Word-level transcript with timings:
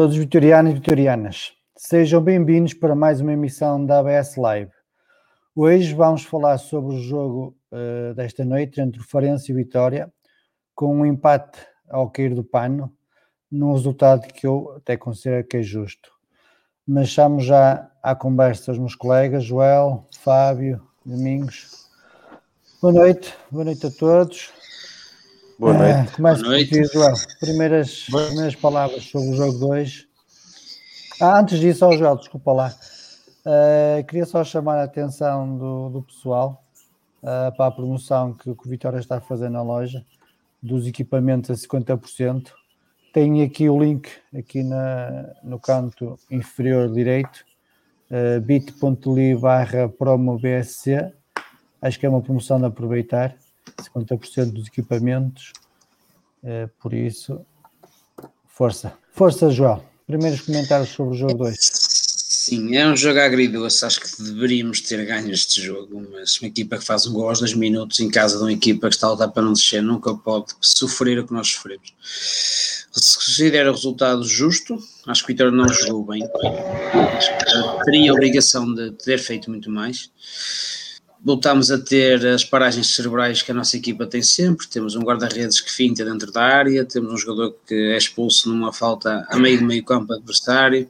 todos, 0.00 0.16
vitorianos 0.16 0.70
e 0.70 0.74
vitorianas. 0.76 1.52
Sejam 1.76 2.22
bem-vindos 2.22 2.72
para 2.72 2.94
mais 2.94 3.20
uma 3.20 3.34
emissão 3.34 3.84
da 3.84 3.98
ABS 3.98 4.36
Live. 4.36 4.72
Hoje 5.54 5.92
vamos 5.92 6.24
falar 6.24 6.56
sobre 6.56 6.94
o 6.94 6.98
jogo 6.98 7.54
uh, 7.70 8.14
desta 8.14 8.42
noite 8.42 8.80
entre 8.80 8.98
o 8.98 9.04
Farense 9.04 9.52
e 9.52 9.54
Vitória, 9.54 10.10
com 10.74 11.00
um 11.00 11.04
empate 11.04 11.58
ao 11.86 12.10
cair 12.10 12.34
do 12.34 12.42
pano, 12.42 12.90
num 13.52 13.74
resultado 13.74 14.26
que 14.26 14.46
eu 14.46 14.72
até 14.78 14.96
considero 14.96 15.46
que 15.46 15.58
é 15.58 15.62
justo. 15.62 16.10
Mas 16.88 17.10
chamo 17.10 17.38
já 17.38 17.90
à 18.02 18.14
conversa 18.14 18.72
os 18.72 18.78
meus 18.78 18.94
colegas, 18.94 19.44
Joel, 19.44 20.06
Fábio, 20.18 20.80
Domingos. 21.04 21.90
Boa 22.80 22.94
noite, 22.94 23.36
boa 23.50 23.66
noite 23.66 23.86
a 23.86 23.90
todos. 23.90 24.59
Boa 25.60 25.74
noite. 25.74 26.08
Uh, 26.08 26.16
começo 26.16 26.40
Boa 26.40 26.52
noite. 26.54 26.70
contigo, 26.70 26.90
Joel. 26.90 27.14
Primeiras, 27.38 28.06
primeiras 28.06 28.54
palavras 28.54 29.04
sobre 29.04 29.28
o 29.28 29.36
jogo 29.36 29.58
2. 29.58 30.08
Ah, 31.20 31.38
antes 31.38 31.60
disso, 31.60 31.84
ó, 31.84 31.94
Joel, 31.94 32.16
desculpa 32.16 32.50
lá. 32.50 32.74
Uh, 33.44 34.02
queria 34.06 34.24
só 34.24 34.42
chamar 34.42 34.78
a 34.78 34.84
atenção 34.84 35.58
do, 35.58 35.90
do 35.90 36.02
pessoal 36.02 36.64
uh, 37.22 37.54
para 37.54 37.66
a 37.66 37.70
promoção 37.70 38.32
que, 38.32 38.44
que 38.44 38.66
o 38.66 38.70
Vitória 38.70 38.98
está 38.98 39.18
a 39.18 39.20
fazer 39.20 39.50
na 39.50 39.60
loja 39.60 40.02
dos 40.62 40.86
equipamentos 40.86 41.50
a 41.50 41.54
50%. 41.54 42.52
Tem 43.12 43.42
aqui 43.42 43.68
o 43.68 43.78
link 43.78 44.08
aqui 44.34 44.62
na, 44.62 45.28
no 45.42 45.60
canto 45.60 46.18
inferior 46.30 46.90
direito, 46.90 47.44
uh, 48.10 48.40
bit.ly 48.40 49.34
barra 49.36 49.90
promo 49.90 50.38
BSC. 50.38 51.12
Acho 51.82 52.00
que 52.00 52.06
é 52.06 52.08
uma 52.08 52.22
promoção 52.22 52.58
de 52.58 52.64
aproveitar, 52.64 53.36
50% 53.78 54.52
dos 54.52 54.66
equipamentos. 54.68 55.52
Uh, 56.42 56.68
por 56.80 56.94
isso, 56.94 57.44
força. 58.46 58.92
Força, 59.12 59.50
João. 59.50 59.82
Primeiros 60.06 60.40
comentários 60.40 60.90
sobre 60.90 61.14
o 61.14 61.18
jogo 61.18 61.34
2. 61.34 61.90
Sim, 62.50 62.74
é 62.74 62.84
um 62.84 62.96
jogo 62.96 63.20
agridoce. 63.20 63.84
Acho 63.84 64.00
que 64.00 64.22
deveríamos 64.22 64.80
ter 64.80 65.06
ganho 65.06 65.30
este 65.30 65.62
jogo, 65.62 66.04
mas 66.10 66.40
uma 66.40 66.48
equipa 66.48 66.78
que 66.78 66.84
faz 66.84 67.06
um 67.06 67.12
gol 67.12 67.28
aos 67.28 67.38
dois 67.38 67.54
minutos 67.54 68.00
em 68.00 68.10
casa 68.10 68.38
de 68.38 68.42
uma 68.42 68.52
equipa 68.52 68.88
que 68.88 68.94
está 68.94 69.06
a 69.06 69.10
lutar 69.10 69.30
para 69.30 69.42
não 69.42 69.52
descer 69.52 69.82
nunca 69.82 70.14
pode 70.14 70.46
sofrer 70.60 71.18
o 71.18 71.26
que 71.26 71.32
nós 71.32 71.48
sofremos. 71.48 71.94
Se 72.92 73.14
considera 73.14 73.70
o 73.70 73.74
resultado 73.74 74.24
justo, 74.24 74.82
acho 75.06 75.24
que 75.24 75.30
o 75.30 75.34
Vitória 75.34 75.52
não 75.52 75.68
jogou 75.68 76.06
bem. 76.06 76.24
Acho 77.16 77.38
que 77.38 77.84
teria 77.84 78.10
a 78.10 78.14
obrigação 78.14 78.74
de 78.74 78.90
ter 78.92 79.18
feito 79.18 79.48
muito 79.48 79.70
mais. 79.70 80.10
Voltámos 81.22 81.70
a 81.70 81.78
ter 81.78 82.26
as 82.26 82.44
paragens 82.44 82.94
cerebrais 82.94 83.42
que 83.42 83.50
a 83.50 83.54
nossa 83.54 83.76
equipa 83.76 84.06
tem 84.06 84.22
sempre. 84.22 84.66
Temos 84.66 84.96
um 84.96 85.02
guarda-redes 85.02 85.60
que 85.60 85.70
finta 85.70 86.04
dentro 86.04 86.32
da 86.32 86.42
área, 86.42 86.84
temos 86.84 87.12
um 87.12 87.16
jogador 87.16 87.56
que 87.66 87.74
é 87.74 87.96
expulso 87.96 88.48
numa 88.48 88.72
falta 88.72 89.26
a 89.28 89.38
meio 89.38 89.58
do 89.58 89.66
meio 89.66 89.84
campo 89.84 90.12
adversário 90.14 90.88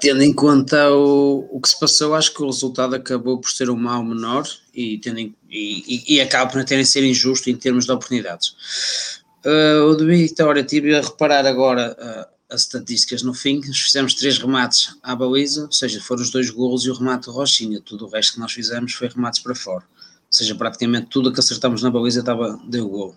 tendo 0.00 0.22
em 0.22 0.32
conta 0.32 0.90
o, 0.90 1.46
o 1.52 1.60
que 1.60 1.68
se 1.68 1.78
passou, 1.78 2.14
acho 2.14 2.32
que 2.32 2.42
o 2.42 2.46
resultado 2.46 2.96
acabou 2.96 3.38
por 3.38 3.50
ser 3.50 3.68
um 3.68 3.76
mal 3.76 4.02
menor 4.02 4.44
e, 4.74 4.98
tendo 4.98 5.20
em, 5.20 5.36
e, 5.48 6.16
e, 6.16 6.20
acaba 6.20 6.50
por 6.50 6.64
terem 6.64 6.84
ser 6.84 7.04
injusto 7.04 7.50
em 7.50 7.56
termos 7.56 7.84
de 7.84 7.92
oportunidades. 7.92 9.20
Uh, 9.44 9.84
o 9.90 9.96
de 9.96 10.04
Vitória 10.06 10.64
tive 10.64 10.94
a 10.94 11.02
reparar 11.02 11.46
agora 11.46 11.96
uh, 12.00 12.39
as 12.50 12.62
estatísticas 12.62 13.22
no 13.22 13.32
fim, 13.32 13.62
fizemos 13.62 14.14
três 14.14 14.38
remates 14.38 14.96
à 15.02 15.14
baliza, 15.14 15.66
ou 15.66 15.72
seja, 15.72 16.00
foram 16.00 16.22
os 16.22 16.30
dois 16.30 16.50
golos 16.50 16.84
e 16.84 16.90
o 16.90 16.94
remate 16.94 17.26
do 17.26 17.32
Rochinha, 17.32 17.80
tudo 17.80 18.06
o 18.06 18.10
resto 18.10 18.34
que 18.34 18.40
nós 18.40 18.52
fizemos 18.52 18.92
foi 18.92 19.08
remates 19.08 19.40
para 19.40 19.54
fora, 19.54 19.84
ou 19.84 20.32
seja, 20.32 20.54
praticamente 20.54 21.06
tudo 21.06 21.32
que 21.32 21.40
acertamos 21.40 21.82
na 21.82 21.90
baliza 21.90 22.20
estava, 22.20 22.60
deu 22.68 22.88
gol. 22.88 23.14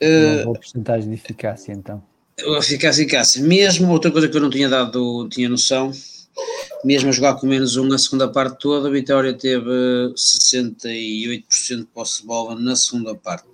Uma 0.00 0.44
boa 0.44 0.58
porcentagem 0.58 1.08
de 1.08 1.14
eficácia, 1.14 1.72
então. 1.72 2.02
Eficácia, 2.36 3.02
eficácia. 3.02 3.42
Mesmo, 3.42 3.90
outra 3.90 4.10
coisa 4.10 4.28
que 4.28 4.36
eu 4.36 4.40
não 4.40 4.50
tinha 4.50 4.68
dado, 4.68 5.28
tinha 5.28 5.48
noção, 5.48 5.92
mesmo 6.84 7.08
a 7.08 7.12
jogar 7.12 7.34
com 7.34 7.46
menos 7.46 7.76
um 7.76 7.84
na 7.84 7.98
segunda 7.98 8.28
parte 8.28 8.58
toda, 8.58 8.88
a 8.88 8.90
Vitória 8.90 9.32
teve 9.32 10.12
68% 10.16 11.76
de 11.76 11.84
posse 11.84 12.22
de 12.22 12.26
bola 12.26 12.58
na 12.58 12.74
segunda 12.74 13.14
parte. 13.14 13.46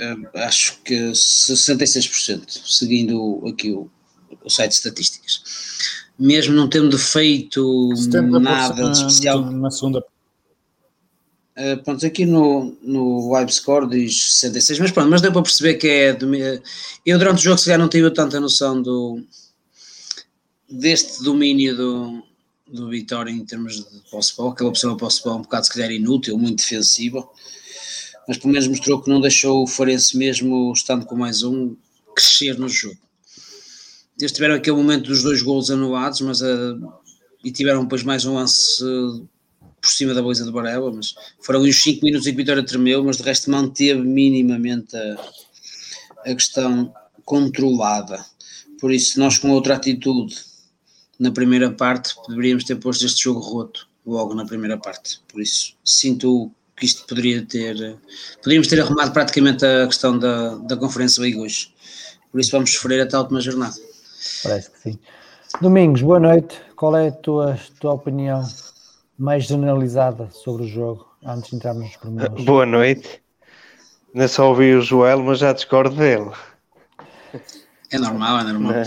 Uh, 0.00 0.38
acho 0.38 0.80
que 0.82 0.94
66%, 1.12 2.48
seguindo 2.48 3.46
aqui 3.46 3.70
o, 3.70 3.90
o 4.42 4.48
site 4.48 4.70
de 4.70 4.76
estatísticas. 4.76 5.42
Mesmo 6.18 6.54
não 6.54 6.68
tendo 6.68 6.98
feito 6.98 7.92
nada 8.40 8.90
de 8.90 8.96
especial. 8.96 9.42
Na 9.52 9.70
segunda. 9.70 10.02
Uh, 11.56 11.82
pronto, 11.84 12.06
aqui 12.06 12.24
no, 12.24 12.74
no 12.82 13.30
Vibe 13.30 13.52
Score 13.52 13.90
diz 13.90 14.32
66, 14.34 14.78
mas 14.78 14.90
pronto, 14.90 15.10
mas 15.10 15.20
deu 15.20 15.32
para 15.32 15.42
perceber 15.42 15.74
que 15.74 15.86
é. 15.86 16.18
Eu 17.04 17.18
durante 17.18 17.38
o 17.38 17.42
jogo 17.42 17.58
se 17.58 17.66
calhar 17.66 17.78
não 17.78 17.88
tive 17.88 18.10
tanta 18.10 18.40
noção 18.40 18.80
do 18.80 19.22
deste 20.70 21.22
domínio 21.22 21.76
do, 21.76 22.22
do 22.66 22.88
Vitória 22.88 23.30
em 23.30 23.44
termos 23.44 23.76
de 23.76 24.00
posse-bola, 24.10 24.52
aquela 24.52 24.70
opção 24.70 24.96
posse-bola 24.96 25.38
um 25.38 25.42
bocado 25.42 25.66
se 25.66 25.72
calhar 25.72 25.90
inútil, 25.90 26.38
muito 26.38 26.58
defensiva, 26.58 27.28
mas 28.30 28.38
pelo 28.38 28.52
menos 28.52 28.68
mostrou 28.68 29.02
que 29.02 29.10
não 29.10 29.20
deixou 29.20 29.64
o 29.64 29.66
Farense 29.66 30.16
mesmo, 30.16 30.72
estando 30.72 31.04
com 31.04 31.16
mais 31.16 31.42
um, 31.42 31.74
crescer 32.14 32.56
no 32.56 32.68
jogo. 32.68 32.96
Eles 34.16 34.30
tiveram 34.30 34.54
aquele 34.54 34.76
momento 34.76 35.08
dos 35.08 35.24
dois 35.24 35.42
golos 35.42 35.68
anulados, 35.68 36.20
mas 36.20 36.40
uh, 36.40 36.92
e 37.42 37.50
tiveram 37.50 37.82
depois 37.82 38.04
mais 38.04 38.24
um 38.24 38.34
lance 38.34 38.84
uh, 38.84 39.28
por 39.82 39.90
cima 39.90 40.14
da 40.14 40.22
baliza 40.22 40.44
do 40.44 40.52
Barela, 40.52 40.92
mas 40.92 41.12
foram 41.40 41.60
os 41.62 41.82
5 41.82 42.04
minutos 42.04 42.24
em 42.24 42.30
que 42.30 42.36
Vitória 42.36 42.62
tremeu, 42.62 43.02
mas 43.02 43.16
de 43.16 43.24
resto 43.24 43.50
manteve 43.50 44.00
minimamente 44.00 44.96
a, 44.96 45.16
a 46.26 46.32
questão 46.32 46.94
controlada. 47.24 48.24
Por 48.80 48.92
isso, 48.92 49.18
nós 49.18 49.38
com 49.38 49.50
outra 49.50 49.74
atitude 49.74 50.36
na 51.18 51.32
primeira 51.32 51.72
parte, 51.72 52.14
deveríamos 52.28 52.62
ter 52.62 52.76
posto 52.76 53.04
este 53.04 53.24
jogo 53.24 53.40
roto 53.40 53.88
logo 54.06 54.34
na 54.34 54.46
primeira 54.46 54.78
parte. 54.78 55.20
Por 55.26 55.42
isso, 55.42 55.74
sinto 55.84 56.54
que 56.80 56.86
isto 56.86 57.06
poderia 57.06 57.44
ter. 57.44 57.98
Poderíamos 58.38 58.66
ter 58.66 58.80
arrumado 58.80 59.12
praticamente 59.12 59.64
a 59.64 59.86
questão 59.86 60.18
da, 60.18 60.56
da 60.56 60.76
Conferência 60.76 61.20
Liga 61.20 61.38
hoje. 61.38 61.72
Por 62.32 62.40
isso, 62.40 62.50
vamos 62.50 62.72
sofrer 62.72 63.02
até 63.02 63.16
a 63.16 63.20
última 63.20 63.40
jornada. 63.40 63.74
Parece 64.42 64.70
que 64.70 64.78
sim. 64.78 64.98
Domingos, 65.60 66.00
boa 66.00 66.18
noite. 66.18 66.60
Qual 66.74 66.96
é 66.96 67.08
a 67.08 67.12
tua, 67.12 67.58
tua 67.78 67.92
opinião 67.92 68.42
mais 69.18 69.44
generalizada 69.44 70.30
sobre 70.30 70.64
o 70.64 70.68
jogo, 70.68 71.06
antes 71.24 71.50
de 71.50 71.56
entrarmos 71.56 71.84
nos 71.84 71.96
pormenores? 71.96 72.44
Boa 72.46 72.64
noite. 72.64 73.22
Não 74.14 74.26
só 74.26 74.48
ouvi 74.48 74.74
o 74.74 74.80
Joel, 74.80 75.22
mas 75.22 75.38
já 75.38 75.52
discordo 75.52 75.94
dele. 75.94 76.30
É 77.92 77.98
normal, 77.98 78.40
é 78.40 78.44
normal. 78.44 78.72
É? 78.72 78.84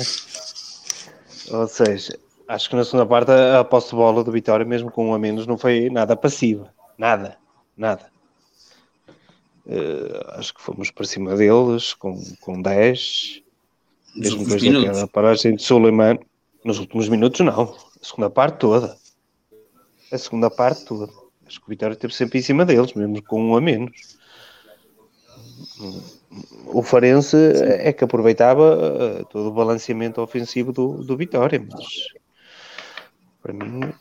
Ou 1.51 1.67
seja, 1.67 2.17
acho 2.47 2.69
que 2.69 2.75
na 2.75 2.83
segunda 2.83 3.05
parte 3.05 3.31
a 3.31 3.63
posse 3.63 3.91
de 3.91 3.95
bola 3.95 4.23
do 4.23 4.31
Vitória, 4.31 4.65
mesmo 4.65 4.89
com 4.89 5.09
um 5.09 5.13
a 5.13 5.19
menos, 5.19 5.45
não 5.45 5.57
foi 5.57 5.89
nada 5.89 6.15
passiva. 6.15 6.73
Nada, 6.97 7.37
nada. 7.77 8.11
Uh, 9.65 10.37
acho 10.37 10.53
que 10.53 10.61
fomos 10.61 10.91
para 10.91 11.05
cima 11.05 11.35
deles 11.35 11.93
com, 11.93 12.21
com 12.41 12.61
10. 12.61 13.41
Mesmo 14.15 14.43
depois 14.43 14.61
daquela 14.61 15.07
paragem 15.07 15.55
de 15.55 15.63
Suleiman. 15.63 16.19
Nos 16.63 16.79
últimos 16.79 17.09
minutos, 17.09 17.39
não. 17.41 17.75
A 18.01 18.05
segunda 18.05 18.29
parte 18.29 18.57
toda. 18.59 18.97
A 20.11 20.17
segunda 20.17 20.49
parte 20.49 20.85
toda. 20.85 21.11
Acho 21.45 21.59
que 21.59 21.65
o 21.65 21.69
Vitória 21.69 21.93
esteve 21.93 22.13
sempre 22.13 22.39
em 22.39 22.41
cima 22.41 22.65
deles, 22.65 22.93
mesmo 22.93 23.21
com 23.23 23.49
um 23.49 23.55
a 23.55 23.61
menos. 23.61 24.17
O 26.67 26.81
Farense 26.81 27.37
Sim. 27.55 27.63
é 27.63 27.93
que 27.93 28.03
aproveitava 28.03 29.21
uh, 29.21 29.25
todo 29.25 29.49
o 29.49 29.53
balanceamento 29.53 30.21
ofensivo 30.21 30.71
do, 30.71 31.03
do 31.03 31.17
Vitória, 31.17 31.65
mas 31.69 32.07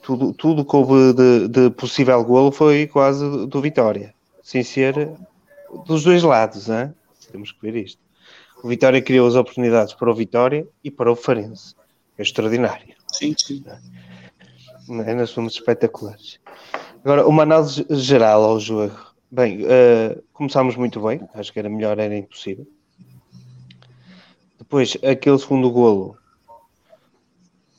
tudo, 0.02 0.32
tudo 0.32 0.64
que 0.64 0.76
houve 0.76 1.12
de, 1.14 1.48
de 1.48 1.70
possível 1.70 2.22
golo 2.24 2.52
foi 2.52 2.86
quase 2.86 3.46
do 3.46 3.60
Vitória, 3.60 4.14
sem 4.42 4.62
ser 4.62 5.10
dos 5.86 6.04
dois 6.04 6.22
lados, 6.22 6.68
hein? 6.68 6.94
temos 7.30 7.50
que 7.50 7.60
ver 7.60 7.76
isto. 7.76 8.00
O 8.62 8.68
Vitória 8.68 9.02
criou 9.02 9.26
as 9.26 9.34
oportunidades 9.34 9.94
para 9.94 10.10
o 10.10 10.14
Vitória 10.14 10.66
e 10.84 10.90
para 10.90 11.10
o 11.10 11.16
Farense. 11.16 11.74
É 12.16 12.22
extraordinário. 12.22 12.94
Sim, 13.12 13.34
sim. 13.36 13.64
É, 15.04 15.14
nós 15.14 15.32
fomos 15.32 15.54
espetaculares. 15.54 16.38
Agora, 17.04 17.26
uma 17.26 17.42
análise 17.42 17.84
geral 17.90 18.44
ao 18.44 18.60
jogo. 18.60 18.96
Bem, 19.30 19.64
uh, 19.64 20.22
começámos 20.32 20.76
muito 20.76 21.00
bem, 21.00 21.20
acho 21.34 21.52
que 21.52 21.58
era 21.58 21.68
melhor, 21.68 21.98
era 21.98 22.16
impossível. 22.16 22.66
Depois, 24.58 24.96
aquele 25.02 25.38
segundo 25.38 25.70
golo 25.70 26.16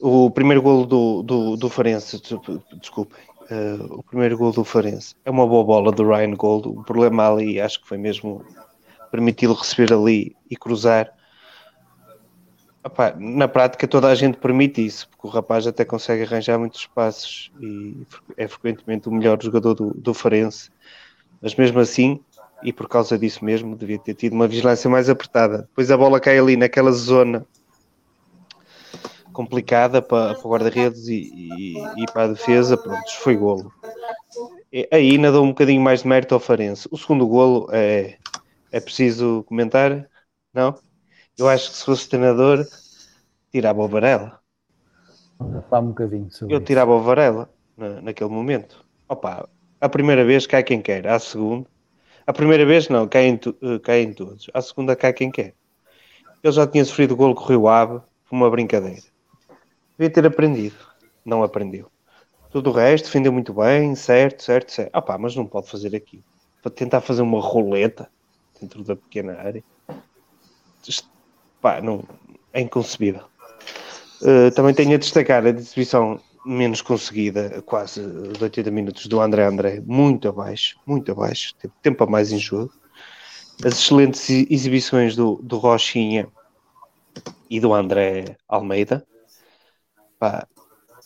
o 0.06 0.30
primeiro 0.30 0.62
golo 0.62 0.86
do, 0.86 1.24
do, 1.24 1.56
do 1.56 1.70
Farense, 1.70 2.22
desculpem, 2.78 3.24
uh, 3.50 4.00
o 4.00 4.04
primeiro 4.04 4.38
golo 4.38 4.52
do 4.52 4.66
Farense 4.66 5.16
é 5.24 5.32
uma 5.32 5.48
boa 5.48 5.64
bola 5.64 5.94
do 5.94 6.06
Ryan 6.06 6.36
Gold. 6.36 6.68
O 6.68 6.84
problema 6.84 7.32
ali, 7.32 7.62
acho 7.62 7.80
que 7.82 7.88
foi 7.88 7.98
mesmo 7.98 8.44
permiti-lo 9.10 9.54
receber 9.54 9.94
ali 9.94 10.36
e 10.52 10.58
cruzar. 10.58 11.10
Epá, 12.86 13.16
na 13.18 13.48
prática, 13.48 13.88
toda 13.88 14.10
a 14.10 14.16
gente 14.16 14.38
permite 14.38 14.86
isso, 14.86 15.08
porque 15.08 15.26
o 15.26 15.30
rapaz 15.30 15.66
até 15.66 15.86
consegue 15.86 16.24
arranjar 16.24 16.60
muitos 16.60 16.82
espaços 16.82 17.50
e 17.62 18.06
é 18.36 18.46
frequentemente 18.46 19.08
o 19.08 19.12
melhor 19.12 19.42
jogador 19.42 19.74
do, 19.74 19.94
do 19.94 20.14
Farense. 20.14 20.70
Mas 21.42 21.56
mesmo 21.56 21.80
assim, 21.80 22.20
e 22.62 22.74
por 22.74 22.90
causa 22.90 23.18
disso 23.18 23.46
mesmo, 23.46 23.74
devia 23.74 24.00
ter 24.00 24.16
tido 24.16 24.34
uma 24.34 24.50
vigilância 24.50 24.90
mais 24.90 25.08
apertada. 25.08 25.60
Depois 25.60 25.90
a 25.90 25.96
bola 25.96 26.20
cai 26.20 26.38
ali 26.38 26.58
naquela 26.58 26.92
zona 26.92 27.48
complicada 29.34 30.02
para, 30.02 30.36
para 30.36 30.48
o 30.48 30.52
guarda-redes 30.52 31.08
e, 31.08 31.32
e, 31.34 31.74
e, 31.98 32.06
para 32.14 32.24
a 32.24 32.28
defesa, 32.28 32.78
pronto, 32.78 33.12
foi 33.20 33.36
golo. 33.36 33.72
E, 34.72 34.88
aí 34.92 35.12
ainda 35.12 35.32
dou 35.32 35.44
um 35.44 35.50
bocadinho 35.50 35.82
mais 35.82 36.04
de 36.04 36.08
mérito 36.08 36.34
ao 36.34 36.40
Farense. 36.40 36.88
O 36.92 36.98
segundo 36.98 37.28
golo 37.28 37.68
é, 37.72 38.18
é 38.72 38.80
preciso 38.80 39.44
comentar? 39.44 40.08
Não? 40.54 40.76
Eu 41.38 41.50
acho 41.50 41.72
que 41.72 41.78
se 41.78 41.86
fosse 41.86 42.08
treinador, 42.08 42.66
tirava 43.52 43.82
o 43.82 43.88
Varela. 43.88 44.40
Fala 45.70 45.84
um 45.84 45.88
bocadinho 45.90 46.32
sobre 46.32 46.56
Eu 46.56 46.62
tirava 46.62 46.92
isso. 46.92 47.02
o 47.02 47.04
Varela 47.04 47.50
na, 47.76 48.02
naquele 48.02 48.30
momento. 48.30 48.86
Opa, 49.10 49.50
a 49.82 49.90
primeira 49.90 50.24
vez 50.24 50.48
cai 50.48 50.64
quem 50.64 50.82
quer, 50.82 51.08
a 51.08 51.20
segunda. 51.20 51.68
A 52.26 52.32
primeira 52.32 52.66
vez 52.66 52.88
não, 52.88 53.08
cai 53.08 53.26
em, 53.26 53.40
cai 53.84 54.02
em 54.02 54.14
todos. 54.14 54.50
A 54.54 54.62
segunda 54.62 54.96
cai 54.96 55.12
quem 55.12 55.30
quer. 55.30 55.54
Ele 56.42 56.54
já 56.54 56.66
tinha 56.66 56.86
sofrido 56.86 57.14
o 57.14 57.18
golo 57.18 57.36
com 57.36 57.44
o 57.44 57.48
Rio 57.48 57.68
Ave, 57.68 58.02
foi 58.26 58.38
uma 58.38 58.50
brincadeira. 58.50 59.12
Devia 59.98 60.13
ter 60.13 60.25
aprendido. 60.25 60.75
Não 61.25 61.44
aprendeu. 61.44 61.90
Tudo 62.51 62.69
o 62.69 62.74
resto 62.74 63.06
defendeu 63.06 63.31
muito 63.31 63.54
bem, 63.54 63.95
certo, 63.95 64.44
certo, 64.44 64.72
certo. 64.72 64.91
Ah 64.94 65.01
pá, 65.01 65.18
mas 65.18 65.36
não 65.36 65.46
pode 65.46 65.70
fazer 65.70 65.96
aquilo. 65.96 66.24
Para 66.62 66.72
tentar 66.72 67.01
fazer 67.01 67.22
uma 67.22 67.41
roleta 67.41 68.10
dentro 68.60 68.84
da 68.84 68.96
pequena 68.96 69.34
área. 69.39 69.63
Pá, 71.62 71.82
não, 71.82 72.03
é 72.51 72.62
inconcebível. 72.62 73.24
Uh, 74.22 74.51
também 74.56 74.74
tenho 74.74 74.94
a 74.94 74.98
destacar 74.98 75.46
a 75.46 75.50
exibição 75.50 76.20
menos 76.46 76.82
conseguida, 76.82 77.62
quase 77.65 78.01
de 78.06 78.44
80 78.44 78.72
minutos, 78.72 79.08
do 79.08 79.20
André 79.20 79.46
André, 79.46 79.82
muito 79.86 80.27
abaixo, 80.27 80.77
muito 80.86 81.12
abaixo, 81.12 81.56
teve 81.56 81.74
tempo 81.82 82.03
a 82.03 82.08
mais 82.08 82.32
em 82.32 82.38
jogo. 82.38 82.72
As 83.63 83.74
excelentes 83.74 84.29
exibições 84.29 85.15
do, 85.15 85.39
do 85.41 85.58
Rochinha 85.58 86.27
e 87.50 87.60
do 87.60 87.74
André 87.74 88.36
Almeida, 88.48 89.06
Pá, 90.24 90.48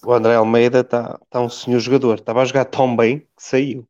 o 0.05 0.13
André 0.13 0.35
Almeida 0.35 0.81
está 0.81 1.19
tá 1.27 1.41
um 1.41 1.49
senhor 1.49 1.79
jogador. 1.79 2.19
Estava 2.19 2.43
a 2.43 2.45
jogar 2.45 2.65
tão 2.65 2.95
bem 2.95 3.21
que 3.21 3.27
saiu. 3.37 3.89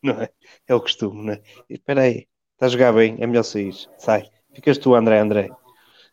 Não 0.00 0.14
é? 0.22 0.28
É 0.68 0.72
o 0.76 0.80
costume, 0.80 1.24
não 1.24 1.32
é? 1.32 1.42
Espera 1.68 2.02
aí, 2.02 2.28
está 2.52 2.66
a 2.66 2.68
jogar 2.68 2.92
bem, 2.92 3.16
é 3.18 3.26
melhor 3.26 3.42
sair. 3.42 3.74
Sai. 3.98 4.30
Ficas 4.54 4.78
tu, 4.78 4.94
André, 4.94 5.18
André. 5.18 5.48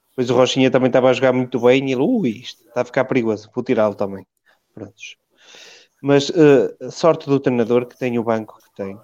Depois 0.10 0.28
o 0.32 0.34
Rochinha 0.34 0.72
também 0.72 0.88
estava 0.88 1.08
a 1.08 1.14
jogar 1.14 1.32
muito 1.32 1.60
bem 1.60 1.88
e 1.88 1.92
ele, 1.92 2.02
ui, 2.02 2.30
isto 2.30 2.68
está 2.68 2.82
a 2.82 2.86
ficar 2.86 3.06
perigoso. 3.06 3.48
Vou 3.54 3.64
tirá-lo 3.64 3.94
também. 3.94 4.26
Prontos. 4.74 5.16
Mas 6.02 6.30
uh, 6.30 6.92
sorte 6.92 7.28
do 7.28 7.40
treinador 7.40 7.86
que 7.86 7.96
tem 7.96 8.18
o 8.18 8.24
banco 8.24 8.58
que 8.58 8.74
tem. 8.76 9.00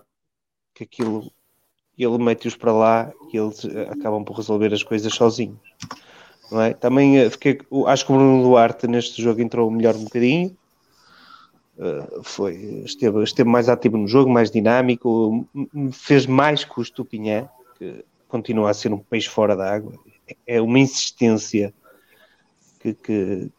Que 0.73 0.83
aquilo, 0.83 1.31
ele 1.95 2.17
mete-os 2.17 2.55
para 2.55 2.73
lá 2.73 3.13
e 3.31 3.37
eles 3.37 3.63
uh, 3.65 3.91
acabam 3.91 4.25
por 4.25 4.37
resolver 4.37 4.73
as 4.73 4.81
coisas 4.81 5.13
sozinhos. 5.13 5.59
Não 6.51 6.61
é? 6.61 6.73
Também 6.73 7.17
eh, 7.17 7.29
fiquei, 7.29 7.59
acho 7.87 8.05
que 8.05 8.11
o 8.11 8.15
Bruno 8.15 8.43
Duarte 8.43 8.87
neste 8.87 9.21
jogo 9.21 9.41
entrou 9.41 9.69
melhor 9.71 9.95
um 9.95 10.03
bocadinho. 10.03 10.55
Uh, 11.77 12.23
foi, 12.23 12.83
esteve, 12.85 13.21
esteve 13.23 13.49
mais 13.49 13.67
ativo 13.67 13.97
no 13.97 14.07
jogo, 14.07 14.31
mais 14.31 14.49
dinâmico, 14.49 15.45
fez 15.91 16.25
mais 16.25 16.63
que 16.63 16.79
o 16.79 16.81
Estupinhã, 16.81 17.49
que 17.77 18.05
continua 18.29 18.69
a 18.69 18.73
ser 18.73 18.93
um 18.93 18.97
peixe 18.97 19.27
fora 19.27 19.55
da 19.55 19.73
água. 19.73 19.93
É 20.47 20.61
uma 20.61 20.79
insistência 20.79 21.73
que, 22.79 22.93
que, 22.93 23.51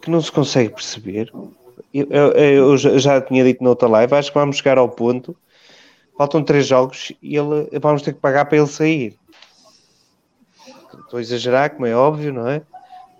que 0.00 0.10
não 0.10 0.20
se 0.22 0.32
consegue 0.32 0.72
perceber. 0.72 1.30
Eu, 1.92 2.06
eu, 2.10 2.76
eu, 2.76 2.98
já 2.98 3.20
tinha 3.20 3.44
dito 3.44 3.62
na 3.62 3.70
outra 3.70 3.88
live, 3.88 4.14
acho 4.14 4.32
que 4.32 4.38
vamos 4.38 4.56
chegar 4.56 4.78
ao 4.78 4.88
ponto. 4.88 5.36
Faltam 6.16 6.42
três 6.42 6.66
jogos 6.66 7.12
e 7.22 7.36
ele, 7.36 7.68
vamos 7.80 8.02
ter 8.02 8.12
que 8.12 8.20
pagar 8.20 8.46
para 8.46 8.58
ele 8.58 8.66
sair. 8.66 9.16
Estou 11.04 11.18
a 11.18 11.20
exagerar, 11.20 11.70
como 11.70 11.86
é 11.86 11.94
óbvio, 11.94 12.32
não 12.32 12.48
é? 12.48 12.62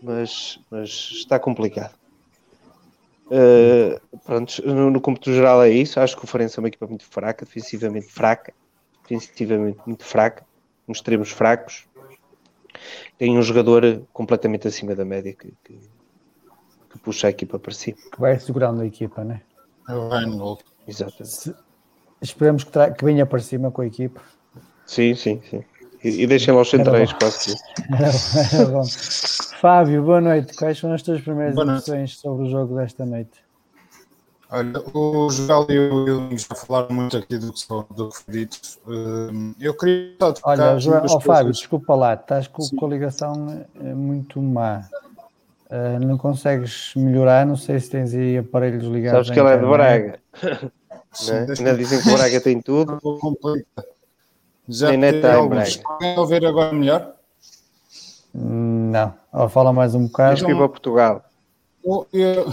Mas, 0.02 0.60
mas 0.70 0.88
está 0.88 1.38
complicado. 1.38 1.94
Uh, 3.26 4.18
pronto, 4.24 4.66
no, 4.66 4.90
no 4.90 5.00
cômputo 5.00 5.32
geral 5.32 5.62
é 5.62 5.70
isso. 5.70 6.00
Acho 6.00 6.16
que 6.16 6.24
o 6.24 6.26
Farense 6.26 6.58
é 6.58 6.60
uma 6.62 6.68
equipa 6.68 6.86
muito 6.86 7.04
fraca, 7.04 7.44
defensivamente 7.44 8.06
fraca, 8.06 8.54
defensivamente 9.02 9.78
muito 9.86 10.04
fraca, 10.04 10.44
uns 10.88 10.98
extremos 10.98 11.30
fracos. 11.30 11.86
Tem 13.18 13.36
um 13.36 13.42
jogador 13.42 14.06
completamente 14.12 14.68
acima 14.68 14.94
da 14.94 15.04
média 15.04 15.34
que, 15.34 15.52
que, 15.64 15.78
que 16.90 16.98
puxa 17.00 17.26
a 17.26 17.30
equipa 17.30 17.58
para 17.58 17.74
cima. 17.74 17.98
Que 18.12 18.20
vai 18.20 18.38
segurando 18.38 18.80
a 18.80 18.86
equipa, 18.86 19.24
né? 19.24 19.42
É 19.88 19.94
o 19.94 20.08
Ryan 20.08 20.38
Gold. 20.38 20.64
Exato. 20.86 21.24
Se- 21.24 21.54
esperemos 22.22 22.64
que, 22.64 22.70
tra- 22.70 22.92
que 22.92 23.04
venha 23.04 23.26
para 23.26 23.40
cima 23.40 23.70
com 23.70 23.82
a 23.82 23.86
equipe. 23.86 24.20
Sim, 24.86 25.14
sim, 25.14 25.42
sim. 25.42 25.62
E, 26.04 26.22
e 26.22 26.26
deixem 26.26 26.54
lá 26.54 26.60
os 26.62 26.70
centrais, 26.70 27.12
quase. 27.12 27.56
que- 27.56 27.58
Era, 27.92 28.62
era 28.62 28.70
bom. 28.70 28.84
Fábio, 29.60 30.02
boa 30.04 30.20
noite. 30.20 30.54
Quais 30.54 30.78
são 30.78 30.92
as 30.92 31.02
tuas 31.02 31.20
primeiras 31.20 31.56
impressões 31.56 32.16
sobre 32.18 32.46
o 32.46 32.50
jogo 32.50 32.76
desta 32.76 33.04
noite? 33.04 33.30
Olha, 34.50 34.82
o 34.94 35.28
Joel 35.30 35.66
e 35.68 35.78
o 35.78 36.04
William 36.04 36.38
já 36.38 36.54
falaram 36.54 36.94
muito 36.94 37.16
aqui 37.16 37.36
do 37.36 37.52
que, 37.52 37.60
só- 37.60 37.86
do 37.94 38.08
que 38.08 38.16
foi 38.16 38.34
dito. 38.34 38.58
Hum, 38.86 39.54
Eu 39.60 39.74
queria 39.76 40.14
só 40.20 40.32
tocar 40.32 40.50
Olha, 40.50 40.78
Joel, 40.78 41.00
duas 41.00 41.12
ó, 41.12 41.20
Fábio, 41.20 41.52
desculpa 41.52 41.94
lá, 41.94 42.14
estás 42.14 42.46
com, 42.48 42.62
com 42.76 42.86
a 42.86 42.88
ligação 42.88 43.66
eh, 43.78 43.94
muito 43.94 44.40
má. 44.40 44.88
Eh, 45.70 45.98
não 45.98 46.16
consegues 46.16 46.92
melhorar, 46.96 47.44
não 47.44 47.56
sei 47.56 47.78
se 47.78 47.90
tens 47.90 48.14
aí 48.14 48.38
aparelhos 48.38 48.84
ligados. 48.84 49.26
Sabes 49.26 49.30
que 49.32 49.38
ele 49.40 49.48
é 49.54 49.58
de. 49.58 49.66
Braga. 49.66 50.18
Sim, 51.12 51.32
Né? 51.32 51.46
Ainda 51.58 51.74
dizem 51.76 52.00
que 52.00 52.08
o 52.08 52.16
Braga 52.16 52.40
tem 52.40 52.62
tudo. 52.62 52.98
Já 54.68 54.92
Nem 54.92 55.20
tem 55.20 55.30
alguns. 55.32 55.76
Podem 55.76 56.18
ouvir 56.18 56.44
agora 56.44 56.72
melhor? 56.72 57.14
Hum, 58.34 58.90
Não, 58.90 59.48
fala 59.48 59.72
mais 59.72 59.94
um 59.94 60.06
bocado. 60.06 60.36
Tens 60.36 60.46
que 60.46 60.54
para 60.54 60.68
Portugal. 60.68 61.24
Eu, 61.82 62.06
eu, 62.12 62.46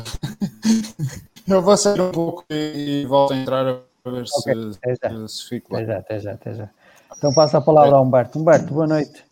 eu 1.48 1.62
vou 1.62 1.76
sair 1.76 2.00
um 2.00 2.12
pouco 2.12 2.46
e, 2.50 3.02
e 3.02 3.06
volto 3.06 3.34
a 3.34 3.38
entrar 3.38 3.68
a 3.68 4.10
ver 4.10 4.28
se, 4.28 4.50
Ok, 4.50 4.72
até 4.82 4.96
já. 4.96 5.28
se, 5.28 5.36
se 5.38 5.50
fico 5.50 5.74
lá. 5.74 5.80
Até 5.82 5.88
já, 5.92 6.00
até 6.00 6.20
já, 6.20 6.32
até 6.32 6.54
já. 6.54 6.70
Então 7.18 7.34
passa 7.34 7.58
a 7.58 7.62
palavra 7.62 7.98
ao 7.98 8.04
Humberto. 8.04 8.40
Humberto, 8.40 8.74
boa 8.74 8.88
noite. 8.88 9.26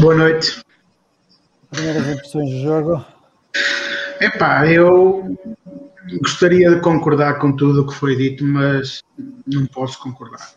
Boa 0.00 0.14
noite. 0.14 0.62
Primeiras 1.70 2.06
impressões 2.08 2.50
do 2.50 2.60
jogo. 2.60 3.04
Epá, 4.20 4.66
eu 4.66 5.36
gostaria 6.20 6.70
de 6.74 6.80
concordar 6.80 7.38
com 7.38 7.52
tudo 7.52 7.82
o 7.82 7.86
que 7.86 7.94
foi 7.94 8.16
dito, 8.16 8.44
mas 8.44 9.00
não 9.46 9.66
posso 9.66 9.98
concordar. 10.00 10.52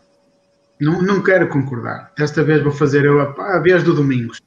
Não, 0.79 1.01
não 1.01 1.21
quero 1.21 1.47
concordar. 1.49 2.11
Desta 2.17 2.43
vez 2.43 2.61
vou 2.63 2.71
fazer 2.71 3.05
eu 3.05 3.21
a, 3.21 3.55
a 3.55 3.59
vez 3.59 3.83
do 3.83 3.93
Domingos. 3.93 4.39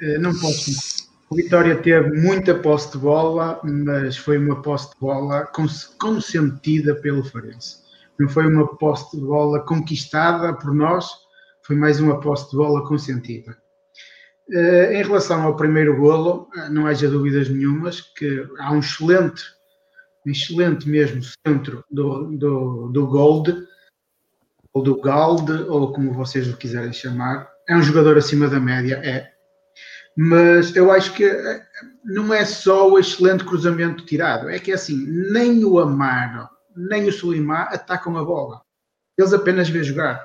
Eh, 0.00 0.18
Não 0.18 0.30
posso 0.32 0.64
concordar. 0.66 1.06
O 1.28 1.34
Vitória 1.34 1.74
teve 1.76 2.20
muita 2.20 2.54
posse 2.54 2.92
de 2.92 2.98
bola, 2.98 3.60
mas 3.64 4.16
foi 4.16 4.38
uma 4.38 4.62
posse 4.62 4.90
de 4.94 5.00
bola 5.00 5.44
cons- 5.46 5.92
consentida 5.98 6.94
pelo 6.94 7.24
Farense. 7.24 7.78
Não 8.18 8.28
foi 8.28 8.46
uma 8.46 8.76
posse 8.76 9.16
de 9.16 9.22
bola 9.24 9.60
conquistada 9.60 10.54
por 10.54 10.72
nós, 10.72 11.08
foi 11.66 11.74
mais 11.74 11.98
uma 11.98 12.20
posse 12.20 12.48
de 12.50 12.56
bola 12.56 12.86
consentida. 12.86 13.56
Eh, 14.52 15.00
em 15.00 15.02
relação 15.02 15.42
ao 15.42 15.56
primeiro 15.56 15.96
golo, 15.96 16.48
eh, 16.56 16.68
não 16.68 16.86
haja 16.86 17.08
dúvidas 17.10 17.48
nenhumas 17.48 18.00
que 18.00 18.46
há 18.60 18.72
um 18.72 18.78
excelente, 18.78 19.42
um 20.24 20.30
excelente 20.30 20.88
mesmo 20.88 21.20
centro 21.44 21.84
do, 21.90 22.30
do, 22.36 22.88
do 22.88 23.06
Gold, 23.08 23.66
ou 24.72 24.82
do 24.82 25.00
Gald, 25.00 25.50
ou 25.68 25.92
como 25.92 26.12
vocês 26.12 26.48
o 26.48 26.56
quiserem 26.56 26.92
chamar. 26.92 27.50
É 27.68 27.74
um 27.74 27.82
jogador 27.82 28.16
acima 28.16 28.46
da 28.46 28.60
média, 28.60 29.00
é. 29.02 29.32
Mas 30.16 30.76
eu 30.76 30.92
acho 30.92 31.12
que 31.12 31.24
eh, 31.24 31.66
não 32.04 32.32
é 32.32 32.44
só 32.44 32.88
o 32.88 33.00
excelente 33.00 33.44
cruzamento 33.44 34.06
tirado, 34.06 34.48
é 34.48 34.60
que 34.60 34.72
assim, 34.72 35.04
nem 35.32 35.64
o 35.64 35.80
Amaro, 35.80 36.48
nem 36.76 37.08
o 37.08 37.12
Sulimar 37.12 37.74
atacam 37.74 38.16
a 38.16 38.24
bola. 38.24 38.60
Eles 39.18 39.32
apenas 39.32 39.68
vê 39.68 39.82
jogar. 39.82 40.24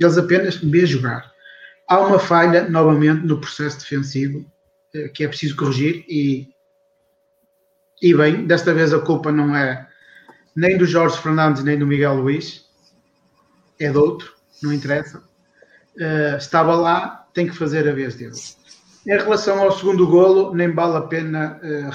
Eles 0.00 0.18
apenas 0.18 0.56
vê 0.56 0.84
jogar 0.84 1.35
há 1.88 2.00
uma 2.00 2.18
falha 2.18 2.68
novamente 2.68 3.24
no 3.24 3.40
processo 3.40 3.78
defensivo 3.78 4.44
eh, 4.94 5.08
que 5.08 5.24
é 5.24 5.28
preciso 5.28 5.56
corrigir 5.56 6.04
e, 6.08 6.48
e 8.02 8.14
bem, 8.14 8.46
desta 8.46 8.74
vez 8.74 8.92
a 8.92 8.98
culpa 8.98 9.30
não 9.30 9.54
é 9.54 9.88
nem 10.54 10.76
do 10.76 10.86
Jorge 10.86 11.18
Fernandes 11.18 11.62
nem 11.62 11.78
do 11.78 11.86
Miguel 11.86 12.14
Luís, 12.14 12.64
é 13.78 13.90
de 13.90 13.98
outro, 13.98 14.32
não 14.62 14.72
interessa. 14.72 15.22
Eh, 15.98 16.36
estava 16.38 16.74
lá, 16.74 17.26
tem 17.34 17.46
que 17.46 17.56
fazer 17.56 17.88
a 17.88 17.92
vez 17.92 18.14
dele. 18.16 18.34
Em 19.06 19.16
relação 19.16 19.60
ao 19.60 19.76
segundo 19.76 20.06
golo, 20.06 20.54
nem 20.54 20.72
vale 20.72 20.96
a 20.96 21.02
pena 21.02 21.60
eh, 21.62 21.90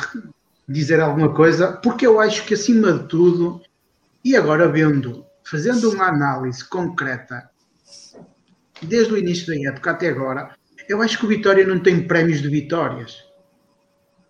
dizer 0.67 0.99
alguma 0.99 1.33
coisa, 1.33 1.73
porque 1.73 2.05
eu 2.05 2.19
acho 2.19 2.45
que 2.45 2.53
acima 2.53 2.93
de 2.93 3.07
tudo, 3.07 3.61
e 4.23 4.35
agora 4.35 4.69
vendo, 4.69 5.25
fazendo 5.43 5.89
uma 5.89 6.07
análise 6.07 6.63
concreta 6.63 7.49
desde 8.81 9.13
o 9.13 9.17
início 9.17 9.47
da 9.47 9.69
época 9.69 9.91
até 9.91 10.09
agora, 10.09 10.55
eu 10.87 11.01
acho 11.01 11.17
que 11.17 11.25
o 11.25 11.29
Vitória 11.29 11.65
não 11.65 11.79
tem 11.79 12.07
prémios 12.07 12.41
de 12.41 12.49
vitórias. 12.49 13.23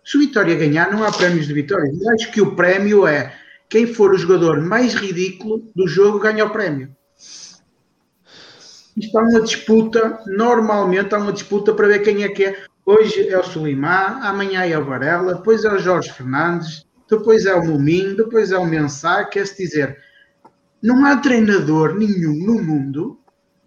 Se 0.04 0.16
o 0.16 0.20
Vitória 0.20 0.54
ganhar, 0.56 0.90
não 0.90 1.04
há 1.04 1.12
prémios 1.12 1.46
de 1.46 1.54
vitórias. 1.54 2.00
Eu 2.00 2.10
acho 2.10 2.32
que 2.32 2.40
o 2.40 2.54
prémio 2.56 3.06
é 3.06 3.34
quem 3.68 3.86
for 3.86 4.12
o 4.12 4.18
jogador 4.18 4.60
mais 4.60 4.94
ridículo 4.94 5.70
do 5.74 5.86
jogo 5.86 6.18
ganha 6.18 6.44
o 6.44 6.50
prémio. 6.50 6.94
Isto 8.96 9.18
há 9.18 9.22
uma 9.22 9.40
disputa, 9.40 10.20
normalmente 10.26 11.14
há 11.14 11.18
uma 11.18 11.32
disputa 11.32 11.72
para 11.72 11.88
ver 11.88 12.00
quem 12.00 12.22
é 12.24 12.28
que 12.28 12.44
é. 12.44 12.64
Hoje 12.84 13.28
é 13.28 13.38
o 13.38 13.42
Sulimar, 13.42 14.26
amanhã 14.26 14.64
é 14.66 14.76
o 14.76 14.84
Varela, 14.84 15.36
depois 15.36 15.64
é 15.64 15.72
o 15.72 15.78
Jorge 15.78 16.12
Fernandes, 16.12 16.84
depois 17.08 17.46
é 17.46 17.54
o 17.54 17.64
Muminho, 17.64 18.16
depois 18.16 18.52
é 18.52 18.58
o 18.58 18.66
Mensah, 18.66 19.24
quer-se 19.24 19.56
dizer, 19.56 19.96
não 20.82 21.06
há 21.06 21.16
treinador 21.16 21.94
nenhum 21.94 22.34
no 22.44 22.62
mundo 22.62 23.21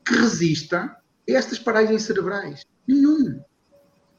que 0.05 0.13
resista 0.15 0.77
a 0.81 0.97
estas 1.31 1.59
paragens 1.59 2.03
cerebrais. 2.03 2.63
Nenhum. 2.87 3.41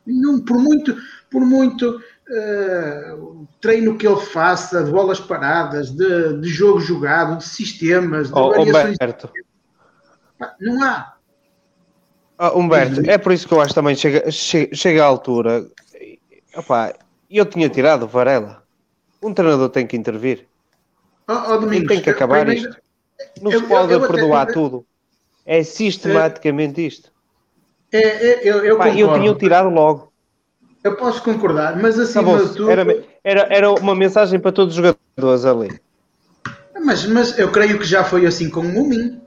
Nenhum. 0.06 0.40
Por 0.44 0.58
muito, 0.58 0.96
por 1.30 1.40
muito 1.44 2.00
eh, 2.28 3.14
treino 3.60 3.96
que 3.96 4.06
ele 4.06 4.20
faça, 4.20 4.82
de 4.84 4.90
bolas 4.90 5.20
paradas, 5.20 5.90
de, 5.90 6.40
de 6.40 6.48
jogo 6.48 6.80
jogado, 6.80 7.38
de 7.38 7.44
sistemas, 7.44 8.28
de 8.28 8.34
Oh, 8.34 8.50
variações. 8.50 8.94
Humberto, 8.94 9.30
Não 10.60 10.82
há. 10.84 11.14
oh, 12.38 12.58
Humberto, 12.58 13.00
é 13.08 13.18
por 13.18 13.32
isso 13.32 13.46
que 13.48 13.54
eu 13.54 13.60
acho 13.60 13.74
também 13.74 13.94
chega, 13.96 14.30
chega, 14.30 14.74
chega 14.74 15.02
à 15.02 15.06
altura. 15.06 15.66
Opá, 16.56 16.94
eu 17.30 17.44
tinha 17.46 17.68
tirado 17.68 18.04
o 18.04 18.08
Varela. 18.08 18.62
Um 19.22 19.32
treinador 19.32 19.68
tem 19.70 19.86
que 19.86 19.96
intervir. 19.96 20.46
Oh, 21.28 21.32
oh, 21.32 21.58
Domingos, 21.58 21.84
E 21.84 21.88
tem 21.88 22.00
que 22.02 22.10
acabar 22.10 22.44
primeiro- 22.44 22.68
isto. 22.70 22.82
Não 23.42 23.50
eu- 23.50 23.60
se 23.60 23.66
pode 23.66 23.92
eu- 23.92 23.98
eu 23.98 24.04
até- 24.04 24.14
perdoar 24.14 24.48
eu- 24.48 24.54
tudo. 24.54 24.86
É 25.46 25.62
sistematicamente 25.62 26.84
isto. 26.84 27.12
É, 27.92 27.98
é, 27.98 28.40
eu, 28.42 28.64
eu 28.64 28.76
Pá, 28.76 28.88
eu 28.90 29.12
tinha 29.14 29.34
tirado 29.34 29.68
logo. 29.70 30.12
Eu 30.82 30.96
posso 30.96 31.22
concordar, 31.22 31.80
mas 31.80 31.98
acima 31.98 32.44
de 32.44 32.54
tudo. 32.54 32.70
Era, 32.70 33.04
era, 33.24 33.46
era 33.50 33.70
uma 33.70 33.94
mensagem 33.94 34.38
para 34.38 34.52
todos 34.52 34.76
os 34.76 34.76
jogadores 34.76 35.44
ali. 35.44 35.80
Mas, 36.84 37.06
mas 37.06 37.38
eu 37.38 37.50
creio 37.50 37.78
que 37.78 37.84
já 37.84 38.04
foi 38.04 38.26
assim 38.26 38.50
com 38.50 38.60
o 38.60 38.64
Mumin. 38.64 39.20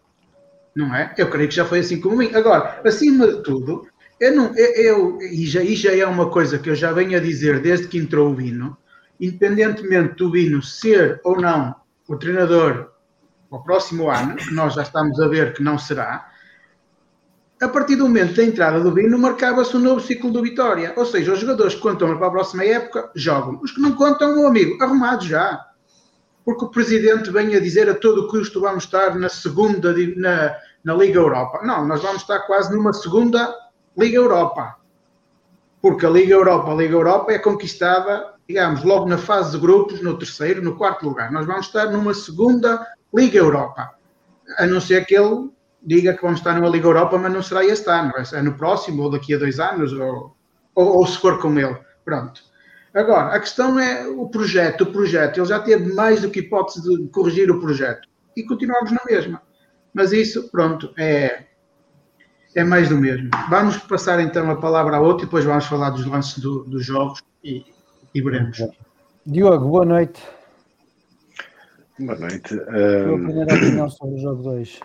Não 0.76 0.94
é? 0.96 1.14
Eu 1.18 1.30
creio 1.30 1.50
que 1.50 1.56
já 1.56 1.66
foi 1.66 1.80
assim 1.80 2.00
com 2.00 2.10
o 2.10 2.12
Mumin. 2.12 2.34
Agora, 2.34 2.80
acima 2.86 3.28
de 3.28 3.44
tudo, 3.44 3.88
eu 4.20 4.36
não, 4.36 4.56
eu, 4.56 4.74
eu- 4.76 5.22
e, 5.22 5.46
já, 5.46 5.62
e 5.64 5.76
já 5.76 5.96
é 5.96 6.06
uma 6.06 6.30
coisa 6.30 6.60
que 6.60 6.70
eu 6.70 6.76
já 6.76 6.92
venho 6.92 7.18
a 7.18 7.22
dizer 7.22 7.60
desde 7.60 7.88
que 7.88 7.98
entrou 7.98 8.30
o 8.30 8.36
Bino, 8.36 8.78
independentemente 9.20 10.16
do 10.16 10.30
Bino 10.30 10.62
ser 10.62 11.20
ou 11.24 11.40
não 11.40 11.76
o 12.08 12.16
treinador 12.16 12.92
ao 13.52 13.64
próximo 13.64 14.10
ano, 14.10 14.36
nós 14.52 14.74
já 14.76 14.84
estamos 14.84 15.20
a 15.20 15.28
ver 15.28 15.54
que 15.54 15.64
não 15.64 15.78
será, 15.78 16.30
a 17.62 17.68
partir 17.68 17.98
do 17.98 18.06
momento 18.06 18.36
da 18.36 18.44
entrada 18.44 18.80
do 18.80 18.92
Bino, 18.92 19.18
marcava-se 19.18 19.76
um 19.76 19.82
novo 19.82 20.00
ciclo 20.00 20.32
do 20.32 20.42
Vitória. 20.42 20.94
Ou 20.96 21.06
seja, 21.06 21.34
os 21.34 21.40
jogadores 21.40 21.76
que 21.76 21.82
contam 21.82 22.18
para 22.18 22.28
a 22.28 22.32
próxima 22.32 22.64
época 22.64 23.12
jogam. 23.14 23.60
Os 23.62 23.72
que 23.72 23.82
não 23.82 23.92
contam, 23.92 24.34
meu 24.34 24.48
amigo, 24.48 24.82
arrumados 24.82 25.26
já 25.26 25.70
porque 26.50 26.66
o 26.66 26.70
presidente 26.70 27.30
vem 27.30 27.56
a 27.56 27.60
dizer 27.60 27.88
a 27.88 27.94
todo 27.94 28.28
custo 28.28 28.60
vamos 28.60 28.86
estar 28.86 29.14
na 29.14 29.30
segunda 29.30 29.94
na, 30.16 30.56
na 30.84 30.96
Liga 30.96 31.20
Europa. 31.20 31.60
Não, 31.64 31.86
nós 31.86 32.02
vamos 32.02 32.24
estar 32.24 32.40
quase 32.40 32.76
numa 32.76 32.92
segunda 32.92 33.56
Liga 33.96 34.18
Europa. 34.18 34.78
Porque 35.80 36.08
a 36.08 36.10
Liga 36.10 36.34
Europa, 36.34 36.72
a 36.72 36.76
Liga 36.76 36.96
Europa 36.96 37.32
é 37.32 37.38
conquistada, 37.38 38.34
digamos, 38.50 38.84
logo 38.84 39.08
na 39.08 39.18
fase 39.20 39.52
de 39.52 39.60
grupos, 39.60 40.02
no 40.02 40.18
terceiro, 40.18 40.60
no 40.60 40.76
quarto 40.76 41.06
lugar. 41.08 41.32
Nós 41.32 41.46
vamos 41.46 41.68
estar 41.68 41.86
numa 41.92 42.16
segunda 42.16 42.84
Liga 43.16 43.38
Europa. 43.38 43.92
A 44.58 44.66
não 44.66 44.82
ser 44.82 45.06
que 45.06 45.16
ele 45.16 45.52
diga 45.84 46.16
que 46.16 46.22
vamos 46.24 46.40
estar 46.40 46.56
numa 46.56 46.68
Liga 46.68 46.88
Europa, 46.88 47.16
mas 47.20 47.32
não 47.32 47.44
será 47.44 47.64
este 47.64 47.88
ano, 47.92 48.12
é 48.34 48.42
no 48.42 48.56
próximo, 48.56 49.04
ou 49.04 49.12
daqui 49.12 49.36
a 49.36 49.38
dois 49.38 49.60
anos, 49.60 49.94
ou, 49.94 50.36
ou, 50.74 50.98
ou 50.98 51.06
se 51.06 51.20
for 51.20 51.40
com 51.40 51.58
ele. 51.60 51.78
Pronto. 52.04 52.42
Agora, 52.92 53.36
a 53.36 53.40
questão 53.40 53.78
é 53.80 54.08
o 54.08 54.28
projeto. 54.28 54.82
O 54.82 54.92
projeto, 54.92 55.38
ele 55.40 55.46
já 55.46 55.60
teve 55.60 55.94
mais 55.94 56.24
do 56.24 56.32
que 56.32 56.40
hipótese 56.40 56.82
de 56.82 57.08
corrigir 57.10 57.52
o 57.52 57.60
projeto. 57.60 58.08
E 58.36 58.42
continuamos 58.44 58.92
na 58.92 59.02
mesma. 59.08 59.44
Mas 59.94 60.12
isso, 60.12 60.50
pronto, 60.50 60.92
é, 60.98 61.46
é 62.56 62.64
mais 62.64 62.90
do 62.90 62.98
mesmo. 62.98 63.30
Vamos 63.48 63.78
passar 63.78 64.20
então 64.20 64.50
a 64.50 64.56
palavra 64.56 64.98
a 64.98 65.00
outro 65.00 65.24
e 65.24 65.28
depois 65.28 65.46
vamos 65.46 65.66
falar 65.68 65.92
dos 65.92 66.06
lances 66.08 66.40
do- 66.40 66.64
dos 66.64 66.84
jogos 66.84 67.22
e, 67.44 67.64
e 68.14 68.22
veremos. 68.22 68.58
Diogo, 69.26 69.68
boa 69.68 69.86
noite. 69.86 70.22
Boa 72.00 72.18
noite. 72.18 72.56
Tua 72.56 72.66
Ahm, 72.70 73.26
primeira 73.26 73.56
opinião 73.56 73.90
sobre 73.90 74.16
o 74.16 74.20
jogo 74.20 74.44
2. 74.44 74.80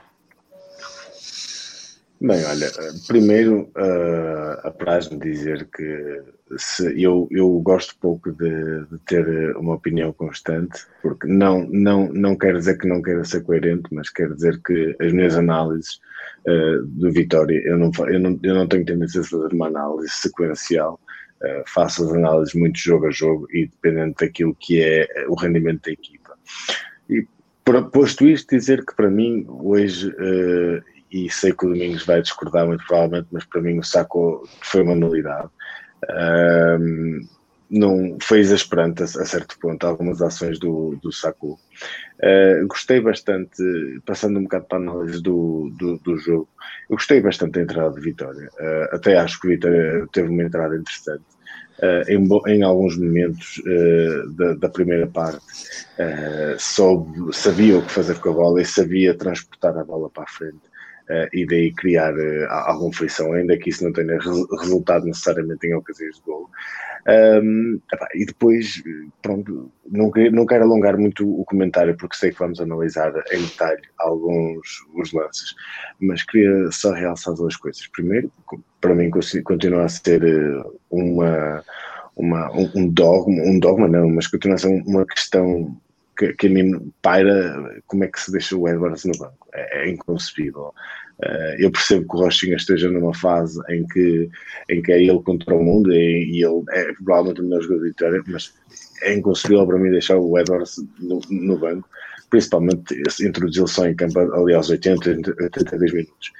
Bem, 2.20 2.44
olha, 2.44 2.70
primeiro 3.06 3.70
uh, 3.76 4.66
apraz-me 4.66 5.18
dizer 5.18 5.68
que 5.74 6.22
se, 6.56 7.02
eu, 7.02 7.28
eu 7.30 7.48
gosto 7.60 7.96
pouco 8.00 8.32
de, 8.32 8.84
de, 8.86 8.98
ter 9.06 9.54
uma 9.56 9.74
opinião 9.74 10.12
constante, 10.12 10.86
porque 11.02 11.26
não, 11.26 11.66
não, 11.68 12.08
não 12.12 12.36
quero 12.36 12.58
dizer 12.58 12.78
que 12.78 12.88
não 12.88 13.02
queira 13.02 13.24
ser 13.24 13.42
coerente, 13.42 13.92
mas 13.92 14.08
quero 14.10 14.34
dizer 14.34 14.60
que 14.62 14.96
as 15.00 15.12
minhas 15.12 15.36
análises 15.36 16.00
uh, 16.46 16.82
do 16.86 17.12
Vitória, 17.12 17.60
eu 17.64 17.76
não, 17.76 17.90
eu, 18.06 18.20
não, 18.20 18.38
eu 18.42 18.54
não 18.54 18.68
tenho 18.68 18.86
tendência 18.86 19.20
a 19.20 19.24
fazer 19.24 19.52
uma 19.52 19.66
análise 19.66 20.10
sequencial, 20.10 20.98
faço 21.66 22.04
as 22.04 22.12
análises 22.12 22.54
muito 22.54 22.78
jogo 22.78 23.06
a 23.06 23.10
jogo 23.10 23.46
e 23.50 23.66
dependendo 23.66 24.14
daquilo 24.18 24.54
que 24.54 24.82
é 24.82 25.06
o 25.28 25.34
rendimento 25.34 25.84
da 25.84 25.92
equipa. 25.92 26.38
E 27.08 27.26
posto 27.92 28.26
isto, 28.26 28.54
dizer 28.54 28.84
que 28.84 28.94
para 28.94 29.10
mim 29.10 29.46
hoje 29.48 30.08
uh, 30.08 30.82
e 31.14 31.30
sei 31.30 31.52
que 31.52 31.64
o 31.64 31.68
Domingos 31.68 32.04
vai 32.04 32.20
discordar 32.20 32.66
muito 32.66 32.84
provavelmente, 32.84 33.28
mas 33.30 33.44
para 33.44 33.62
mim 33.62 33.78
o 33.78 33.84
Saco 33.84 34.48
foi 34.60 34.82
uma 34.82 34.96
nulidade. 34.96 35.48
Um, 36.10 37.20
não 37.70 38.18
foi 38.20 38.40
exasperante 38.40 39.02
a, 39.02 39.04
a, 39.04 39.24
certo 39.24 39.56
ponto 39.60 39.86
algumas 39.86 40.20
ações 40.20 40.58
do, 40.58 40.98
do 41.00 41.12
Saku. 41.12 41.58
Uh, 42.18 42.66
gostei 42.66 43.00
bastante, 43.00 43.62
passando 44.04 44.40
um 44.40 44.42
bocado 44.42 44.66
para 44.66 44.78
a 44.78 44.80
análise 44.80 45.22
do, 45.22 45.70
do, 45.78 45.98
do 45.98 46.18
jogo, 46.18 46.48
eu 46.90 46.96
gostei 46.96 47.20
bastante 47.20 47.52
da 47.52 47.62
entrada 47.62 47.94
de 47.94 48.00
Vitória. 48.00 48.50
Uh, 48.58 48.96
até 48.96 49.16
acho 49.16 49.40
que 49.40 49.46
o 49.46 49.50
Vitória 49.50 50.06
teve 50.12 50.28
uma 50.28 50.42
entrada 50.42 50.76
interessante. 50.76 51.24
Uh, 51.82 52.08
em, 52.08 52.54
em, 52.54 52.62
alguns 52.62 52.96
momentos 52.96 53.60
da, 54.36 54.54
da, 54.54 54.68
primeira 54.68 55.08
parte, 55.08 55.44
soube, 56.56 57.34
sabia 57.34 57.78
o 57.78 57.82
que 57.82 57.90
fazer 57.90 58.18
com 58.20 58.30
a 58.30 58.32
bola 58.32 58.62
e 58.62 58.64
sabia 58.64 59.12
transportar 59.12 59.76
a 59.76 59.84
bola 59.84 60.08
para 60.08 60.22
a 60.22 60.28
frente 60.28 60.62
uh, 61.08 61.28
e 61.32 61.46
daí 61.46 61.72
criar 61.72 62.14
uh, 62.14 62.46
alguma 62.50 62.92
frição, 62.92 63.32
ainda 63.32 63.56
que 63.56 63.70
isso 63.70 63.84
não 63.84 63.92
tenha 63.92 64.18
resultado 64.60 65.06
necessariamente 65.06 65.66
em 65.66 65.74
ocasiões 65.74 66.16
de 66.16 66.22
gol. 66.22 66.48
Um, 67.06 67.80
e 68.14 68.24
depois, 68.24 68.82
pronto, 69.20 69.70
não, 69.86 70.10
não 70.32 70.46
quero 70.46 70.64
alongar 70.64 70.96
muito 70.96 71.28
o 71.28 71.44
comentário 71.44 71.96
porque 71.96 72.16
sei 72.16 72.30
que 72.30 72.38
vamos 72.38 72.60
analisar 72.60 73.12
em 73.30 73.42
detalhe 73.42 73.82
alguns 73.98 74.66
os 74.94 75.12
lances, 75.12 75.54
mas 76.00 76.22
queria 76.22 76.70
só 76.70 76.92
realçar 76.92 77.34
duas 77.34 77.56
coisas. 77.56 77.86
Primeiro, 77.88 78.32
para 78.80 78.94
mim 78.94 79.10
continua 79.44 79.84
a 79.84 79.88
ser 79.88 80.24
eh, 80.24 80.62
uma, 80.90 81.62
uma, 82.16 82.50
um 82.74 82.88
dogma, 82.88 83.42
um 83.42 83.58
dogma 83.58 83.86
não, 83.86 84.08
mas 84.08 84.26
continua 84.26 84.54
a 84.54 84.58
ser 84.58 84.68
uma 84.68 85.04
questão 85.04 85.76
que, 86.16 86.32
que 86.34 86.46
a 86.46 86.50
mim 86.50 86.92
paira 87.02 87.82
como 87.86 88.04
é 88.04 88.08
que 88.08 88.20
se 88.20 88.32
deixa 88.32 88.56
o 88.56 88.68
Edwards 88.68 89.04
no 89.04 89.16
banco. 89.18 89.48
É, 89.52 89.84
é 89.84 89.90
inconcebível. 89.90 90.72
Uh, 91.22 91.54
eu 91.58 91.70
percebo 91.70 92.08
que 92.08 92.16
o 92.16 92.20
Rochinha 92.20 92.56
esteja 92.56 92.90
numa 92.90 93.14
fase 93.14 93.60
em 93.70 93.86
que, 93.86 94.28
em 94.68 94.82
que 94.82 94.92
é 94.92 95.00
ele 95.00 95.22
contra 95.22 95.54
o 95.54 95.62
mundo 95.62 95.92
e, 95.92 96.24
e 96.24 96.44
ele 96.44 96.64
é 96.70 96.92
provavelmente 96.94 97.40
o 97.40 97.44
melhor 97.44 97.62
jogador 97.62 97.82
de 97.82 97.88
Vitória, 97.90 98.22
mas 98.26 98.52
é 99.02 99.14
inconcebível 99.14 99.66
para 99.66 99.78
mim 99.78 99.90
deixar 99.90 100.18
o 100.18 100.38
Edwards 100.38 100.76
no, 100.98 101.20
no 101.30 101.58
banco, 101.58 101.88
principalmente 102.30 103.00
introduzi-lo 103.20 103.68
só 103.68 103.86
em 103.86 103.94
campo 103.94 104.18
ali 104.18 104.54
aos 104.54 104.70
80, 104.70 105.10
82 105.40 105.92
minutos. 105.92 106.32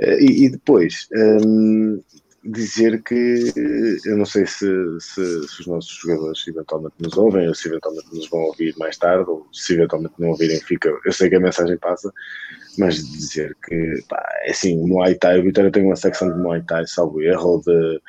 Uh, 0.00 0.20
e, 0.20 0.46
e, 0.46 0.50
depois, 0.50 1.08
um, 1.14 2.00
dizer 2.46 3.02
que 3.02 3.52
eu 4.04 4.16
não 4.16 4.24
sei 4.24 4.46
se, 4.46 4.66
se, 5.00 5.48
se, 5.48 5.60
os 5.60 5.66
nossos 5.66 5.92
jogadores 5.92 6.46
eventualmente 6.46 6.94
nos 7.00 7.16
ouvem 7.16 7.48
ou 7.48 7.54
se 7.54 7.68
eventualmente 7.68 8.14
nos 8.14 8.28
vão 8.28 8.40
ouvir 8.40 8.74
mais 8.78 8.96
tarde 8.96 9.28
ou 9.28 9.46
se 9.52 9.74
eventualmente 9.74 10.14
não 10.18 10.30
ouvirem 10.30 10.60
fica, 10.60 10.88
eu 11.04 11.12
sei 11.12 11.28
que 11.28 11.36
a 11.36 11.40
mensagem 11.40 11.76
passa 11.78 12.12
mas 12.78 12.96
dizer 12.96 13.56
que 13.66 14.02
pá, 14.08 14.22
é 14.42 14.50
assim, 14.50 14.78
o 14.78 14.86
Muay 14.86 15.14
Thai, 15.14 15.38
o 15.38 15.42
Vitória 15.42 15.70
tem 15.70 15.84
uma 15.84 15.96
secção 15.96 16.30
de 16.30 16.38
Muay 16.38 16.62
Thai, 16.62 16.86
salvo 16.86 17.22
erro, 17.22 17.62
de, 17.64 18.00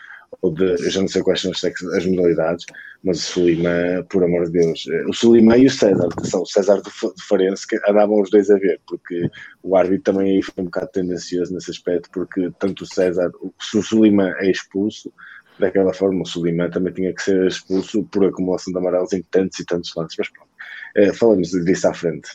ou 0.42 0.54
de 0.54 0.64
eu 0.64 0.90
já 0.90 1.02
não 1.02 1.08
sei 1.08 1.22
quais 1.22 1.42
são 1.42 1.52
as, 1.52 1.64
as 1.64 2.06
modalidades, 2.06 2.66
mas 3.04 3.18
o 3.18 3.22
Sulima, 3.22 3.70
por 4.10 4.24
amor 4.24 4.46
de 4.46 4.60
Deus, 4.60 4.86
eh, 4.92 5.06
o 5.08 5.14
Sulima 5.14 5.58
e 5.58 5.66
o 5.66 5.70
César, 5.70 6.10
que 6.10 6.28
são 6.28 6.42
o 6.42 6.46
César 6.46 6.82
de 6.82 6.92
Farense, 7.28 7.68
que 7.68 7.78
andavam 7.90 8.22
os 8.22 8.30
dois 8.30 8.50
a 8.50 8.58
ver, 8.58 8.80
porque 8.88 9.30
o 9.64 9.76
árbitro 9.76 10.14
também 10.14 10.36
aí 10.36 10.44
foi 10.44 10.64
um 10.64 10.66
bocado 10.66 10.92
tendencioso 10.92 11.54
nesse 11.54 11.72
aspecto, 11.72 12.10
porque 12.12 12.52
tanto 12.60 12.84
o 12.84 12.88
César, 12.88 13.32
se 13.60 13.78
o 13.78 13.84
Sulima 13.84 14.36
é 14.40 14.52
expulso, 14.52 15.12
daquela 15.60 15.94
forma 15.94 16.22
o 16.22 16.26
Sulima 16.26 16.70
também 16.70 16.94
tinha 16.94 17.14
que 17.14 17.22
ser 17.22 17.48
expulso 17.48 18.04
por 18.06 18.26
acumulação 18.26 18.72
de 18.72 18.80
amarelos 18.80 19.14
em 19.14 19.24
tantos 19.24 19.60
e 19.60 19.66
tantos 19.66 19.94
lances, 19.96 20.16
mas 20.18 20.30
pronto, 20.30 20.50
eh, 20.96 21.14
falamos 21.14 21.50
disso 21.50 21.88
à 21.88 21.94
frente. 21.94 22.30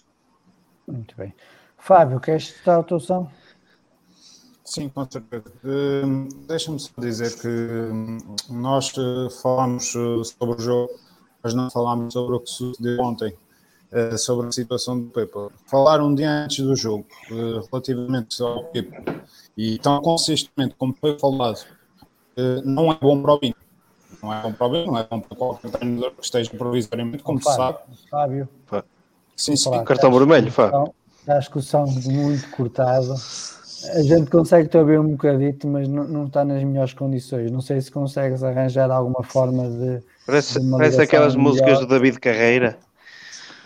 Muito 0.87 1.17
bem. 1.17 1.33
Fábio, 1.79 2.21
queres 2.21 2.49
citar 2.49 2.81
a 2.81 2.83
tua 2.83 2.99
ação? 2.99 3.31
Sim, 4.73 4.89
com 4.89 5.07
certeza. 5.11 5.45
Uh, 5.63 6.29
Deixa-me 6.49 6.81
só 6.81 6.89
dizer 6.97 7.39
que 7.39 7.47
hum, 7.47 8.17
nós 8.49 8.91
uh, 8.97 9.29
falamos 9.43 9.95
uh, 9.95 10.25
sobre 10.25 10.57
o 10.57 10.59
jogo, 10.59 10.91
mas 11.43 11.53
não 11.53 11.71
falámos 11.71 12.15
sobre 12.15 12.37
o 12.37 12.41
que 12.41 12.49
sucedeu 12.49 12.99
ontem, 13.03 13.37
uh, 13.93 14.17
sobre 14.17 14.49
a 14.49 14.53
situação 14.53 14.99
do 14.99 15.11
Pepe. 15.11 15.51
Falar 15.67 16.01
um 16.01 16.15
dia 16.15 16.45
antes 16.45 16.65
do 16.65 16.75
jogo, 16.75 17.05
relativamente 17.71 18.43
ao 18.43 18.65
Pepe, 18.65 18.97
e 19.59 19.79
tão 19.79 20.01
consistentemente 20.01 20.75
como 20.79 20.97
foi 20.99 21.19
falado, 21.19 21.67
não 22.65 22.91
é 22.91 22.99
bom 22.99 23.21
para 23.21 23.35
o 23.35 23.39
Binho. 23.39 23.55
Não 24.23 24.33
é 24.33 24.41
bom 24.41 24.53
para 24.55 24.67
o 24.67 24.71
Binho, 24.71 24.87
não 24.87 24.99
é 24.99 25.05
bom 25.05 25.21
para 25.21 25.37
qualquer 25.37 25.71
treinador 25.71 26.13
que 26.13 26.25
esteja 26.25 26.49
provisoriamente, 26.49 27.23
como 27.23 27.39
se 27.43 27.55
sabe. 27.55 27.79
Fábio. 28.11 28.49
Sim, 29.37 29.55
sim. 29.55 29.85
Cartão 29.85 30.11
vermelho, 30.11 30.51
Fábio. 30.51 30.95
Está 31.21 31.37
a 31.37 31.39
discussão 31.41 31.87
muito 31.87 32.51
cortada. 32.53 33.15
A 33.91 34.03
gente 34.03 34.31
consegue 34.31 34.69
te 34.69 34.77
ouvir 34.77 34.99
um 34.99 35.13
bocadito, 35.13 35.67
mas 35.67 35.89
não, 35.89 36.05
não, 36.05 36.27
está 36.27 36.45
nas 36.45 36.63
melhores 36.63 36.93
condições. 36.93 37.51
Não 37.51 37.61
sei 37.61 37.81
se 37.81 37.91
consegues 37.91 38.43
arranjar 38.43 38.91
alguma 38.91 39.23
forma 39.23 39.69
de. 39.69 40.03
Parece, 40.27 40.61
de 40.61 40.71
parece 40.71 41.01
aquelas 41.01 41.35
melhor. 41.35 41.51
músicas 41.51 41.81
do 41.81 41.87
David 41.87 42.21
Carreira. 42.21 42.79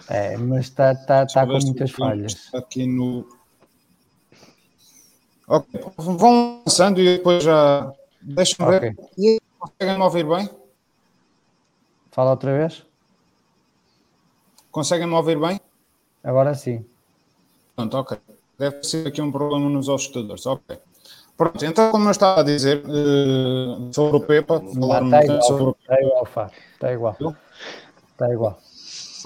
É, 0.09 0.37
mas 0.37 0.67
está, 0.67 0.93
está, 0.93 1.25
está 1.25 1.47
com 1.47 1.59
muitas 1.59 1.91
falhas. 1.91 2.51
Aqui 2.55 2.87
no. 2.87 3.27
Ok, 5.49 5.81
vão 5.97 6.63
lançando 6.65 7.01
e 7.01 7.17
depois 7.19 7.43
já. 7.43 7.93
Deixa-me 8.23 8.77
okay. 8.77 8.91
ver. 8.91 8.97
E 9.19 9.41
conseguem-me 9.59 10.03
ouvir 10.03 10.25
bem? 10.25 10.51
Fala 12.11 12.31
outra 12.31 12.57
vez. 12.57 12.85
Conseguem-me 14.71 15.15
ouvir 15.15 15.39
bem? 15.39 15.61
Agora 16.23 16.55
sim. 16.55 16.85
Pronto, 17.75 17.97
ok. 17.99 18.19
Deve 18.59 18.83
ser 18.83 19.07
aqui 19.07 19.21
um 19.21 19.31
problema 19.31 19.69
nos 19.69 19.89
ajustadores. 19.89 20.47
Ok. 20.47 20.79
Pronto, 21.37 21.65
então, 21.65 21.91
como 21.91 22.07
eu 22.07 22.11
estava 22.13 22.41
a 22.41 22.45
dizer 22.45 22.83
uh, 22.87 23.93
sobre 23.93 24.17
o 24.17 24.21
Pepa, 24.21 24.59
falar 24.61 25.05
está 25.05 25.23
igual, 25.25 25.43
sobre 25.43 25.63
o 25.65 25.77
Está 25.79 26.01
igual, 26.01 26.25
Fá. 26.25 26.51
Está 26.73 26.93
igual. 26.95 27.17
Está 28.13 28.33
igual. 28.33 28.59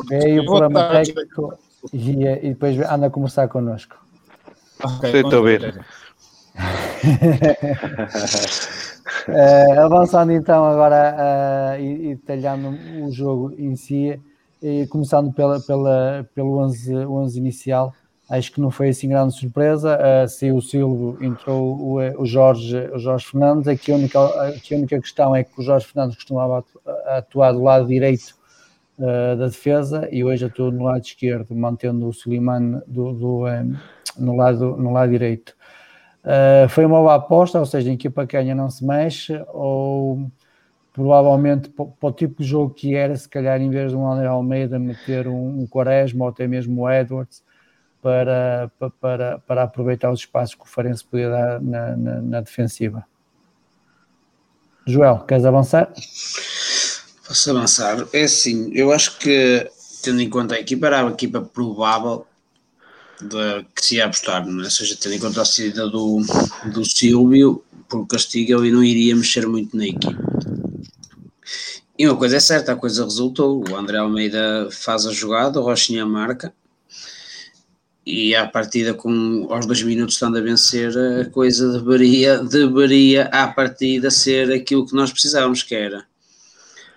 Veio 0.09 0.43
o 0.43 0.47
problema 0.47 0.88
técnico 0.90 1.57
e, 1.93 2.25
e, 2.27 2.49
depois 2.49 2.77
anda 2.81 3.07
a 3.07 3.11
conversar 3.11 3.47
connosco. 3.49 3.97
Ok, 4.83 5.21
estou 5.21 5.38
a 5.38 5.43
ver. 5.43 5.85
uh, 9.29 9.81
avançando 9.81 10.33
então 10.33 10.64
agora 10.64 11.77
uh, 11.79 11.81
e, 11.81 12.11
e 12.11 12.14
detalhando 12.16 12.77
o 13.05 13.12
jogo 13.12 13.55
em 13.57 13.77
si, 13.77 14.21
e 14.61 14.87
começando 14.88 15.33
pela, 15.33 15.61
pela, 15.61 16.29
pelo 16.35 16.59
11, 16.59 16.97
11 16.97 17.38
inicial, 17.38 17.95
Acho 18.31 18.53
que 18.53 18.61
não 18.61 18.71
foi 18.71 18.90
assim 18.90 19.09
grande 19.09 19.35
surpresa. 19.35 19.99
Uh, 19.99 20.55
o 20.55 20.62
Silvio, 20.62 21.19
entrou 21.21 21.77
o, 21.77 22.23
o, 22.23 22.25
Jorge, 22.25 22.77
o 22.95 22.99
Jorge 22.99 23.27
Fernandes. 23.27 23.66
Aqui 23.66 23.90
a, 23.90 23.97
única, 23.97 24.25
aqui 24.49 24.73
a 24.73 24.79
única 24.79 25.01
questão 25.01 25.35
é 25.35 25.43
que 25.43 25.61
o 25.61 25.62
Jorge 25.64 25.87
Fernandes 25.87 26.14
costumava 26.14 26.64
atuar 27.07 27.51
do 27.53 27.61
lado 27.61 27.88
direito 27.88 28.37
uh, 29.01 29.37
da 29.37 29.47
defesa 29.47 30.09
e 30.12 30.23
hoje 30.23 30.45
atua 30.45 30.71
no 30.71 30.85
lado 30.85 31.03
esquerdo, 31.03 31.57
mantendo 31.57 32.07
o 32.07 32.12
Suleiman 32.12 32.81
do, 32.87 33.12
do 33.12 33.47
um, 33.49 33.77
no, 34.16 34.37
lado, 34.37 34.77
no 34.77 34.93
lado 34.93 35.11
direito. 35.11 35.57
Uh, 36.23 36.69
foi 36.69 36.85
uma 36.85 37.01
boa 37.01 37.16
aposta, 37.16 37.59
ou 37.59 37.66
seja, 37.66 37.90
a 37.90 37.95
equipa 37.95 38.27
canha 38.29 38.55
não 38.55 38.71
se 38.71 38.85
mexe, 38.85 39.43
ou 39.49 40.31
provavelmente 40.93 41.69
para 41.69 41.87
o 42.01 42.12
tipo 42.12 42.43
de 42.43 42.49
jogo 42.49 42.75
que 42.75 42.95
era, 42.95 43.16
se 43.16 43.29
calhar 43.29 43.61
em 43.61 43.71
vez 43.71 43.90
de 43.90 43.97
um 43.97 44.09
André 44.09 44.29
Almeida 44.29 44.79
meter 44.79 45.27
um, 45.27 45.62
um 45.62 45.66
Quaresma 45.66 46.27
ou 46.27 46.31
até 46.31 46.47
mesmo 46.47 46.83
o 46.83 46.90
Edwards, 46.90 47.43
para, 48.03 48.71
para, 49.01 49.39
para 49.39 49.63
aproveitar 49.63 50.11
os 50.11 50.21
espaços 50.21 50.55
que 50.55 50.63
o 50.63 50.67
Farense 50.67 51.05
podia 51.05 51.29
dar 51.29 51.61
na, 51.61 51.97
na, 51.97 52.23
na 52.23 52.41
defensiva. 52.41 53.05
Joel, 54.87 55.19
queres 55.21 55.45
avançar? 55.45 55.93
Posso 57.27 57.51
avançar? 57.51 58.07
É 58.13 58.25
assim, 58.25 58.73
eu 58.75 58.93
acho 58.93 59.19
que, 59.19 59.71
tendo 60.03 60.21
em 60.21 60.29
conta 60.29 60.55
a 60.55 60.61
equipa, 60.61 60.87
era 60.87 61.07
a 61.07 61.11
equipa 61.11 61.41
provável 61.41 62.27
de, 63.21 63.65
que 63.75 63.85
se 63.85 63.97
ia 63.97 64.07
apostar, 64.07 64.47
não 64.47 64.63
é? 64.63 64.65
ou 64.65 64.71
seja, 64.71 64.97
tendo 64.99 65.15
em 65.15 65.21
conta 65.21 65.43
a 65.43 65.45
saída 65.45 65.89
do, 65.89 66.23
do 66.73 66.85
Silvio 66.85 67.63
por 67.89 68.07
castigo, 68.07 68.65
ele 68.65 68.73
não 68.73 68.83
iria 68.83 69.15
mexer 69.15 69.47
muito 69.47 69.77
na 69.77 69.87
equipa. 69.87 70.19
E 71.99 72.09
uma 72.09 72.17
coisa 72.17 72.37
é 72.37 72.41
certa, 72.41 72.73
a 72.73 72.77
coisa 72.77 73.05
resultou. 73.05 73.63
O 73.69 73.77
André 73.77 73.99
Almeida 73.99 74.69
faz 74.71 75.07
a 75.07 75.13
jogada, 75.13 75.61
o 75.61 75.63
Rochinha 75.63 76.07
marca, 76.07 76.51
e 78.11 78.35
à 78.35 78.46
partida 78.46 78.92
com 78.92 79.46
aos 79.51 79.66
dois 79.66 79.83
minutos 79.83 80.14
estando 80.14 80.38
a 80.38 80.40
vencer 80.40 80.92
a 80.96 81.31
coisa 81.31 81.79
deveria, 81.79 82.38
deveria 82.38 83.25
à 83.27 83.46
partida 83.49 84.11
ser 84.11 84.53
aquilo 84.53 84.87
que 84.87 84.94
nós 84.94 85.12
precisávamos 85.12 85.62
que 85.62 85.75
era 85.75 86.05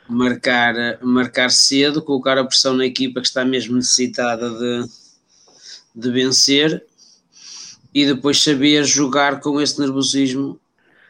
marcar, 0.08 1.00
marcar 1.02 1.50
cedo, 1.52 2.02
colocar 2.02 2.38
a 2.38 2.46
pressão 2.46 2.74
na 2.76 2.86
equipa 2.86 3.22
que 3.22 3.28
está 3.28 3.46
mesmo 3.46 3.76
necessitada 3.76 4.50
de, 4.50 4.86
de 5.96 6.12
vencer 6.12 6.86
e 7.94 8.06
depois 8.06 8.42
saber 8.42 8.84
jogar 8.84 9.40
com 9.40 9.62
esse 9.62 9.80
nervosismo 9.80 10.60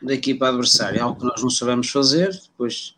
da 0.01 0.13
equipa 0.13 0.49
adversária, 0.49 1.01
algo 1.01 1.19
que 1.19 1.25
nós 1.25 1.41
não 1.41 1.49
sabemos 1.49 1.89
fazer, 1.89 2.31
depois 2.31 2.93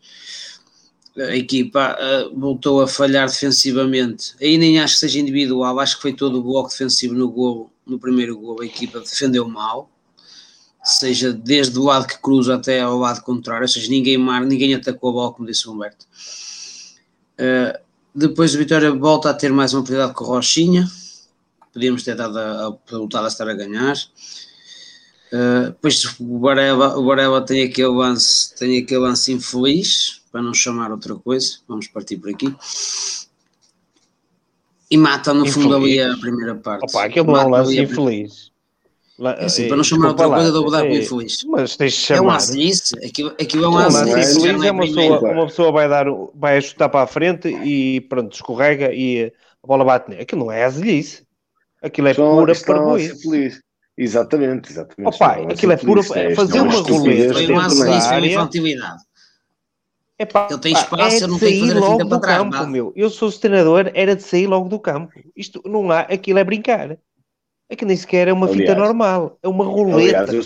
a 1.18 1.36
equipa 1.36 1.98
uh, 1.98 2.40
voltou 2.40 2.82
a 2.82 2.88
falhar 2.88 3.28
defensivamente. 3.28 4.36
Aí 4.42 4.58
nem 4.58 4.80
acho 4.80 4.96
que 4.96 5.00
seja 5.00 5.20
individual, 5.20 5.80
acho 5.80 5.96
que 5.96 6.02
foi 6.02 6.14
todo 6.14 6.40
o 6.40 6.44
bloco 6.44 6.70
defensivo 6.70 7.14
no 7.14 7.30
gol, 7.30 7.72
no 7.86 8.00
primeiro 8.00 8.38
gol, 8.38 8.62
a 8.62 8.66
equipa 8.66 9.00
defendeu 9.00 9.48
mal, 9.48 9.90
seja 10.84 11.32
desde 11.32 11.78
o 11.80 11.84
lado 11.84 12.08
que 12.08 12.20
cruza 12.20 12.56
até 12.56 12.82
ao 12.82 12.98
lado 12.98 13.22
contrário, 13.22 13.64
ou 13.64 13.68
seja, 13.68 13.90
ninguém 13.90 14.18
mar, 14.18 14.46
ninguém 14.46 14.74
atacou 14.74 15.10
a 15.10 15.14
bola, 15.14 15.34
como 15.34 15.48
disse 15.48 15.68
o 15.68 15.72
Humberto. 15.72 16.06
Uh, 17.40 17.80
depois 18.14 18.54
o 18.54 18.58
Vitória 18.58 18.92
volta 18.92 19.30
a 19.30 19.34
ter 19.34 19.52
mais 19.52 19.74
uma 19.74 19.80
oportunidade 19.80 20.14
com 20.14 20.24
o 20.24 20.28
Rochinha, 20.28 20.88
podíamos 21.74 22.04
ter 22.04 22.16
dado 22.16 22.38
a, 22.38 22.68
a 22.68 23.24
a 23.24 23.28
estar 23.28 23.48
a 23.48 23.54
ganhar. 23.54 23.96
Uh, 25.34 25.66
depois 25.68 26.04
o 26.20 26.40
Varela, 26.40 26.98
o 26.98 27.06
Varela 27.06 27.42
tem 27.42 27.64
aquele 27.64 27.88
lance, 27.88 28.56
tem 28.56 28.80
aquele 28.80 29.02
lance 29.02 29.32
infeliz, 29.32 30.22
para 30.36 30.42
não 30.42 30.54
chamar 30.54 30.92
outra 30.92 31.16
coisa, 31.16 31.60
vamos 31.66 31.88
partir 31.88 32.18
por 32.18 32.30
aqui. 32.30 32.54
E 34.92 34.98
mata 34.98 35.34
no 35.34 35.46
infeliz. 35.46 35.64
fundo 35.64 35.76
ali 35.78 36.02
a 36.02 36.18
primeira 36.18 36.56
parte. 36.56 36.84
Opa, 36.84 37.06
aquele 37.06 37.26
não 37.26 37.38
é 37.38 37.46
um 37.46 37.50
lance 37.50 37.80
infeliz. 37.80 38.52
É 39.18 39.46
assim, 39.46 39.70
para 39.70 39.78
não 39.78 39.84
chamar 39.86 40.10
outra 40.10 40.28
coisa, 40.28 40.52
dou 40.52 40.70
dar 40.70 40.86
é, 40.86 40.98
infeliz. 40.98 41.38
Mas 41.46 41.78
tens 41.78 41.94
de 41.94 42.00
chamar. 42.00 42.20
É 42.20 42.22
um 42.22 42.30
azice, 42.32 42.98
aquilo, 42.98 43.30
aquilo 43.30 43.64
é 43.64 43.70
um 43.70 43.78
azice. 43.78 44.46
É, 44.46 44.68
é 44.68 44.72
uma, 44.72 44.82
pessoa, 44.82 45.20
uma 45.22 45.46
pessoa 45.46 45.72
vai 45.72 45.88
dar, 45.88 46.06
vai 46.34 46.62
chutar 46.62 46.90
para 46.90 47.04
a 47.04 47.08
frente 47.08 47.48
e 47.48 48.02
pronto, 48.02 48.34
escorrega 48.34 48.94
e 48.94 49.32
a 49.64 49.68
bola 49.68 49.86
bate 49.86 50.10
nele. 50.10 50.24
Aquilo 50.24 50.42
não 50.42 50.52
é 50.52 50.66
azice. 50.66 51.26
Aquilo 51.82 52.10
é 52.10 52.12
então, 52.12 52.36
pura 52.36 52.54
parboice. 52.54 53.62
Exatamente, 53.98 54.70
exatamente. 54.70 55.16
Opa, 55.16 55.50
aquilo 55.50 55.72
é 55.72 55.78
pura. 55.78 56.04
Fazer 56.04 56.60
uma 56.60 56.74
roleta 56.74 57.40
dentro 57.40 57.86
da 57.86 58.10
área. 58.10 58.34
infantilidade. 58.34 59.02
Epá, 60.18 60.48
ele 60.50 60.60
tem 60.60 60.72
espaço, 60.72 61.26
é 61.26 61.28
não 61.28 61.38
tem 61.38 61.54
que 61.54 61.68
fazer 61.68 61.80
logo 61.80 62.06
do 62.06 62.22
trás, 62.22 62.38
campo, 62.38 62.68
meu. 62.68 62.94
Eu 62.96 63.10
sou 63.10 63.28
o 63.28 63.32
treinador, 63.32 63.92
era 63.94 64.16
de 64.16 64.24
sair 64.24 64.48
logo 64.48 64.70
do 64.70 64.80
campo. 64.80 65.12
Isto 65.36 65.62
não 65.66 65.92
há, 65.92 66.02
aquilo 66.02 66.40
é 66.40 66.44
brincar. 66.44 66.98
É 67.70 67.76
que 67.76 67.84
nem 67.84 67.98
sequer 67.98 68.30
é 68.30 68.34
uma 68.34 68.48
aliás, 68.48 68.70
fita 68.70 68.80
normal, 68.80 69.38
é 69.44 69.48
uma 69.48 69.66
roleta. 69.66 70.20
Aliás, 70.20 70.34
eu, 70.34 70.42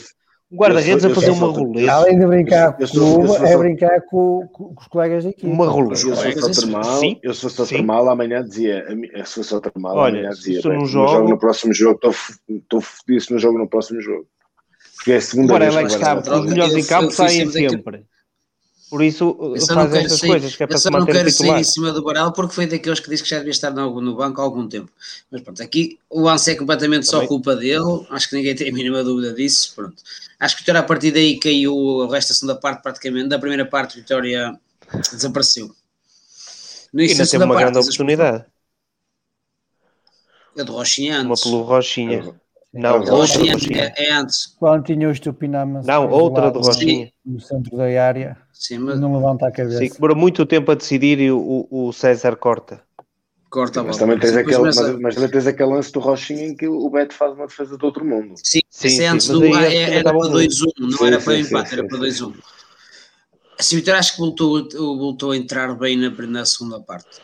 um 0.52 0.58
guarda-redes 0.58 1.06
a 1.06 1.14
fazer 1.14 1.30
uma 1.30 1.48
roleta. 1.48 1.92
Além 1.92 2.18
de 2.18 2.26
brincar 2.26 2.76
com 2.78 2.86
o 2.98 3.46
é 3.46 3.58
brincar 3.58 4.02
com, 4.10 4.48
com, 4.52 4.74
os 4.76 4.88
colegas 4.88 5.24
da 5.24 5.30
equipe. 5.30 5.46
Uma 5.46 5.68
roleta. 5.68 6.02
Eu 6.02 6.16
sou 6.16 6.54
só 6.54 6.62
termal, 6.62 7.02
eu 7.22 7.34
sou 7.36 7.50
só 7.52 7.66
termal, 7.66 8.10
amanhã 8.10 8.44
dizia, 8.44 8.86
eu 9.14 9.26
sou 9.26 9.44
só 9.44 9.60
termal, 9.60 9.96
Olha, 9.96 10.20
amanhã 10.20 10.30
dizia, 10.32 10.62
se 10.62 10.68
no 10.68 10.86
jogo... 10.88 11.08
jogo 11.10 11.30
no 11.30 11.38
próximo 11.38 11.74
jogo, 11.74 12.00
estou 12.48 12.82
fodido 12.82 13.22
se 13.22 13.32
no 13.32 13.38
jogo 13.38 13.60
no 13.60 13.70
próximo 13.70 14.02
jogo. 14.02 14.26
Porque 14.96 15.12
é 15.12 15.18
a 15.18 15.22
segunda 15.22 15.56
Agora, 15.56 15.72
vez 15.72 15.96
que 15.96 16.04
sabe, 16.04 16.28
os 16.28 16.46
melhores 16.46 16.74
em 16.74 16.88
campo 16.88 17.12
saem 17.12 17.48
sempre. 17.52 18.04
Por 18.90 19.04
isso 19.04 19.38
faz 19.68 19.94
essas 19.94 20.22
coisas, 20.22 20.56
que 20.56 20.64
é 20.64 20.68
para 20.68 20.78
se 20.78 20.90
manter 20.90 21.14
não 21.14 21.14
quero 21.14 21.30
titular. 21.30 21.52
sair 21.54 21.62
em 21.62 21.64
cima 21.64 21.94
do 21.94 22.04
Barel 22.04 22.32
porque 22.32 22.56
foi 22.56 22.66
daqueles 22.66 23.00
que 23.00 23.10
disse 23.10 23.22
que 23.22 23.30
já 23.30 23.38
devia 23.38 23.52
estar 23.52 23.70
no, 23.70 24.02
no 24.02 24.16
banco 24.16 24.42
há 24.42 24.44
algum 24.44 24.68
tempo. 24.68 24.92
Mas 25.30 25.42
pronto, 25.42 25.62
aqui 25.62 26.00
o 26.10 26.22
lance 26.22 26.52
é 26.52 26.56
completamente 26.56 27.06
Também. 27.06 27.22
só 27.22 27.28
culpa 27.28 27.56
dele, 27.56 28.06
acho 28.10 28.30
que 28.30 28.36
ninguém 28.36 28.56
tem 28.56 28.70
a 28.70 28.74
mínima 28.74 29.04
dúvida 29.04 29.32
disso. 29.32 29.74
Pronto. 29.76 30.02
Acho 30.40 30.56
que 30.56 30.62
a 30.62 30.64
Vitória 30.64 30.80
a 30.80 30.84
partir 30.84 31.12
daí 31.12 31.40
caiu 31.40 31.76
o 31.76 32.08
resto 32.08 32.30
da 32.30 32.36
segunda 32.36 32.56
parte 32.56 32.82
praticamente. 32.82 33.30
Da 33.30 33.38
primeira 33.38 33.66
parte, 33.66 33.98
a 33.98 34.02
Vitória 34.02 34.60
desapareceu. 35.12 35.70
No 36.92 37.02
e 37.02 37.12
ainda 37.12 37.28
teve 37.28 37.44
uma 37.44 37.54
parte, 37.54 37.72
grande 37.72 37.80
oportunidade. 37.80 38.46
A 40.58 40.64
do 40.64 40.74
Rochinha 40.74 41.20
antes. 41.20 41.46
Uma 41.46 41.52
pelo 41.52 41.62
Rochinha. 41.64 42.36
Não, 42.74 43.00
outra 43.00 43.14
Rochinha 43.14 43.56
é, 43.96 44.08
é 44.08 44.14
antes. 44.14 44.56
Quando 44.58 44.86
tinha 44.86 45.08
o 45.08 45.12
Estupinama. 45.12 45.82
Não, 45.84 46.10
outra 46.10 46.52
do 46.52 46.60
Rochinha. 46.60 47.12
No 47.26 47.40
centro 47.40 47.78
da 47.78 47.84
área. 48.04 48.38
Sim, 48.60 48.80
mas... 48.80 49.00
Não 49.00 49.16
levanta 49.16 49.48
a 49.48 49.52
cabeça. 49.52 49.80
Sim, 49.80 49.90
demorou 49.90 50.18
muito 50.18 50.46
tempo 50.46 50.70
a 50.70 50.76
decidir 50.76 51.18
e 51.18 51.32
o, 51.32 51.66
o 51.72 51.94
César 51.94 52.36
corta. 52.36 52.84
Corta 53.50 53.82
mas 53.82 53.98
também, 53.98 54.20
tens 54.20 54.36
aquele, 54.36 54.60
mas, 54.60 54.78
mas, 55.00 55.16
também 55.16 55.32
tens 55.32 55.48
aquele 55.48 55.70
lance 55.70 55.92
do 55.92 56.00
Rochinha 56.00 56.46
em 56.46 56.56
que 56.56 56.68
o 56.68 56.88
Beto 56.90 57.16
faz 57.16 57.34
uma 57.34 57.48
defesa 57.48 57.78
de 57.78 57.84
outro 57.84 58.06
mundo. 58.06 58.36
Sim, 58.44 58.60
sim, 58.70 58.90
sim 58.90 59.06
antes 59.06 59.28
do, 59.28 59.44
era, 59.44 59.74
era 59.74 60.04
para 60.04 60.30
2-1, 60.30 60.72
não 60.78 60.92
sim, 60.92 61.08
era 61.08 61.20
para 61.20 61.34
sim, 61.34 61.42
empate, 61.42 61.74
era 61.74 61.88
para 61.88 61.98
2-1. 61.98 62.36
A 63.60 63.64
Vitória 63.76 64.00
acho 64.00 64.12
que 64.12 64.20
voltou, 64.20 64.70
voltou 64.98 65.32
a 65.32 65.38
entrar 65.38 65.74
bem 65.74 65.98
na, 65.98 66.10
na 66.10 66.46
segunda 66.46 66.80
parte. 66.80 67.18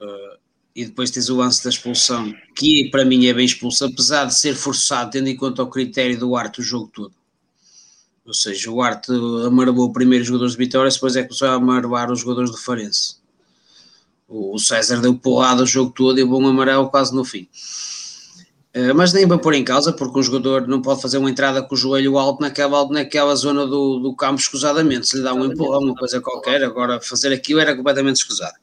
Uh, 0.00 0.38
e 0.74 0.84
depois 0.84 1.10
tens 1.10 1.28
o 1.28 1.36
lance 1.36 1.62
da 1.62 1.70
expulsão, 1.70 2.32
que 2.56 2.88
para 2.90 3.04
mim 3.04 3.26
é 3.26 3.34
bem 3.34 3.44
expulso, 3.44 3.84
apesar 3.84 4.26
de 4.26 4.38
ser 4.38 4.54
forçado, 4.54 5.10
tendo 5.10 5.28
em 5.28 5.36
conta 5.36 5.62
o 5.62 5.68
critério 5.68 6.18
do 6.18 6.36
Arte 6.36 6.60
o 6.60 6.62
jogo 6.62 6.90
todo. 6.94 7.14
Ou 8.26 8.34
seja, 8.34 8.70
o 8.70 8.82
Arte 8.82 9.12
amarvou 9.46 9.92
primeiro 9.92 10.22
os 10.22 10.26
jogadores 10.26 10.52
de 10.52 10.58
Vitória, 10.58 10.90
depois 10.90 11.14
é 11.14 11.22
que 11.22 11.28
começou 11.28 11.48
a 11.48 11.52
amarvar 11.52 12.10
os 12.10 12.20
jogadores 12.20 12.50
do 12.50 12.56
Farense. 12.56 13.16
O 14.28 14.58
César 14.58 15.00
deu 15.00 15.14
porrada 15.14 15.62
o 15.62 15.66
jogo 15.66 15.92
todo 15.92 16.18
e 16.18 16.22
o 16.24 16.28
bom 16.28 16.44
amarelo 16.44 16.90
quase 16.90 17.14
no 17.14 17.24
fim. 17.24 17.48
Uh, 18.74 18.92
mas 18.94 19.12
nem 19.12 19.26
para 19.26 19.38
pôr 19.38 19.54
em 19.54 19.64
causa, 19.64 19.92
porque 19.92 20.18
um 20.18 20.22
jogador 20.22 20.66
não 20.66 20.82
pode 20.82 21.00
fazer 21.00 21.18
uma 21.18 21.30
entrada 21.30 21.62
com 21.62 21.74
o 21.74 21.78
joelho 21.78 22.18
alto 22.18 22.42
naquela, 22.42 22.86
naquela 22.88 23.34
zona 23.36 23.64
do, 23.64 24.00
do 24.00 24.14
campo 24.14 24.40
escusadamente. 24.40 25.06
Se 25.06 25.16
lhe 25.16 25.22
dá 25.22 25.32
um 25.32 25.44
empurrão, 25.44 25.80
uma 25.80 25.94
coisa 25.94 26.20
qualquer, 26.20 26.64
agora 26.64 27.00
fazer 27.00 27.32
aquilo 27.32 27.60
era 27.60 27.74
completamente 27.76 28.16
escusado. 28.16 28.56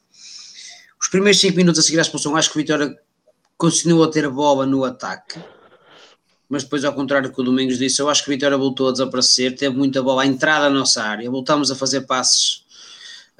Os 1.00 1.08
primeiros 1.08 1.40
5 1.40 1.56
minutos 1.56 1.80
a 1.80 1.82
seguir 1.82 1.98
à 1.98 2.02
expulsão, 2.02 2.36
acho 2.36 2.50
que 2.50 2.56
o 2.56 2.60
Vitória 2.60 2.94
continuou 3.56 4.04
a 4.04 4.10
ter 4.10 4.28
bola 4.28 4.66
no 4.66 4.84
ataque, 4.84 5.40
mas 6.48 6.62
depois, 6.62 6.84
ao 6.84 6.92
contrário 6.92 7.28
do 7.28 7.34
que 7.34 7.40
o 7.40 7.44
Domingos 7.44 7.78
disse, 7.78 8.00
eu 8.00 8.08
acho 8.08 8.22
que 8.22 8.30
o 8.30 8.32
Vitória 8.32 8.56
voltou 8.56 8.88
a 8.88 8.92
desaparecer, 8.92 9.56
teve 9.56 9.76
muita 9.76 10.02
bola 10.02 10.22
à 10.22 10.26
entrada 10.26 10.64
da 10.64 10.70
nossa 10.70 11.02
área, 11.02 11.30
voltámos 11.30 11.70
a 11.70 11.74
fazer 11.74 12.02
passes 12.02 12.64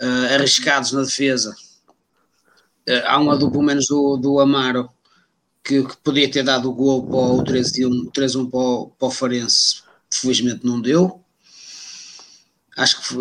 uh, 0.01 0.35
arriscados 0.35 0.93
na 0.93 1.03
defesa. 1.03 1.55
Uh, 2.89 3.05
há 3.07 3.35
do, 3.37 3.51
pelo 3.51 3.63
menos 3.63 3.87
do, 3.87 4.17
do 4.17 4.41
Amaro, 4.41 4.89
que, 5.63 5.83
que, 5.83 5.97
podia 5.99 6.31
ter 6.31 6.43
dado 6.43 6.71
o 6.71 6.75
gol 6.75 7.07
para 7.07 7.17
o 7.17 7.45
3-1 7.45 8.11
para, 8.51 8.59
o, 8.59 8.89
para 8.99 9.09
o 9.09 9.11
Farense, 9.11 9.83
felizmente 10.11 10.65
não 10.65 10.81
deu. 10.81 11.21
Acho 12.77 13.01
que 13.01 13.15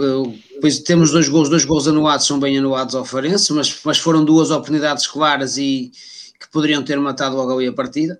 depois 0.55 0.79
temos 0.79 1.11
dois 1.11 1.29
gols, 1.29 1.47
dois 1.47 1.63
gols 1.63 1.87
anulados, 1.87 2.25
são 2.25 2.39
bem 2.39 2.57
anulados 2.57 2.95
ao 2.95 3.05
Farense, 3.05 3.53
mas, 3.53 3.79
mas 3.83 3.99
foram 3.99 4.25
duas 4.25 4.49
oportunidades 4.49 5.05
claras 5.05 5.57
e 5.57 5.91
que 6.39 6.49
poderiam 6.51 6.83
ter 6.83 6.99
matado 6.99 7.35
logo 7.35 7.53
ali 7.53 7.67
a 7.67 7.73
partida. 7.73 8.19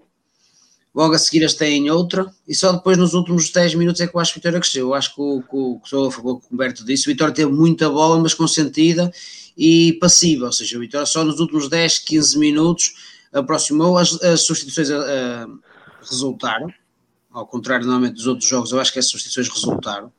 Logo 0.94 1.16
a 1.16 1.18
seguir 1.18 1.40
eles 1.40 1.56
têm 1.56 1.90
outra, 1.90 2.32
e 2.48 2.54
só 2.54 2.72
depois 2.72 2.98
nos 2.98 3.14
últimos 3.14 3.50
10 3.50 3.76
minutos 3.76 4.00
é 4.02 4.08
que 4.08 4.16
eu 4.16 4.20
acho 4.20 4.34
que 4.34 4.38
o 4.38 4.42
Vitória 4.42 4.60
cresceu. 4.60 4.88
Eu 4.88 4.94
acho 4.94 5.16
que 5.16 5.22
o, 5.22 5.42
que 5.42 5.86
estou 5.86 6.08
a 6.08 6.12
favor 6.12 6.40
que 6.40 6.46
o 6.46 6.54
Humberto 6.54 6.86
disse, 6.86 7.08
o 7.08 7.12
Vitória 7.12 7.34
teve 7.34 7.52
muita 7.52 7.90
bola, 7.90 8.20
mas 8.20 8.34
consentida 8.34 9.12
e 9.58 9.94
passiva, 9.94 10.46
ou 10.46 10.52
seja, 10.52 10.78
o 10.78 10.82
Vitória 10.82 11.06
só 11.06 11.24
nos 11.24 11.40
últimos 11.40 11.68
10, 11.68 12.00
15 12.00 12.38
minutos 12.38 12.94
aproximou, 13.32 13.98
as, 13.98 14.22
as 14.22 14.42
substituições 14.42 14.90
uh, 14.90 15.60
resultaram, 16.02 16.72
ao 17.32 17.48
contrário 17.48 17.86
normalmente 17.86 18.16
dos 18.16 18.28
outros 18.28 18.48
jogos, 18.48 18.72
eu 18.72 18.80
acho 18.80 18.94
que 18.94 19.00
as 19.00 19.08
substituições 19.08 19.50
resultaram 19.50 20.12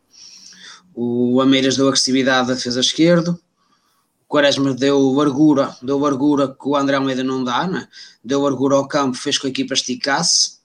o 0.95 1.41
Ameiras 1.41 1.77
deu 1.77 1.89
agressividade 1.89 2.53
à 2.53 2.55
defesa 2.55 2.81
esquerda, 2.81 3.33
o 3.33 4.29
Quaresma 4.29 4.73
deu 4.73 5.13
largura, 5.13 5.77
deu 5.83 5.99
largura 5.99 6.49
que 6.49 6.69
o 6.69 6.77
André 6.77 6.97
Almeida 6.97 7.25
não 7.25 7.43
dá, 7.43 7.67
né? 7.67 7.89
deu 8.23 8.41
largura 8.43 8.77
ao 8.77 8.87
campo, 8.87 9.17
fez 9.17 9.37
com 9.37 9.43
que 9.43 9.47
a 9.49 9.51
equipa 9.51 9.75
esticasse, 9.75 10.59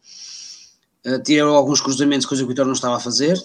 uh, 1.06 1.24
tirou 1.24 1.56
alguns 1.56 1.82
cruzamentos, 1.82 2.26
coisa 2.26 2.44
que 2.44 2.46
o 2.46 2.50
Vitória 2.50 2.68
não 2.68 2.74
estava 2.74 2.98
a 2.98 3.00
fazer, 3.00 3.38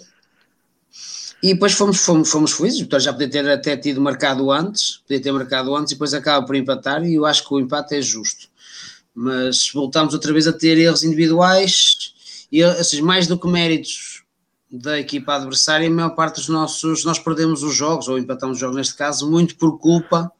e 1.42 1.52
depois 1.52 1.74
fomos, 1.74 1.98
fomos, 1.98 2.30
fomos 2.30 2.52
felizes, 2.52 2.80
o 2.80 2.84
Vitória 2.84 3.04
já 3.04 3.12
podia 3.12 3.28
ter 3.28 3.50
até 3.50 3.76
tido 3.76 4.00
marcado 4.00 4.50
antes, 4.50 5.02
podia 5.06 5.20
ter 5.20 5.32
marcado 5.32 5.76
antes 5.76 5.92
e 5.92 5.94
depois 5.94 6.14
acaba 6.14 6.46
por 6.46 6.56
empatar, 6.56 7.04
e 7.04 7.16
eu 7.16 7.26
acho 7.26 7.46
que 7.46 7.52
o 7.52 7.60
empate 7.60 7.96
é 7.96 8.00
justo. 8.00 8.48
Mas 9.14 9.70
voltámos 9.70 10.14
outra 10.14 10.32
vez 10.32 10.46
a 10.46 10.52
ter 10.52 10.78
erros 10.78 11.04
individuais, 11.04 12.14
e, 12.50 12.64
ou 12.64 12.82
seja, 12.82 13.02
mais 13.02 13.26
do 13.26 13.38
que 13.38 13.46
méritos 13.46 14.24
da 14.70 14.98
equipa 14.98 15.34
adversária, 15.34 15.86
a 15.86 15.90
maior 15.90 16.14
parte 16.14 16.36
dos 16.36 16.48
nossos, 16.48 17.04
nós 17.04 17.18
perdemos 17.18 17.62
os 17.62 17.74
jogos, 17.74 18.08
ou 18.08 18.18
empatamos 18.18 18.56
os 18.56 18.60
jogos 18.60 18.76
neste 18.76 18.94
caso, 18.94 19.30
muito 19.30 19.56
por 19.56 19.78
culpa, 19.78 20.32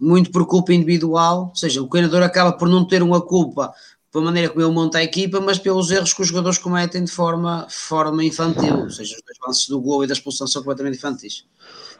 muito 0.00 0.30
por 0.30 0.46
culpa 0.46 0.72
individual, 0.72 1.48
ou 1.50 1.56
seja, 1.56 1.82
o 1.82 1.86
treinador 1.86 2.22
acaba 2.22 2.52
por 2.52 2.66
não 2.68 2.86
ter 2.86 3.02
uma 3.02 3.20
culpa 3.20 3.74
pela 4.14 4.26
maneira 4.26 4.48
como 4.48 4.64
ele 4.64 4.72
monta 4.72 4.98
a 4.98 5.02
equipa, 5.02 5.40
mas 5.40 5.58
pelos 5.58 5.90
erros 5.90 6.12
que 6.12 6.22
os 6.22 6.28
jogadores 6.28 6.56
cometem 6.56 7.02
de 7.02 7.10
forma, 7.10 7.66
forma 7.68 8.22
infantil, 8.24 8.82
ou 8.82 8.90
seja, 8.90 9.16
os 9.16 9.22
dois 9.22 9.36
lances 9.44 9.66
do 9.68 9.80
gol 9.80 10.04
e 10.04 10.06
da 10.06 10.12
expulsão 10.12 10.46
são 10.46 10.62
completamente 10.62 10.96
infantis. 10.98 11.44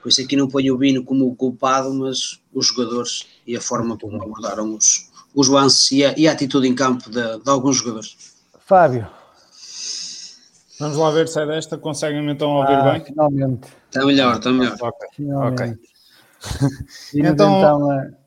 Por 0.00 0.10
isso 0.10 0.20
aqui 0.22 0.36
não 0.36 0.46
ponho 0.46 0.74
o 0.74 0.78
Bino 0.78 1.02
como 1.04 1.34
culpado, 1.34 1.92
mas 1.92 2.38
os 2.52 2.68
jogadores 2.68 3.26
e 3.44 3.56
a 3.56 3.60
forma 3.60 3.98
como 3.98 4.22
abordaram 4.22 4.76
os, 4.76 5.10
os 5.34 5.48
lances 5.48 5.90
e 5.90 6.04
a, 6.04 6.14
e 6.16 6.28
a 6.28 6.32
atitude 6.32 6.68
em 6.68 6.74
campo 6.74 7.10
de, 7.10 7.38
de 7.38 7.50
alguns 7.50 7.78
jogadores. 7.78 8.16
Fábio. 8.64 9.08
Vamos 10.78 10.96
lá 10.96 11.10
ver 11.10 11.26
se 11.28 11.40
é 11.40 11.46
desta. 11.46 11.76
Conseguem 11.78 12.28
então 12.30 12.48
ouvir 12.50 12.74
Ah, 12.74 12.92
bem? 12.92 13.04
finalmente. 13.04 13.68
Está 13.88 14.04
melhor, 14.06 14.36
está 14.36 14.52
melhor. 14.52 14.76
Ok. 14.80 15.08
finalmente. 15.16 15.62
Ok. 15.62 15.78
Vimos 17.12 17.30
Então- 17.32 17.58
então, 17.58 17.90
a- 17.90 18.23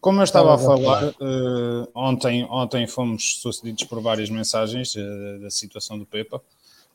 Como 0.00 0.20
eu 0.20 0.24
estava 0.24 0.54
a 0.54 0.58
falar, 0.58 1.08
eh, 1.08 1.88
ontem, 1.94 2.44
ontem 2.50 2.86
fomos 2.86 3.40
sucedidos 3.42 3.84
por 3.84 4.00
várias 4.00 4.30
mensagens 4.30 4.94
eh, 4.96 5.38
da 5.42 5.50
situação 5.50 5.98
do 5.98 6.06
Pepa 6.06 6.40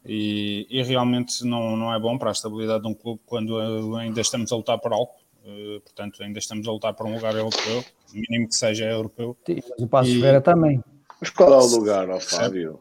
e, 0.03 0.65
e 0.69 0.81
realmente 0.81 1.45
não, 1.45 1.77
não 1.77 1.93
é 1.93 1.99
bom 1.99 2.17
para 2.17 2.29
a 2.29 2.31
estabilidade 2.31 2.81
de 2.83 2.89
um 2.89 2.95
clube 2.95 3.21
quando 3.27 3.59
eh, 3.61 4.01
ainda 4.01 4.21
estamos 4.21 4.51
a 4.51 4.55
lutar 4.55 4.79
por 4.79 4.91
algo. 4.93 5.11
Portanto, 5.83 6.23
ainda 6.23 6.39
estamos 6.39 6.67
a 6.67 6.71
lutar 6.71 6.95
por 6.95 7.05
um 7.05 7.13
lugar 7.13 7.35
europeu, 7.35 7.85
mínimo 8.11 8.47
que 8.49 8.55
seja 8.55 8.85
europeu. 8.85 9.37
Sim, 9.45 9.59
mas 9.69 9.79
o 9.79 9.87
Passo 9.87 10.09
E- 10.09 10.15
Ferreira 10.15 10.41
também. 10.41 10.83
Mas 11.21 11.29
qual 11.29 11.53
é 11.53 11.57
o 11.57 11.65
lugar, 11.67 12.09
ó 12.09 12.19
Fábio? 12.19 12.79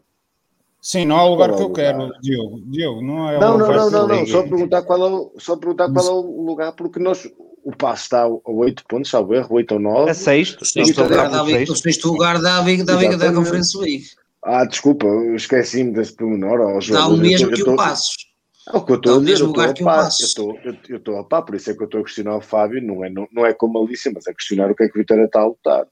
Sim, 0.80 1.04
não 1.04 1.18
é 1.18 1.22
o 1.24 1.28
lugar 1.28 1.50
Qual 1.50 1.56
que 1.58 1.62
é 1.62 1.66
eu 1.66 1.70
o 1.70 1.74
quero, 1.74 2.02
lugar? 2.04 2.20
Diogo. 2.22 2.60
Diogo, 2.66 3.02
não 3.02 3.28
é 3.30 3.38
Não, 3.38 3.54
o 3.56 3.58
não, 3.58 3.66
lugar 3.66 3.76
não, 3.80 3.90
não, 3.90 3.98
eu 4.00 4.08
não. 4.08 4.24
digo. 4.24 4.26
Só 4.28 4.42
perguntar 4.44 4.82
qual 4.82 5.06
é 5.06 5.10
o, 5.10 5.32
só 5.38 5.56
perguntar 5.56 5.92
qual 5.92 6.06
é 6.06 6.10
o 6.10 6.42
lugar, 6.46 6.72
porque 6.72 6.98
nós, 6.98 7.30
o 7.64 7.74
passo 7.76 8.02
está 8.04 8.22
a 8.22 8.28
8 8.46 8.84
pontos, 8.88 9.10
salvo 9.10 9.34
erro, 9.34 9.54
8 9.56 9.72
ou 9.72 9.80
9. 9.80 10.10
A 10.10 10.14
sexto. 10.14 10.62
O 10.62 10.64
sexto 10.64 11.00
a 11.00 11.04
lugar 11.04 11.30
da 11.30 11.42
Liga- 11.42 11.58
o 11.62 11.66
sexto. 11.66 11.82
sexto 11.82 12.08
lugar 12.08 12.40
da 12.40 12.60
Liga 12.60 12.84
da, 12.84 12.94
Liga 12.94 13.08
da 13.10 13.14
Exatamente. 13.26 13.36
Conferência 13.44 13.80
League. 13.80 14.04
Ah, 14.42 14.64
desculpa, 14.64 15.06
eu 15.06 15.34
esqueci-me 15.36 15.92
desse 15.92 16.14
pormenor. 16.14 16.58
Dá 16.90 17.06
o 17.08 17.16
mesmo 17.16 17.50
que 17.50 17.60
eu 17.62 17.66
o 17.66 17.70
tô- 17.70 17.76
Passos. 17.76 18.14
É 18.66 18.76
o 18.76 18.82
que 18.84 18.92
eu 18.92 18.96
estou 18.96 19.12
o 19.12 19.16
a 19.16 19.18
dizer, 19.20 19.30
mesmo 19.32 19.44
eu 19.44 19.48
lugar 19.48 19.64
estou 19.70 19.74
que 19.74 19.82
a 19.82 19.86
o 19.86 19.88
eu 20.20 20.26
eu- 20.64 20.78
eu 20.88 20.96
estou 20.98 21.18
a 21.18 21.24
pá, 21.24 21.42
por 21.42 21.54
isso 21.54 21.70
é 21.70 21.74
que 21.74 21.82
eu 21.82 21.84
estou 21.86 22.00
a 22.00 22.04
questionar 22.04 22.36
o 22.36 22.40
Fábio, 22.40 22.82
não 22.82 23.04
é, 23.04 23.10
não, 23.10 23.26
não 23.32 23.44
é 23.46 23.52
com 23.52 23.68
malícia, 23.68 24.10
mas 24.14 24.26
a 24.26 24.32
questionar 24.34 24.70
o 24.70 24.74
que 24.74 24.84
é 24.84 24.88
que 24.88 24.94
o 24.96 25.00
Vitória 25.00 25.24
está 25.24 25.40
a 25.40 25.46
lutar. 25.46 25.86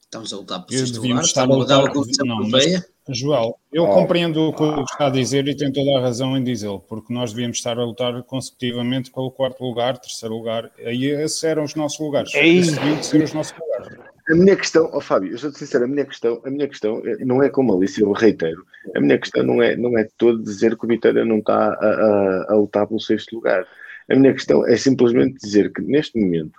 Estamos 0.00 0.32
a 0.32 0.36
lutar 0.36 0.64
por 0.64 0.72
sexto 0.72 1.00
lugar. 1.02 1.18
a 1.18 1.22
Estamos 1.22 1.56
a 1.56 1.58
lutar. 1.58 1.84
a 1.86 1.92
competição 1.92 2.26
Não, 2.26 2.36
mas, 2.48 2.64
europeia. 2.64 2.86
Joel, 3.08 3.56
eu 3.72 3.84
Oh. 3.84 3.94
compreendo 3.94 4.40
o 4.48 4.52
que 4.52 4.64
está 4.92 5.06
a 5.06 5.10
dizer 5.10 5.46
e 5.46 5.54
tenho 5.56 5.72
toda 5.72 5.98
a 5.98 6.00
razão 6.00 6.36
em 6.36 6.42
dizê-lo, 6.42 6.80
porque 6.80 7.12
nós 7.12 7.32
devíamos 7.32 7.58
estar 7.58 7.78
a 7.78 7.84
lutar 7.84 8.22
consecutivamente 8.24 9.10
pelo 9.12 9.30
quarto 9.30 9.62
lugar, 9.64 9.96
terceiro 9.98 10.34
lugar, 10.34 10.70
aí 10.84 11.04
esses 11.06 11.42
eram 11.44 11.64
os 11.64 11.74
nossos 11.74 11.98
lugares. 12.00 12.34
Esses 12.34 12.76
deviam 12.76 13.02
ser 13.02 13.22
os 13.22 13.32
nossos 13.32 13.54
lugares. 13.58 13.98
A 14.28 14.34
minha 14.34 14.56
questão, 14.56 14.90
ó 14.92 15.00
Fábio, 15.00 15.30
eu 15.32 15.38
sou 15.38 15.52
sincero, 15.52 15.84
a 15.84 15.86
minha 15.86 16.04
questão, 16.04 16.42
a 16.44 16.50
minha 16.50 16.66
questão 16.66 17.00
é- 17.06 17.24
não 17.24 17.40
é 17.42 17.48
com 17.48 17.62
malícia, 17.62 18.02
eu 18.02 18.10
reitero. 18.10 18.64
A 18.96 19.00
minha 19.00 19.18
questão 19.18 19.44
não 19.44 19.62
é, 19.62 19.76
não 19.76 19.96
é 19.96 20.08
todo 20.18 20.42
dizer 20.42 20.76
que 20.76 20.84
o 20.84 20.88
Vitória 20.88 21.24
não 21.24 21.38
está 21.38 21.68
a, 21.74 21.86
a, 21.86 22.46
a 22.52 22.56
lutar 22.56 22.88
pelo 22.88 22.98
sexto 23.00 23.36
lugar. 23.36 23.64
A 24.10 24.16
minha 24.16 24.32
questão 24.32 24.66
é 24.66 24.76
simplesmente 24.76 25.36
dizer 25.40 25.72
que 25.72 25.80
neste 25.80 26.18
momento, 26.18 26.58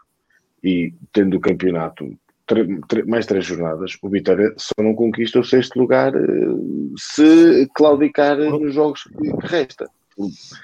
e 0.63 0.93
tendo 1.11 1.35
o 1.35 1.41
campeonato 1.41 2.09
mais 3.07 3.25
três 3.25 3.45
jornadas, 3.45 3.97
o 4.01 4.09
Vitória 4.09 4.53
só 4.57 4.73
não 4.81 4.93
conquista 4.95 5.39
o 5.39 5.43
sexto 5.43 5.77
lugar 5.79 6.13
eh, 6.15 6.19
se 6.97 7.67
claudicar 7.75 8.37
nos 8.37 8.73
jogos 8.73 9.03
que 9.03 9.47
resta. 9.47 9.89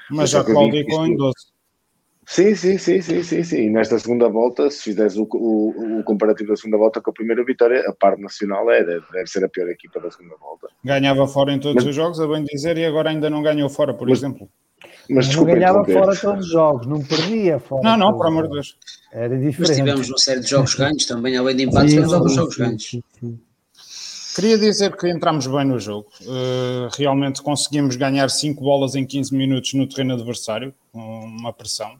Mas 0.09 0.29
Só 0.31 0.39
já 0.39 0.43
claudicou 0.45 1.05
em 1.05 1.15
12. 1.15 1.33
Sim, 2.25 2.55
sim, 2.55 2.77
sim, 2.77 3.01
sim, 3.01 3.21
sim, 3.21 3.43
sim. 3.43 3.61
E 3.63 3.69
nesta 3.69 3.99
segunda 3.99 4.29
volta, 4.29 4.69
se 4.71 4.81
fizeres 4.83 5.17
o, 5.17 5.27
o, 5.33 5.99
o 5.99 6.03
comparativo 6.05 6.49
da 6.51 6.55
segunda 6.55 6.77
volta 6.77 7.01
com 7.01 7.11
a 7.11 7.13
primeira 7.13 7.43
vitória, 7.43 7.81
a 7.85 7.93
par 7.93 8.17
nacional 8.17 8.71
é, 8.71 8.81
deve, 8.83 9.05
deve 9.11 9.27
ser 9.27 9.43
a 9.43 9.49
pior 9.49 9.67
equipa 9.69 9.99
da 9.99 10.09
segunda 10.09 10.35
volta. 10.37 10.69
Ganhava 10.83 11.27
fora 11.27 11.51
em 11.51 11.59
todos 11.59 11.83
Mas- 11.83 11.85
os 11.85 11.95
jogos, 11.95 12.19
a 12.21 12.27
bem 12.27 12.45
dizer, 12.45 12.77
e 12.77 12.85
agora 12.85 13.09
ainda 13.09 13.29
não 13.29 13.43
ganhou 13.43 13.69
fora, 13.69 13.93
por 13.93 14.07
Mas- 14.07 14.19
exemplo. 14.19 14.49
Mas 15.09 15.27
Mas 15.27 15.35
não 15.35 15.43
ganhava 15.45 15.83
fora 15.85 16.15
todos 16.15 16.45
os 16.45 16.51
jogos, 16.51 16.87
não 16.87 17.01
perdia 17.03 17.59
fora. 17.59 17.83
Não, 17.83 17.97
não, 17.97 18.17
por 18.17 18.27
amor 18.27 18.47
de. 18.47 18.53
Deus. 18.53 18.77
Era 19.11 19.29
Mas 19.35 19.41
diferente. 19.41 19.75
tivemos 19.75 20.09
uma 20.09 20.17
série 20.17 20.39
de 20.39 20.47
jogos 20.49 20.73
ganhos 20.75 21.05
também, 21.05 21.35
além 21.37 21.55
de 21.55 21.63
empates, 21.63 21.91
tivemos 21.93 22.13
alguns 22.13 22.33
jogos 22.33 22.55
ganhos. 22.57 22.83
sim, 22.89 23.03
sim. 23.19 23.39
Queria 24.35 24.57
dizer 24.57 24.95
que 24.97 25.07
entramos 25.07 25.45
bem 25.45 25.63
no 25.65 25.79
jogo. 25.79 26.07
Uh, 26.21 26.89
realmente 26.97 27.39
conseguimos 27.43 27.95
ganhar 27.95 28.29
5 28.31 28.63
bolas 28.63 28.95
em 28.95 29.05
15 29.05 29.35
minutos 29.35 29.73
no 29.75 29.85
terreno 29.87 30.15
adversário, 30.15 30.73
com 30.91 30.99
uma 30.99 31.53
pressão. 31.53 31.95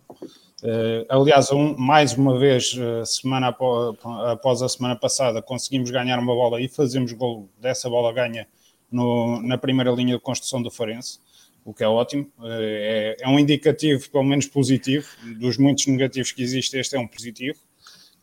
Uh, 0.64 1.06
aliás, 1.10 1.52
um- 1.52 1.76
mais 1.78 2.14
uma 2.18 2.40
vez, 2.40 2.74
uh, 2.74 3.06
semana 3.06 3.50
após, 3.50 3.96
após 4.32 4.62
a 4.64 4.70
semana 4.70 4.96
passada, 4.96 5.42
conseguimos 5.44 5.92
ganhar 5.92 6.18
uma 6.18 6.34
bola 6.34 6.60
e 6.60 6.68
fazemos 6.68 7.12
gol 7.14 7.48
dessa 7.62 7.88
bola 7.88 8.12
ganha 8.12 8.48
no- 8.92 9.40
na 9.44 9.58
primeira 9.58 9.92
linha 9.92 10.16
de 10.16 10.22
construção 10.22 10.60
do 10.62 10.72
Farense, 10.72 11.20
o 11.66 11.74
que 11.74 11.84
é 11.84 11.88
ótimo. 11.88 12.24
Uh, 12.40 12.46
é, 12.50 13.18
é 13.22 13.28
um 13.28 13.40
indicativo, 13.40 14.10
pelo 14.10 14.24
menos 14.24 14.48
positivo, 14.48 15.08
dos 15.40 15.58
muitos 15.58 15.88
negativos 15.88 16.32
que 16.32 16.44
existem, 16.44 16.80
este 16.80 16.96
é 16.96 17.00
um 17.00 17.08
positivo. 17.08 17.60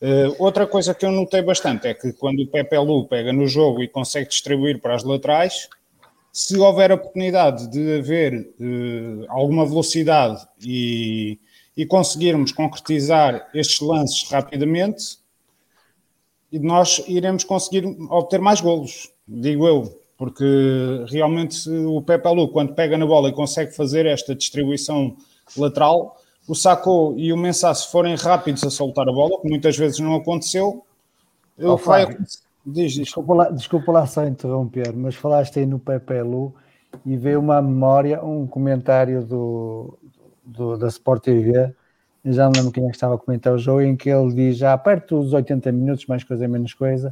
Uh, 0.01 0.35
outra 0.39 0.65
coisa 0.65 0.95
que 0.95 1.05
eu 1.05 1.11
notei 1.11 1.41
bastante 1.41 1.87
é 1.87 1.93
que 1.93 2.11
quando 2.13 2.41
o 2.41 2.47
Pepe 2.47 2.77
Lu 2.77 3.07
pega 3.07 3.31
no 3.31 3.47
jogo 3.47 3.83
e 3.83 3.87
consegue 3.87 4.29
distribuir 4.29 4.79
para 4.79 4.95
as 4.95 5.03
laterais, 5.03 5.69
se 6.33 6.57
houver 6.57 6.91
oportunidade 6.91 7.67
de 7.69 7.99
haver 7.99 8.53
uh, 8.59 9.25
alguma 9.29 9.65
velocidade 9.65 10.47
e, 10.59 11.37
e 11.77 11.85
conseguirmos 11.85 12.51
concretizar 12.51 13.47
estes 13.53 13.79
lances 13.79 14.27
rapidamente, 14.29 15.19
nós 16.51 17.03
iremos 17.07 17.43
conseguir 17.43 17.85
obter 18.09 18.39
mais 18.39 18.59
golos, 18.59 19.11
digo 19.27 19.67
eu, 19.67 20.00
porque 20.21 21.03
realmente 21.09 21.67
o 21.67 21.99
Pepe 21.99 22.29
Lu, 22.29 22.47
quando 22.49 22.75
pega 22.75 22.95
na 22.95 23.07
bola 23.07 23.29
e 23.29 23.33
consegue 23.33 23.75
fazer 23.75 24.05
esta 24.05 24.35
distribuição 24.35 25.15
lateral, 25.57 26.15
o 26.47 26.53
Sacco 26.53 27.15
e 27.17 27.33
o 27.33 27.37
Mensah, 27.37 27.73
se 27.73 27.91
forem 27.91 28.13
rápidos 28.13 28.63
a 28.63 28.69
soltar 28.69 29.09
a 29.09 29.11
bola, 29.11 29.41
que 29.41 29.49
muitas 29.49 29.75
vezes 29.75 29.97
não 29.97 30.13
aconteceu, 30.13 30.85
Ó, 31.59 31.73
o 31.73 31.77
que 31.79 31.87
vai. 31.87 32.05
Diz, 32.63 32.93
diz. 32.93 33.05
Desculpa 33.05 33.33
lá, 33.33 33.49
desculpa 33.49 33.91
lá 33.91 34.05
só 34.05 34.23
interromper, 34.27 34.93
mas 34.95 35.15
falaste 35.15 35.57
aí 35.57 35.65
no 35.65 35.79
Pepe 35.79 36.21
Lu 36.21 36.53
e 37.03 37.17
veio 37.17 37.39
uma 37.39 37.59
memória, 37.59 38.23
um 38.23 38.45
comentário 38.45 39.25
do, 39.25 39.97
do- 40.45 40.77
da 40.77 40.87
Sport 40.87 41.23
TV, 41.23 41.73
já 42.23 42.45
não 42.45 42.51
lembro 42.55 42.71
quem 42.71 42.83
é 42.83 42.89
que 42.89 42.95
estava 42.95 43.15
a 43.15 43.17
comentar 43.17 43.55
o 43.55 43.57
jogo, 43.57 43.81
em 43.81 43.95
que 43.95 44.07
ele 44.11 44.31
diz, 44.35 44.55
já 44.57 44.77
perto 44.77 45.23
dos 45.23 45.33
80 45.33 45.71
minutos, 45.71 46.05
mais 46.05 46.23
coisa 46.23 46.47
menos 46.47 46.75
coisa, 46.75 47.11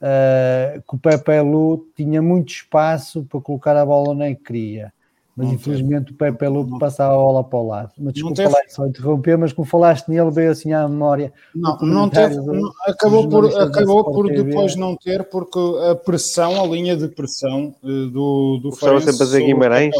eh, 0.00 0.80
que 0.88 0.96
o 0.96 0.98
Pepe 0.98 1.40
Lu 1.40 1.86
tinha 1.94 2.22
muito 2.22 2.50
espaço 2.50 3.24
para 3.28 3.40
colocar 3.40 3.76
a 3.76 3.84
bola 3.84 4.10
onde 4.10 4.34
queria. 4.36 4.92
Mas 5.36 5.48
Não 5.48 5.54
infelizmente 5.54 6.12
o 6.12 6.14
Pepe 6.14 6.46
Lu 6.48 6.78
passava 6.78 7.14
a 7.14 7.16
bola 7.16 7.44
para 7.44 7.58
o 7.58 7.66
lado. 7.66 7.92
Mas 7.98 8.14
desculpa 8.14 8.36
teve. 8.36 8.48
lá 8.52 8.60
só 8.68 8.86
interromper, 8.86 9.38
mas 9.38 9.52
como 9.52 9.66
falaste 9.66 10.08
nele, 10.08 10.30
veio 10.30 10.50
assim 10.50 10.72
à 10.72 10.86
memória. 10.88 11.32
Não, 11.54 11.78
não 11.78 12.08
teve, 12.10 12.36
não- 12.36 12.70
acabou 12.86 13.28
por, 13.28 13.46
acabou 13.58 14.04
por 14.04 14.26
TV. 14.26 14.42
depois 14.42 14.76
não 14.76 14.96
ter, 14.96 15.24
porque 15.24 15.58
a 15.90 15.94
pressão, 15.94 16.62
a 16.62 16.66
linha 16.66 16.96
de 16.96 17.08
pressão 17.08 17.74
eh, 17.82 17.86
do, 18.10 18.58
do 18.58 18.68
Estava 18.70 19.00
sempre 19.00 19.22
a 19.22 19.26
dizer 19.26 19.44
Guimarães. 19.44 19.94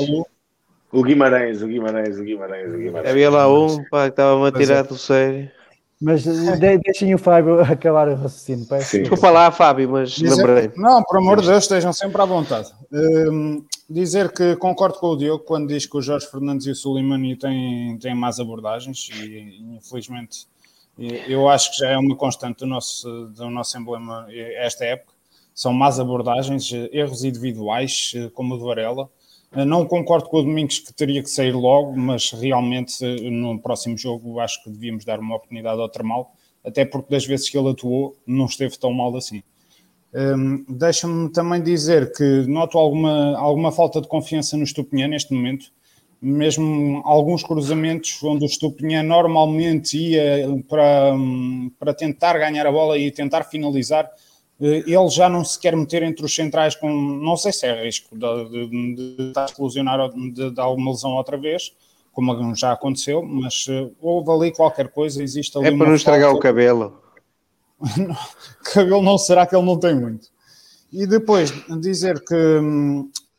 O 0.92 1.04
Guimarães, 1.04 1.62
o 1.62 1.68
Guimarães, 1.68 2.18
o 2.18 2.24
Guimarães, 2.24 2.74
o 2.74 2.76
Guimarães. 2.76 3.10
Havia 3.10 3.30
lá 3.30 3.48
um 3.48 3.84
pá, 3.84 4.04
que 4.04 4.10
estava-me 4.10 4.48
a 4.48 4.52
tirar 4.52 4.78
é. 4.78 4.82
do 4.82 4.98
sério. 4.98 5.50
Mas 6.00 6.22
de, 6.22 6.78
deixem 6.78 7.14
o 7.14 7.18
Fábio 7.18 7.60
acabar 7.62 8.08
o 8.08 8.14
raciocínio. 8.14 8.66
peço 8.66 8.98
desculpa. 8.98 9.28
Lá, 9.30 9.50
Fábio, 9.50 9.90
mas 9.90 10.12
Dizer- 10.12 10.34
lembrei. 10.36 10.72
Não, 10.76 11.02
por 11.02 11.18
amor 11.18 11.40
de 11.40 11.48
Deus, 11.48 11.64
estejam 11.64 11.92
sempre 11.92 12.22
à 12.22 12.24
vontade. 12.24 12.72
Hum, 12.92 13.62
dizer 13.88 14.32
que 14.32 14.56
concordo 14.56 14.98
com 14.98 15.08
o 15.08 15.16
Diogo 15.16 15.44
quando 15.44 15.68
diz 15.68 15.84
que 15.84 15.96
o 15.96 16.00
Jorge 16.02 16.26
Fernandes 16.26 16.66
e 16.66 16.70
o 16.70 16.74
Soleimani 16.74 17.36
têm, 17.36 17.98
têm 17.98 18.14
más 18.14 18.40
abordagens 18.40 19.10
e, 19.14 19.76
infelizmente, 19.76 20.46
eu 21.28 21.48
acho 21.50 21.70
que 21.72 21.78
já 21.78 21.90
é 21.90 21.98
uma 21.98 22.16
constante 22.16 22.60
do 22.60 22.66
nosso, 22.66 23.26
do 23.36 23.50
nosso 23.50 23.78
emblema 23.78 24.26
esta 24.56 24.84
época. 24.86 25.12
São 25.54 25.72
más 25.74 26.00
abordagens, 26.00 26.70
erros 26.92 27.24
individuais, 27.24 28.12
como 28.32 28.54
o 28.54 28.58
do 28.58 28.64
Varela. 28.64 29.08
Não 29.52 29.84
concordo 29.84 30.28
com 30.28 30.38
o 30.38 30.42
Domingos 30.42 30.78
que 30.78 30.92
teria 30.94 31.22
que 31.22 31.28
sair 31.28 31.50
logo, 31.52 31.96
mas 31.98 32.30
realmente 32.30 33.04
eh, 33.04 33.30
no 33.30 33.58
próximo 33.60 33.98
jogo 33.98 34.38
acho 34.38 34.62
que 34.62 34.70
devíamos 34.70 35.04
dar 35.04 35.18
uma 35.18 35.34
oportunidade 35.34 35.80
ao 35.80 35.88
Tramal, 35.88 36.32
até 36.64 36.84
porque 36.84 37.10
das 37.10 37.26
vezes 37.26 37.50
que 37.50 37.58
ele 37.58 37.70
atuou 37.70 38.16
não 38.24 38.46
esteve 38.46 38.78
tão 38.78 38.92
mal 38.92 39.14
assim. 39.16 39.42
Hum, 40.14 40.64
Deixa-me 40.68 41.30
também 41.30 41.60
dizer 41.60 42.12
que 42.12 42.46
noto 42.46 42.78
alguma, 42.78 43.36
alguma 43.36 43.72
falta 43.72 44.00
de 44.00 44.06
confiança 44.06 44.56
no 44.56 44.62
Estupinhã 44.62 45.08
neste 45.08 45.34
momento, 45.34 45.72
mesmo 46.22 47.02
alguns 47.04 47.42
cruzamentos 47.42 48.22
onde 48.22 48.44
o 48.44 48.46
Estupinhã 48.46 49.02
normalmente 49.02 49.96
ia 49.98 50.46
para, 50.68 51.12
hum, 51.12 51.72
para 51.76 51.92
tentar 51.92 52.38
ganhar 52.38 52.66
a 52.68 52.72
bola 52.72 52.96
e 52.96 53.10
tentar 53.10 53.42
finalizar, 53.44 54.08
ele 54.60 55.08
já 55.08 55.28
não 55.28 55.44
se 55.44 55.58
quer 55.58 55.74
meter 55.76 56.02
entre 56.02 56.24
os 56.24 56.34
centrais 56.34 56.74
com, 56.74 56.90
não 56.90 57.36
sei 57.36 57.52
se 57.52 57.66
é 57.66 57.84
risco 57.84 58.16
de, 58.16 58.48
de, 58.50 58.94
de 59.16 59.28
estar 59.28 59.42
a 59.42 59.44
exclusionar 59.46 59.98
ou 60.00 60.08
de, 60.10 60.50
de 60.50 60.60
alguma 60.60 60.90
lesão 60.90 61.12
outra 61.12 61.38
vez, 61.38 61.72
como 62.12 62.54
já 62.54 62.72
aconteceu, 62.72 63.22
mas 63.22 63.64
eh, 63.70 63.88
houve 64.00 64.30
ali 64.30 64.52
qualquer 64.52 64.88
coisa, 64.88 65.22
existe 65.22 65.56
ali 65.56 65.68
É 65.68 65.76
para 65.76 65.86
não 65.88 65.94
estragar 65.94 66.30
falta- 66.30 66.38
o 66.38 66.42
cabelo. 66.42 67.00
cabelo 68.74 69.02
não 69.02 69.16
será 69.16 69.46
que 69.46 69.54
ele 69.56 69.64
não 69.64 69.78
tem 69.78 69.94
muito. 69.94 70.28
E 70.92 71.06
depois 71.06 71.52
dizer 71.80 72.20
que, 72.24 72.34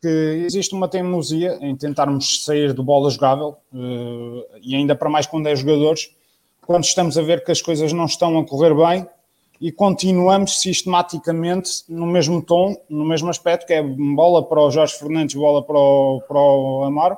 que 0.00 0.08
existe 0.46 0.74
uma 0.74 0.88
teimosia 0.88 1.58
em 1.60 1.76
tentarmos 1.76 2.44
sair 2.44 2.72
de 2.72 2.82
bola 2.82 3.10
jogável, 3.10 3.56
eh, 3.74 4.58
e 4.62 4.74
ainda 4.74 4.94
para 4.96 5.10
mais 5.10 5.26
quando 5.26 5.46
é 5.46 5.54
jogadores, 5.54 6.10
quando 6.66 6.84
estamos 6.84 7.16
a 7.18 7.22
ver 7.22 7.44
que 7.44 7.52
as 7.52 7.60
coisas 7.60 7.92
não 7.92 8.06
estão 8.06 8.38
a 8.38 8.44
correr 8.46 8.74
bem, 8.74 9.06
e 9.62 9.70
continuamos 9.70 10.60
sistematicamente 10.60 11.84
no 11.88 12.04
mesmo 12.04 12.42
tom, 12.42 12.74
no 12.90 13.04
mesmo 13.04 13.30
aspecto, 13.30 13.64
que 13.64 13.72
é 13.72 13.80
bola 13.80 14.44
para 14.44 14.60
o 14.60 14.68
Jorge 14.72 14.98
Fernandes, 14.98 15.36
bola 15.36 15.62
para 15.62 15.78
o, 15.78 16.20
para 16.26 16.36
o 16.36 16.82
Amaro. 16.82 17.16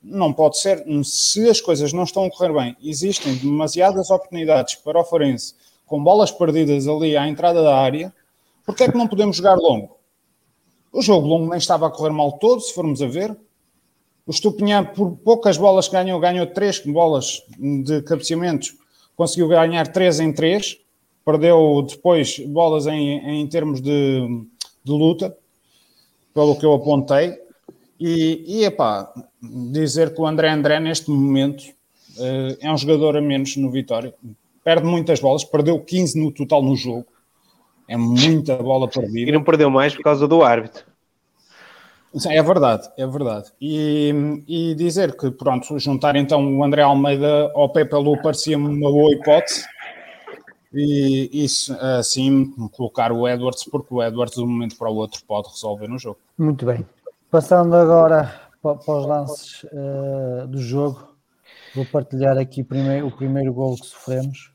Não 0.00 0.32
pode 0.32 0.56
ser. 0.60 0.84
Se 1.02 1.50
as 1.50 1.60
coisas 1.60 1.92
não 1.92 2.04
estão 2.04 2.22
a 2.22 2.30
correr 2.30 2.52
bem, 2.52 2.76
existem 2.80 3.34
demasiadas 3.34 4.08
oportunidades 4.08 4.76
para 4.76 5.00
o 5.00 5.04
Forense 5.04 5.56
com 5.84 6.00
bolas 6.00 6.30
perdidas 6.30 6.86
ali 6.86 7.16
à 7.16 7.26
entrada 7.26 7.60
da 7.60 7.76
área, 7.76 8.14
porque 8.64 8.84
é 8.84 8.88
que 8.92 8.96
não 8.96 9.08
podemos 9.08 9.38
jogar 9.38 9.56
longo? 9.56 9.98
O 10.92 11.02
jogo 11.02 11.26
longo 11.26 11.48
nem 11.48 11.58
estava 11.58 11.88
a 11.88 11.90
correr 11.90 12.12
mal 12.12 12.38
todo, 12.38 12.60
se 12.60 12.72
formos 12.72 13.02
a 13.02 13.08
ver. 13.08 13.36
O 14.24 14.30
Estupinhã, 14.30 14.84
por 14.84 15.16
poucas 15.24 15.56
bolas 15.56 15.88
que 15.88 15.94
ganhou, 15.94 16.20
ganhou 16.20 16.46
três 16.46 16.78
bolas 16.78 17.42
de 17.58 18.00
cabeceamento, 18.02 18.68
conseguiu 19.16 19.48
ganhar 19.48 19.88
três 19.88 20.20
em 20.20 20.32
três 20.32 20.78
perdeu 21.28 21.84
depois 21.86 22.38
bolas 22.38 22.86
em, 22.86 23.18
em 23.42 23.46
termos 23.46 23.82
de, 23.82 24.26
de 24.82 24.90
luta, 24.90 25.36
pelo 26.32 26.56
que 26.56 26.64
eu 26.64 26.72
apontei. 26.72 27.38
E, 28.00 28.44
e 28.46 28.64
epá, 28.64 29.12
dizer 29.70 30.14
que 30.14 30.22
o 30.22 30.26
André 30.26 30.50
André 30.50 30.80
neste 30.80 31.10
momento 31.10 31.64
uh, 32.16 32.56
é 32.62 32.72
um 32.72 32.78
jogador 32.78 33.14
a 33.14 33.20
menos 33.20 33.58
no 33.58 33.70
Vitória, 33.70 34.14
perde 34.64 34.86
muitas 34.86 35.20
bolas, 35.20 35.44
perdeu 35.44 35.78
15 35.78 36.18
no 36.18 36.32
total 36.32 36.62
no 36.62 36.74
jogo, 36.74 37.06
é 37.86 37.96
muita 37.98 38.56
bola 38.56 38.88
perdida. 38.88 39.28
E 39.28 39.32
não 39.32 39.44
perdeu 39.44 39.68
mais 39.68 39.94
por 39.94 40.02
causa 40.02 40.26
do 40.26 40.42
árbitro. 40.42 40.82
É 42.30 42.42
verdade, 42.42 42.88
é 42.96 43.06
verdade. 43.06 43.52
E, 43.60 44.42
e 44.48 44.74
dizer 44.74 45.14
que, 45.14 45.30
pronto, 45.30 45.78
juntar 45.78 46.16
então 46.16 46.56
o 46.56 46.64
André 46.64 46.80
Almeida 46.80 47.52
ao 47.54 47.68
Pepe 47.68 47.96
Lu 47.96 48.16
parecia-me 48.22 48.66
uma 48.66 48.90
boa 48.90 49.12
hipótese, 49.12 49.66
e 50.72 51.30
isso, 51.44 51.72
assim, 51.80 52.50
colocar 52.72 53.12
o 53.12 53.26
Edwards, 53.26 53.64
porque 53.64 53.92
o 53.92 54.02
Edwards, 54.02 54.34
de 54.34 54.42
um 54.42 54.46
momento 54.46 54.76
para 54.76 54.90
o 54.90 54.96
outro, 54.96 55.22
pode 55.26 55.48
resolver 55.48 55.88
no 55.88 55.98
jogo. 55.98 56.18
Muito 56.36 56.66
bem. 56.66 56.86
Passando 57.30 57.74
agora 57.74 58.32
para, 58.62 58.72
os 58.72 59.06
lances 59.06 59.64
uh, 59.64 60.46
do 60.46 60.58
jogo, 60.58 61.08
vou 61.74 61.84
partilhar 61.86 62.36
aqui 62.38 62.62
primeiro, 62.62 63.06
o 63.06 63.10
primeiro 63.10 63.52
gol 63.52 63.76
que 63.76 63.86
sofremos. 63.86 64.52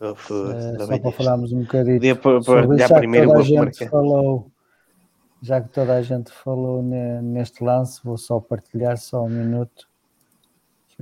uh, 0.00 0.86
só 0.86 0.98
para 0.98 1.12
falarmos 1.12 1.52
um 1.52 1.62
bocadinho 1.62 2.00
sobre 2.42 2.78
já 2.78 2.88
primeiro 2.94 3.28
que 3.28 3.34
toda 3.34 3.40
a 3.40 3.64
gente 3.64 3.88
falou 3.88 4.52
já 5.42 5.60
que 5.60 5.68
toda 5.70 5.94
a 5.94 6.02
gente 6.02 6.30
falou 6.30 6.80
neste 6.80 7.64
lance, 7.64 8.00
vou 8.04 8.16
só 8.16 8.38
partilhar 8.38 8.96
só 8.96 9.24
um 9.24 9.28
minuto. 9.28 9.88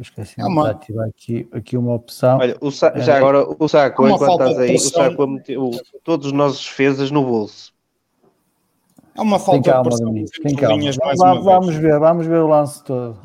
Eu 0.01 0.03
esqueci 0.03 0.41
é 0.41 0.47
uma... 0.47 0.65
de 0.65 0.71
ativar 0.71 1.07
aqui, 1.09 1.47
aqui 1.53 1.77
uma 1.77 1.93
opção. 1.93 2.39
Olha, 2.39 2.57
o 2.63 2.71
Sa... 2.71 2.99
já 2.99 3.17
é... 3.17 3.19
agora 3.19 3.47
o 3.47 3.69
Saco, 3.69 4.07
é 4.07 4.11
enquanto 4.13 4.33
estás 4.33 4.59
aí, 4.59 4.75
o 4.75 4.79
Saco 4.79 5.27
meteu 5.27 5.71
todos 6.03 6.29
os 6.29 6.33
nossos 6.33 6.65
defesas 6.65 7.11
no 7.11 7.23
bolso. 7.23 7.75
É 9.15 9.21
uma 9.21 9.39
falta 9.39 9.61
Tem 9.61 9.71
calma, 9.71 9.91
de 9.91 9.97
pressão. 9.97 10.15
Tem 10.43 10.57
calma. 10.57 10.91
Vamos, 11.19 11.45
vamos 11.45 11.75
ver, 11.75 11.99
vamos 11.99 12.27
ver 12.27 12.39
o 12.39 12.49
lance 12.49 12.83
todo. 12.83 13.19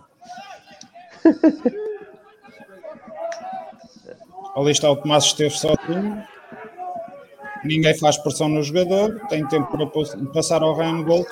Ali 4.57 4.71
está 4.71 4.91
o 4.91 4.97
Tomás 4.97 5.23
Esteves 5.23 5.59
sozinho. 5.59 6.21
Ninguém 7.63 7.97
faz 7.97 8.17
pressão 8.17 8.49
no 8.49 8.61
jogador. 8.61 9.21
Tem 9.29 9.47
tempo 9.47 9.69
para 9.71 9.87
passar 10.33 10.61
ao 10.61 10.75
Ryan 10.75 11.03
Gold. 11.03 11.29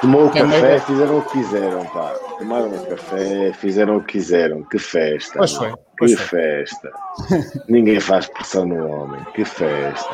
Tomou 0.00 0.26
o 0.26 0.30
café, 0.30 0.78
fizeram 0.80 1.18
o 1.18 1.22
que 1.22 1.38
quiseram, 1.38 1.84
pá. 1.86 2.14
Tomaram 2.38 2.68
o 2.68 2.86
café, 2.86 3.52
fizeram 3.52 3.96
o 3.96 4.00
que 4.00 4.18
quiseram. 4.18 4.62
Que 4.64 4.78
festa. 4.78 5.38
Pois 5.38 5.52
foi. 5.52 5.74
Pois 5.98 6.14
que 6.14 6.22
foi. 6.22 6.40
festa. 6.40 6.92
Ninguém 7.68 7.98
faz 7.98 8.26
pressão 8.26 8.66
no 8.66 8.88
homem. 8.88 9.24
Que 9.34 9.44
festa. 9.44 10.10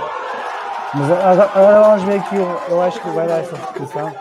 Mas 0.95 1.11
agora, 1.11 1.83
vamos 1.83 2.03
ver 2.03 2.19
aqui, 2.19 2.37
eu, 2.37 2.61
eu 2.69 2.83
acho 2.83 3.01
que 3.01 3.09
vai 3.11 3.27
dar 3.27 3.39
essa 3.39 3.57
repetição. 3.57 4.13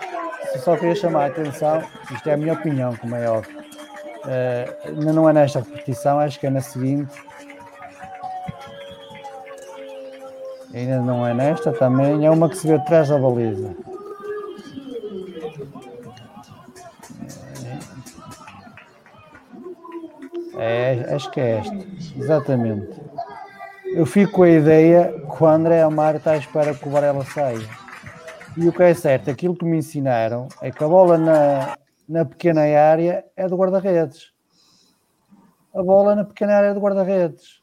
Eu 0.53 0.59
só 0.59 0.75
queria 0.75 0.95
chamar 0.95 1.23
a 1.23 1.27
atenção, 1.27 1.83
isto 2.11 2.29
é 2.29 2.33
a 2.33 2.37
minha 2.37 2.53
opinião, 2.53 2.95
como 2.95 3.15
é 3.15 3.29
óbvio. 3.29 3.59
Uh, 3.59 5.13
não 5.13 5.29
é 5.29 5.33
nesta 5.33 5.59
repetição, 5.59 6.19
acho 6.19 6.39
que 6.39 6.47
é 6.47 6.49
na 6.49 6.61
seguinte. 6.61 7.11
Ainda 10.73 10.99
não 10.99 11.25
é 11.25 11.33
nesta 11.33 11.71
também, 11.71 12.25
é 12.25 12.29
uma 12.29 12.47
que 12.47 12.57
se 12.57 12.67
vê 12.67 12.75
atrás 12.75 13.09
da 13.09 13.17
baliza. 13.17 13.75
É, 20.61 21.15
acho 21.15 21.31
que 21.31 21.39
é 21.39 21.59
esta, 21.59 21.77
exatamente. 22.17 22.99
Eu 23.85 24.05
fico 24.05 24.33
com 24.33 24.43
a 24.43 24.49
ideia 24.49 25.13
que 25.35 25.43
o 25.43 25.47
André 25.47 25.81
Amar 25.81 26.17
está 26.17 26.31
à 26.31 26.37
espera 26.37 26.75
que 26.75 26.87
o 26.87 26.91
Varela 26.91 27.23
saia. 27.23 27.67
E 28.57 28.67
o 28.67 28.73
que 28.73 28.83
é 28.83 28.93
certo, 28.93 29.29
aquilo 29.31 29.55
que 29.55 29.63
me 29.63 29.77
ensinaram 29.77 30.49
é 30.61 30.69
que 30.69 30.83
a 30.83 30.87
bola 30.87 31.17
na, 31.17 31.77
na 32.07 32.25
pequena 32.25 32.61
área 32.61 33.23
é 33.37 33.47
do 33.47 33.55
guarda-redes. 33.55 34.33
A 35.73 35.81
bola 35.81 36.13
na 36.13 36.25
pequena 36.25 36.57
área 36.57 36.67
é 36.67 36.73
do 36.73 36.81
guarda-redes. 36.81 37.61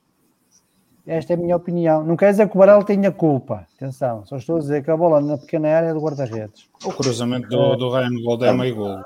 Esta 1.07 1.35
é 1.35 1.37
a 1.37 1.39
minha 1.39 1.55
opinião. 1.55 2.03
Não 2.03 2.17
quer 2.17 2.31
dizer 2.31 2.49
que 2.49 2.57
o 2.57 2.59
Varela 2.59 2.83
tenha 2.83 3.13
culpa. 3.13 3.67
Atenção, 3.77 4.25
só 4.25 4.39
estou 4.39 4.57
a 4.57 4.61
dizer 4.61 4.83
que 4.83 4.91
a 4.91 4.97
bola 4.97 5.21
na 5.21 5.37
pequena 5.37 5.69
área 5.69 5.89
é 5.89 5.93
do 5.93 6.01
guarda-redes. 6.01 6.69
O 6.83 6.93
cruzamento 6.93 7.49
do, 7.49 7.77
do 7.77 7.91
Ryan 7.91 8.23
Gold 8.25 8.45
é 8.45 8.53
meio 8.53 8.75
gol. 8.75 8.99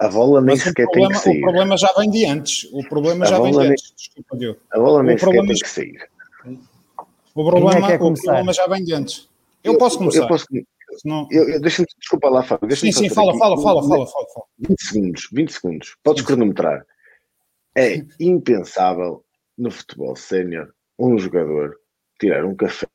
A 0.00 0.08
bola 0.08 0.40
nem 0.40 0.54
Mas 0.54 0.62
sequer 0.62 0.86
problema, 0.86 1.08
tem 1.08 1.18
que 1.18 1.24
sair. 1.24 1.38
O 1.38 1.42
problema 1.42 1.76
já 1.76 1.92
vem 1.92 2.10
de 2.10 2.24
antes. 2.24 2.68
O 2.72 2.88
problema 2.88 3.24
a 3.26 3.28
já 3.28 3.38
vem 3.38 3.52
de 3.52 3.58
nem, 3.58 3.70
antes. 3.72 3.92
Desculpa, 3.94 4.36
Diogo. 4.38 4.60
A 4.72 4.78
bola 4.78 5.02
nem 5.02 5.14
o 5.14 5.18
sequer 5.18 5.46
tem 5.46 5.46
que 5.46 5.68
sair. 5.68 6.10
O 7.34 7.44
problema, 7.44 7.92
é 7.92 7.96
o 7.96 8.14
problema 8.14 8.52
já 8.54 8.66
vem 8.66 8.82
de 8.82 8.94
antes. 8.94 9.28
Eu, 9.62 9.74
eu 9.74 9.78
posso 9.78 9.98
começar. 9.98 10.22
Eu 10.22 10.28
posso, 10.28 10.46
Senão... 10.96 11.28
eu, 11.30 11.50
eu, 11.50 11.60
deixa-me, 11.60 11.86
desculpa 11.98 12.30
lá, 12.30 12.42
Fábio. 12.42 12.74
Sim, 12.74 12.90
sim, 12.90 13.10
fala, 13.10 13.36
fala, 13.36 13.60
fala, 13.60 13.82
fala, 13.82 14.06
fala, 14.06 14.26
fala. 14.34 14.46
20 14.58 14.82
segundos, 14.82 15.28
20 15.32 15.52
segundos. 15.52 15.96
Podes 16.02 16.24
cronometrar. 16.24 16.84
É 17.76 18.02
impensável 18.18 19.22
no 19.56 19.70
futebol 19.70 20.16
sénior 20.16 20.72
um 20.98 21.18
jogador 21.18 21.76
tirar 22.18 22.44
um 22.46 22.54
café, 22.54 22.86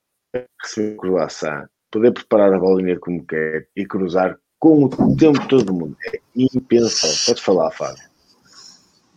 receber 0.62 0.94
um 0.94 0.98
croissant, 0.98 1.68
poder 1.92 2.12
preparar 2.12 2.52
a 2.52 2.60
bolinha 2.60 3.00
como 3.00 3.26
quer 3.26 3.68
e 3.76 3.86
cruzar 3.86 4.38
com 4.66 4.86
o 4.86 5.16
tempo 5.16 5.48
todo 5.48 5.72
mundo. 5.72 5.96
É 6.08 6.20
impensável. 6.36 7.16
Pode 7.28 7.42
falar, 7.42 7.70
Fábio. 7.70 8.04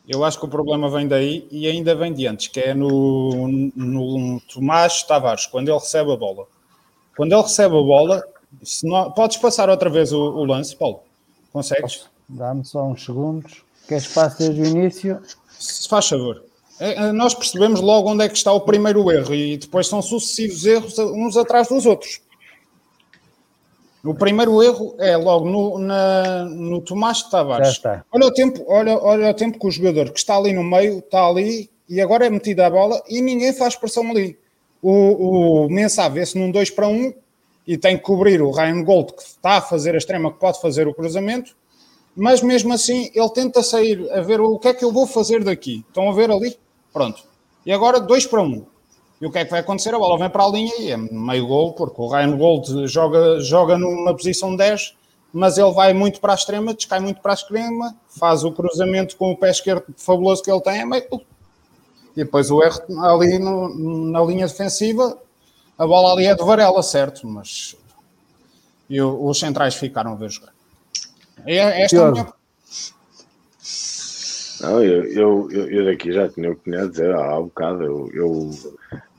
Eu 0.06 0.22
acho 0.22 0.38
que 0.38 0.44
o 0.44 0.48
problema 0.48 0.90
vem 0.90 1.08
daí 1.08 1.48
e 1.50 1.66
ainda 1.66 1.94
vem 1.94 2.12
de 2.12 2.26
antes, 2.26 2.48
que 2.48 2.60
é 2.60 2.74
no, 2.74 3.48
no 3.74 4.40
Tomás 4.40 5.02
Tavares, 5.04 5.46
quando 5.46 5.68
ele 5.68 5.78
recebe 5.78 6.12
a 6.12 6.16
bola. 6.16 6.46
Quando 7.16 7.32
ele 7.32 7.40
recebe 7.40 7.78
a 7.78 7.82
bola, 7.82 8.22
não, 8.84 9.10
podes 9.12 9.38
passar 9.38 9.70
outra 9.70 9.88
vez 9.88 10.12
o, 10.12 10.18
o 10.18 10.44
lance, 10.44 10.76
Paulo? 10.76 11.00
Consegues? 11.50 12.06
Dá-me 12.28 12.62
só 12.62 12.84
uns 12.84 13.02
segundos. 13.02 13.64
Queres 13.86 14.04
espaço 14.04 14.38
desde 14.38 14.60
o 14.60 14.66
início? 14.66 15.22
Se 15.58 15.88
faz 15.88 16.08
favor. 16.08 16.44
É, 16.78 16.92
é, 16.92 17.12
nós 17.12 17.34
percebemos 17.34 17.80
logo 17.80 18.10
onde 18.10 18.22
é 18.22 18.28
que 18.28 18.36
está 18.36 18.52
o 18.52 18.60
primeiro 18.60 19.10
erro 19.10 19.34
e 19.34 19.56
depois 19.56 19.86
são 19.86 20.02
sucessivos 20.02 20.66
erros 20.66 20.98
uns 20.98 21.38
atrás 21.38 21.68
dos 21.68 21.86
outros. 21.86 22.20
O 24.04 24.14
primeiro 24.14 24.62
erro 24.62 24.94
é 24.98 25.16
logo 25.16 25.48
no, 25.48 25.78
na, 25.78 26.44
no 26.44 26.80
Tomás 26.80 27.22
Tavares. 27.24 27.80
Olha 28.12 28.26
o, 28.26 28.32
tempo, 28.32 28.64
olha, 28.68 28.96
olha 28.98 29.30
o 29.30 29.34
tempo 29.34 29.58
que 29.58 29.66
o 29.66 29.70
jogador 29.70 30.10
que 30.10 30.18
está 30.18 30.36
ali 30.36 30.52
no 30.52 30.62
meio 30.62 30.98
está 30.98 31.26
ali 31.26 31.68
e 31.88 32.00
agora 32.00 32.26
é 32.26 32.30
metido 32.30 32.60
a 32.60 32.70
bola 32.70 33.02
e 33.08 33.20
ninguém 33.20 33.52
faz 33.52 33.74
pressão 33.74 34.08
ali. 34.10 34.38
O, 34.80 35.64
o 35.64 35.68
Mensah 35.68 36.08
vê-se 36.08 36.38
num 36.38 36.50
2 36.50 36.70
para 36.70 36.86
1 36.86 36.92
um, 36.92 37.12
e 37.66 37.76
tem 37.76 37.96
que 37.96 38.04
cobrir 38.04 38.40
o 38.40 38.50
Ryan 38.52 38.84
Gold 38.84 39.12
que 39.14 39.22
está 39.22 39.56
a 39.56 39.60
fazer 39.60 39.94
a 39.94 39.98
extrema, 39.98 40.32
que 40.32 40.38
pode 40.38 40.60
fazer 40.60 40.86
o 40.86 40.94
cruzamento, 40.94 41.56
mas 42.14 42.40
mesmo 42.40 42.72
assim 42.72 43.10
ele 43.14 43.30
tenta 43.30 43.62
sair 43.62 44.10
a 44.12 44.20
ver 44.20 44.40
o 44.40 44.58
que 44.58 44.68
é 44.68 44.74
que 44.74 44.84
eu 44.84 44.92
vou 44.92 45.06
fazer 45.06 45.42
daqui. 45.42 45.84
Estão 45.88 46.08
a 46.08 46.14
ver 46.14 46.30
ali? 46.30 46.56
Pronto. 46.92 47.24
E 47.66 47.72
agora 47.72 48.00
2 48.00 48.26
para 48.26 48.42
1. 48.42 48.44
Um. 48.44 48.66
E 49.20 49.26
o 49.26 49.30
que 49.30 49.38
é 49.38 49.44
que 49.44 49.50
vai 49.50 49.60
acontecer? 49.60 49.94
A 49.94 49.98
bola 49.98 50.18
vem 50.18 50.30
para 50.30 50.44
a 50.44 50.48
linha 50.48 50.72
e 50.78 50.92
é 50.92 50.96
meio 50.96 51.46
gol, 51.46 51.72
porque 51.72 52.00
o 52.00 52.08
Ryan 52.08 52.36
Gold 52.36 52.86
joga, 52.86 53.40
joga 53.40 53.76
numa 53.76 54.14
posição 54.14 54.54
10, 54.54 54.94
mas 55.32 55.58
ele 55.58 55.72
vai 55.72 55.92
muito 55.92 56.20
para 56.20 56.32
a 56.32 56.36
extrema, 56.36 56.72
descai 56.72 57.00
muito 57.00 57.20
para 57.20 57.32
a 57.32 57.34
extrema, 57.34 57.96
faz 58.08 58.44
o 58.44 58.52
cruzamento 58.52 59.16
com 59.16 59.32
o 59.32 59.36
pé 59.36 59.50
esquerdo 59.50 59.84
fabuloso 59.96 60.42
que 60.42 60.50
ele 60.50 60.60
tem, 60.60 60.80
é 60.80 60.84
meio 60.84 61.08
gol. 61.08 61.22
E 62.16 62.24
depois 62.24 62.50
o 62.50 62.62
erro 62.62 62.80
ali 63.02 63.38
no, 63.38 64.10
na 64.10 64.22
linha 64.22 64.46
defensiva, 64.46 65.18
a 65.76 65.86
bola 65.86 66.12
ali 66.12 66.26
é 66.26 66.34
de 66.34 66.44
Varela, 66.44 66.82
certo, 66.82 67.26
mas 67.26 67.76
e 68.88 69.02
os 69.02 69.38
centrais 69.38 69.74
ficaram 69.74 70.12
a 70.12 70.14
ver 70.14 70.30
jogar. 70.30 70.52
É, 71.44 71.82
esta 71.82 71.96
é 71.96 72.00
a 72.00 72.10
minha... 72.10 72.32
Não, 74.60 74.82
eu, 74.82 75.04
eu, 75.04 75.50
eu, 75.50 75.84
daqui 75.84 76.12
já 76.12 76.28
tinha 76.28 76.50
opinião 76.50 76.84
a 76.84 76.88
dizer 76.88 77.14
há 77.14 77.38
um 77.38 77.44
bocado. 77.44 77.84
Eu, 77.84 78.10
eu 78.12 78.50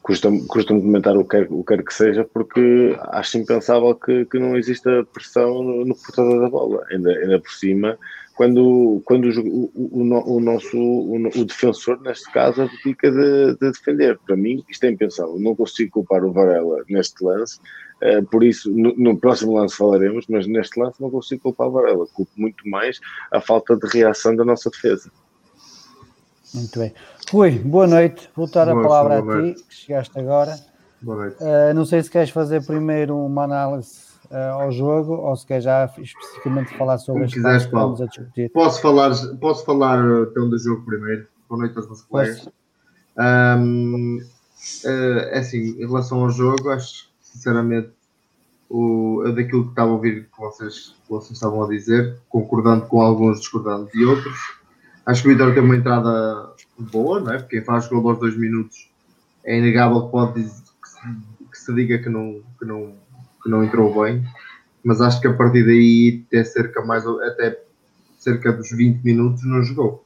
custa-me 0.09 0.43
custa 0.47 0.73
comentar 0.73 1.15
o 1.15 1.23
que, 1.23 1.37
quer, 1.37 1.47
o 1.51 1.63
que 1.63 1.75
quer 1.75 1.83
que 1.83 1.93
seja, 1.93 2.23
porque 2.33 2.97
acho 3.11 3.37
impensável 3.37 3.93
que, 3.93 4.25
que 4.25 4.39
não 4.39 4.57
exista 4.57 5.05
pressão 5.13 5.61
no, 5.61 5.85
no 5.85 5.95
portador 5.95 6.41
da 6.41 6.49
bola, 6.49 6.83
ainda, 6.89 7.11
ainda 7.11 7.39
por 7.39 7.51
cima, 7.51 7.95
quando, 8.35 9.03
quando 9.05 9.29
o, 9.29 9.71
o, 9.75 10.37
o 10.37 10.39
nosso 10.39 10.75
o, 10.75 11.15
o, 11.15 11.45
defensor, 11.45 12.01
neste 12.01 12.31
caso, 12.31 12.63
abdica 12.63 13.11
de, 13.11 13.53
de, 13.53 13.71
defender. 13.71 14.17
Para 14.25 14.35
mim, 14.35 14.63
isto 14.67 14.83
é 14.85 14.89
impensável. 14.89 15.37
Não 15.37 15.55
consigo 15.55 15.91
culpar 15.91 16.23
o 16.25 16.31
Varela 16.31 16.83
neste 16.89 17.23
lance, 17.23 17.59
uh, 18.01 18.25
por 18.31 18.43
isso, 18.43 18.71
no, 18.71 18.95
no, 18.95 19.15
próximo 19.15 19.59
lance 19.59 19.75
falaremos, 19.75 20.25
mas 20.27 20.47
neste 20.47 20.79
lance 20.79 20.99
não 20.99 21.11
consigo 21.11 21.43
culpar 21.43 21.67
o 21.67 21.71
Varela. 21.71 22.07
Culpo 22.07 22.31
muito 22.35 22.67
mais 22.67 22.99
a 23.31 23.39
falta 23.39 23.77
de 23.77 23.87
reação 23.89 24.35
da 24.35 24.43
nossa 24.43 24.71
defesa. 24.71 25.11
Muito 26.51 26.79
bem. 26.79 26.91
Rui, 27.31 27.51
boa 27.59 27.85
noite. 27.85 28.27
Vou 28.35 28.49
dar 28.49 28.67
a 28.67 28.73
palavra 28.73 29.19
a 29.19 29.53
ti, 29.53 29.63
que 29.63 29.75
chegaste 29.75 30.17
agora. 30.17 30.59
Boa 30.99 31.17
noite. 31.17 31.37
Uh, 31.39 31.73
não 31.75 31.85
sei 31.85 32.01
se 32.01 32.09
queres 32.09 32.31
fazer 32.31 32.65
primeiro 32.65 33.15
uma 33.15 33.43
análise 33.43 33.99
uh, 34.31 34.61
ao 34.61 34.71
jogo 34.71 35.13
ou 35.13 35.35
se 35.35 35.45
quer 35.45 35.61
já 35.61 35.85
especificamente 35.99 36.75
falar 36.75 36.97
sobre 36.97 37.25
as 37.25 37.33
coisas 37.33 37.57
que 37.61 37.65
estamos 37.65 38.01
a 38.01 38.05
discutir. 38.07 38.51
Posso 38.51 38.81
falar, 38.81 39.11
posso 39.39 39.63
falar 39.63 39.99
então 40.23 40.49
do 40.49 40.57
jogo 40.57 40.83
primeiro? 40.83 41.27
Boa 41.47 41.59
noite 41.59 41.77
aos 41.77 41.85
meus 41.85 42.01
colegas. 42.01 42.49
Um, 43.15 44.17
uh, 44.17 44.87
é 44.87 45.37
assim, 45.37 45.79
em 45.79 45.85
relação 45.85 46.21
ao 46.21 46.31
jogo, 46.31 46.69
acho 46.71 47.09
sinceramente 47.21 47.91
o, 48.67 49.23
daquilo 49.35 49.65
que 49.65 49.69
estava 49.69 49.91
a 49.91 49.93
ouvir 49.93 50.23
que 50.23 50.39
vocês, 50.39 50.95
que 51.03 51.09
vocês 51.11 51.33
estavam 51.33 51.63
a 51.63 51.67
dizer, 51.67 52.17
concordando 52.27 52.87
com 52.87 53.01
alguns, 53.01 53.39
discordando 53.39 53.87
de 53.91 54.03
outros. 54.03 54.58
Acho 55.09 55.23
que 55.23 55.29
o 55.29 55.31
Vitor 55.31 55.47
teve 55.55 55.61
uma 55.61 55.75
entrada 55.75 56.53
boa, 56.77 57.19
não 57.19 57.33
é? 57.33 57.39
Porque 57.39 57.57
quem 57.57 57.65
faz 57.65 57.87
gol 57.87 58.07
aos 58.07 58.19
dois 58.19 58.37
minutos 58.37 58.91
é 59.43 59.57
inegável 59.57 60.05
que 60.05 60.11
pode 60.11 60.43
que 60.43 61.57
se, 61.57 61.73
diga 61.73 61.97
que 61.97 62.09
não, 62.09 62.43
que 62.59 62.65
não 62.65 62.93
que 63.41 63.49
não 63.49 63.63
entrou 63.63 64.03
bem, 64.03 64.23
mas 64.83 65.01
acho 65.01 65.19
que 65.19 65.27
a 65.27 65.33
partir 65.33 65.65
daí 65.65 66.23
até 66.27 66.43
cerca 66.43 66.85
mais 66.85 67.07
até 67.07 67.59
cerca 68.19 68.53
dos 68.53 68.69
20 68.69 69.01
minutos 69.03 69.43
não 69.45 69.63
jogou. 69.63 70.05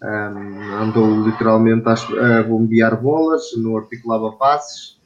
Um, 0.00 0.72
andou 0.76 1.26
literalmente 1.26 1.84
a, 1.88 2.44
bombear 2.44 3.02
bolas, 3.02 3.42
não 3.56 3.76
articulava 3.76 4.30
passes 4.36 5.00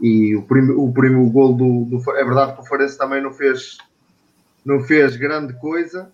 e 0.00 0.36
o, 0.36 0.42
prim, 0.42 0.70
o 0.70 0.92
primeiro 0.92 1.28
gol 1.30 1.56
do, 1.56 1.84
do, 1.86 2.10
é 2.12 2.24
verdade 2.24 2.54
que 2.54 2.60
o 2.60 2.64
Farense 2.64 2.96
também 2.96 3.20
não 3.20 3.32
fez 3.32 3.78
não 4.64 4.78
fez 4.84 5.16
grande 5.16 5.52
coisa 5.54 6.12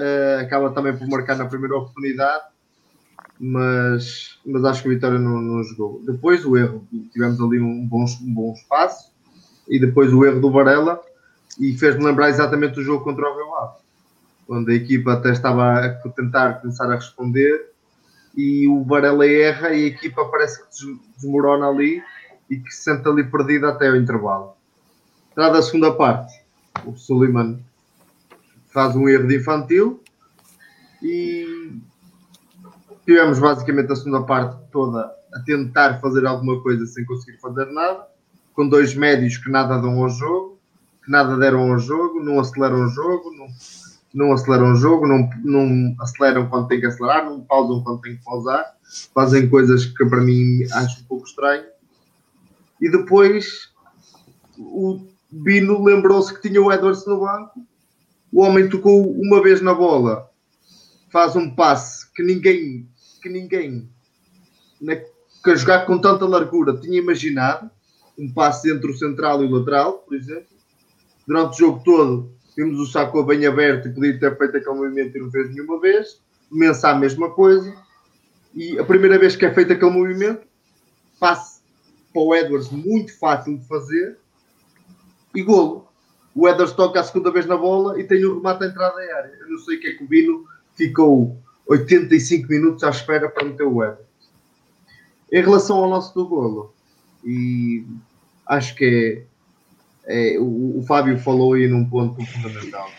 uh, 0.00 0.40
acaba 0.40 0.70
também 0.70 0.96
por 0.96 1.06
marcar 1.06 1.36
na 1.36 1.46
primeira 1.46 1.76
oportunidade 1.76 2.44
mas, 3.38 4.38
mas 4.44 4.64
acho 4.64 4.82
que 4.82 4.88
o 4.88 4.92
Vitória 4.92 5.18
não, 5.18 5.40
não 5.40 5.62
jogou 5.64 6.02
depois 6.04 6.44
o 6.44 6.56
erro, 6.56 6.86
tivemos 7.12 7.40
ali 7.40 7.60
um 7.60 7.86
bom, 7.86 8.04
um 8.22 8.34
bom 8.34 8.52
espaço 8.52 9.12
e 9.68 9.78
depois 9.78 10.12
o 10.12 10.24
erro 10.24 10.40
do 10.40 10.50
Varela 10.50 11.00
e 11.58 11.76
fez-me 11.76 12.04
lembrar 12.04 12.28
exatamente 12.28 12.78
o 12.78 12.82
jogo 12.82 13.04
contra 13.04 13.24
o 13.24 13.34
Rio 13.34 13.54
Ave, 13.56 13.78
onde 14.48 14.72
a 14.72 14.74
equipa 14.74 15.14
até 15.14 15.30
estava 15.30 15.78
a 15.78 16.08
tentar 16.10 16.60
começar 16.60 16.90
a 16.90 16.94
responder 16.94 17.70
e 18.36 18.68
o 18.68 18.84
Varela 18.84 19.26
erra 19.26 19.70
e 19.70 19.84
a 19.84 19.88
equipa 19.88 20.24
parece 20.26 20.62
que 20.62 21.00
desmorona 21.16 21.68
ali 21.68 22.02
e 22.48 22.58
que 22.58 22.70
se 22.70 22.82
sente 22.82 23.08
ali 23.08 23.24
perdida 23.24 23.68
até 23.68 23.90
o 23.90 23.96
intervalo. 23.96 24.54
Entrada 25.30 25.58
a 25.58 25.62
segunda 25.62 25.92
parte, 25.92 26.32
o 26.84 26.94
Suleiman 26.96 27.58
faz 28.72 28.94
um 28.96 29.08
erro 29.08 29.26
de 29.26 29.36
infantil 29.36 30.02
e 31.02 31.80
tivemos 33.04 33.38
basicamente 33.38 33.92
a 33.92 33.96
segunda 33.96 34.22
parte 34.22 34.56
toda 34.70 35.12
a 35.32 35.40
tentar 35.40 36.00
fazer 36.00 36.26
alguma 36.26 36.60
coisa 36.62 36.86
sem 36.86 37.04
conseguir 37.04 37.38
fazer 37.38 37.66
nada 37.66 38.06
com 38.52 38.68
dois 38.68 38.94
médios 38.94 39.36
que 39.36 39.50
nada 39.50 39.78
dão 39.78 40.02
ao 40.02 40.08
jogo, 40.08 40.58
que 41.04 41.10
nada 41.10 41.36
deram 41.36 41.72
ao 41.72 41.78
jogo, 41.78 42.22
não 42.22 42.38
aceleram 42.40 42.84
o 42.84 42.88
jogo, 42.88 43.30
não, 43.32 43.46
não 44.12 44.32
aceleram 44.32 44.72
o 44.72 44.76
jogo, 44.76 45.06
não, 45.06 45.28
não 45.42 45.94
aceleram 46.00 46.48
quando 46.48 46.68
tem 46.68 46.80
que 46.80 46.86
acelerar, 46.86 47.24
não 47.24 47.40
pausam 47.40 47.82
quando 47.82 48.00
tem 48.00 48.16
que 48.16 48.24
pausar, 48.24 48.64
fazem 49.14 49.48
coisas 49.48 49.86
que 49.86 50.04
para 50.04 50.20
mim 50.20 50.64
acho 50.72 51.00
um 51.00 51.04
pouco 51.04 51.26
estranho. 51.26 51.64
E 52.80 52.90
depois 52.90 53.72
o 54.58 55.06
Bino 55.30 55.82
lembrou-se 55.82 56.34
que 56.34 56.48
tinha 56.48 56.60
o 56.60 56.72
Edwards 56.72 57.06
no 57.06 57.20
banco, 57.20 57.64
o 58.32 58.42
homem 58.42 58.68
tocou 58.68 59.10
uma 59.12 59.42
vez 59.42 59.60
na 59.60 59.74
bola, 59.74 60.30
faz 61.10 61.34
um 61.36 61.50
passe 61.54 62.10
que 62.14 62.22
ninguém, 62.22 62.88
que 63.22 63.28
ninguém 63.28 63.88
na, 64.80 64.96
que 64.96 65.50
a 65.50 65.54
jogar 65.54 65.86
com 65.86 65.98
tanta 65.98 66.24
largura 66.26 66.76
tinha 66.76 66.98
imaginado 66.98 67.70
um 68.18 68.32
passe 68.32 68.70
entre 68.70 68.90
o 68.90 68.96
central 68.96 69.42
e 69.42 69.46
o 69.46 69.50
lateral, 69.50 69.98
por 69.98 70.14
exemplo. 70.14 70.48
Durante 71.26 71.54
o 71.54 71.58
jogo 71.58 71.82
todo, 71.84 72.32
vimos 72.56 72.78
o 72.78 72.86
Sacco 72.86 73.22
bem 73.22 73.46
aberto 73.46 73.88
e 73.88 73.92
podia 73.92 74.18
ter 74.18 74.36
feito 74.36 74.56
aquele 74.56 74.74
movimento 74.74 75.16
e 75.16 75.20
não 75.20 75.30
fez 75.30 75.48
nenhuma 75.50 75.80
vez. 75.80 76.20
Mensa 76.50 76.90
a 76.90 76.94
mesma 76.94 77.30
coisa. 77.30 77.74
E 78.54 78.78
a 78.78 78.84
primeira 78.84 79.18
vez 79.18 79.36
que 79.36 79.46
é 79.46 79.54
feito 79.54 79.72
aquele 79.72 79.90
movimento, 79.90 80.46
passe 81.18 81.60
para 82.12 82.22
o 82.22 82.34
Edwards 82.34 82.70
muito 82.70 83.16
fácil 83.18 83.58
de 83.58 83.66
fazer 83.66 84.18
e 85.34 85.42
golo. 85.42 85.89
O 86.34 86.48
Edwards 86.48 86.74
toca 86.74 87.00
a 87.00 87.04
segunda 87.04 87.30
vez 87.30 87.46
na 87.46 87.56
bola 87.56 88.00
e 88.00 88.04
tem 88.04 88.24
o 88.24 88.36
remate 88.36 88.64
à 88.64 88.66
entrada 88.68 88.94
da 88.94 89.16
área. 89.16 89.32
Eu 89.40 89.50
não 89.50 89.58
sei 89.58 89.76
o 89.76 89.80
que 89.80 89.88
é 89.88 89.92
que 89.92 90.04
o 90.04 90.06
Bino 90.06 90.44
ficou 90.74 91.36
85 91.66 92.48
minutos 92.48 92.84
à 92.84 92.90
espera 92.90 93.28
para 93.28 93.44
meter 93.44 93.64
o 93.64 93.82
Edwards. 93.82 94.06
Em 95.32 95.40
relação 95.42 95.76
ao 95.78 95.88
lance 95.88 96.12
do 96.14 96.26
golo, 96.26 96.74
e 97.24 97.84
acho 98.46 98.74
que 98.74 99.24
é, 100.06 100.34
é 100.34 100.38
o, 100.40 100.78
o, 100.78 100.84
Fábio 100.86 101.18
falou 101.18 101.52
aí 101.52 101.68
num 101.68 101.88
ponto 101.88 102.24
fundamental. 102.26 102.90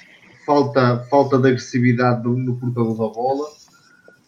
Falta, 0.46 1.06
falta 1.10 1.38
de 1.38 1.50
agressividade 1.50 2.24
no, 2.24 2.38
no 2.38 2.56
portador 2.56 2.94
da 2.94 3.14
bola. 3.14 3.48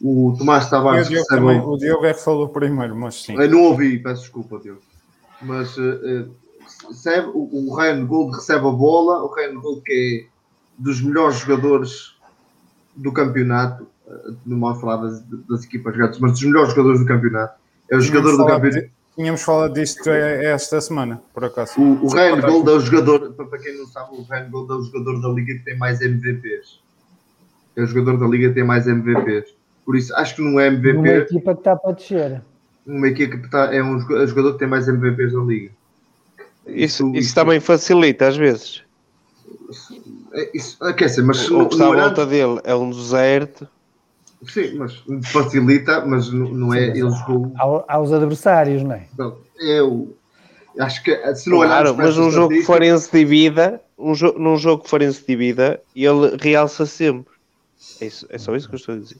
O 0.01 0.35
Tomás 0.37 0.69
Tavares. 0.69 1.07
O 1.07 1.09
Diogo, 1.09 1.25
recebe... 1.29 1.41
também, 1.41 1.61
o 1.61 1.77
Diogo 1.77 2.05
é 2.05 2.13
que 2.13 2.21
falou 2.21 2.49
primeiro, 2.49 2.95
mas 2.95 3.23
sim. 3.23 3.35
Eu 3.35 3.49
não 3.49 3.63
ouvi, 3.63 3.97
peço 3.99 4.23
desculpa, 4.23 4.59
Diogo. 4.59 4.81
Mas 5.41 5.77
uh, 5.77 6.29
recebe, 6.87 7.27
o, 7.33 7.49
o 7.51 7.75
Ryan 7.75 8.05
Gold 8.05 8.35
recebe 8.35 8.67
a 8.67 8.71
bola. 8.71 9.23
O 9.23 9.33
Ryan 9.33 9.59
Gold, 9.59 9.81
que 9.81 10.27
é 10.27 10.33
dos 10.77 11.01
melhores 11.01 11.37
jogadores 11.37 12.15
do 12.95 13.11
campeonato, 13.11 13.87
uh, 14.07 14.35
não 14.45 14.59
vou 14.59 14.75
falar 14.75 14.97
das, 14.97 15.21
das 15.47 15.63
equipas 15.63 15.95
grandes, 15.95 16.19
mas 16.19 16.31
dos 16.31 16.43
melhores 16.43 16.69
jogadores 16.69 16.99
do 16.99 17.05
campeonato. 17.05 17.59
É 17.89 17.97
o 17.97 18.01
jogador 18.01 18.37
do 18.37 18.45
campeonato. 18.45 18.89
Tínhamos 19.15 19.43
falado 19.43 19.73
disto 19.73 20.09
esta 20.09 20.81
semana, 20.81 21.21
por 21.33 21.45
acaso. 21.45 21.79
O, 21.79 22.05
o 22.05 22.07
Ryan 22.07 22.41
Gold 22.41 22.67
é 22.67 22.73
o 22.73 22.79
jogador, 22.79 23.33
para 23.33 23.59
quem 23.59 23.77
não 23.77 23.85
sabe, 23.85 24.15
o 24.15 24.23
Ryan 24.23 24.49
Gold 24.49 24.71
é 24.71 24.75
o 24.75 24.81
jogador 24.81 25.21
da 25.21 25.29
liga 25.29 25.53
que 25.53 25.63
tem 25.63 25.77
mais 25.77 26.01
MVPs. 26.01 26.79
É 27.75 27.83
o 27.83 27.85
jogador 27.85 28.17
da 28.17 28.25
liga 28.25 28.49
que 28.49 28.55
tem 28.55 28.63
mais 28.63 28.87
MVPs. 28.87 29.53
Por 29.85 29.95
isso, 29.95 30.15
acho 30.15 30.35
que 30.35 30.41
não 30.41 30.59
é 30.59 30.67
MVP. 30.67 30.97
Uma 30.97 31.07
equipa 31.09 31.53
que 31.53 31.59
está 31.59 31.75
para 31.75 31.91
descer. 31.91 32.41
Uma 32.87 33.07
equipa 33.07 33.37
que 33.37 33.45
está, 33.45 33.73
é 33.73 33.83
um 33.83 33.99
jogador 33.99 34.53
que 34.53 34.59
tem 34.59 34.67
mais 34.67 34.87
MVPs 34.87 35.33
da 35.33 35.39
liga. 35.41 35.71
Isso, 36.67 37.07
isso, 37.07 37.15
isso 37.15 37.35
também 37.35 37.59
facilita 37.59 38.27
às 38.27 38.37
vezes. 38.37 38.81
Isso, 40.53 40.77
quer 40.95 41.05
dizer, 41.05 41.23
mas 41.23 41.49
o, 41.49 41.61
o 41.61 41.67
que 41.67 41.75
está 41.75 41.87
à 41.87 41.95
volta 41.95 42.25
dele 42.25 42.59
é 42.63 42.73
um 42.73 42.89
deserto 42.89 43.67
Sim, 44.47 44.75
mas 44.75 45.03
facilita, 45.25 46.05
mas 46.05 46.31
não 46.31 46.73
é. 46.73 46.87
Ele 46.87 47.09
jogou. 47.09 47.53
aos 47.87 48.11
adversários, 48.11 48.83
não 48.83 48.93
é? 48.93 49.07
Eu 49.59 50.15
acho 50.79 51.03
que 51.03 51.35
se 51.35 51.49
não 51.49 51.57
claro, 51.57 51.95
mas 51.95 52.17
um 52.17 52.29
jogo 52.29 52.53
que 52.53 52.63
Farense 52.63 53.09
divida, 53.11 53.81
um 53.97 54.13
jo 54.13 54.33
num 54.37 54.57
jogo 54.57 54.83
que 54.83 54.89
Farense 54.89 55.23
divida, 55.25 55.79
ele 55.95 56.35
realça 56.39 56.85
sempre. 56.85 57.33
É, 58.01 58.05
isso, 58.05 58.25
é 58.29 58.37
só 58.37 58.55
isso 58.55 58.67
que 58.67 58.75
eu 58.75 58.77
estou 58.77 58.95
a 58.95 58.97
dizer. 58.97 59.17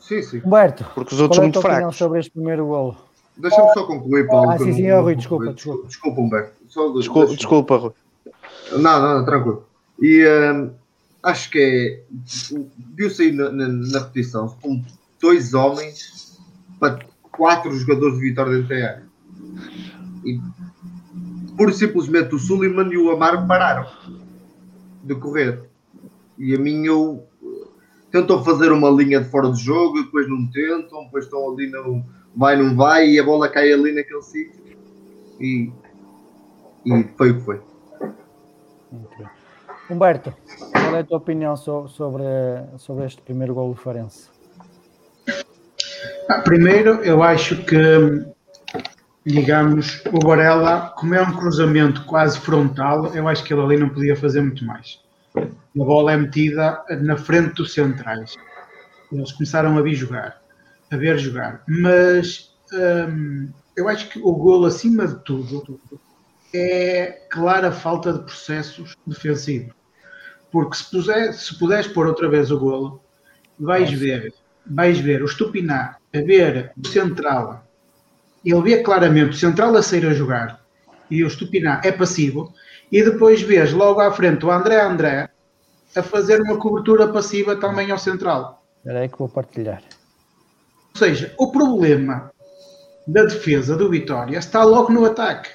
Sim, 0.00 0.22
sim. 0.22 0.42
Humberto, 0.44 0.84
porque 0.94 1.14
os 1.14 1.20
outros 1.20 1.36
são 1.36 1.44
muito 1.44 1.60
fracos. 1.60 1.96
sobre 1.96 2.20
este 2.20 2.30
primeiro 2.30 2.66
golo? 2.66 2.96
Deixa-me 3.36 3.72
só 3.72 3.84
concluir, 3.84 4.26
Paulo. 4.26 4.50
Ah, 4.50 4.58
sim, 4.58 4.72
sim, 4.72 4.90
oh, 4.90 5.02
Rui, 5.02 5.16
desculpa, 5.16 5.52
desculpa. 5.52 5.86
Desculpa, 5.86 6.20
Humberto. 6.20 6.52
Só, 6.72 6.88
desculpa, 6.88 7.36
desculpa, 7.36 7.76
Rui. 7.76 7.92
Não, 8.72 9.02
não, 9.02 9.24
tranquilo. 9.26 9.66
E. 10.00 10.26
Um, 10.26 10.70
acho 11.22 11.50
que 11.50 11.58
é. 11.58 12.02
Viu-se 12.96 13.24
aí 13.24 13.32
na, 13.32 13.50
na, 13.50 13.68
na, 13.68 13.98
repetição, 13.98 14.48
com 14.62 14.82
dois 15.20 15.52
homens 15.52 16.40
para 16.80 17.04
quatro 17.30 17.70
jogadores 17.76 18.14
de 18.14 18.22
Vitória 18.22 18.54
dentro 18.54 18.68
da 18.70 18.74
área. 18.74 19.02
E 20.24 20.40
pura 21.58 21.72
simplesmente 21.72 22.34
o 22.34 22.38
Suleiman 22.38 22.90
e 22.90 22.96
o 22.96 23.10
Amaro 23.10 23.46
pararam 23.46 23.86
de 25.04 25.14
correr. 25.16 25.60
E 26.38 26.54
a 26.54 26.58
mim 26.58 26.86
eu 26.86 27.22
tentam 28.10 28.42
fazer 28.42 28.72
uma 28.72 28.88
linha 28.88 29.20
de 29.20 29.28
fora 29.28 29.52
de 29.52 29.62
jogo, 29.62 30.02
depois 30.02 30.26
não 30.26 30.46
tentam, 30.46 31.04
depois 31.04 31.26
estão 31.26 31.52
ali 31.52 31.70
no 31.70 32.02
vai, 32.34 32.56
não 32.56 32.74
vai, 32.74 33.10
e 33.10 33.20
a 33.20 33.22
bola 33.22 33.46
cai 33.46 33.70
ali 33.70 33.92
naquele 33.92 34.22
sítio. 34.22 34.62
E, 35.38 35.70
e 36.84 37.04
foi 37.16 37.30
o 37.30 37.38
que 37.38 37.44
foi. 37.44 37.60
Humberto, 39.90 40.32
qual 40.72 40.96
é 40.96 41.00
a 41.00 41.04
tua 41.04 41.18
opinião 41.18 41.56
sobre, 41.56 42.24
sobre 42.78 43.04
este 43.06 43.20
primeiro 43.22 43.54
gol 43.54 43.70
do 43.74 43.80
Farense? 43.80 44.28
Ah, 46.28 46.40
primeiro, 46.40 47.02
eu 47.02 47.22
acho 47.22 47.64
que 47.64 48.32
digamos, 49.24 50.02
o 50.12 50.26
Varela, 50.26 50.92
como 50.96 51.14
é 51.14 51.22
um 51.22 51.32
cruzamento 51.32 52.04
quase 52.04 52.38
frontal, 52.40 53.06
eu 53.14 53.28
acho 53.28 53.44
que 53.44 53.54
ele 53.54 53.62
ali 53.62 53.76
não 53.76 53.88
podia 53.88 54.16
fazer 54.16 54.40
muito 54.40 54.64
mais. 54.64 55.00
A 55.36 55.44
bola 55.84 56.12
é 56.12 56.16
metida 56.16 56.82
na 57.00 57.16
frente 57.16 57.54
dos 57.54 57.72
centrais. 57.72 58.36
Eles 59.10 59.32
começaram 59.32 59.78
a 59.78 59.82
vir 59.82 59.94
jogar, 59.94 60.40
a 60.90 60.96
ver 60.96 61.18
jogar. 61.18 61.62
Mas 61.68 62.50
hum, 62.72 63.48
eu 63.76 63.88
acho 63.88 64.08
que 64.08 64.18
o 64.18 64.32
golo, 64.32 64.66
acima 64.66 65.06
de 65.06 65.16
tudo, 65.24 65.80
é 66.54 67.22
clara 67.30 67.72
falta 67.72 68.12
de 68.12 68.20
processos 68.20 68.94
defensivos. 69.06 69.74
Porque 70.50 70.76
se, 70.76 70.90
puser, 70.90 71.32
se 71.32 71.58
puderes 71.58 71.86
pôr 71.86 72.06
outra 72.06 72.28
vez 72.28 72.50
o 72.50 72.58
golo, 72.58 73.00
vais 73.58 73.90
ver, 73.90 74.34
vais 74.66 74.98
ver 74.98 75.22
o 75.22 75.28
Stupiná 75.28 75.96
a 76.14 76.18
ver 76.20 76.72
o 76.76 76.86
central 76.86 77.64
ele 78.44 78.62
vê 78.62 78.82
claramente 78.82 79.30
o 79.30 79.38
central 79.38 79.76
a 79.76 79.82
sair 79.82 80.06
a 80.06 80.12
jogar 80.12 80.60
e 81.10 81.22
o 81.22 81.30
Stupiná 81.30 81.80
é 81.84 81.92
passivo, 81.92 82.54
e 82.90 83.02
depois 83.02 83.42
vês 83.42 83.72
logo 83.72 84.00
à 84.00 84.10
frente 84.10 84.46
o 84.46 84.50
André 84.50 84.80
André 84.80 85.28
a 85.94 86.02
fazer 86.02 86.40
uma 86.40 86.56
cobertura 86.56 87.08
passiva 87.08 87.54
também 87.54 87.90
ao 87.90 87.98
central. 87.98 88.64
Espera 88.78 89.00
aí 89.00 89.08
que 89.08 89.18
vou 89.18 89.28
partilhar. 89.28 89.82
Ou 90.94 90.98
seja, 90.98 91.34
o 91.38 91.52
problema 91.52 92.32
da 93.06 93.24
defesa 93.24 93.76
do 93.76 93.90
Vitória 93.90 94.38
está 94.38 94.64
logo 94.64 94.90
no 94.90 95.04
ataque. 95.04 95.50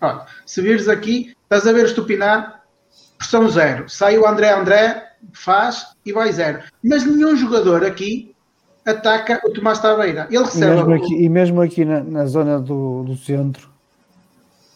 Olha, 0.00 0.26
se 0.46 0.62
vires 0.62 0.88
aqui, 0.88 1.34
estás 1.42 1.66
a 1.66 1.72
ver 1.72 1.84
o 1.84 1.88
Stupiná, 1.88 2.60
pressão 3.18 3.48
zero. 3.48 3.88
Sai 3.88 4.16
o 4.18 4.26
André 4.26 4.52
André, 4.52 5.10
faz 5.32 5.88
e 6.04 6.12
vai 6.12 6.32
zero. 6.32 6.60
Mas 6.82 7.04
nenhum 7.04 7.36
jogador 7.36 7.84
aqui 7.84 8.34
ataca 8.84 9.40
o 9.44 9.50
Tomás 9.50 9.78
Tabeira. 9.78 10.26
Ele 10.30 10.44
recebe. 10.44 10.66
E 10.66 10.74
mesmo 10.76 10.94
aqui, 10.94 11.24
e 11.24 11.28
mesmo 11.28 11.60
aqui 11.60 11.84
na, 11.84 12.02
na 12.02 12.26
zona 12.26 12.58
do, 12.58 13.04
do 13.04 13.16
centro, 13.16 13.68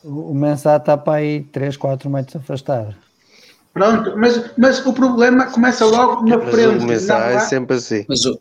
o, 0.02 0.30
o 0.32 0.34
Mensah 0.34 0.76
está 0.76 0.96
para 0.96 1.14
aí 1.14 1.42
3, 1.44 1.76
4 1.76 2.10
metros 2.10 2.36
afastado. 2.36 2.94
Pronto, 3.72 4.14
mas, 4.16 4.50
mas 4.56 4.86
o 4.86 4.92
problema 4.92 5.46
começa 5.46 5.84
logo 5.84 6.24
na 6.28 6.38
Mas 6.38 6.50
frente. 6.50 6.84
o 6.84 6.86
Mensah 6.86 7.30
é 7.30 7.40
sempre 7.40 7.76
assim. 7.76 8.04
Mas 8.08 8.24
o, 8.24 8.38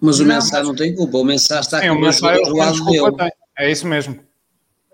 mas 0.00 0.20
o 0.20 0.24
Não, 0.24 0.34
Mensah 0.34 0.62
não 0.62 0.74
tem 0.74 0.94
culpa. 0.94 1.16
O 1.16 1.24
Mensah 1.24 1.60
está 1.60 1.80
com 1.80 1.94
o 1.94 2.00
Mensah 2.00 2.34
do 2.34 2.56
lado 2.56 2.84
dele. 2.84 3.32
É 3.58 3.70
isso 3.70 3.86
mesmo. 3.86 4.18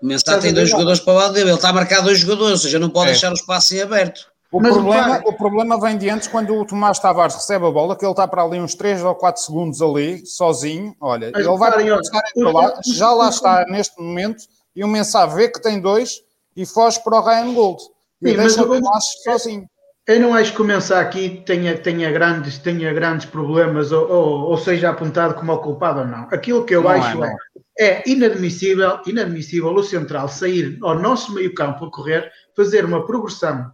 O 0.03 0.05
Mensah 0.05 0.37
tem 0.37 0.53
dois 0.53 0.69
jogadores 0.69 0.99
para 0.99 1.13
o 1.13 1.15
lado 1.15 1.33
dele. 1.33 1.49
Ele 1.49 1.55
está 1.55 1.69
a 1.69 1.73
marcar 1.73 2.01
dois 2.01 2.19
jogadores, 2.19 2.51
ou 2.51 2.57
seja, 2.57 2.77
não 2.77 2.89
pode 2.89 3.07
É. 3.07 3.11
deixar 3.11 3.31
o 3.31 3.35
espaço 3.35 3.73
em 3.73 3.81
aberto. 3.81 4.27
O 4.51 4.59
Mas 4.61 4.73
problema, 4.73 5.21
o 5.25 5.33
problema 5.33 5.79
vem 5.79 5.97
de 5.97 6.09
antes, 6.09 6.27
quando 6.27 6.53
o 6.55 6.65
Tomás 6.65 6.99
Tavares 6.99 7.33
recebe 7.35 7.65
a 7.65 7.71
bola, 7.71 7.95
que 7.95 8.03
ele 8.05 8.11
está 8.11 8.27
para 8.27 8.43
ali 8.43 8.59
uns 8.59 8.75
3 8.75 9.01
ou 9.01 9.15
4 9.15 9.41
segundos 9.41 9.81
ali, 9.81 10.23
sozinho. 10.25 10.93
Olha, 10.99 11.31
Mas 11.33 11.47
ele 11.47 11.57
vai 11.57 11.69
o- 11.91 11.99
para 12.35 12.51
lá, 12.51 12.73
já 12.85 13.11
lá 13.11 13.29
está 13.29 13.65
neste 13.69 13.99
momento, 13.99 14.43
e 14.75 14.83
o 14.83 14.87
Mensah 14.89 15.25
vê 15.25 15.47
que 15.47 15.61
tem 15.61 15.79
dois 15.79 16.19
e 16.55 16.65
foge 16.65 17.01
para 17.01 17.17
o 17.19 17.21
Ryan 17.25 17.53
Gold. 17.53 17.81
E 18.21 18.29
Sim, 18.31 18.35
deixa 18.37 18.61
o 18.61 18.67
Tomás 18.67 19.05
sozinho. 19.23 19.65
Eu 20.05 20.19
não 20.19 20.33
acho 20.35 20.51
que 20.51 20.57
começar 20.57 20.99
aqui 20.99 21.41
tenha, 21.45 21.77
tenha, 21.77 22.11
grandes, 22.11 22.57
tenha 22.59 22.91
grandes 22.93 23.25
problemas 23.25 23.93
ou, 23.93 24.05
ou, 24.11 24.39
ou 24.49 24.57
seja 24.57 24.89
apontado 24.89 25.33
como 25.35 25.53
o 25.53 25.57
culpado 25.59 26.01
ou 26.01 26.05
não. 26.05 26.27
Aquilo 26.29 26.65
que 26.65 26.75
eu 26.75 26.83
Não 26.83 26.91
é, 26.91 26.99
acho 26.99 27.17
não 27.17 27.25
é, 27.25 27.35
é 27.79 28.07
inadmissível, 28.09 28.99
inadmissível 29.05 29.73
o 29.73 29.83
central 29.83 30.29
sair 30.29 30.77
ao 30.81 30.99
nosso 30.99 31.33
meio 31.33 31.53
campo 31.53 31.85
a 31.85 31.91
correr, 31.91 32.31
fazer 32.55 32.85
uma 32.85 33.05
progressão 33.05 33.71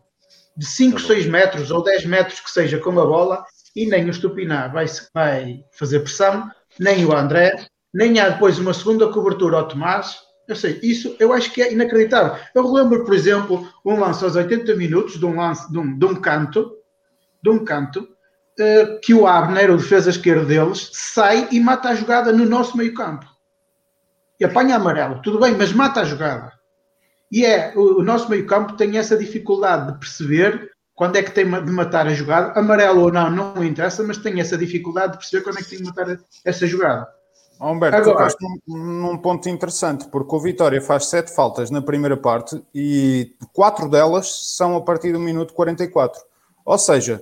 de 0.55 0.65
5, 0.65 0.99
6 0.99 1.25
metros 1.25 1.71
ou 1.71 1.83
10 1.83 2.05
metros 2.05 2.39
que 2.39 2.49
seja 2.49 2.77
com 2.77 2.91
a 2.99 3.05
bola 3.05 3.45
e 3.75 3.85
nem 3.85 4.09
o 4.09 4.13
Stupiná 4.13 4.67
vai, 4.67 4.85
vai 5.13 5.63
fazer 5.71 5.99
pressão, 5.99 6.49
nem 6.79 7.05
o 7.05 7.15
André, 7.15 7.65
nem 7.93 8.19
há 8.19 8.29
depois 8.29 8.57
uma 8.59 8.73
segunda 8.73 9.07
cobertura 9.11 9.57
ao 9.57 9.67
Tomás. 9.67 10.17
Eu 10.47 10.55
sei, 10.55 10.79
isso 10.81 11.15
eu 11.19 11.31
acho 11.31 11.51
que 11.53 11.61
é 11.61 11.71
inacreditável. 11.71 12.35
Eu 12.55 12.71
relembro, 12.71 13.05
por 13.05 13.13
exemplo, 13.13 13.67
um 13.85 13.99
lance 13.99 14.23
aos 14.23 14.35
80 14.35 14.75
minutos 14.75 15.19
de 15.19 15.25
um 15.25 15.35
lance 15.35 15.71
de 15.71 15.77
um, 15.77 15.97
de 15.97 16.05
um 16.05 16.15
canto, 16.15 16.75
de 17.41 17.49
um 17.49 17.63
canto, 17.63 18.07
eh, 18.59 18.99
que 19.03 19.13
o 19.13 19.27
Abner, 19.27 19.71
o 19.71 19.77
defesa 19.77 20.09
esquerdo 20.09 20.47
deles, 20.47 20.89
sai 20.91 21.47
e 21.51 21.59
mata 21.59 21.89
a 21.89 21.95
jogada 21.95 22.33
no 22.33 22.45
nosso 22.45 22.75
meio 22.75 22.93
campo. 22.93 23.28
E 24.39 24.45
apanha 24.45 24.75
amarelo, 24.77 25.21
tudo 25.21 25.39
bem, 25.39 25.55
mas 25.55 25.73
mata 25.73 26.01
a 26.01 26.05
jogada. 26.05 26.51
E 27.31 27.45
é, 27.45 27.73
o, 27.75 27.99
o 27.99 28.03
nosso 28.03 28.29
meio 28.29 28.45
campo 28.47 28.75
tem 28.75 28.97
essa 28.97 29.17
dificuldade 29.17 29.91
de 29.91 29.99
perceber 29.99 30.71
quando 30.95 31.15
é 31.15 31.23
que 31.23 31.31
tem 31.31 31.45
de 31.45 31.71
matar 31.71 32.07
a 32.07 32.13
jogada, 32.13 32.59
amarelo 32.59 33.01
ou 33.03 33.11
não, 33.11 33.29
não 33.29 33.63
interessa, 33.63 34.03
mas 34.03 34.17
tem 34.17 34.39
essa 34.41 34.57
dificuldade 34.57 35.13
de 35.13 35.17
perceber 35.19 35.43
quando 35.43 35.59
é 35.59 35.61
que 35.61 35.69
tem 35.69 35.77
de 35.79 35.85
matar 35.85 36.19
essa 36.43 36.67
jogada. 36.67 37.07
Humberto, 37.61 37.97
Agora- 38.09 38.33
num, 38.67 38.77
num 38.77 39.17
ponto 39.17 39.49
interessante, 39.49 40.07
porque 40.07 40.33
o 40.35 40.39
Vitória 40.39 40.81
faz 40.81 41.07
sete 41.07 41.33
faltas 41.35 41.69
na 41.69 41.81
primeira 41.81 42.15
parte 42.15 42.61
e 42.73 43.33
quatro 43.53 43.89
delas 43.89 44.55
são 44.55 44.77
a 44.77 44.81
partir 44.81 45.11
do 45.11 45.19
minuto 45.19 45.53
44. 45.53 46.21
Ou 46.65 46.77
seja, 46.77 47.21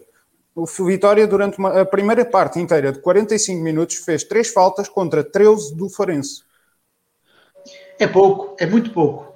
o 0.56 0.66
Vitória, 0.86 1.26
durante 1.28 1.58
uma- 1.58 1.82
a 1.82 1.86
primeira 1.86 2.24
parte 2.24 2.60
inteira 2.60 2.92
de 2.92 3.00
45 3.00 3.64
minutos, 3.64 3.96
fez 3.98 4.24
três 4.24 4.50
faltas 4.50 4.88
contra 4.88 5.24
13 5.24 5.76
do 5.76 5.90
Farense. 5.90 6.44
É 8.00 8.08
pouco, 8.08 8.56
é 8.60 8.66
muito 8.66 8.92
pouco. 8.92 9.28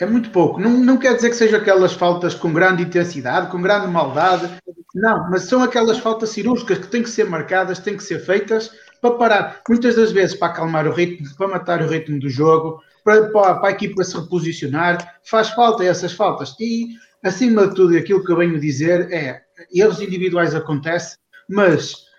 É 0.00 0.06
muito 0.06 0.30
pouco. 0.30 0.58
Não, 0.58 0.70
não 0.70 0.96
quer 0.96 1.14
dizer 1.14 1.28
que 1.28 1.36
sejam 1.36 1.60
aquelas 1.60 1.92
faltas 1.92 2.34
com 2.34 2.52
grande 2.52 2.82
intensidade, 2.82 3.50
com 3.50 3.60
grande 3.60 3.86
maldade. 3.86 4.50
Não, 4.94 5.30
mas 5.30 5.42
são 5.42 5.62
aquelas 5.62 5.98
faltas 5.98 6.30
cirúrgicas 6.30 6.78
que 6.78 6.88
têm 6.88 7.02
que 7.02 7.10
ser 7.10 7.24
marcadas, 7.24 7.78
têm 7.78 7.96
que 7.96 8.02
ser 8.02 8.18
feitas 8.18 8.70
para 9.00 9.14
parar. 9.14 9.60
Muitas 9.68 9.96
das 9.96 10.10
vezes 10.10 10.34
para 10.34 10.52
acalmar 10.52 10.86
o 10.86 10.92
ritmo, 10.92 11.26
para 11.36 11.48
matar 11.48 11.82
o 11.82 11.86
ritmo 11.86 12.18
do 12.18 12.30
jogo, 12.30 12.82
para, 13.04 13.28
para, 13.30 13.54
para 13.56 13.68
a 13.68 13.72
equipa 13.72 14.02
se 14.02 14.16
reposicionar. 14.18 15.16
Faz 15.22 15.50
falta 15.50 15.84
essas 15.84 16.12
faltas. 16.12 16.54
E, 16.58 16.88
acima 17.22 17.68
de 17.68 17.74
tudo, 17.74 17.96
aquilo 17.96 18.24
que 18.24 18.32
eu 18.32 18.36
venho 18.36 18.58
dizer 18.58 19.12
é: 19.12 19.42
erros 19.74 20.00
individuais 20.00 20.54
acontecem, 20.54 21.18
mas 21.48 22.09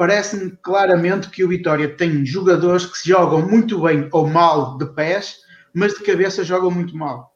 parece-me 0.00 0.52
claramente 0.62 1.28
que 1.28 1.44
o 1.44 1.48
Vitória 1.48 1.86
tem 1.86 2.24
jogadores 2.24 2.86
que 2.86 2.96
se 2.96 3.10
jogam 3.10 3.46
muito 3.46 3.82
bem 3.82 4.08
ou 4.12 4.26
mal 4.26 4.78
de 4.78 4.86
pés, 4.86 5.40
mas 5.74 5.92
de 5.92 6.02
cabeça 6.02 6.42
jogam 6.42 6.70
muito 6.70 6.96
mal. 6.96 7.34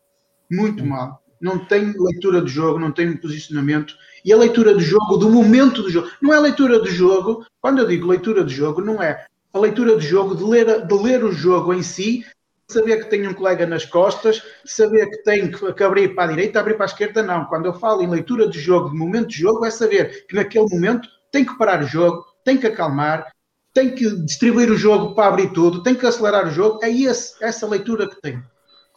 Muito 0.50 0.82
mal. 0.82 1.22
Não 1.38 1.58
tem 1.58 1.92
leitura 1.94 2.40
do 2.40 2.48
jogo, 2.48 2.78
não 2.78 2.90
tem 2.90 3.14
posicionamento. 3.18 3.94
E 4.24 4.32
a 4.32 4.36
leitura 4.38 4.72
do 4.72 4.80
jogo, 4.80 5.18
do 5.18 5.28
momento 5.28 5.82
do 5.82 5.90
jogo. 5.90 6.08
Não 6.22 6.32
é 6.32 6.38
a 6.38 6.40
leitura 6.40 6.78
do 6.78 6.90
jogo, 6.90 7.44
quando 7.60 7.80
eu 7.80 7.86
digo 7.86 8.08
leitura 8.08 8.42
do 8.42 8.50
jogo, 8.50 8.80
não 8.80 9.02
é 9.02 9.26
a 9.52 9.58
leitura 9.58 9.94
do 9.94 10.00
jogo 10.00 10.34
de 10.34 10.44
ler, 10.44 10.86
de 10.86 10.94
ler 10.94 11.22
o 11.22 11.32
jogo 11.32 11.74
em 11.74 11.82
si, 11.82 12.24
saber 12.66 13.04
que 13.04 13.10
tem 13.10 13.28
um 13.28 13.34
colega 13.34 13.66
nas 13.66 13.84
costas, 13.84 14.42
saber 14.64 15.10
que 15.10 15.18
tem 15.18 15.50
que, 15.50 15.70
que 15.70 15.84
abrir 15.84 16.14
para 16.14 16.24
a 16.24 16.28
direita, 16.28 16.60
abrir 16.60 16.76
para 16.78 16.86
a 16.86 16.88
esquerda, 16.88 17.22
não. 17.22 17.44
Quando 17.44 17.66
eu 17.66 17.74
falo 17.74 18.00
em 18.00 18.08
leitura 18.08 18.48
de 18.48 18.58
jogo, 18.58 18.88
de 18.88 18.96
momento 18.96 19.28
de 19.28 19.36
jogo, 19.36 19.66
é 19.66 19.70
saber 19.70 20.24
que 20.26 20.34
naquele 20.34 20.64
momento 20.70 21.06
tem 21.30 21.44
que 21.44 21.58
parar 21.58 21.82
o 21.82 21.86
jogo, 21.86 22.24
tem 22.44 22.58
que 22.58 22.66
acalmar, 22.66 23.32
tem 23.72 23.94
que 23.94 24.08
distribuir 24.24 24.70
o 24.70 24.76
jogo 24.76 25.14
para 25.14 25.28
abrir 25.28 25.52
tudo, 25.52 25.82
tem 25.82 25.94
que 25.94 26.06
acelerar 26.06 26.46
o 26.46 26.50
jogo. 26.50 26.78
É 26.84 26.90
esse, 26.90 27.42
essa 27.42 27.66
leitura 27.66 28.08
que 28.08 28.20
tem. 28.20 28.42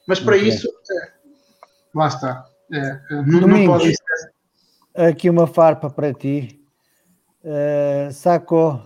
Mas 0.07 0.19
para 0.19 0.35
Ok. 0.35 0.47
isso, 0.47 0.67
é, 0.69 1.11
lá 1.95 2.07
está. 2.07 2.45
É, 2.71 2.77
é, 2.77 2.99
não, 3.09 3.23
não 3.25 3.39
Domingos. 3.41 3.83
pode 3.83 3.97
Aqui 5.09 5.29
uma 5.29 5.47
farpa 5.47 5.89
para 5.89 6.13
ti. 6.13 6.59
Uh, 7.43 8.11
Sacou. 8.11 8.85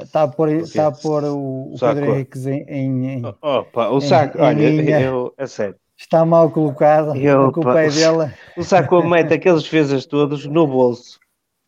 Está 0.00 0.22
a 0.22 0.28
pôr, 0.28 0.48
está 0.50 0.86
a 0.86 0.92
pôr 0.92 1.24
o, 1.24 1.74
o. 1.74 1.76
Pedro 1.78 2.04
Henriques 2.06 2.46
em, 2.46 2.62
em- 2.68 3.06
em- 3.18 3.22
Opa, 3.42 3.88
o 3.90 3.98
em- 3.98 4.00
saco, 4.02 4.38
em 4.38 4.40
olha, 4.40 4.70
linha. 4.70 5.00
eu, 5.00 5.34
a 5.36 5.46
sério. 5.48 5.74
Está 5.98 6.24
mal 6.24 6.48
colocado. 6.50 7.14
Eu, 7.16 7.46
a 7.48 7.52
culpa 7.52 7.72
pá, 7.74 7.82
é 7.82 7.88
o- 7.88 8.18
dele. 8.18 8.32
O 8.56 8.62
saco 8.62 9.02
mete 9.06 9.34
aqueles 9.34 9.64
defesas 9.64 10.06
todos 10.06 10.46
no 10.46 10.66
bolso. 10.66 11.18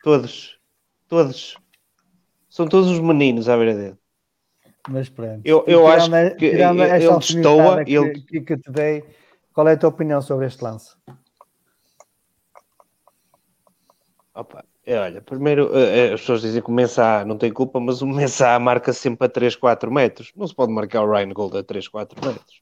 Todos. 0.05 0.57
Todos. 1.09 1.57
São 2.53 2.69
todos 2.69 2.91
os 2.91 2.99
meninos 3.01 3.49
à 3.49 3.57
beira 3.57 3.75
dele. 3.75 3.97
Mas 4.87 5.09
pronto. 5.09 5.41
Eu- 5.43 5.65
eu 5.67 5.87
acho 5.87 6.15
a- 6.15 6.31
que 6.33 6.45
ele 6.45 6.79
destoa, 7.19 7.83
que, 7.83 7.95
ele- 7.95 8.21
que, 8.21 8.41
que 8.43 8.57
te 8.59 8.71
dei, 8.71 9.03
qual 9.55 9.67
é 9.69 9.73
a 9.73 9.77
tua 9.79 9.89
opinião 9.89 10.21
sobre 10.21 10.45
este 10.45 10.63
lance? 10.63 10.95
Opa, 14.35 14.65
é, 14.85 14.99
olha, 14.99 15.23
primeiro 15.23 15.75
eh, 15.75 16.11
eh, 16.11 16.13
as 16.13 16.21
pessoas 16.21 16.43
dizem 16.43 16.61
que 16.61 16.69
o 16.69 16.73
Mensah 16.75 17.25
não 17.25 17.39
tem 17.39 17.51
culpa, 17.51 17.81
mas 17.81 18.03
o 18.03 18.07
Mensah 18.07 18.59
marca 18.59 18.93
sempre 18.93 19.25
a 19.27 19.31
3, 19.31 19.57
4 19.57 19.91
metros. 19.91 20.31
Não 20.37 20.47
se 20.47 20.55
pode 20.55 20.73
marcar 20.73 21.03
o 21.05 21.11
Ryan 21.11 21.31
Gold 21.31 21.57
a 21.57 21.63
3, 21.63 21.89
4 21.89 22.21
metros. 22.27 22.61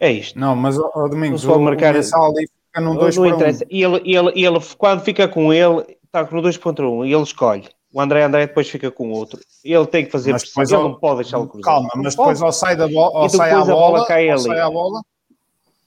É 0.00 0.10
isto. 0.10 0.38
Não, 0.38 0.56
mas, 0.56 0.78
ó, 0.78 0.90
ó, 0.94 1.06
Domingos, 1.06 1.30
Não 1.32 1.38
se 1.38 1.46
pode 1.46 1.58
o, 1.58 1.64
marcar- 1.64 1.90
o 1.92 1.98
Mensal 1.98 2.30
ali 2.30 2.46
fica 2.46 2.80
num 2.80 2.94
Não, 2.94 3.00
2 3.00 3.16
não 3.18 3.24
1. 3.24 3.26
interessa. 3.34 3.66
E 3.70 3.82
ele, 3.82 3.96
ele, 4.10 4.32
e 4.34 4.44
ele, 4.46 4.58
quando 4.78 5.02
fica 5.02 5.28
com 5.28 5.52
ele, 5.52 5.98
está 6.02 6.22
no 6.24 6.40
2.1 6.40 7.04
e 7.06 7.12
ele 7.12 7.22
escolhe. 7.22 7.68
O 7.94 8.00
André 8.00 8.24
André 8.24 8.48
depois 8.48 8.68
fica 8.68 8.90
com 8.90 9.08
o 9.08 9.12
outro. 9.12 9.38
Ele 9.64 9.86
tem 9.86 10.04
que 10.04 10.10
fazer 10.10 10.32
Mas 10.32 10.42
pressão. 10.42 10.62
depois 10.64 10.70
Ele 10.72 10.82
ao- 10.82 10.88
não 10.88 10.98
pode 10.98 11.16
deixá-lo 11.22 11.46
cruzar. 11.46 11.74
Calma, 11.74 11.88
mas 11.94 12.16
depois 12.16 12.42
ao 12.42 12.50
sai 12.52 12.74
da 12.76 12.88
bola, 12.88 13.20
ao 13.20 13.26
E 13.26 13.30
sai 13.30 13.50
a 13.52 13.58
bola 13.64 13.74
bola, 13.74 14.06
cai 14.06 14.28
ali. 14.28 14.42
sai 14.42 14.58
à 14.60 14.68
bola, 14.68 15.00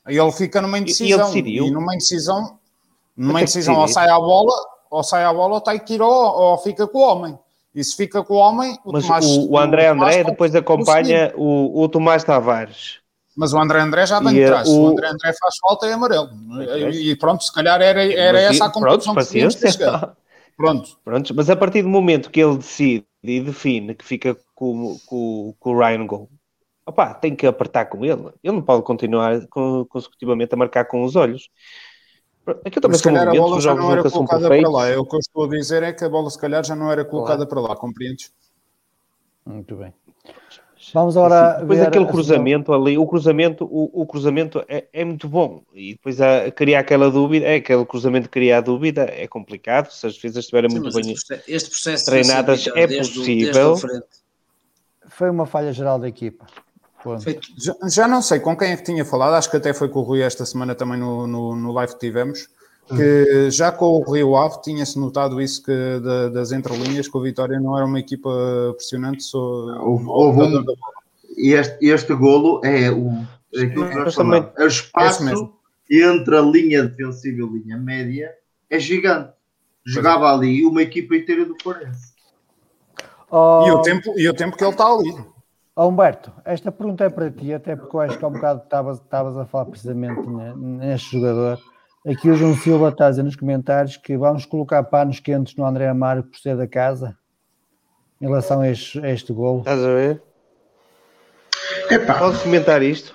ele 0.07 0.31
fica 0.31 0.61
numa 0.61 0.77
E- 0.77 0.79
e 0.79 0.83
ele 0.83 0.91
indecisão. 0.91 1.25
decidiu. 1.25 1.65
E 1.67 1.71
numa 1.71 1.93
indecisão, 1.93 2.57
numa 3.15 3.41
indecisão, 3.41 3.75
ou 3.75 3.87
sai 3.89 4.07
à 4.09 4.15
bola, 4.17 4.53
ou 4.89 5.03
sai 5.03 5.25
à 5.25 5.33
bola, 5.33 5.55
ou 5.55 5.61
tem 5.61 5.77
que 5.79 5.95
ir 5.95 6.01
ao, 6.01 6.09
ou 6.09 6.57
fica 6.59 6.87
com 6.87 6.97
o 6.97 7.01
homem. 7.01 7.37
E 7.75 7.83
se 7.83 7.93
fica 7.95 8.23
com 8.23 8.35
o 8.35 8.37
homem, 8.37 8.77
o 8.85 8.93
Mas 8.93 9.03
Tomás, 9.03 9.25
o, 9.25 9.51
o 9.51 9.57
André 9.59 9.91
o 9.91 9.93
Tomás 9.93 10.15
André 10.15 10.23
depois 10.31 10.55
acompanha 10.55 11.33
o, 11.35 11.81
o 11.83 11.89
Tomás 11.89 12.23
Tavares. 12.23 12.99
Mas 13.35 13.53
o 13.53 13.59
André 13.59 13.81
André 13.81 14.05
já 14.07 14.19
vem 14.21 14.33
de 14.33 14.45
trás. 14.45 14.67
O... 14.69 14.79
o 14.81 14.87
André 14.91 15.07
André 15.09 15.33
faz 15.39 15.55
falta 15.61 15.85
é 15.85 15.93
amarelo. 15.93 16.29
E, 16.93 17.15
pronto, 17.17 17.43
se 17.43 17.53
calhar 17.53 17.79
era, 17.81 18.01
era 18.13 18.39
essa 18.39 18.65
a 18.65 18.69
conclusão 18.71 19.13
pronto, 19.13 19.27
que 19.27 19.31
tínhamos 19.33 19.55
que 19.55 19.69
chegar. 19.71 20.15
Pronto. 20.57 20.99
Pronto. 21.05 21.35
Mas 21.35 21.49
a 21.49 21.55
partir 21.55 21.83
do 21.83 21.89
momento 21.89 22.31
que 22.31 22.41
ele 22.41 22.57
decide 22.57 23.05
e 23.23 23.39
define 23.39 23.93
que 23.93 24.03
fica 24.03 24.35
com, 24.55 24.97
com, 25.05 25.53
com 25.59 25.69
o 25.69 25.79
Ryan 25.79 26.07
Gol, 26.07 26.29
opá, 26.85 27.13
tem 27.13 27.35
que 27.35 27.45
apertar 27.45 27.85
com 27.85 28.03
ele. 28.03 28.33
Ele 28.43 28.55
não 28.55 28.61
pode 28.61 28.83
continuar 28.83 29.39
consecutivamente 29.87 30.53
a 30.53 30.57
marcar 30.57 30.85
com 30.85 31.03
os 31.03 31.15
olhos. 31.15 31.49
Aquilo 32.65 32.81
também 32.81 32.97
se 32.97 33.03
calhar 33.03 33.27
a 33.27 33.31
bola 33.31 33.61
já 33.61 33.75
não 33.75 33.91
era 33.91 34.09
colocada 34.09 34.47
para 34.47 34.69
lá. 34.69 34.87
É 34.87 34.97
o 34.97 35.05
que 35.05 35.15
eu 35.15 35.19
estou 35.19 35.43
a 35.45 35.49
dizer 35.49 35.83
é 35.83 35.93
que 35.93 36.03
a 36.03 36.09
bola 36.09 36.29
se 36.29 36.39
calhar 36.39 36.63
já 36.63 36.75
não 36.75 36.91
era 36.91 37.05
colocada 37.05 37.45
para 37.45 37.61
lá, 37.61 37.75
compreendes? 37.75 38.33
Muito 39.45 39.75
bem. 39.75 39.93
Vamos 40.93 41.17
agora 41.17 41.51
assim, 41.51 41.61
depois 41.61 41.81
aquele 41.81 42.05
cruzamento 42.05 42.73
ali, 42.73 42.97
o 42.97 43.05
cruzamento, 43.05 43.65
o, 43.65 44.01
o 44.01 44.05
cruzamento 44.05 44.63
é, 44.67 44.85
é, 44.93 45.03
muito 45.03 45.27
bom. 45.27 45.61
E 45.73 45.93
depois 45.93 46.21
a, 46.21 46.49
criar 46.51 46.79
aquela 46.79 47.11
dúvida, 47.11 47.45
é 47.45 47.55
aquele 47.55 47.85
cruzamento 47.85 48.29
criar 48.29 48.61
dúvida 48.61 49.03
é 49.03 49.27
complicado, 49.27 49.91
se 49.91 50.07
as 50.07 50.13
defesas 50.13 50.45
estiverem 50.45 50.69
muito 50.69 50.93
bem 50.93 51.13
este 51.47 51.69
processo 51.69 52.05
treinadas 52.05 52.67
é 52.67 52.87
possível. 52.87 53.75
Foi 55.09 55.29
uma 55.29 55.45
falha 55.45 55.73
geral 55.73 55.99
da 55.99 56.07
equipa. 56.07 56.45
Já, 57.57 57.75
já, 57.89 58.07
não 58.07 58.21
sei 58.21 58.39
com 58.39 58.57
quem 58.57 58.71
é 58.71 58.77
que 58.77 58.83
tinha 58.83 59.05
falado, 59.05 59.35
acho 59.35 59.49
que 59.49 59.57
até 59.57 59.73
foi 59.73 59.87
com 59.87 59.99
o 59.99 60.03
Rui 60.03 60.21
esta 60.21 60.45
semana 60.45 60.75
também 60.75 60.99
no, 60.99 61.25
no, 61.25 61.55
no 61.55 61.71
live 61.71 61.93
que 61.93 61.99
tivemos, 61.99 62.49
que 62.87 63.51
já 63.51 63.71
com 63.71 63.85
o 63.85 64.11
Rio 64.11 64.35
Ave 64.35 64.61
tinha-se 64.61 64.99
notado 64.99 65.41
isso 65.41 65.63
que 65.63 65.99
da, 65.99 66.29
das 66.29 66.51
entrelinhas 66.51 67.07
que 67.07 67.17
o 67.17 67.21
Vitória 67.21 67.59
não 67.59 67.77
era 67.77 67.85
uma 67.85 67.99
equipa 67.99 68.29
pressionante. 68.75 69.23
Só, 69.23 69.39
houve, 69.39 70.05
houve 70.07 70.41
um, 70.41 70.65
este, 71.37 71.85
este 71.85 72.13
golo 72.15 72.61
é 72.63 72.89
o, 72.89 73.25
é 73.53 73.63
aquilo 73.63 73.89
que 73.89 73.95
nós 73.95 74.13
chamamos, 74.13 74.49
é 74.57 74.63
o 74.63 74.67
espaço 74.67 75.53
entre 75.89 76.37
a 76.37 76.41
linha 76.41 76.83
defensiva 76.83 77.41
e 77.41 77.43
a 77.43 77.47
linha 77.47 77.77
média 77.77 78.31
é 78.69 78.79
gigante. 78.79 79.33
Jogava 79.85 80.33
ali 80.33 80.65
uma 80.65 80.81
equipa 80.81 81.15
inteira 81.15 81.45
do 81.45 81.55
Forense. 81.61 82.13
Oh, 83.29 83.63
e, 83.65 83.71
o 83.71 83.81
tempo, 83.81 84.13
e 84.17 84.27
o 84.27 84.33
tempo 84.33 84.57
que 84.57 84.63
ele 84.63 84.71
está 84.71 84.85
ali. 84.85 85.15
Oh, 85.75 85.87
Humberto, 85.87 86.31
esta 86.43 86.71
pergunta 86.71 87.03
é 87.03 87.09
para 87.09 87.29
ti, 87.29 87.53
até 87.53 87.75
porque 87.75 87.95
eu 87.95 87.99
acho 88.01 88.17
que 88.17 88.25
há 88.25 88.27
um 88.27 88.33
bocado 88.33 88.63
estavas 88.63 89.37
a 89.37 89.45
falar 89.45 89.65
precisamente 89.65 90.27
neste 90.27 91.11
jogador. 91.11 91.59
Aqui 92.09 92.29
o 92.29 92.35
João 92.35 92.55
Silva 92.55 92.87
está 92.87 93.07
a 93.07 93.09
dizer 93.09 93.23
nos 93.23 93.35
comentários 93.35 93.97
que 93.97 94.15
vamos 94.15 94.45
colocar 94.45 94.81
panos 94.83 95.19
quentes 95.19 95.53
no 95.57 95.65
André 95.65 95.89
Amaro 95.89 96.23
por 96.23 96.39
ser 96.39 96.55
da 96.55 96.65
casa 96.65 97.17
em 98.21 98.25
relação 98.25 98.61
a 98.61 98.69
este, 98.69 99.03
a 99.05 99.09
este 99.11 99.33
gol. 99.33 99.59
Estás 99.59 99.83
a 99.83 99.93
ver? 99.93 100.21
Podes 102.17 102.41
comentar 102.41 102.81
isto? 102.81 103.13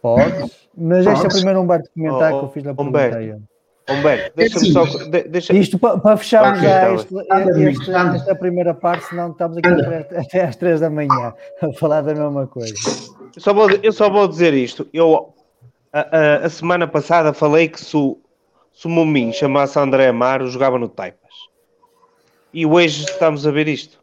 Pode, 0.00 0.52
mas 0.76 1.04
este 1.04 1.24
é 1.24 1.28
o 1.28 1.32
primeiro 1.32 1.60
Humberto 1.60 1.90
comentar 1.92 2.32
oh, 2.32 2.38
que 2.38 2.44
eu 2.44 2.50
fiz 2.50 2.62
na 2.62 2.74
pergunta. 2.74 2.98
Humberto, 2.98 3.42
Humberto 3.90 4.36
deixa-me 4.36 4.72
só. 4.72 4.84
Deixa... 5.28 5.52
Isto 5.52 5.76
para, 5.76 5.98
para 5.98 6.16
fecharmos 6.16 6.60
já 6.60 6.94
este, 6.94 7.14
este, 7.68 7.90
esta 7.90 8.34
primeira 8.36 8.72
parte, 8.72 9.04
senão 9.06 9.32
estamos 9.32 9.56
aqui 9.56 9.68
até 10.16 10.44
às 10.44 10.54
três 10.54 10.78
da 10.78 10.88
manhã 10.88 11.34
a 11.60 11.72
falar 11.72 12.02
da 12.02 12.14
mesma 12.14 12.46
coisa. 12.46 12.72
Eu 13.34 13.42
só 13.42 13.52
vou, 13.52 13.68
eu 13.68 13.92
só 13.92 14.08
vou 14.08 14.28
dizer 14.28 14.54
isto. 14.54 14.86
Eu, 14.92 15.34
a, 15.96 16.00
a, 16.00 16.36
a 16.46 16.50
semana 16.50 16.86
passada, 16.86 17.32
falei 17.32 17.68
que 17.68 17.80
se 17.80 17.96
o, 17.96 18.18
se 18.70 18.86
o 18.86 18.90
Mumin 18.90 19.32
chamasse 19.32 19.78
André 19.78 20.08
Amaro, 20.08 20.46
jogava 20.48 20.78
no 20.78 20.88
Taipas. 20.88 21.32
E 22.52 22.66
hoje 22.66 23.04
estamos 23.04 23.46
a 23.46 23.50
ver 23.50 23.66
isto. 23.66 23.98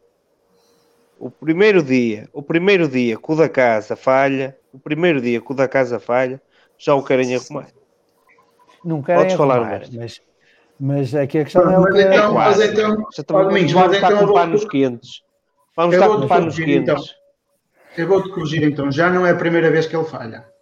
O 1.20 1.30
primeiro 1.30 1.84
dia, 1.84 2.28
o 2.34 2.42
primeiro 2.42 2.88
dia 2.88 3.16
que 3.16 3.32
o 3.32 3.36
da 3.36 3.48
casa 3.48 3.96
falha, 3.96 4.58
o 4.74 4.80
primeiro 4.80 5.22
dia 5.22 5.40
que 5.40 5.52
o 5.52 5.56
da 5.56 5.68
casa 5.68 6.00
falha, 6.00 6.42
já 6.80 6.96
o 6.96 7.04
querem 7.04 7.36
arrumar. 7.36 7.68
Não 8.84 9.02
querem 9.02 9.22
Podes 9.22 9.40
arrumar, 9.40 9.54
falar, 9.54 9.82
mas, 9.94 10.22
mas 10.80 11.16
aqui 11.16 11.40
a 11.40 11.44
questão 11.44 11.64
não, 11.64 11.74
é 11.74 11.80
o 11.80 11.94
que 11.94 12.00
é. 12.00 12.16
Então, 12.16 12.34
mas 12.34 12.60
então, 12.60 12.98
já 13.14 13.22
estamos, 13.22 13.48
Domingos, 13.48 13.72
vamos 13.72 13.96
estar 13.96 14.12
então 14.12 14.28
com 14.28 14.34
panos 14.34 14.66
quentes. 14.66 15.24
Vamos 15.76 15.96
estar 15.96 16.08
com 16.08 16.28
panos 16.28 16.56
quentes. 16.56 16.76
Então. 16.76 17.04
Eu 17.96 18.08
vou-te 18.08 18.30
corrigir 18.30 18.64
então, 18.64 18.92
já 18.92 19.12
não 19.12 19.26
é 19.26 19.32
a 19.32 19.36
primeira 19.36 19.70
vez 19.70 19.86
que 19.86 19.96
ele 19.96 20.06
falha. 20.06 20.53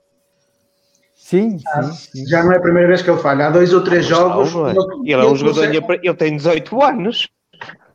Sim, 1.32 1.60
sim, 1.60 1.94
sim, 1.94 2.28
Já 2.28 2.44
não 2.44 2.52
é 2.52 2.58
a 2.58 2.60
primeira 2.60 2.90
vez 2.90 3.02
que 3.02 3.10
ele 3.10 3.22
falha. 3.22 3.48
Há 3.48 3.52
dois 3.52 3.74
ou 3.74 3.82
três 3.82 4.06
jogos. 4.06 4.54
Ele, 4.54 5.14
ele 5.14 5.22
é 5.22 5.26
um 5.26 5.34
jogador, 5.34 5.66
consegue... 5.66 6.06
ele 6.06 6.16
tem 6.16 6.36
18 6.36 6.84
anos. 6.84 7.30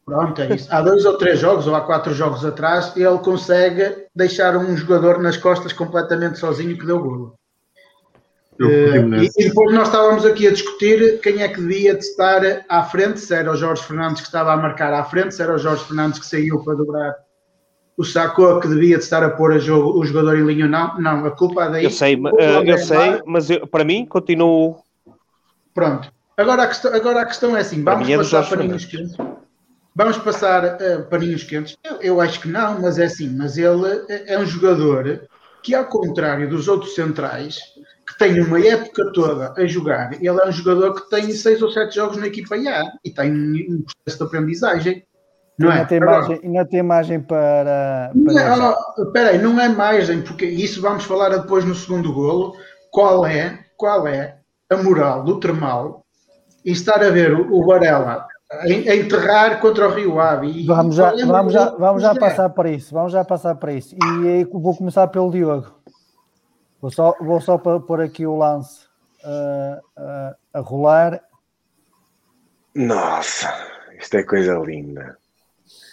Pronto, 0.07 0.41
é 0.41 0.55
isso. 0.55 0.67
Há 0.71 0.81
dois 0.81 1.05
ou 1.05 1.19
três 1.19 1.39
jogos, 1.39 1.67
ou 1.67 1.75
há 1.75 1.83
quatro 1.83 2.15
jogos 2.15 2.47
atrás, 2.47 2.97
ele 2.97 3.19
consegue 3.19 4.07
deixar 4.15 4.57
um 4.57 4.75
jogador 4.75 5.21
nas 5.21 5.37
costas 5.37 5.75
completamente 5.75 6.39
sozinho 6.39 6.79
que 6.79 6.87
deu 6.87 6.99
golo. 6.99 7.35
Uh, 8.59 9.17
e, 9.17 9.29
e, 9.37 9.49
depois 9.49 9.75
nós 9.75 9.89
estávamos 9.89 10.25
aqui 10.25 10.47
a 10.47 10.53
discutir 10.53 11.21
quem 11.21 11.43
é 11.43 11.49
que 11.49 11.61
devia 11.61 11.93
de 11.93 12.03
estar 12.07 12.41
à 12.71 12.85
frente, 12.85 13.21
se 13.21 13.35
era 13.35 13.53
o 13.53 13.57
Jorge 13.57 13.83
Fernandes 13.83 14.23
que 14.23 14.29
estava 14.29 14.55
a 14.55 14.57
marcar 14.57 14.95
à 14.95 15.05
frente, 15.05 15.35
se 15.35 15.43
era 15.43 15.55
o 15.55 15.59
Jorge 15.59 15.85
Fernandes 15.85 16.19
que 16.19 16.25
saiu 16.25 16.65
para 16.65 16.75
dobrar 16.75 17.15
o 17.97 18.05
Sacco 18.05 18.61
que 18.61 18.69
devia 18.69 18.99
de 18.99 19.05
estar 19.05 19.23
a 19.23 19.31
pôr 19.31 19.53
a 19.53 19.59
jogo, 19.59 19.99
o 19.99 20.05
jogador 20.05 20.37
em 20.37 20.45
linha 20.45 20.67
ou 20.67 20.71
não. 20.71 20.99
Não, 21.01 21.27
a 21.27 21.31
culpa 21.31 21.65
é 21.65 21.71
daí. 21.71 21.85
Eu 21.85 21.91
sei, 21.91 22.17
uh, 22.17 22.29
eu 22.65 22.79
sei 22.79 23.23
mas 23.25 23.49
eu, 23.49 23.67
para 23.67 23.85
mim 23.85 24.05
continuo. 24.05 24.77
Pronto. 25.75 26.13
Agora 26.37 26.65
a 26.65 26.67
questão, 26.67 26.95
agora 26.95 27.23
a 27.23 27.27
questão 27.27 27.57
é 27.57 27.61
assim: 27.61 27.83
vamos 27.83 28.09
é 28.09 28.17
passar 28.17 28.49
paninhos 28.49 28.85
quentes. 28.85 29.17
Vamos 29.95 30.19
passar 30.19 30.65
uh, 30.65 31.05
paninhos 31.09 31.45
quentes? 31.45 31.77
Eu, 31.83 31.97
eu, 32.03 32.21
acho 32.21 32.41
que 32.41 32.49
não, 32.49 32.81
mas 32.83 32.99
é 32.99 33.07
assim. 33.07 33.35
Mas 33.35 33.57
ele 33.57 34.05
é, 34.11 34.35
é 34.35 34.39
um 34.39 34.45
jogador 34.45 35.23
que, 35.63 35.75
ao 35.75 35.87
contrário 35.87 36.49
dos 36.51 36.69
outros 36.69 36.95
centrais, 36.95 37.59
que 38.07 38.19
tem 38.19 38.39
uma 38.41 38.61
época 38.61 39.11
toda 39.13 39.55
a 39.57 39.67
jogar, 39.67 40.13
ele 40.13 40.29
é 40.29 40.47
um 40.47 40.53
jogador 40.53 40.95
que 40.95 41.09
tem 41.09 41.33
seis 41.33 41.63
ou 41.63 41.71
sete 41.71 41.95
jogos 41.95 42.19
na 42.19 42.27
equipa 42.27 42.55
A 42.55 42.93
e 43.03 43.11
tem 43.11 43.33
um 43.33 43.83
processo 43.83 44.23
de 44.23 44.25
aprendizagem. 44.25 45.05
Não 45.59 45.73
é? 45.73 45.85
Tem 45.85 46.01
margem, 46.01 46.41
ainda 46.43 46.65
tem 46.67 46.83
margem 46.83 47.21
para. 47.21 48.13
espera 48.99 49.31
aí, 49.31 49.39
não 49.39 49.59
é 49.61 49.69
margem, 49.69 50.23
porque 50.23 50.45
isso 50.45 50.83
vamos 50.83 51.05
falar 51.05 51.31
depois 51.31 51.65
no 51.65 51.75
segundo 51.75 52.13
golo. 52.13 52.55
Qual 52.91 53.27
é, 53.27 53.59
qual 53.77 54.07
é 54.07 54.39
a 54.71 54.77
moral 54.77 55.23
do 55.25 55.41
Termal 55.41 56.05
e 56.65 56.73
estar 56.73 57.03
a 57.03 57.11
ver 57.11 57.33
o, 57.33 57.55
o 57.55 57.67
Varela 57.67 58.27
a 58.51 58.69
enterrar 58.69 59.61
contra 59.61 59.89
o 59.89 59.93
Rio 59.93 60.21
Ave. 60.21 60.65
Vamos 60.67 60.95
já, 60.95 61.13
vamos 61.27 61.53
já, 61.53 61.71
vamos 61.71 62.03
já 62.03 62.15
passar 62.15 62.49
para 62.51 62.71
isso, 62.71 62.95
vamos 62.95 63.13
já 63.13 63.25
passar 63.25 63.55
para 63.57 63.73
isso. 63.73 63.97
E 63.97 64.29
aí 64.29 64.45
vou 64.45 64.77
começar 64.77 65.09
pelo 65.09 65.31
Diogo. 65.31 65.75
Vou 66.81 66.91
só, 66.91 67.15
vou 67.21 67.41
só 67.41 67.59
pôr 67.59 68.01
aqui 68.01 68.27
o 68.27 68.37
lance 68.37 68.85
uh, 69.25 70.01
uh, 70.01 70.37
a 70.55 70.61
rolar. 70.61 71.21
Nossa, 72.75 73.53
isto 73.99 74.17
é 74.17 74.23
coisa 74.23 74.55
linda. 74.59 75.19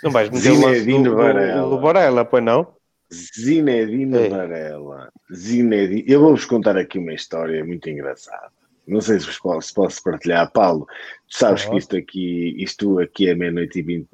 Não 0.04 0.12
vais 0.12 0.30
meter 0.30 0.52
Zinedine 0.52 1.10
o 1.10 1.16
Varela. 1.16 1.62
Do, 1.62 1.70
do 1.70 1.82
Varela, 1.82 2.26
pois 2.26 2.44
não? 2.44 2.76
Zinedine 3.12 4.18
é. 4.18 4.30
Varela. 4.30 5.12
Zinedine. 5.34 6.04
Eu 6.08 6.22
vou-vos 6.22 6.46
contar 6.46 6.78
aqui 6.78 6.98
uma 7.00 7.14
história 7.14 7.64
muito 7.64 7.90
engraçada. 7.90 8.52
Não 8.88 9.00
sei 9.00 9.20
se, 9.20 9.40
posso, 9.40 9.74
posso 9.74 10.04
partilhar. 10.04 10.52
Paulo, 10.52 10.86
tu 11.30 11.38
sabes 11.38 11.64
que 11.66 11.78
isto 11.78 11.96
aqui, 11.96 12.54
isto 12.62 13.00
aqui 13.00 13.30
é 13.30 13.36
meia-noite 13.36 13.80
e 13.80 13.82
vinte 13.82 14.10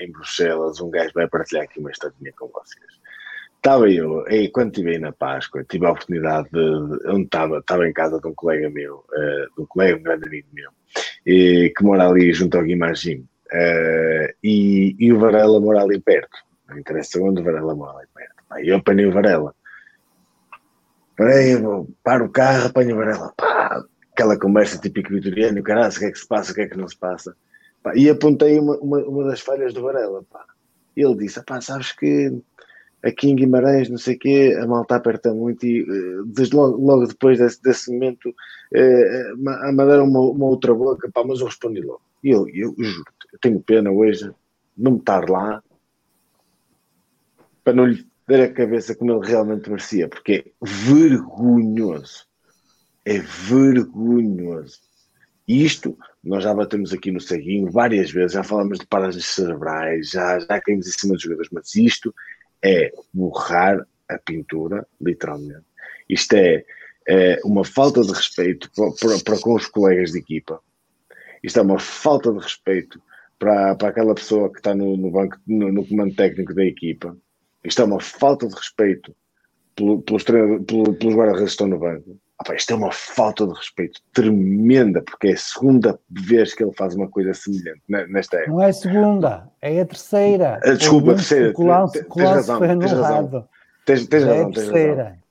em 0.00 0.12
Bruxelas. 0.12 0.80
Um 0.80 0.90
gajo 0.90 1.10
vai 1.14 1.26
partilhar 1.26 1.64
aqui 1.64 1.80
uma 1.80 1.90
historinha 1.90 2.32
com 2.38 2.48
vocês. 2.48 3.02
Estava 3.56 3.90
eu, 3.90 4.28
e 4.28 4.50
quando 4.50 4.68
estive 4.68 4.90
aí 4.90 4.98
na 4.98 5.10
Páscoa, 5.10 5.64
tive 5.64 5.86
a 5.86 5.90
oportunidade 5.90 6.50
de. 6.52 7.08
Onde 7.08 7.24
estava, 7.24 7.58
estava 7.58 7.88
em 7.88 7.94
casa 7.94 8.20
de 8.20 8.28
um 8.28 8.34
colega 8.34 8.68
meu, 8.68 8.96
uh, 8.96 9.54
de 9.56 9.62
um 9.62 9.66
colega, 9.66 9.98
um 9.98 10.02
grande 10.02 10.26
amigo 10.28 10.48
meu, 10.52 10.70
e, 11.24 11.72
que 11.74 11.82
mora 11.82 12.06
ali 12.06 12.30
junto 12.34 12.58
ao 12.58 12.62
Guimarães. 12.62 13.06
Uh, 13.52 14.32
e, 14.42 14.96
e 14.98 15.12
o 15.12 15.18
Varela 15.18 15.60
mora 15.60 15.82
ali 15.82 16.00
perto. 16.00 16.36
Não 16.68 16.78
interessa 16.78 17.20
onde 17.20 17.40
o 17.40 17.44
Varela 17.44 17.74
mora 17.74 17.98
ali 17.98 18.08
perto. 18.14 18.34
E 18.64 18.68
eu 18.68 18.76
apanhei 18.76 19.06
o 19.06 19.12
Varela. 19.12 19.54
Parei, 21.16 21.56
paro 22.02 22.26
o 22.26 22.30
carro, 22.30 22.66
apanho 22.66 22.94
o 22.94 22.98
Varela. 22.98 23.32
Pá, 23.36 23.84
aquela 24.12 24.38
conversa 24.38 24.78
típica 24.78 25.12
vitoriana, 25.12 25.62
caralho, 25.62 25.92
o 25.92 25.98
que 25.98 26.04
é 26.06 26.10
que 26.10 26.18
se 26.18 26.26
passa, 26.26 26.52
o 26.52 26.54
que 26.54 26.62
é 26.62 26.68
que 26.68 26.78
não 26.78 26.88
se 26.88 26.96
passa. 26.96 27.36
Pá, 27.82 27.94
e 27.94 28.08
apontei 28.08 28.58
uma, 28.58 28.76
uma, 28.78 28.98
uma, 28.98 29.24
das 29.24 29.40
falhas 29.40 29.72
do 29.72 29.82
Varela. 29.82 30.24
Pá. 30.30 30.44
E 30.96 31.02
ele 31.02 31.16
disse: 31.16 31.42
pá, 31.44 31.60
sabes 31.60 31.92
que 31.92 32.32
aqui 33.04 33.28
em 33.28 33.36
Guimarães, 33.36 33.90
não 33.90 33.98
sei 33.98 34.14
o 34.14 34.18
quê, 34.18 34.58
a 34.60 34.66
malta 34.66 34.96
aperta 34.96 35.34
muito 35.34 35.66
e 35.66 35.82
eh, 35.82 36.22
desde 36.26 36.56
logo, 36.56 36.78
logo 36.78 37.06
depois 37.06 37.38
desse, 37.38 37.62
desse 37.62 37.92
momento 37.92 38.34
eh, 38.72 39.32
a 39.62 39.72
mandaram 39.72 40.04
uma, 40.04 40.20
uma 40.20 40.46
outra 40.46 40.74
boca, 40.74 41.10
pá, 41.12 41.22
mas 41.22 41.40
eu 41.40 41.46
respondi 41.46 41.82
logo. 41.82 42.00
E 42.22 42.30
eu, 42.30 42.48
eu 42.48 42.74
juro 42.78 43.04
eu 43.34 43.38
tenho 43.40 43.60
pena 43.60 43.90
hoje 43.90 44.30
não 44.76 44.96
estar 44.96 45.28
lá 45.28 45.60
para 47.64 47.72
não 47.72 47.84
lhe 47.84 48.06
dar 48.28 48.42
a 48.42 48.52
cabeça 48.52 48.94
como 48.94 49.12
ele 49.12 49.26
realmente 49.26 49.68
merecia, 49.68 50.08
porque 50.08 50.32
é 50.32 50.66
vergonhoso. 50.66 52.26
É 53.04 53.18
vergonhoso. 53.18 54.78
E 55.48 55.64
isto, 55.64 55.98
nós 56.22 56.44
já 56.44 56.54
batemos 56.54 56.92
aqui 56.92 57.10
no 57.10 57.20
ceguinho 57.20 57.70
várias 57.70 58.10
vezes, 58.10 58.32
já 58.32 58.44
falamos 58.44 58.78
de 58.78 58.86
paragens 58.86 59.26
cerebrais, 59.26 60.10
já, 60.10 60.38
já 60.38 60.60
caímos 60.60 60.86
em 60.86 60.92
cima 60.92 61.14
dos 61.14 61.22
jogadores, 61.22 61.50
mas 61.52 61.74
isto 61.74 62.14
é 62.62 62.92
borrar 63.12 63.84
a 64.08 64.18
pintura, 64.18 64.86
literalmente. 65.00 65.66
Isto 66.08 66.34
é, 66.34 66.64
é 67.08 67.40
uma 67.44 67.64
falta 67.64 68.00
de 68.00 68.12
respeito 68.12 68.70
para, 68.74 68.92
para, 68.92 69.18
para, 69.24 69.40
com 69.40 69.54
os 69.54 69.66
colegas 69.66 70.12
de 70.12 70.20
equipa. 70.20 70.60
Isto 71.42 71.58
é 71.58 71.62
uma 71.62 71.78
falta 71.80 72.32
de 72.32 72.38
respeito 72.38 73.02
para, 73.38 73.74
para 73.74 73.88
aquela 73.88 74.14
pessoa 74.14 74.50
que 74.50 74.58
está 74.58 74.74
no, 74.74 74.96
no 74.96 75.10
banco, 75.10 75.36
no, 75.46 75.72
no 75.72 75.86
comando 75.86 76.14
técnico 76.14 76.54
da 76.54 76.64
equipa. 76.64 77.16
Isto 77.64 77.82
é 77.82 77.84
uma 77.84 78.00
falta 78.00 78.46
de 78.46 78.54
respeito 78.54 79.14
pelo, 79.74 80.02
pelos, 80.02 80.22
pelo, 80.22 80.62
pelos 80.94 81.14
guarda-redes 81.14 81.44
que 81.44 81.50
estão 81.50 81.66
no 81.66 81.78
banco. 81.78 82.18
Ah, 82.46 82.54
isto 82.54 82.72
é 82.72 82.76
uma 82.76 82.92
falta 82.92 83.46
de 83.46 83.54
respeito 83.54 84.00
tremenda, 84.12 85.00
porque 85.02 85.28
é 85.28 85.32
a 85.32 85.36
segunda 85.36 85.98
vez 86.10 86.52
que 86.52 86.64
ele 86.64 86.72
faz 86.72 86.94
uma 86.94 87.08
coisa 87.08 87.32
semelhante 87.32 87.82
nesta 87.88 88.38
época. 88.38 88.52
Não 88.52 88.62
é 88.62 88.68
a 88.68 88.72
segunda, 88.72 89.48
é 89.62 89.80
a 89.80 89.86
terceira. 89.86 90.60
Ah, 90.62 90.72
desculpa, 90.72 91.12
a 91.12 91.14
terceira. 91.14 91.52
Tens 91.52 92.28
razão, 92.28 92.58
tens 92.58 92.92
razão. 92.92 93.48
Tens, 93.86 94.06
tens 94.08 94.24
razão, 94.24 94.50
tens 94.50 94.68
razão 94.68 95.23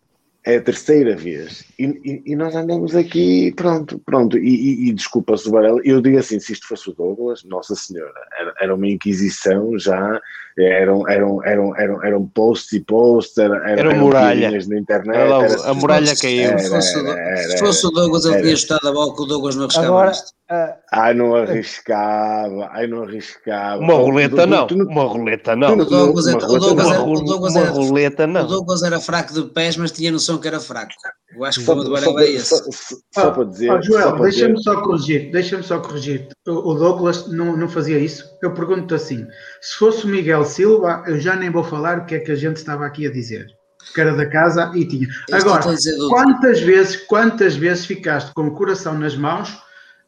é 0.46 0.58
a 0.58 0.62
terceira 0.62 1.16
vez 1.16 1.64
e, 1.80 1.86
e, 1.86 2.32
e, 2.34 2.36
nós 2.36 2.56
andamos 2.56 2.96
aqui, 2.96 3.54
pronto, 3.56 4.00
pronto, 4.06 4.38
e, 4.38 4.90
e 4.90 4.94
desculpa-se 4.94 5.50
Varela, 5.50 5.80
eu 5.84 6.02
digo 6.02 6.20
assim, 6.20 6.40
se 6.40 6.54
isto 6.54 6.68
fosse 6.68 6.90
o 6.90 6.94
Douglas, 6.94 7.44
Nossa 7.46 7.76
Senhora, 7.76 8.12
era, 8.40 8.54
era 8.62 8.76
uma 8.76 8.88
inquisição 8.88 9.78
já, 9.80 10.20
eram, 10.58 11.08
eram, 11.10 11.44
eram, 11.44 11.76
eram, 11.76 12.04
eram 12.04 12.28
posts 12.28 12.74
e 12.74 12.80
posts, 12.80 13.38
era, 13.38 13.58
era, 13.70 13.82
era 13.82 13.96
muralha 13.96 14.52
na 14.52 14.78
internet. 14.78 15.18
Era 15.18 15.70
a 15.70 15.74
muralha 15.74 16.16
caiu. 16.16 16.60
Se 16.60 16.70
fosse, 16.70 17.50
se 17.50 17.58
fosse 17.58 17.88
o 17.88 17.90
Douglas, 17.90 18.26
ele 18.26 18.42
tinha 18.42 18.54
estado 18.54 18.88
a 18.88 18.92
bola 18.92 19.16
que 19.16 19.22
o 19.22 19.26
Douglas 19.26 19.56
não 19.56 19.64
arriscava 19.64 19.88
Agora, 19.88 20.12
isto. 20.12 20.32
Uh, 20.52 20.76
ai, 20.92 21.14
não 21.14 21.36
arriscava, 21.36 22.70
ai, 22.74 22.86
não 22.86 23.04
arriscava. 23.04 23.82
Uma 23.82 23.94
roleta 23.94 24.46
não, 24.46 24.68
uma 24.68 25.04
roleta 25.04 25.56
não. 25.56 25.74
O 25.74 25.86
Douglas, 25.86 26.26
uma, 26.28 27.00
o 27.02 27.14
o 27.14 27.86
roleta 27.88 28.28
não. 28.28 28.44
O 28.44 28.48
Douglas 28.48 28.84
era 28.84 29.00
fraco 29.00 29.34
de 29.34 29.44
pés, 29.54 29.78
mas 29.78 29.94
tinha 29.94 30.12
noção 30.12 30.38
que 30.38 30.48
era 30.48 30.60
fraco. 30.60 30.92
Eu 31.34 31.46
acho 31.46 31.60
que 31.60 31.64
o 31.64 31.66
problema 31.66 31.96
do 32.02 32.06
Varela 32.06 32.24
é 32.24 32.32
esse. 32.32 32.50
Só, 32.50 32.58
só, 32.72 32.96
só 33.14 33.32
para 33.32 33.46
dizer. 33.46 33.72
Ah, 33.72 33.82
Joel, 33.82 34.20
deixa-me 34.20 34.62
só 34.62 34.82
corrigir, 34.82 35.32
deixa-me 35.32 35.64
só 35.64 35.80
corrigir. 35.80 36.28
O, 36.46 36.74
Douglas 36.74 37.32
não, 37.32 37.56
não 37.56 37.70
fazia 37.70 37.98
isso. 37.98 38.26
Eu 38.44 38.54
pergunto 38.54 38.94
assim: 38.94 39.26
se 39.62 39.76
fosse 39.76 40.06
o 40.06 40.10
Miguel 40.10 40.44
Silva, 40.44 41.06
eu 41.08 41.22
já 41.22 41.38
nem 41.38 41.50
vou 41.50 41.64
falar 41.64 42.00
o 42.00 42.06
que 42.06 42.16
é 42.16 42.20
que 42.20 42.34
a 42.34 42.36
gente 42.36 42.58
estava 42.58 42.86
aqui 42.86 43.08
a 43.08 43.12
dizer. 43.12 43.48
Que 43.96 44.02
era 44.02 44.14
da 44.14 44.30
casa 44.30 44.74
e 44.76 44.86
tinha. 44.86 45.08
Agora, 45.32 45.64
quantas 46.10 46.60
vezes, 46.60 46.98
quantas 47.08 47.56
vezes 47.56 47.86
ficaste 47.86 48.34
com 48.34 48.48
o 48.48 48.54
coração 48.54 48.94
nas 48.94 49.16
mãos 49.16 49.64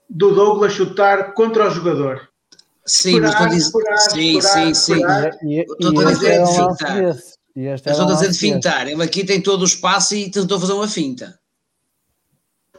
do 0.10 0.34
Douglas 0.34 0.74
chutar 0.74 1.34
contra 1.34 1.68
o 1.68 1.70
jogador? 1.70 2.30
Sim, 2.86 3.20
mas 3.20 3.32
estou 3.32 3.46
a 3.46 3.50
dizer. 3.50 3.72
Sim, 3.98 4.42
sim, 4.42 4.74
sim. 4.74 5.02
Estou 5.80 6.00
a 6.00 6.12
dizer 6.12 6.44
de 6.44 6.54
fintar. 6.54 7.18
Estou 7.56 8.04
a 8.04 8.14
dizer 8.14 8.32
de 8.32 8.38
fintar. 8.38 8.88
Ele 8.88 9.04
aqui 9.04 9.26
tem 9.26 9.42
todo 9.42 9.62
o 9.62 9.66
espaço 9.66 10.16
e 10.16 10.30
tentou 10.30 10.60
fazer 10.60 10.74
uma 10.74 10.88
finta. 10.88 11.40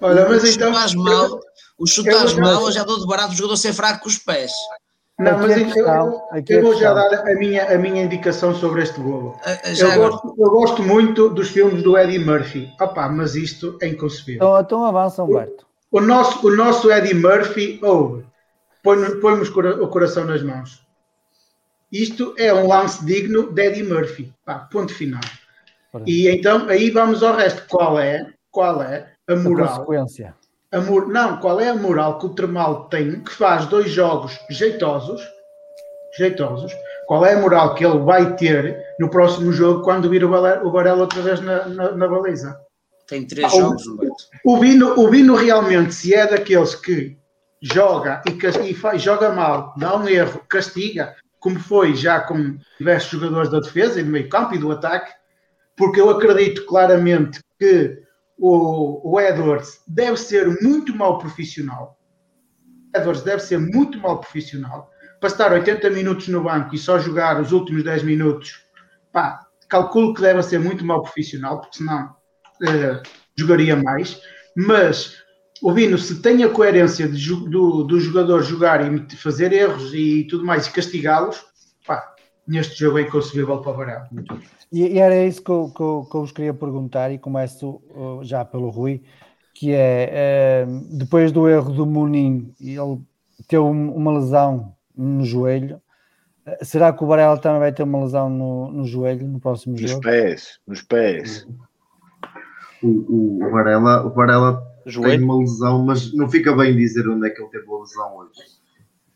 Olha, 0.01 0.29
mas 0.29 0.45
então. 0.45 0.71
Mal, 0.71 1.41
o 1.79 1.87
chutares 1.87 2.35
mal, 2.35 2.63
eu 2.63 2.73
já 2.73 2.85
dou 2.85 3.01
de 3.01 3.07
barato 3.07 3.33
o 3.33 3.37
jogador 3.37 3.57
ser 3.57 3.73
fraco 3.73 4.05
com 4.05 4.09
os 4.09 4.19
pés. 4.19 4.53
Não, 5.19 5.39
mas 5.39 5.57
então, 5.57 6.23
eu, 6.47 6.63
vou 6.63 6.79
já 6.79 6.93
dar 6.93 7.27
a 7.27 7.35
minha, 7.37 7.75
a 7.75 7.79
minha 7.79 8.05
indicação 8.05 8.55
sobre 8.55 8.83
este 8.83 9.01
golo. 9.01 9.35
Eu 9.65 9.97
gosto, 9.97 10.35
eu 10.39 10.51
gosto 10.51 10.83
muito 10.83 11.31
dos 11.31 11.49
filmes 11.49 11.83
do 11.83 11.97
Eddie 11.97 12.19
Murphy. 12.19 12.71
Opa, 12.79 13.09
mas 13.09 13.35
isto 13.35 13.79
é 13.81 13.89
inconcebível. 13.89 14.47
Então, 14.47 14.61
então 14.61 14.85
avança, 14.85 15.23
Humberto. 15.23 15.67
O, 15.91 16.01
nosso, 16.01 16.47
o 16.47 16.55
nosso 16.55 16.91
Eddie 16.91 17.15
Murphy, 17.15 17.79
ouve, 17.83 18.25
põe-nos 18.83 19.49
o 19.49 19.89
coração 19.89 20.25
nas 20.25 20.43
mãos. 20.43 20.85
Isto 21.91 22.35
é 22.37 22.53
um 22.53 22.67
lance 22.67 23.05
digno 23.05 23.53
de 23.53 23.63
Eddie 23.63 23.85
Murphy. 23.85 24.33
Pá, 24.45 24.69
ponto 24.71 24.93
final. 24.93 25.21
E 26.05 26.29
então 26.29 26.69
aí 26.69 26.91
vamos 26.91 27.23
ao 27.23 27.37
resto. 27.37 27.63
Qual 27.69 27.99
é, 27.99 28.33
qual 28.51 28.83
é 28.83 29.13
a 29.27 29.37
moral? 29.37 29.67
A 29.67 29.69
consequência 29.79 30.35
a 30.73 30.81
não, 30.81 31.39
qual 31.39 31.61
é 31.61 31.69
a 31.69 31.75
moral 31.75 32.19
que 32.19 32.27
o 32.27 32.35
Tremal 32.35 32.89
tem 32.89 33.21
que 33.21 33.33
faz 33.33 33.67
dois 33.67 33.91
jogos 33.91 34.39
jeitosos, 34.51 35.23
jeitosos, 36.17 36.73
qual 37.07 37.25
é 37.25 37.35
a 37.35 37.41
moral 37.41 37.75
que 37.75 37.85
ele 37.85 37.99
vai 38.01 38.37
ter 38.37 38.85
no 38.99 39.09
próximo 39.09 39.53
jogo 39.53 39.83
quando 39.83 40.11
vir 40.11 40.25
o 40.25 40.31
Varela 40.71 41.01
outra 41.01 41.23
vez 41.23 41.41
na, 41.41 41.67
na, 41.67 41.93
na 41.93 42.09
baliza? 42.09 42.61
Tem 43.07 43.25
três 43.25 43.53
ah, 43.53 43.57
jogos, 43.57 43.87
o, 43.87 43.99
o, 44.45 44.59
Vino, 44.59 44.99
o 44.99 45.09
Vino 45.09 45.35
realmente, 45.37 45.95
se 45.95 46.13
é 46.13 46.27
daqueles 46.27 46.75
que 46.75 47.17
joga 47.63 48.23
e, 48.27 48.69
e 48.69 48.75
faz, 48.75 49.01
joga 49.01 49.33
mal, 49.33 49.75
dá 49.77 49.97
um 49.97 50.09
erro, 50.09 50.43
castiga, 50.49 51.15
como 51.39 51.61
foi 51.61 51.95
já 51.95 52.21
com 52.21 52.59
diversos 52.79 53.11
jogadores 53.11 53.51
da 53.51 53.61
defesa 53.61 54.01
e 54.01 54.03
do 54.03 54.11
meio 54.11 54.29
campo 54.29 54.55
e 54.55 54.59
do 54.59 54.73
ataque, 54.73 55.13
porque 55.77 56.01
eu 56.01 56.11
acredito 56.11 56.67
claramente 56.67 57.41
que 57.59 58.03
o, 58.37 59.13
o 59.13 59.21
Edwards 59.21 59.81
deve 59.87 60.17
ser 60.17 60.61
muito 60.61 60.95
mal 60.95 61.19
profissional. 61.19 61.97
Edwards 62.95 63.23
deve 63.23 63.43
ser 63.43 63.59
muito 63.59 63.99
mal 63.99 64.19
profissional. 64.19 64.91
Para 65.21 65.29
estar 65.29 65.53
80 65.53 65.91
minutos 65.91 66.29
no 66.29 66.43
banco 66.43 66.75
e 66.75 66.79
só 66.79 66.99
jogar 66.99 67.41
os 67.41 67.53
últimos 67.53 67.85
10 67.85 68.03
minutos, 68.03 68.63
pá, 69.13 69.47
calculo 69.69 70.15
que 70.15 70.21
deve 70.21 70.43
ser 70.43 70.59
muito 70.59 70.85
mal 70.85 71.03
profissional, 71.03 71.61
porque 71.61 71.79
senão 71.79 72.16
eh, 72.63 73.03
jogaria 73.37 73.77
mais. 73.77 74.21
Mas 74.57 75.17
o 75.63 75.73
Vino, 75.73 75.99
se 75.99 76.21
tem 76.21 76.45
a 76.45 76.49
coerência 76.49 77.09
de, 77.09 77.35
do, 77.49 77.83
do 77.85 78.01
jogador 78.01 78.43
jogar 78.43 78.81
e 78.93 79.17
fazer 79.17 79.53
erros 79.53 79.93
e 79.95 80.25
tudo 80.25 80.45
mais 80.45 80.67
e 80.67 80.73
castigá-los, 80.73 81.45
pá, 81.87 82.15
neste 82.47 82.79
jogo 82.79 82.99
é 82.99 83.03
inconcebível 83.03 83.61
para 83.61 83.71
o 83.71 83.77
Varela. 83.77 84.09
E, 84.73 84.87
e, 84.87 84.99
era 84.99 85.25
isso 85.25 85.43
que 85.43 85.51
eu, 85.51 85.73
que, 85.75 85.83
eu, 85.83 86.07
que 86.11 86.17
eu 86.17 86.21
vos 86.21 86.33
queria 86.33 86.55
perguntar, 86.55 87.11
e 87.11 87.19
começo 87.19 87.83
uh, 87.91 88.21
já 88.23 88.45
pelo 88.45 88.69
Rui, 88.69 89.03
que 89.55 89.73
é 89.73 90.67
uh, 90.67 90.97
depois 90.97 91.33
do 91.33 91.49
erro 91.49 91.73
do 91.73 91.87
Munim, 91.87 92.55
ele 92.61 93.01
teve 93.49 93.63
uma 93.63 94.19
lesão 94.19 94.75
no 94.95 95.25
joelho. 95.25 95.81
Uh, 96.47 96.65
será 96.65 96.93
que 96.93 97.03
o 97.03 97.07
Varela 97.07 97.39
também 97.39 97.61
vai 97.61 97.73
ter 97.73 97.83
uma 97.83 98.05
lesão 98.05 98.29
no, 98.29 98.71
no 98.71 98.85
joelho 98.85 99.27
no 99.27 99.41
próximo 99.41 99.73
nos 99.73 99.83
jogo? 99.83 99.95
Nos 99.95 100.05
pés, 100.05 100.61
nos 100.67 100.83
pés. 100.83 101.47
O, 102.87 103.47
o, 103.47 103.51
Varela, 103.51 104.07
o 104.07 104.11
Varela 104.11 104.63
joelho? 104.87 105.11
tem 105.11 105.25
uma 105.25 105.39
lesão, 105.39 105.85
mas 105.85 106.13
não 106.15 106.29
fica 106.29 106.55
bem 106.55 106.77
dizer 106.77 107.09
onde 107.09 107.27
é 107.27 107.31
que 107.31 107.43
ele 107.43 107.51
teve 107.51 107.67
a 107.69 107.79
lesão 107.79 108.17
hoje. 108.17 108.41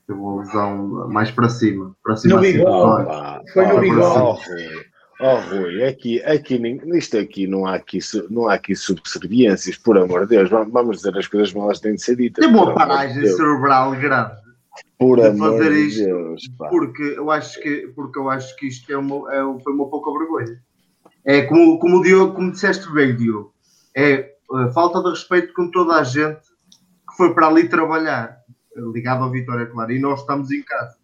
Teve 0.06 0.18
uma 0.18 0.40
lesão 0.40 1.08
mais 1.08 1.30
para 1.30 1.48
cima. 1.48 1.94
Para 2.02 2.16
cima 2.16 2.36
no 2.36 2.40
bigode. 2.40 3.52
Foi 3.52 3.66
no 3.66 3.80
bigode. 3.80 4.40
Oh, 5.22 5.36
Rui, 5.36 5.84
aqui, 5.84 6.22
aqui, 6.22 6.58
isto 6.94 7.18
aqui 7.18 7.46
não 7.46 7.66
há 7.66 7.74
aqui, 7.74 7.98
não 8.30 8.48
há 8.48 8.54
aqui 8.54 8.74
subserviências, 8.74 9.76
por 9.76 9.98
amor 9.98 10.22
de 10.22 10.36
Deus. 10.36 10.48
Vamos 10.48 10.96
dizer 10.96 11.16
as 11.16 11.28
coisas 11.28 11.52
como 11.52 11.66
elas 11.66 11.78
têm 11.78 11.94
de 11.94 12.02
ser 12.02 12.16
ditas. 12.16 12.44
Tem 12.44 12.54
uma 12.54 12.72
paragem 12.74 13.20
de 13.20 13.28
cerebral 13.28 13.90
grande. 13.92 14.40
Por 14.98 15.20
de 15.20 15.26
amor 15.26 15.58
fazer 15.58 15.74
de 15.74 15.86
isto, 15.88 16.04
Deus. 16.04 16.48
Pá. 16.58 16.68
Porque 16.68 17.02
eu 17.02 17.30
acho 17.30 17.60
que, 17.60 17.92
porque 17.94 18.18
eu 18.18 18.30
acho 18.30 18.56
que 18.56 18.66
isto 18.66 18.90
é 18.90 18.96
uma, 18.96 19.32
é, 19.32 19.62
foi 19.62 19.74
uma 19.74 19.90
pouca 19.90 20.10
vergonha. 20.10 20.58
É 21.24 21.42
como, 21.42 21.78
como 21.78 21.98
o 21.98 22.02
Diogo, 22.02 22.34
como 22.34 22.52
disseste 22.52 22.90
bem, 22.92 23.14
Diogo, 23.14 23.49
é 23.96 24.34
uh, 24.50 24.72
falta 24.72 25.02
de 25.02 25.10
respeito 25.10 25.52
com 25.54 25.70
toda 25.70 25.94
a 25.94 26.02
gente 26.02 26.40
que 27.08 27.16
foi 27.16 27.34
para 27.34 27.48
ali 27.48 27.68
trabalhar, 27.68 28.36
ligado 28.92 29.24
à 29.24 29.28
Vitória, 29.28 29.66
claro, 29.66 29.92
e 29.92 29.98
nós 29.98 30.20
estamos 30.20 30.50
em 30.50 30.62
casa. 30.62 30.96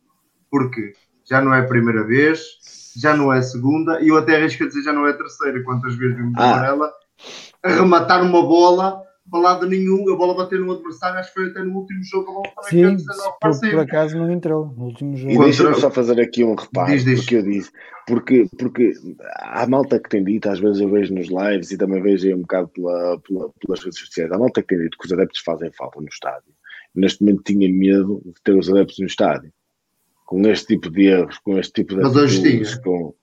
Porque 0.50 0.92
já 1.28 1.40
não 1.40 1.52
é 1.52 1.60
a 1.60 1.66
primeira 1.66 2.04
vez, 2.04 2.40
já 2.96 3.16
não 3.16 3.32
é 3.32 3.38
a 3.38 3.42
segunda, 3.42 4.00
e 4.00 4.08
eu 4.08 4.16
até 4.16 4.36
arrisco 4.36 4.64
a 4.64 4.68
dizer 4.68 4.82
já 4.82 4.92
não 4.92 5.06
é 5.06 5.10
a 5.10 5.16
terceira. 5.16 5.62
Quantas 5.64 5.94
vezes 5.96 6.16
vimos 6.16 6.34
ah. 6.36 6.52
Varela 6.52 6.92
arrematar 7.62 8.22
uma 8.22 8.42
bola 8.42 9.02
para 9.30 9.40
lado 9.40 9.66
nenhum, 9.66 10.12
a 10.12 10.16
bola 10.16 10.34
bater 10.34 10.60
no 10.60 10.72
adversário, 10.72 11.18
acho 11.18 11.32
que 11.32 11.40
foi 11.40 11.50
até 11.50 11.62
no 11.62 11.78
último 11.78 12.02
jogo, 12.04 12.30
a 12.30 12.34
bola 12.34 12.48
também 12.68 12.98
Sim, 12.98 13.04
por, 13.40 13.60
por 13.60 13.80
acaso 13.80 14.18
não 14.18 14.30
entrou 14.30 14.66
no 14.76 14.84
último 14.84 15.16
jogo. 15.16 15.32
E 15.32 15.38
deixa-me 15.38 15.74
só 15.74 15.90
fazer 15.90 16.20
aqui 16.20 16.44
um 16.44 16.54
reparo, 16.54 16.92
diz, 16.92 17.04
diz. 17.04 17.20
porque 17.20 17.36
eu 17.36 17.42
disse, 17.42 17.70
porque, 18.06 18.46
porque 18.58 18.92
há 19.38 19.66
malta 19.66 19.98
que 19.98 20.08
tem 20.08 20.24
dito, 20.24 20.48
às 20.48 20.60
vezes 20.60 20.80
eu 20.80 20.88
vejo 20.88 21.14
nos 21.14 21.28
lives 21.28 21.70
e 21.70 21.78
também 21.78 22.02
vejo 22.02 22.26
aí 22.26 22.34
um 22.34 22.42
bocado 22.42 22.68
pela, 22.68 23.18
pela, 23.20 23.50
pelas 23.60 23.82
redes 23.82 23.98
sociais, 23.98 24.30
há 24.32 24.38
malta 24.38 24.62
que 24.62 24.68
tem 24.68 24.78
dito 24.78 24.98
que 24.98 25.06
os 25.06 25.12
adeptos 25.12 25.40
fazem 25.40 25.70
falta 25.72 26.00
no 26.00 26.08
estádio. 26.08 26.54
Neste 26.94 27.22
momento 27.22 27.42
tinha 27.42 27.72
medo 27.72 28.22
de 28.24 28.42
ter 28.42 28.56
os 28.56 28.70
adeptos 28.70 28.98
no 28.98 29.06
estádio 29.06 29.52
com 30.26 30.42
este 30.48 30.74
tipo 30.74 30.90
de 30.90 31.06
erros, 31.06 31.38
com 31.38 31.56
este 31.58 31.72
tipo 31.72 31.94
de 31.94 32.02
Mas 32.02 32.16
hoje 32.16 32.42
tinha. 32.42 32.82
Com... 32.82 33.14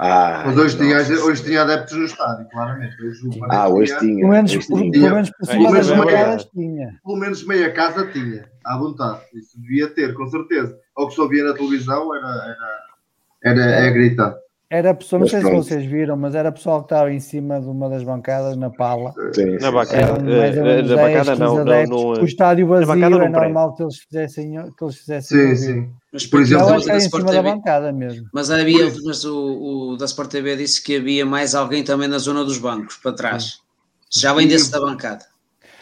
Ah, 0.00 0.44
Mas 0.46 0.56
hoje 0.56 0.76
tinha, 0.76 0.96
hoje 0.96 1.42
tinha 1.42 1.62
adeptos 1.62 1.96
no 1.96 2.04
estádio, 2.04 2.48
claramente. 2.50 2.94
Hoje, 3.02 3.20
ah, 3.50 3.68
hoje 3.68 3.98
tinha. 3.98 4.20
Pelo 4.20 4.28
menos. 4.28 4.66
Pelo 4.66 4.78
menos, 4.78 5.30
por 5.30 5.48
pelo 5.48 5.70
menos 5.72 5.90
meia, 5.90 6.36
tinha. 6.36 7.00
Pelo 7.04 7.16
menos 7.16 7.44
meia 7.44 7.72
casa 7.72 8.06
tinha, 8.06 8.48
à 8.64 8.78
vontade. 8.78 9.20
Isso 9.34 9.60
devia 9.60 9.88
ter, 9.88 10.14
com 10.14 10.24
certeza. 10.28 10.78
Ou 10.94 11.08
que 11.08 11.14
só 11.14 11.26
via 11.26 11.42
na 11.42 11.52
televisão 11.52 12.14
era, 12.14 12.28
era, 13.42 13.60
era, 13.60 13.86
é 13.86 13.90
gritar. 13.90 14.36
Era 14.70 14.90
a 14.90 14.94
pessoa, 14.94 15.20
não 15.20 15.26
sei 15.26 15.40
se 15.40 15.50
vocês 15.50 15.86
viram, 15.86 16.14
mas 16.14 16.34
era 16.34 16.50
a 16.50 16.52
pessoa 16.52 16.80
que 16.80 16.84
estava 16.84 17.10
em 17.10 17.20
cima 17.20 17.58
de 17.58 17.66
uma 17.66 17.88
das 17.88 18.02
bancadas 18.02 18.54
na 18.54 18.68
pala. 18.68 19.14
Sim, 19.32 19.56
na 19.56 19.72
bancada, 19.72 20.30
eh, 20.30 20.82
na 20.82 20.96
bancada 20.96 21.36
não, 21.36 21.64
não, 21.64 21.84
não, 21.86 22.22
O 22.22 22.24
estádio 22.24 22.66
vazio 22.66 23.22
é 23.22 23.28
normal 23.30 23.74
que 23.74 23.82
eles 23.82 23.96
fizessem. 23.96 24.52
Que 24.76 24.84
eles 24.84 24.96
fizessem 24.96 25.56
sim, 25.56 25.56
sim. 25.56 25.90
Mas, 26.12 26.26
por 26.26 26.42
exemplo, 26.42 26.66
não, 26.66 26.74
é 26.74 26.96
em 26.96 27.00
cima 27.00 27.24
TV, 27.24 27.32
da 27.32 27.42
bancada 27.42 27.92
mesmo. 27.92 28.28
Mas 28.30 28.50
havia, 28.50 28.92
mas 29.04 29.24
o, 29.24 29.92
o 29.92 29.96
da 29.96 30.04
Sport 30.04 30.30
TV 30.30 30.56
disse 30.56 30.82
que 30.82 30.96
havia 30.96 31.24
mais 31.24 31.54
alguém 31.54 31.82
também 31.82 32.06
na 32.06 32.18
zona 32.18 32.44
dos 32.44 32.58
bancos, 32.58 32.96
para 32.98 33.12
trás. 33.12 33.60
Já 34.10 34.34
vem 34.34 34.46
desse 34.46 34.70
da 34.70 34.80
bancada. 34.80 35.24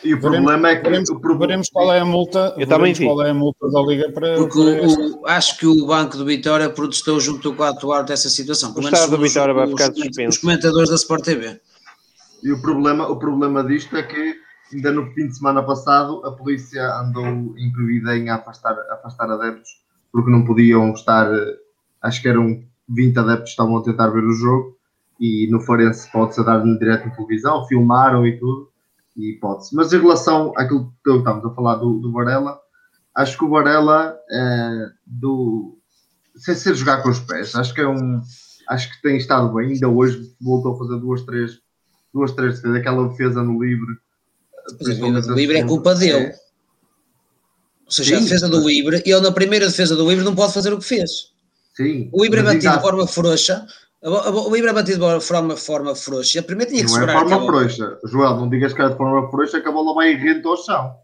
E 0.05 0.15
o 0.15 0.21
veremos, 0.21 0.45
problema 0.45 0.69
é 0.69 0.77
que. 0.77 0.83
Veremos, 0.83 1.11
o 1.11 1.21
problema... 1.21 1.47
veremos 1.47 1.71
qual 1.71 1.93
é 1.93 2.01
a 2.01 2.05
multa. 2.05 2.55
Eu 2.57 2.67
também 2.67 2.93
vi. 2.93 3.05
Qual 3.05 3.23
é 3.23 3.31
a 3.31 3.35
multa 3.35 3.71
da 3.71 3.81
Liga 3.83 4.13
para. 4.13 4.37
Porque 4.37 4.59
o, 4.59 5.21
o, 5.21 5.27
acho 5.27 5.59
que 5.59 5.67
o 5.67 5.87
Banco 5.87 6.17
do 6.17 6.25
Vitória 6.25 6.71
protestou 6.71 7.19
junto 7.19 7.55
com 7.55 7.63
o 7.63 7.67
atuar 7.67 8.03
dessa 8.05 8.29
situação. 8.29 8.75
O 8.75 8.81
Estado 8.81 9.17
do 9.17 9.23
Vitória 9.23 9.55
vai 9.55 9.67
ficar 9.67 9.93
suspenso. 9.93 10.29
Os 10.29 10.39
comentadores 10.39 10.91
da 10.91 10.97
Sport 10.97 11.25
TV. 11.25 11.61
E 12.43 12.53
o 12.53 12.61
problema, 12.61 13.09
o 13.09 13.17
problema 13.17 13.65
disto 13.65 13.97
é 13.97 14.03
que 14.03 14.37
ainda 14.73 14.93
no 14.93 15.07
fim 15.13 15.29
de 15.29 15.37
semana 15.37 15.63
passado 15.63 16.25
a 16.25 16.33
polícia 16.33 16.83
andou 17.01 17.27
incluída 17.57 18.17
em 18.17 18.29
afastar, 18.29 18.77
afastar 18.91 19.31
adeptos 19.31 19.87
porque 20.17 20.31
não 20.31 20.47
podiam 20.47 20.93
estar, 20.93 21.31
acho 22.01 22.23
que 22.23 22.29
eram 22.29 22.65
20 22.89 23.19
adeptos 23.19 23.45
que 23.45 23.51
estavam 23.51 23.77
a 23.77 23.83
tentar 23.83 24.09
ver 24.09 24.25
o 24.25 24.33
jogo 24.33 24.75
e 25.21 25.47
no 25.51 25.61
Forense 25.61 26.11
pode-se 26.11 26.43
dar 26.43 26.63
direto 26.79 27.07
em 27.07 27.11
televisão, 27.11 27.67
filmaram 27.67 28.27
e 28.27 28.39
tudo, 28.39 28.71
e 29.17 29.39
pode-se. 29.41 29.75
Mas 29.75 29.93
em 29.93 30.01
relação 30.01 30.53
àquilo 30.57 30.93
que 31.05 31.11
estamos 31.11 31.45
a 31.45 31.55
falar 31.55 31.77
do, 31.77 31.99
do 31.99 32.13
Varela, 32.13 32.59
acho 33.15 33.39
que 33.39 33.45
o 33.45 33.51
Varela 33.51 34.17
é, 34.31 34.87
do 35.07 35.79
sem 36.37 36.55
ser 36.55 36.75
jogar 36.75 37.03
com 37.03 37.09
os 37.09 37.21
pés, 37.21 37.55
acho 37.55 37.73
que 37.73 37.81
é 37.81 37.89
um 37.89 38.21
acho 38.69 38.93
que 38.93 39.03
tem 39.03 39.17
estado 39.17 39.55
bem, 39.55 39.73
ainda 39.73 39.89
hoje 39.89 40.35
voltou 40.41 40.75
a 40.75 40.79
fazer 40.79 40.99
duas, 40.99 41.23
três 41.23 41.59
duas, 42.13 42.33
três 42.33 42.57
defesas, 42.57 42.77
aquela 42.77 43.09
defesa 43.09 43.43
no 43.43 43.63
livre. 43.63 43.97
O 44.81 45.33
livre 45.35 45.59
é 45.59 45.65
culpa 45.65 45.95
dele. 45.95 46.27
É. 46.27 46.37
Ou 47.85 47.93
seja, 47.93 48.17
Sim, 48.17 48.17
a 48.17 48.25
defesa 48.25 48.49
do 48.49 48.69
Ibre, 48.69 49.03
ele 49.07 49.21
na 49.21 49.31
primeira 49.31 49.67
defesa 49.67 49.95
do 49.95 50.11
Ibre 50.11 50.25
não 50.25 50.35
pode 50.35 50.53
fazer 50.53 50.73
o 50.73 50.79
que 50.79 50.85
fez. 50.85 51.31
Sim. 51.77 52.11
O 52.13 52.25
Ibre 52.25 52.41
é 52.41 52.43
batido 52.43 52.75
de 52.75 52.81
forma 52.81 53.07
frouxa, 53.07 53.65
o 54.03 54.57
Ibre 54.57 54.71
é 54.71 54.73
batido 54.73 55.19
de 55.19 55.25
forma, 55.25 55.57
forma 55.57 55.95
frouxa. 55.95 56.43
Primeiro 56.43 56.71
tinha 56.71 56.85
que 56.85 56.91
não 56.91 56.95
segurar. 56.95 57.15
Não 57.15 57.21
é 57.21 57.29
forma 57.29 57.47
frouxa. 57.47 57.99
Joel, 58.05 58.37
não 58.37 58.49
digas 58.49 58.73
que 58.73 58.83
é 58.83 58.89
de 58.89 58.97
forma 58.97 59.31
frouxa 59.31 59.61
que 59.61 59.69
a 59.69 59.73
bola 59.73 59.95
vai 59.95 60.15
rente 60.15 60.47
ao 60.47 60.57
chão. 60.57 60.95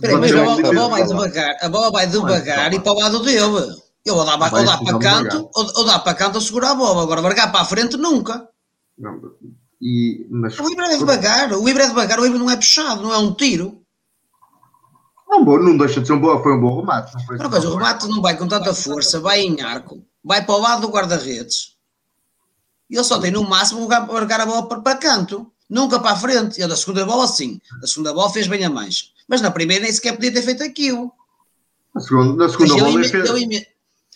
Peraí, 0.00 0.16
mas 0.16 0.32
a 0.32 0.44
bola, 0.44 0.68
a 0.68 0.72
bola 0.72 0.88
vai 0.88 1.06
devagar, 1.06 1.56
a 1.60 1.68
bola 1.68 1.90
vai 1.92 2.06
devagar 2.06 2.74
e 2.74 2.80
para 2.80 2.92
o 2.92 2.98
lado 2.98 3.18
dele. 3.20 3.76
Ele 4.04 4.16
ou 4.16 4.24
dá, 4.24 4.32
ou 4.32 4.64
dá 4.64 4.78
para 4.78 4.98
canto, 4.98 5.50
ou, 5.54 5.66
ou 5.76 5.84
dá 5.84 5.98
para 5.98 6.14
canto 6.14 6.38
a 6.38 6.40
segurar 6.40 6.70
a 6.70 6.74
bola. 6.74 7.02
Agora, 7.02 7.20
largar 7.20 7.52
para 7.52 7.60
a 7.60 7.64
frente, 7.64 7.96
nunca. 7.96 8.48
Não, 8.98 9.20
e, 9.80 10.26
mas... 10.30 10.58
O 10.58 10.70
Ibra 10.70 10.86
é 10.86 10.98
devagar, 10.98 11.52
o 11.52 11.68
Ibra 11.68 11.84
é 11.84 11.88
devagar, 11.88 12.18
o 12.18 12.26
Ibra 12.26 12.38
não 12.38 12.50
é 12.50 12.56
puxado, 12.56 13.02
não 13.02 13.14
é 13.14 13.18
um 13.18 13.32
tiro. 13.32 13.80
Não, 15.28 15.44
bom, 15.44 15.58
não 15.58 15.76
deixa 15.76 16.00
de 16.00 16.06
ser 16.06 16.14
um 16.14 16.20
bom, 16.20 16.42
foi 16.42 16.52
um 16.52 16.60
bom 16.60 16.80
remate. 16.80 17.12
Coisa, 17.26 17.68
o 17.68 17.74
remate 17.74 18.08
não 18.08 18.20
vai 18.20 18.36
com 18.36 18.48
tanta 18.48 18.74
força, 18.74 19.20
vai 19.20 19.40
em 19.40 19.60
arco, 19.60 20.02
vai 20.24 20.44
para 20.44 20.54
o 20.54 20.60
lado 20.60 20.82
do 20.82 20.88
guarda-redes. 20.88 21.76
Ele 22.90 23.04
só 23.04 23.20
tem 23.20 23.30
no 23.30 23.44
máximo 23.44 23.86
largar 23.86 24.40
a 24.40 24.46
bola 24.46 24.66
para, 24.66 24.80
para 24.80 24.98
canto, 24.98 25.50
nunca 25.68 26.00
para 26.00 26.12
a 26.12 26.16
frente. 26.16 26.60
E 26.60 26.66
da 26.66 26.76
segunda 26.76 27.06
bola, 27.06 27.26
sim. 27.28 27.60
A 27.82 27.86
segunda 27.86 28.12
bola 28.12 28.30
fez 28.30 28.48
bem 28.48 28.64
a 28.64 28.70
mancha. 28.70 29.06
Mas 29.28 29.40
na 29.40 29.50
primeira 29.50 29.84
nem 29.84 29.92
sequer 29.92 30.14
podia 30.14 30.32
ter 30.32 30.42
feito 30.42 30.62
aquilo. 30.64 31.12
Na 31.94 32.00
segunda, 32.00 32.44
na 32.44 32.48
segunda 32.50 32.74
bola. 32.74 32.90
Ele, 32.90 33.08
fez... 33.08 33.30
ele, 33.30 33.66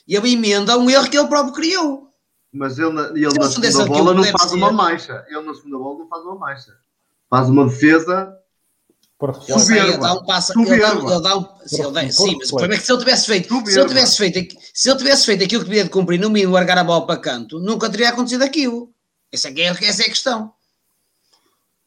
ele 0.09 0.33
emenda 0.33 0.77
um 0.77 0.91
erro 0.91 1.09
que 1.09 1.17
ele 1.17 1.29
próprio 1.29 1.55
criou. 1.55 2.11
Mas 2.53 2.79
ele, 2.79 2.99
ele 3.15 3.39
na 3.39 3.51
segunda 3.51 3.87
bola 3.87 4.15
não 4.15 4.25
faz 4.25 4.53
uma 4.53 4.73
mancha. 4.73 5.25
Ele 5.29 5.41
na 5.43 5.55
segunda 5.55 5.79
bola 5.79 5.99
não 6.01 6.09
faz 6.09 6.25
uma 6.25 6.35
mancha. 6.35 6.75
Faz 7.31 7.49
uma 7.49 7.67
defesa 7.67 8.37
ele, 9.31 9.61
sei, 9.61 9.79
ele 9.79 9.99
dá 9.99 10.15
um 10.15 10.25
passo. 10.25 10.53
Ele 10.61 10.79
dá, 10.79 10.91
ele 10.93 11.23
dá 11.23 11.39
um, 11.39 11.47
se 11.67 11.81
ele 11.81 11.93
dá, 11.93 12.11
sim, 12.11 12.37
mas 12.37 12.49
o 12.49 12.51
problema 12.51 12.75
é 12.75 12.79
que 12.79 12.85
se 12.85 12.93
ele 12.93 12.99
tivesse 12.99 13.27
feito, 13.27 13.67
se 13.67 13.79
ele 13.79 13.89
tivesse 13.89 14.17
feito, 14.17 14.57
se 14.75 14.91
ele 14.91 14.99
tivesse 14.99 15.27
feito 15.27 15.45
aquilo 15.45 15.63
que 15.63 15.69
devia 15.69 15.85
de 15.85 15.91
cumprir, 15.91 16.19
no 16.19 16.31
mínimo 16.31 16.53
largar 16.53 16.79
a 16.79 16.85
bola 16.85 17.07
para 17.07 17.21
canto, 17.21 17.59
nunca 17.61 17.89
teria 17.89 18.11
acontecido 18.11 18.43
aquilo. 18.43 18.93
Essa 19.33 19.49
é, 19.49 19.63
essa 19.63 20.03
é 20.03 20.07
a 20.07 20.09
questão. 20.09 20.53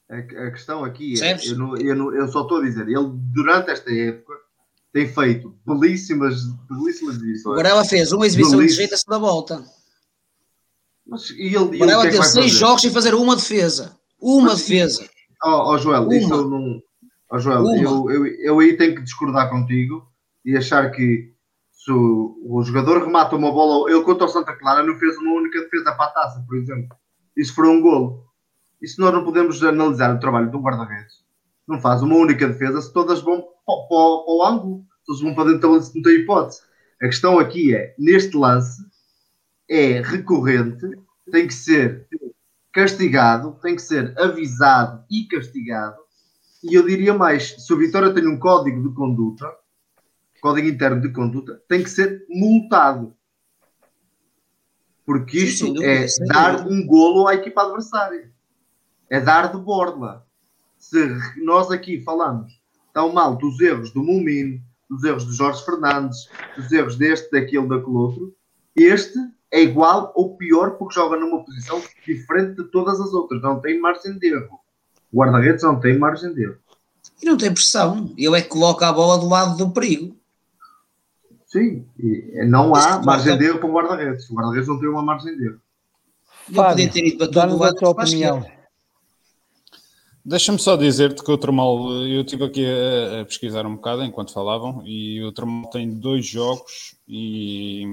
A, 0.10 0.18
a 0.18 0.52
questão 0.52 0.86
aqui 0.86 1.22
é, 1.22 1.38
eu, 1.46 1.58
não, 1.58 1.78
eu, 1.78 1.96
não, 1.96 2.16
eu, 2.16 2.28
só 2.30 2.44
estou 2.44 2.60
a 2.60 2.64
dizer, 2.64 2.88
ele 2.88 3.10
durante 3.34 3.72
esta 3.72 3.92
época 3.92 4.36
tem 4.94 5.08
feito 5.08 5.54
belíssimas, 5.66 6.44
belíssimas 6.70 7.16
exibições. 7.16 7.54
Agora 7.54 7.70
ela 7.70 7.86
fez 7.86 8.12
uma 8.12 8.26
exibição 8.26 8.60
de 8.60 8.70
jeito 8.70 8.96
a 8.96 9.12
da 9.12 9.18
volta. 9.18 9.64
Mas, 11.06 11.30
e 11.32 11.56
ele, 11.56 11.76
Agora 11.76 11.92
ela 11.92 12.08
é 12.08 12.10
teve 12.10 12.24
seis 12.24 12.52
jogos 12.52 12.82
sem 12.82 12.92
fazer 12.92 13.14
uma 13.14 13.36
defesa. 13.36 13.98
Uma 14.20 14.52
mas, 14.52 14.60
defesa. 14.60 15.08
Ó 15.44 15.50
oh, 15.50 15.74
oh, 15.74 15.78
Joel, 15.78 16.04
uma. 16.04 16.16
isso 16.16 16.34
eu 16.34 16.50
não 16.50 16.82
Oh, 17.30 17.40
Joel, 17.40 17.66
eu, 17.76 18.10
eu, 18.10 18.26
eu 18.26 18.60
aí 18.60 18.78
tenho 18.78 18.96
que 18.96 19.04
discordar 19.04 19.50
contigo 19.50 20.10
e 20.46 20.56
achar 20.56 20.90
que 20.92 21.34
se 21.72 21.92
o, 21.92 22.38
o 22.46 22.64
jogador 22.64 23.04
remata 23.04 23.36
uma 23.36 23.52
bola, 23.52 23.92
ele 23.92 24.02
contra 24.04 24.26
o 24.26 24.30
Santa 24.30 24.56
Clara 24.56 24.82
não 24.82 24.96
fez 24.96 25.18
uma 25.18 25.34
única 25.34 25.60
defesa 25.62 25.92
para 25.94 26.06
a 26.06 26.12
taça, 26.12 26.44
por 26.48 26.58
exemplo. 26.58 26.96
Isso 27.36 27.54
foi 27.54 27.68
um 27.68 27.82
golo. 27.82 28.26
Isso 28.82 29.02
nós 29.02 29.14
não 29.14 29.26
podemos 29.26 29.62
analisar 29.62 30.16
o 30.16 30.20
trabalho 30.20 30.50
de 30.50 30.56
um 30.56 30.62
guarda-redes. 30.62 31.26
Não 31.68 31.82
faz 31.82 32.02
uma 32.02 32.16
única 32.16 32.48
defesa 32.48 32.82
se 32.82 32.94
todas 32.94 33.22
vão 33.22 33.42
para, 33.42 33.76
para, 33.76 33.88
para 33.88 34.34
o 34.34 34.44
ângulo. 34.46 34.86
Todas 35.06 35.22
vão 35.22 35.36
para 35.36 35.52
dentro 35.52 35.80
da 35.80 35.86
não 35.96 36.02
tem 36.02 36.16
hipótese. 36.16 36.62
A 37.02 37.06
questão 37.08 37.40
aqui 37.40 37.76
é, 37.76 37.94
neste 38.00 38.38
lance, 38.38 38.82
é 39.70 40.02
recorrente, 40.02 40.86
tem 41.30 41.46
que 41.46 41.54
ser 41.54 42.08
castigado, 42.72 43.60
tem 43.62 43.76
que 43.76 43.82
ser 43.82 44.18
avisado 44.18 45.04
e 45.12 45.28
castigado 45.28 46.07
e 46.70 46.76
eu 46.76 46.86
diria 46.86 47.14
mais: 47.14 47.56
se 47.58 47.74
o 47.74 47.78
Vitória 47.78 48.14
tem 48.14 48.28
um 48.28 48.40
código 48.40 48.88
de 48.88 48.94
conduta, 48.94 49.52
código 50.42 50.68
interno 50.68 51.02
de 51.02 51.12
conduta, 51.12 51.62
tem 51.68 51.84
que 51.84 51.90
ser 51.90 52.26
multado. 52.30 53.16
Porque 55.06 55.38
isto 55.38 55.68
sim, 55.68 55.84
é 55.84 56.06
dar 56.28 56.68
um 56.68 56.86
golo 56.86 57.28
à 57.28 57.36
equipa 57.36 57.64
adversária. 57.64 58.32
É 59.10 59.22
dar 59.22 59.52
de 59.54 59.58
borla. 59.58 60.28
Se 60.78 60.98
nós 61.38 61.72
aqui 61.72 62.02
falamos 62.02 62.62
tão 62.94 63.14
mal 63.14 63.38
dos 63.38 63.60
erros 63.62 63.92
do 63.92 64.04
Mumin, 64.04 64.62
dos 64.90 65.04
erros 65.04 65.26
de 65.26 65.34
Jorge 65.34 65.64
Fernandes, 65.64 66.30
dos 66.56 66.72
erros 66.72 66.98
deste, 66.98 67.32
daquele, 67.32 67.68
daquele 67.68 67.96
outro, 67.96 68.36
este 68.76 69.18
é 69.50 69.62
igual 69.62 70.12
ou 70.16 70.36
pior 70.36 70.72
porque 70.72 70.96
joga 70.96 71.18
numa 71.18 71.44
posição 71.44 71.82
diferente 72.06 72.56
de 72.56 72.66
todas 72.66 73.00
as 73.00 73.14
outras. 73.14 73.42
Não 73.42 73.62
tem 73.62 73.80
margem 73.80 74.18
de 74.18 74.28
erro. 74.28 74.60
O 75.12 75.20
guarda-redes 75.20 75.64
não 75.64 75.80
tem 75.80 75.98
margem 75.98 76.34
de 76.34 76.44
erro. 76.44 76.58
E 77.22 77.26
não 77.26 77.38
tem 77.38 77.54
pressão. 77.54 78.14
Ele 78.18 78.38
é 78.38 78.42
que 78.42 78.50
coloca 78.50 78.88
a 78.88 78.94
bola 78.94 79.18
do 79.18 79.28
lado 79.28 79.58
do 79.58 79.72
perigo. 79.72 80.16
Sim, 81.46 81.86
e 81.98 82.46
não 82.46 82.76
há 82.76 83.02
margem 83.02 83.38
de 83.38 83.46
erro 83.46 83.60
para 83.60 83.70
o 83.70 83.74
guarda-redes. 83.74 84.30
O 84.30 84.36
guarda-redes 84.36 84.68
não 84.68 84.80
tem 84.80 84.90
uma 84.90 85.02
margem 85.02 85.36
de 85.36 85.46
erro. 85.46 85.62
Não 86.50 86.64
podia 86.64 86.92
ter 86.92 87.06
ido 87.06 87.18
para 87.18 87.28
todo 87.28 87.56
o 87.56 87.60
lado. 87.60 87.88
opinião. 87.88 88.46
Deixa-me 90.24 90.60
só 90.60 90.76
dizer-te 90.76 91.24
que 91.24 91.32
o 91.32 91.38
Tremal, 91.38 91.90
eu 92.04 92.20
estive 92.20 92.44
aqui 92.44 92.66
a, 92.66 93.22
a, 93.22 93.26
pesquisar 93.26 93.66
um 93.66 93.76
bocado 93.76 94.04
enquanto 94.04 94.34
falavam, 94.34 94.84
e 94.86 95.24
o 95.24 95.32
Tremal 95.32 95.70
tem 95.70 95.90
dois 95.90 96.26
jogos 96.26 96.96
e 97.08 97.86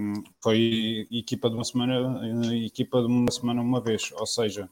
foi 0.42 1.06
equipa 1.12 1.48
de 1.48 1.54
uma 1.54 1.64
semana, 1.64 2.20
equipa 2.56 3.00
de 3.00 3.06
uma 3.06 3.30
semana 3.30 3.62
uma 3.62 3.80
vez, 3.80 4.10
ou 4.18 4.26
seja, 4.26 4.68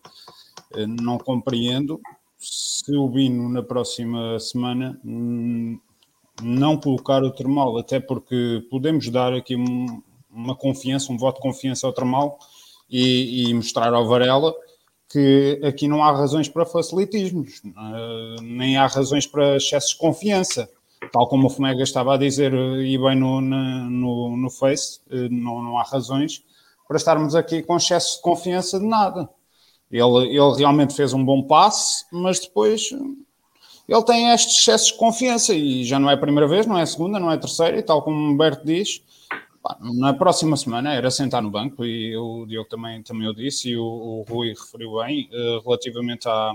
não 1.00 1.18
compreendo 1.18 2.00
se 2.42 2.96
o 2.96 3.08
Bino 3.08 3.48
na 3.48 3.62
próxima 3.62 4.38
semana 4.40 5.00
hum, 5.04 5.78
não 6.42 6.76
colocar 6.76 7.22
o 7.22 7.30
termal, 7.30 7.78
até 7.78 8.00
porque 8.00 8.66
podemos 8.68 9.08
dar 9.08 9.32
aqui 9.32 9.54
um, 9.54 10.02
uma 10.30 10.56
confiança, 10.56 11.12
um 11.12 11.16
voto 11.16 11.36
de 11.36 11.42
confiança 11.42 11.86
ao 11.86 11.92
termal 11.92 12.38
e, 12.90 13.48
e, 13.48 13.54
mostrar 13.54 13.94
ao 13.94 14.08
Varela 14.08 14.52
que 15.08 15.60
aqui 15.62 15.86
não 15.86 16.02
há 16.02 16.10
razões 16.10 16.48
para 16.48 16.66
facilitismos, 16.66 17.60
uh, 17.64 18.42
nem 18.42 18.76
há 18.76 18.86
razões 18.86 19.26
para 19.26 19.56
excesso 19.56 19.90
de 19.90 19.98
confiança. 19.98 20.68
Tal 21.12 21.28
como 21.28 21.46
o 21.46 21.50
Fomega 21.50 21.82
estava 21.82 22.14
a 22.14 22.16
dizer 22.16 22.54
e 22.54 22.96
bem 22.96 23.16
no, 23.16 23.40
no, 23.40 24.36
no 24.36 24.50
Face, 24.50 25.00
uh, 25.10 25.28
não, 25.30 25.62
não 25.62 25.78
há 25.78 25.82
razões 25.82 26.42
para 26.88 26.96
estarmos 26.96 27.34
aqui 27.34 27.62
com 27.62 27.76
excesso 27.76 28.16
de 28.16 28.22
confiança 28.22 28.80
de 28.80 28.86
nada. 28.86 29.28
Ele, 29.92 30.28
ele 30.28 30.56
realmente 30.56 30.94
fez 30.94 31.12
um 31.12 31.22
bom 31.22 31.42
passe, 31.42 32.06
mas 32.10 32.40
depois 32.40 32.90
ele 33.88 34.02
tem 34.04 34.30
estes 34.32 34.58
excessos 34.58 34.88
de 34.88 34.96
confiança 34.96 35.52
e 35.52 35.84
já 35.84 35.98
não 35.98 36.08
é 36.08 36.14
a 36.14 36.18
primeira 36.18 36.48
vez, 36.48 36.66
não 36.66 36.78
é 36.78 36.82
a 36.82 36.86
segunda, 36.86 37.20
não 37.20 37.30
é 37.30 37.34
a 37.34 37.38
terceira, 37.38 37.78
e 37.78 37.82
tal 37.82 38.02
como 38.02 38.16
o 38.16 38.30
Humberto 38.30 38.64
diz, 38.64 39.02
pá, 39.62 39.76
na 39.80 40.14
próxima 40.14 40.56
semana 40.56 40.94
era 40.94 41.10
sentar 41.10 41.42
no 41.42 41.50
banco 41.50 41.84
e 41.84 42.16
o 42.16 42.46
Diogo 42.46 42.70
também, 42.70 43.02
também 43.02 43.28
o 43.28 43.34
disse 43.34 43.70
e 43.70 43.76
o, 43.76 43.84
o 43.84 44.22
Rui 44.22 44.48
referiu 44.50 44.96
bem 44.98 45.28
uh, 45.30 45.60
relativamente 45.62 46.26
à, 46.26 46.52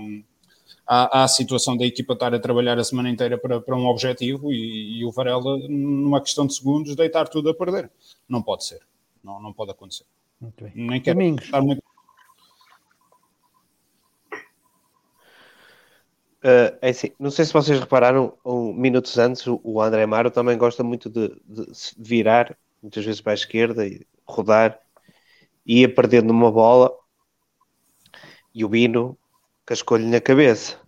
à, 0.84 1.22
à, 1.22 1.28
situação 1.28 1.76
da 1.76 1.86
equipa 1.86 2.14
estar 2.14 2.34
a 2.34 2.40
trabalhar 2.40 2.76
a 2.76 2.84
semana 2.84 3.08
inteira 3.08 3.38
para, 3.38 3.60
para 3.60 3.76
um 3.76 3.86
objetivo 3.86 4.52
e, 4.52 4.98
e, 4.98 5.04
o 5.04 5.12
Varela, 5.12 5.58
numa 5.68 6.20
questão 6.20 6.44
de 6.44 6.54
segundos, 6.54 6.96
deitar 6.96 7.28
tudo 7.28 7.50
a 7.50 7.54
perder. 7.54 7.88
Não 8.28 8.42
pode 8.42 8.64
ser, 8.64 8.80
não, 9.22 9.40
não 9.40 9.52
pode 9.52 9.70
acontecer. 9.70 10.06
Nem 10.74 11.00
quero 11.00 11.20
estar 11.20 11.60
muito 11.60 11.82
Uh, 16.42 16.78
é 16.80 16.90
assim, 16.90 17.10
não 17.18 17.30
sei 17.30 17.44
se 17.44 17.52
vocês 17.52 17.80
repararam, 17.80 18.32
um, 18.44 18.72
minutos 18.72 19.18
antes, 19.18 19.46
o, 19.46 19.60
o 19.64 19.82
André 19.82 20.04
Amaro 20.04 20.30
também 20.30 20.56
gosta 20.56 20.84
muito 20.84 21.10
de, 21.10 21.28
de, 21.44 21.66
virar, 21.98 22.56
muitas 22.80 23.04
vezes 23.04 23.20
para 23.20 23.32
a 23.32 23.34
esquerda 23.34 23.86
e 23.86 24.06
rodar, 24.24 24.78
e 25.66 25.80
ia 25.80 25.92
perdendo 25.92 26.30
uma 26.30 26.50
bola 26.50 26.92
e 28.54 28.64
o 28.64 28.68
Bino 28.68 29.18
cascou-lhe 29.66 30.06
na 30.06 30.20
cabeça. 30.20 30.80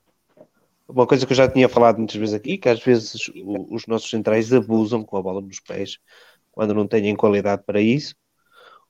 uma 0.88 1.06
coisa 1.06 1.26
que 1.26 1.32
eu 1.32 1.36
já 1.36 1.48
tinha 1.48 1.68
falado 1.68 1.98
muitas 1.98 2.16
vezes 2.16 2.34
aqui, 2.34 2.56
que 2.56 2.68
às 2.68 2.80
vezes 2.82 3.28
o, 3.28 3.74
os 3.74 3.86
nossos 3.86 4.08
centrais 4.08 4.52
abusam 4.52 5.04
com 5.04 5.16
a 5.16 5.22
bola 5.22 5.40
nos 5.40 5.60
pés 5.60 5.98
quando 6.52 6.74
não 6.74 6.86
têm 6.86 7.14
qualidade 7.16 7.62
para 7.64 7.80
isso, 7.80 8.14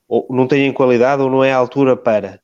ou 0.08 0.26
não 0.30 0.46
têm 0.46 0.72
qualidade 0.72 1.22
ou 1.22 1.30
não 1.30 1.44
é 1.44 1.52
a 1.52 1.56
altura 1.56 1.96
para. 1.96 2.42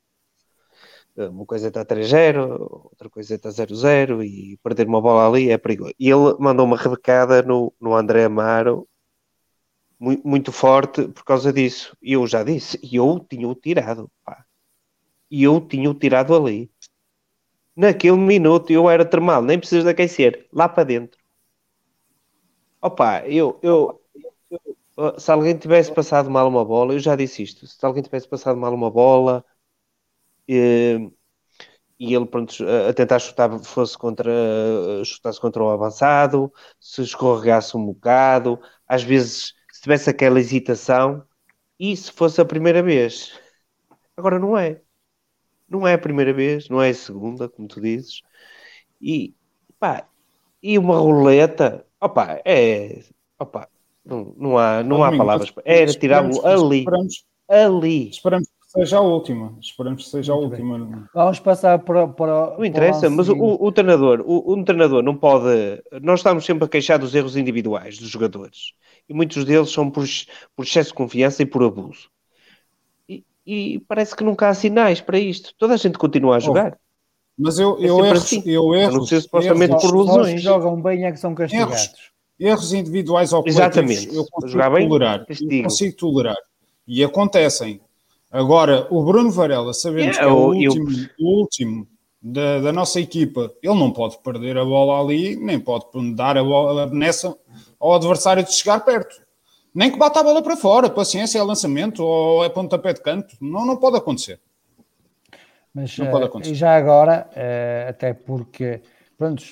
Uma 1.17 1.47
coisa 1.47 1.69
está 1.69 1.85
3-0, 1.85 2.61
outra 2.91 3.09
coisa 3.09 3.35
está 3.35 3.49
0-0 3.49 4.23
e 4.23 4.59
perder 4.63 4.87
uma 4.87 5.01
bola 5.01 5.27
ali 5.27 5.51
é 5.51 5.57
perigoso. 5.57 5.95
E 5.99 6.11
ele 6.11 6.37
mandou 6.39 6.67
uma 6.67 6.77
rebecada 6.77 7.43
no, 7.43 7.73
no 7.81 7.95
André 7.95 8.25
Amaro 8.25 8.87
muito, 9.99 10.53
forte 10.53 11.09
por 11.09 11.25
causa 11.25 11.53
disso. 11.53 11.97
E 12.03 12.13
eu 12.13 12.27
já 12.27 12.43
disse, 12.45 12.79
e 12.83 12.97
eu 12.97 13.19
tinha 13.29 13.49
o 13.49 13.55
tirado, 13.55 14.11
pá. 14.25 14.45
E 15.31 15.43
eu 15.45 15.61
tinha 15.61 15.91
o 15.91 15.95
tirado 15.95 16.35
ali. 16.35 16.71
Naquele 17.75 18.17
minuto 18.17 18.71
eu 18.71 18.89
era 18.91 19.05
termal, 19.05 19.43
nem 19.43 19.59
precisas 19.59 19.85
de 19.85 19.91
aquecer, 19.91 20.47
lá 20.53 20.69
para 20.69 20.85
dentro. 20.85 21.19
Opa, 22.81 23.27
eu, 23.27 23.59
eu, 23.63 24.01
eu, 24.97 25.19
se 25.21 25.31
alguém 25.31 25.57
tivesse 25.57 25.93
passado 25.93 26.31
mal 26.31 26.49
uma 26.49 26.65
bola, 26.65 26.95
eu 26.95 26.99
já 26.99 27.17
disse 27.17 27.43
isto, 27.43 27.67
se 27.67 27.85
alguém 27.85 28.03
tivesse 28.03 28.29
passado 28.29 28.59
mal 28.59 28.73
uma 28.73 28.91
bola 28.91 29.45
e, 30.49 31.11
e 31.99 32.15
ele 32.15 32.27
pronto, 32.27 32.55
a 32.89 32.93
tentar 32.93 33.19
chutar 33.19 33.59
fosse 33.61 33.97
contra 33.97 34.33
chutasse 35.05 35.41
contra 35.41 35.63
o 35.63 35.71
avançado, 35.71 36.53
se 36.81 37.03
escorregasse 37.03 37.77
um 37.77 37.85
bocado, 37.87 38.59
às 38.87 39.03
vezes 39.03 39.55
se 39.73 39.83
tivesse 39.83 40.09
aquela 40.11 40.41
hesitação, 40.41 41.23
e 41.79 41.97
se 41.97 42.11
fosse 42.11 42.41
a 42.41 42.45
primeira 42.45 42.83
vez. 42.83 43.39
Agora 44.17 44.39
não 44.39 44.57
é. 44.57 44.81
Não 45.69 45.87
é 45.87 45.95
a 45.95 45.99
primeira 45.99 46.33
vez, 46.33 46.69
não 46.69 46.81
é 46.81 46.91
a 46.91 46.95
segunda, 46.95 47.49
como 47.49 47.69
tu 47.69 47.81
dizes. 47.81 48.23
E, 49.01 49.35
pá, 49.79 50.09
e 50.63 50.79
uma 50.79 50.97
roleta, 50.97 51.85
opá, 52.01 52.41
é, 52.45 53.03
opá, 53.39 53.69
não, 54.05 54.35
não 54.37 54.59
há, 54.59 54.83
não 54.83 55.05
há 55.05 55.15
palavras. 55.17 55.53
Era 55.65 55.93
tirá-lo 55.93 56.47
ali. 56.47 56.79
Esperamos, 56.79 57.25
ali. 57.49 58.09
Esperamos 58.09 58.49
que 58.67 58.81
seja 58.81 58.99
a 58.99 59.01
última. 59.01 59.57
Esperamos 59.61 60.05
que 60.05 60.11
seja 60.11 60.33
a 60.33 60.37
última. 60.37 61.09
Vamos 61.15 61.41
passar 61.41 61.79
para, 61.79 62.07
para 62.07 62.57
Não 62.59 62.65
interessa, 62.65 63.09
mas 63.09 63.29
o, 63.29 63.35
o, 63.35 63.73
treinador, 63.73 64.23
o, 64.27 64.53
o 64.53 64.65
treinador 64.65 65.03
não 65.03 65.17
pode. 65.17 65.83
Nós 66.03 66.21
estamos 66.21 66.45
sempre 66.45 66.65
a 66.65 66.69
queixar 66.69 66.99
dos 66.99 67.15
erros 67.15 67.37
individuais 67.37 67.99
dos 67.99 68.09
jogadores. 68.09 68.73
E 69.09 69.15
muitos 69.15 69.45
deles 69.45 69.71
são 69.71 69.91
por, 69.91 70.05
por 70.55 70.65
excesso 70.65 70.91
de 70.91 70.95
confiança 70.95 71.43
e 71.43 71.47
por 71.47 71.63
abuso 71.63 72.11
e 73.47 73.79
parece 73.87 74.17
que 74.17 74.25
nunca 74.25 74.49
há 74.49 74.55
sinais 74.55 75.01
para 75.01 75.19
isto. 75.19 75.55
Toda 75.57 75.75
a 75.75 75.77
gente 75.77 75.97
continua 75.97 76.37
a 76.37 76.41
jogar. 76.41 76.73
Oh, 76.75 76.79
mas 77.39 77.59
eu, 77.59 77.79
eu, 77.79 78.05
é 78.05 78.09
erro, 78.09 78.17
assim. 78.17 78.43
eu 78.45 78.75
erro, 78.75 78.93
não 78.99 79.07
sei 79.07 79.21
supostamente 79.21 79.71
erros, 79.71 79.83
por 79.85 79.97
lesões. 79.97 80.27
Os 80.27 80.33
que 80.33 80.39
jogam 80.39 80.83
bem 80.83 81.05
é 81.05 81.13
que 81.13 81.21
são 81.21 81.35
castigados. 81.35 81.75
Erros, 81.75 81.93
erros 82.41 82.73
individuais 82.73 83.33
ou 83.33 83.45
Exatamente. 83.47 84.09
eu 84.15 84.25
consigo 84.25 84.89
tolerar. 84.89 85.27
eu 85.29 85.63
consigo 85.63 85.97
tolerar. 85.97 86.37
E 86.89 87.05
acontecem. 87.05 87.81
Agora, 88.31 88.87
o 88.91 89.05
Bruno 89.05 89.31
Varela, 89.31 89.73
sabemos 89.73 90.17
é, 90.17 90.21
que 90.21 90.25
é 90.25 90.29
o 90.29 90.53
último, 90.53 90.91
eu... 90.91 91.09
o 91.21 91.41
último 91.41 91.89
da, 92.21 92.61
da, 92.61 92.73
nossa 92.73 93.01
equipa, 93.01 93.53
ele 93.63 93.79
não 93.79 93.93
pode 93.93 94.19
perder 94.19 94.59
a 94.59 94.65
bola 94.65 95.01
ali, 95.01 95.37
nem 95.37 95.61
pode 95.61 95.87
dar 96.15 96.37
a 96.37 96.43
bola 96.43 96.87
nessa 96.87 97.37
ao 97.79 97.95
adversário 97.95 98.45
de 98.45 98.53
chegar 98.53 98.81
perto. 98.81 99.15
Nem 99.75 99.91
que 99.91 99.99
bata 99.99 100.21
a 100.21 100.23
bola 100.23 100.43
para 100.43 100.57
fora, 100.57 100.89
paciência, 100.89 101.39
é 101.39 101.43
lançamento 101.43 102.03
ou 102.03 102.45
é 102.45 102.49
pontapé 102.49 102.95
de 102.95 103.03
canto. 103.03 103.37
Não, 103.41 103.65
não 103.65 103.77
pode 103.77 103.97
acontecer. 103.97 104.41
Mas 105.73 105.97
não 105.99 106.11
pode 106.11 106.25
eh, 106.25 106.27
acontecer. 106.27 106.55
já 106.55 106.75
agora, 106.75 107.29
eh, 107.37 107.87
até 107.91 108.15
porque, 108.15 108.81
pronto, 109.19 109.45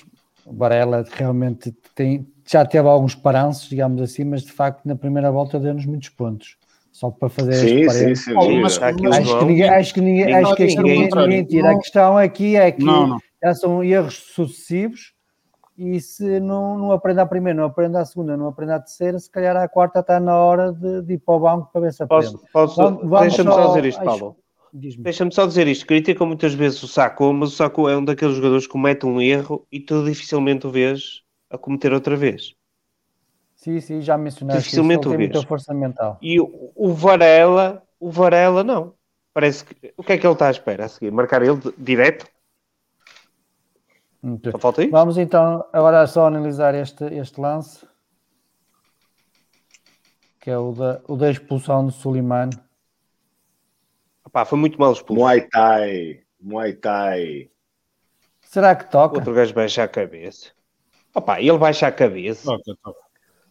o 0.43 0.53
Varela 0.53 1.05
realmente 1.07 1.71
tem, 1.93 2.27
já 2.49 2.65
teve 2.65 2.87
alguns 2.87 3.13
paranços, 3.13 3.69
digamos 3.69 4.01
assim, 4.01 4.23
mas 4.23 4.41
de 4.41 4.51
facto 4.51 4.83
na 4.85 4.95
primeira 4.95 5.31
volta 5.31 5.59
deu-nos 5.59 5.85
muitos 5.85 6.09
pontos. 6.09 6.57
Só 6.95 7.11
para 7.11 7.27
fazer 7.27 7.51
sim, 7.55 7.89
sim, 7.89 8.15
sim, 8.15 8.41
sim, 8.41 8.61
mas, 8.61 8.81
acho, 8.81 8.95
que 8.95 9.43
ninguém, 9.43 9.69
acho 9.69 9.93
que 9.93 9.99
ninguém, 9.99 10.33
acho 10.33 10.55
que 10.55 10.65
ninguém, 10.65 11.09
ninguém 11.09 11.45
tira. 11.45 11.71
A 11.71 11.77
questão 11.77 12.17
aqui 12.17 12.55
é 12.55 12.71
que 12.71 12.85
não, 12.85 13.05
não. 13.05 13.17
já 13.43 13.53
são 13.53 13.83
erros 13.83 14.15
sucessivos 14.33 15.13
e 15.77 15.99
se 15.99 16.39
não, 16.39 16.77
não 16.77 16.93
aprende 16.93 17.19
a 17.19 17.25
primeira, 17.25 17.59
não 17.59 17.65
aprende 17.65 17.97
a 17.97 18.05
segunda, 18.05 18.37
não 18.37 18.47
aprende 18.47 18.71
a 18.71 18.79
terceira, 18.79 19.19
se 19.19 19.29
calhar 19.29 19.57
a 19.57 19.67
quarta 19.67 19.99
está 19.99 20.21
na 20.21 20.37
hora 20.37 20.71
de, 20.71 21.01
de 21.01 21.15
ir 21.15 21.17
para 21.17 21.35
o 21.35 21.39
banco 21.41 21.69
para 21.69 21.81
ver 21.81 21.91
se 21.91 22.01
aprende. 22.01 22.31
Posso, 22.53 22.73
posso, 22.77 23.09
Deixa-me 23.19 23.51
só 23.51 23.67
dizer 23.67 23.85
isto, 23.85 24.01
Paulo. 24.01 24.37
Deixa-me 24.71 25.33
só 25.33 25.45
dizer 25.45 25.67
isto. 25.67 25.85
Criticam 25.85 26.25
muitas 26.25 26.53
vezes 26.53 26.81
o 26.81 26.87
Saco, 26.87 27.33
mas 27.33 27.49
o 27.49 27.55
Saco 27.57 27.89
é 27.89 27.97
um 27.97 28.05
daqueles 28.05 28.37
jogadores 28.37 28.67
que 28.67 28.71
comete 28.71 29.05
um 29.05 29.19
erro 29.19 29.67
e 29.69 29.81
tu 29.81 30.05
dificilmente 30.05 30.65
o 30.65 30.71
vês 30.71 31.23
a 31.49 31.57
cometer 31.57 31.91
outra 31.91 32.15
vez. 32.15 32.55
Sim, 33.65 33.79
sim, 33.79 33.99
já 33.99 34.15
mencionaste 34.15 34.61
dificilmente 34.61 34.99
isso. 34.99 35.09
Tem 35.09 35.17
muita 35.17 35.41
força 35.41 35.73
mental. 35.73 36.19
E 36.21 36.39
o, 36.39 36.71
o 36.75 36.93
Varela, 36.93 37.81
o 37.99 38.11
Varela 38.11 38.63
não. 38.63 38.93
Parece 39.33 39.65
que. 39.65 39.91
O 39.97 40.03
que 40.03 40.13
é 40.13 40.17
que 40.19 40.27
ele 40.27 40.33
está 40.33 40.49
à 40.49 40.51
espera 40.51 40.85
a 40.85 40.87
seguir? 40.87 41.11
Marcar 41.11 41.41
ele 41.41 41.59
direto? 41.75 42.27
Só 44.51 44.59
falta 44.59 44.83
isso? 44.83 44.91
Vamos 44.91 45.17
então 45.17 45.65
agora 45.73 46.05
só 46.05 46.27
analisar 46.27 46.75
este, 46.75 47.05
este 47.05 47.41
lance, 47.41 47.87
que 50.39 50.51
é 50.51 50.57
o 50.59 50.71
da, 50.71 51.01
o 51.07 51.15
da 51.15 51.31
expulsão 51.31 51.87
de 51.87 51.93
Suleiman. 51.95 52.51
Opá, 54.23 54.45
foi 54.45 54.59
muito 54.59 54.79
mal 54.79 54.93
expulso. 54.93 55.19
Muay 55.19 55.41
Thai, 55.41 56.21
Muay 56.39 56.73
Thai. 56.73 57.49
Será 58.41 58.75
que 58.75 58.91
toca? 58.91 59.15
Outro 59.15 59.33
gajo 59.33 59.55
baixa 59.55 59.81
a 59.81 59.87
cabeça. 59.87 60.51
Opá, 61.15 61.41
ele 61.41 61.57
baixa 61.57 61.87
a 61.87 61.91
cabeça. 61.91 62.43
Toca, 62.45 62.77
toca. 62.83 63.04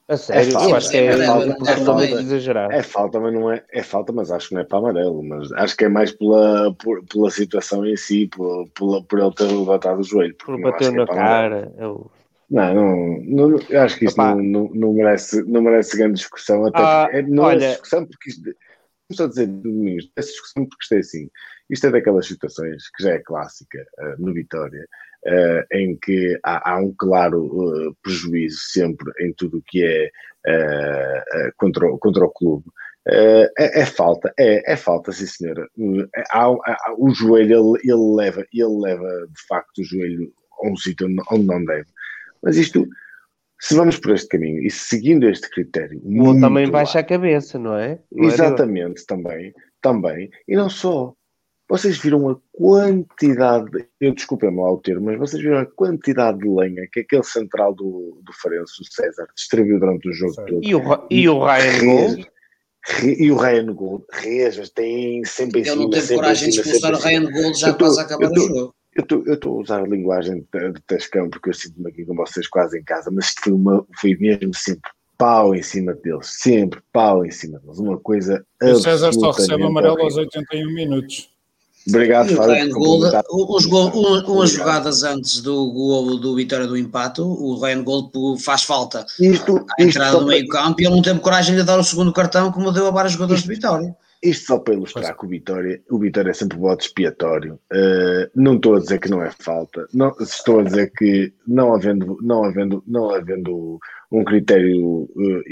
A 0.07 0.19
sério, 0.19 0.49
é 0.49 0.53
falta, 0.53 0.77
acho 0.77 0.91
que 0.91 0.97
é, 0.99 1.07
é, 1.07 1.27
falta, 1.27 1.71
é, 1.71 1.77
falta, 1.77 2.05
exagerado. 2.05 2.73
É 2.75 2.83
falta, 2.83 3.21
mas 3.21 3.33
não 3.33 3.51
é, 3.51 3.65
é 3.73 3.83
falta, 3.83 4.13
mas 4.13 4.31
acho 4.31 4.49
que 4.49 4.55
não 4.55 4.61
é 4.61 4.65
para 4.65 4.79
amarelo, 4.79 5.23
mas 5.23 5.51
acho 5.53 5.75
que 5.75 5.85
é 5.87 5.89
mais 5.89 6.13
pela, 6.13 6.75
por, 6.75 7.03
pela 7.07 7.31
situação 7.31 7.87
em 7.87 7.97
si, 7.97 8.27
por, 8.27 8.69
por, 8.75 9.03
por 9.05 9.19
ele 9.19 9.35
ter 9.35 9.45
levantado 9.45 10.01
o 10.01 10.05
joelho. 10.05 10.37
Por 10.37 10.61
bater 10.61 10.93
na 10.93 11.05
é 11.05 11.07
cara. 11.07 11.73
Eu... 11.79 12.11
Não, 12.51 12.75
não, 12.75 13.23
não, 13.23 13.59
eu 13.71 13.81
acho 13.81 13.99
que 13.99 14.05
isso 14.05 14.19
não, 14.19 14.37
não, 14.37 14.71
não, 14.75 14.93
merece, 14.93 15.43
não 15.45 15.63
merece 15.63 15.97
grande 15.97 16.17
discussão, 16.17 16.67
até 16.67 16.83
ah, 16.83 17.09
é, 17.11 17.23
não 17.23 17.45
olha... 17.45 17.65
é 17.65 17.71
discussão 17.71 18.07
porque 18.07 18.29
isto, 18.29 18.55
estou 19.11 19.27
a 19.27 19.29
dizer, 19.31 19.47
Domingos, 19.47 20.11
essa 20.15 20.29
discussão 20.29 20.67
porque 20.67 20.83
isto 20.83 20.95
é 20.95 20.99
assim, 20.99 21.31
isto 21.71 21.87
é 21.87 21.91
daquelas 21.91 22.27
situações 22.27 22.91
que 22.91 23.03
já 23.03 23.13
é 23.13 23.19
clássica 23.21 23.79
uh, 23.99 24.23
no 24.23 24.35
Vitória, 24.35 24.87
uh, 25.27 25.77
em 25.77 25.97
que 25.97 26.39
há, 26.43 26.73
há 26.73 26.79
um 26.79 26.95
claro 26.97 27.45
uh, 27.45 27.95
prejuízo 28.03 28.59
sempre 28.61 29.11
em 29.21 29.33
tudo 29.35 29.59
o 29.59 29.63
que 29.63 29.85
é 29.85 30.11
uh, 30.47 31.53
contra, 31.57 31.87
o, 31.87 31.99
contra 31.99 32.25
o 32.25 32.31
clube. 32.31 32.65
É, 33.07 33.81
é, 33.81 33.85
falta, 33.85 34.33
é, 34.39 34.73
é 34.73 34.77
falta, 34.77 35.13
sim 35.13 35.27
senhora. 35.27 35.69
Há, 36.31 36.47
há, 36.47 36.95
o 36.97 37.11
joelho, 37.11 37.77
ele, 37.77 37.93
ele, 37.93 38.17
leva, 38.17 38.47
ele 38.51 38.81
leva 38.81 39.07
de 39.29 39.47
facto 39.47 39.79
o 39.79 39.85
joelho 39.85 40.33
a 40.63 40.69
um 40.69 40.77
sítio 40.77 41.07
onde 41.31 41.47
não 41.47 41.63
deve. 41.67 41.87
Mas 42.43 42.57
isto, 42.57 42.87
se 43.61 43.75
vamos 43.75 43.99
por 43.99 44.15
este 44.15 44.29
caminho 44.29 44.63
e 44.63 44.71
seguindo 44.71 45.29
este 45.29 45.51
critério. 45.51 46.01
O 46.03 46.41
também 46.41 46.71
baixa 46.71 47.01
a 47.01 47.05
cabeça, 47.05 47.59
não 47.59 47.77
é? 47.77 47.99
Não 48.11 48.29
Exatamente, 48.29 49.03
é 49.03 49.07
também, 49.07 49.53
também. 49.83 50.31
E 50.49 50.57
não 50.57 50.71
só. 50.71 51.15
Vocês 51.69 51.97
viram 51.99 52.29
a 52.29 52.37
quantidade, 52.53 53.87
eu 53.99 54.15
desculpem-me 54.15 54.61
lá 54.61 54.73
o 54.73 54.79
termo, 54.79 55.07
mas 55.07 55.19
vocês 55.19 55.43
viram 55.43 55.59
a 55.59 55.67
quantidade 55.67 56.39
de 56.39 56.49
lenha 56.49 56.87
que 56.93 57.01
aquele 57.01 57.23
central 57.23 57.75
do, 57.75 58.21
do 58.23 58.33
Farense, 58.35 58.83
o 58.83 58.85
César, 58.85 59.27
distribuiu 59.35 59.81
durante 59.81 60.09
o 60.09 60.13
jogo 60.13 60.35
todo. 60.47 60.61
E 60.63 60.75
o, 60.75 60.83
e 61.11 61.29
o 61.29 61.43
Ryan 61.43 61.85
Gold? 61.85 62.31
E 63.03 63.33
o 63.33 63.37
Ryan 63.37 63.73
Gold, 63.73 64.05
Rejas, 64.13 64.69
tem 64.69 65.25
sempre 65.25 65.63
em 65.63 65.65
cima. 65.65 65.77
Ele 65.77 65.85
não 65.85 65.91
teve 65.91 66.15
coragem 66.15 66.51
de 66.51 66.61
expulsar 66.61 66.93
o 66.93 66.99
Ryan 66.99 67.31
Gold 67.31 67.59
já 67.59 67.73
quase 67.73 68.01
a 68.01 68.03
acabar 68.03 68.31
o 68.31 68.37
jogo. 68.37 68.75
Eu 68.95 69.35
estou 69.35 69.59
a 69.59 69.63
usar 69.63 69.83
a 69.83 69.87
linguagem 69.87 70.47
de, 70.53 70.73
de 70.73 70.81
Tascão 70.83 71.31
porque 71.31 71.49
eu 71.49 71.55
sinto-me 71.55 71.89
aqui 71.89 72.05
com 72.05 72.15
vocês 72.15 72.47
quase 72.47 72.79
em 72.79 72.85
casa, 72.85 73.11
mas 73.11 73.35
foi, 73.43 73.53
uma, 73.53 73.85
foi 73.99 74.15
mesmo 74.17 74.55
sempre 74.55 74.91
pau 75.17 75.55
em 75.55 75.63
cima 75.63 75.95
deles, 75.95 76.27
sempre 76.27 76.81
pau 76.93 77.25
em 77.25 77.31
cima 77.31 77.59
deles, 77.59 77.79
uma 77.79 77.99
coisa 77.99 78.45
O 78.63 78.77
César 78.77 79.13
só 79.13 79.31
recebe 79.31 79.65
amarelo 79.65 80.01
aos 80.01 80.17
81 80.17 80.73
minutos. 80.73 81.34
Obrigado, 81.89 82.31
e 82.31 82.35
o 82.35 82.73
Gold, 82.73 83.69
gol, 83.69 83.91
umas 84.27 84.51
jogadas 84.51 85.03
antes 85.03 85.43
do 85.43 85.71
gol 85.71 86.19
do 86.19 86.35
Vitória 86.35 86.67
do 86.67 86.79
empate, 86.79 87.21
o 87.21 87.59
Ryan 87.61 87.83
Gold 87.83 88.11
faz 88.43 88.63
falta 88.63 89.05
isto, 89.21 89.67
à 89.79 89.83
entrada 89.83 90.19
do 90.19 90.27
meio 90.27 90.49
campo 90.49 90.81
e 90.81 90.87
ele 90.87 90.95
não 90.95 91.03
teve 91.03 91.21
coragem 91.21 91.55
de 91.55 91.63
dar 91.63 91.79
o 91.79 91.85
segundo 91.85 92.13
cartão 92.13 92.51
como 92.51 92.73
deu 92.73 92.87
a 92.87 92.91
vários 92.91 93.13
jogadores 93.13 93.41
isto, 93.41 93.51
de 93.51 93.55
Vitória. 93.57 93.95
Isto 94.23 94.47
só 94.47 94.59
para 94.59 94.73
ilustrar 94.73 95.05
pois. 95.05 95.19
que 95.19 95.27
o 95.27 95.29
Vitória, 95.29 95.83
o 95.91 95.99
Vitória 95.99 96.31
é 96.31 96.35
sempre 96.35 96.57
voto 96.57 96.81
expiatório. 96.81 97.61
Uh, 97.71 98.31
não 98.35 98.57
estou 98.57 98.77
a 98.77 98.81
dizer 98.81 98.99
que 98.99 99.11
não 99.11 99.23
é 99.23 99.31
falta, 99.39 99.87
não, 99.93 100.15
estou 100.19 100.61
a 100.61 100.63
dizer 100.63 100.91
que 100.97 101.35
não 101.47 101.75
havendo, 101.75 102.17
não 102.23 102.45
havendo, 102.45 102.83
não 102.87 103.11
havendo 103.11 103.79
um 104.11 104.25
critério 104.25 105.03
uh, 105.15 105.43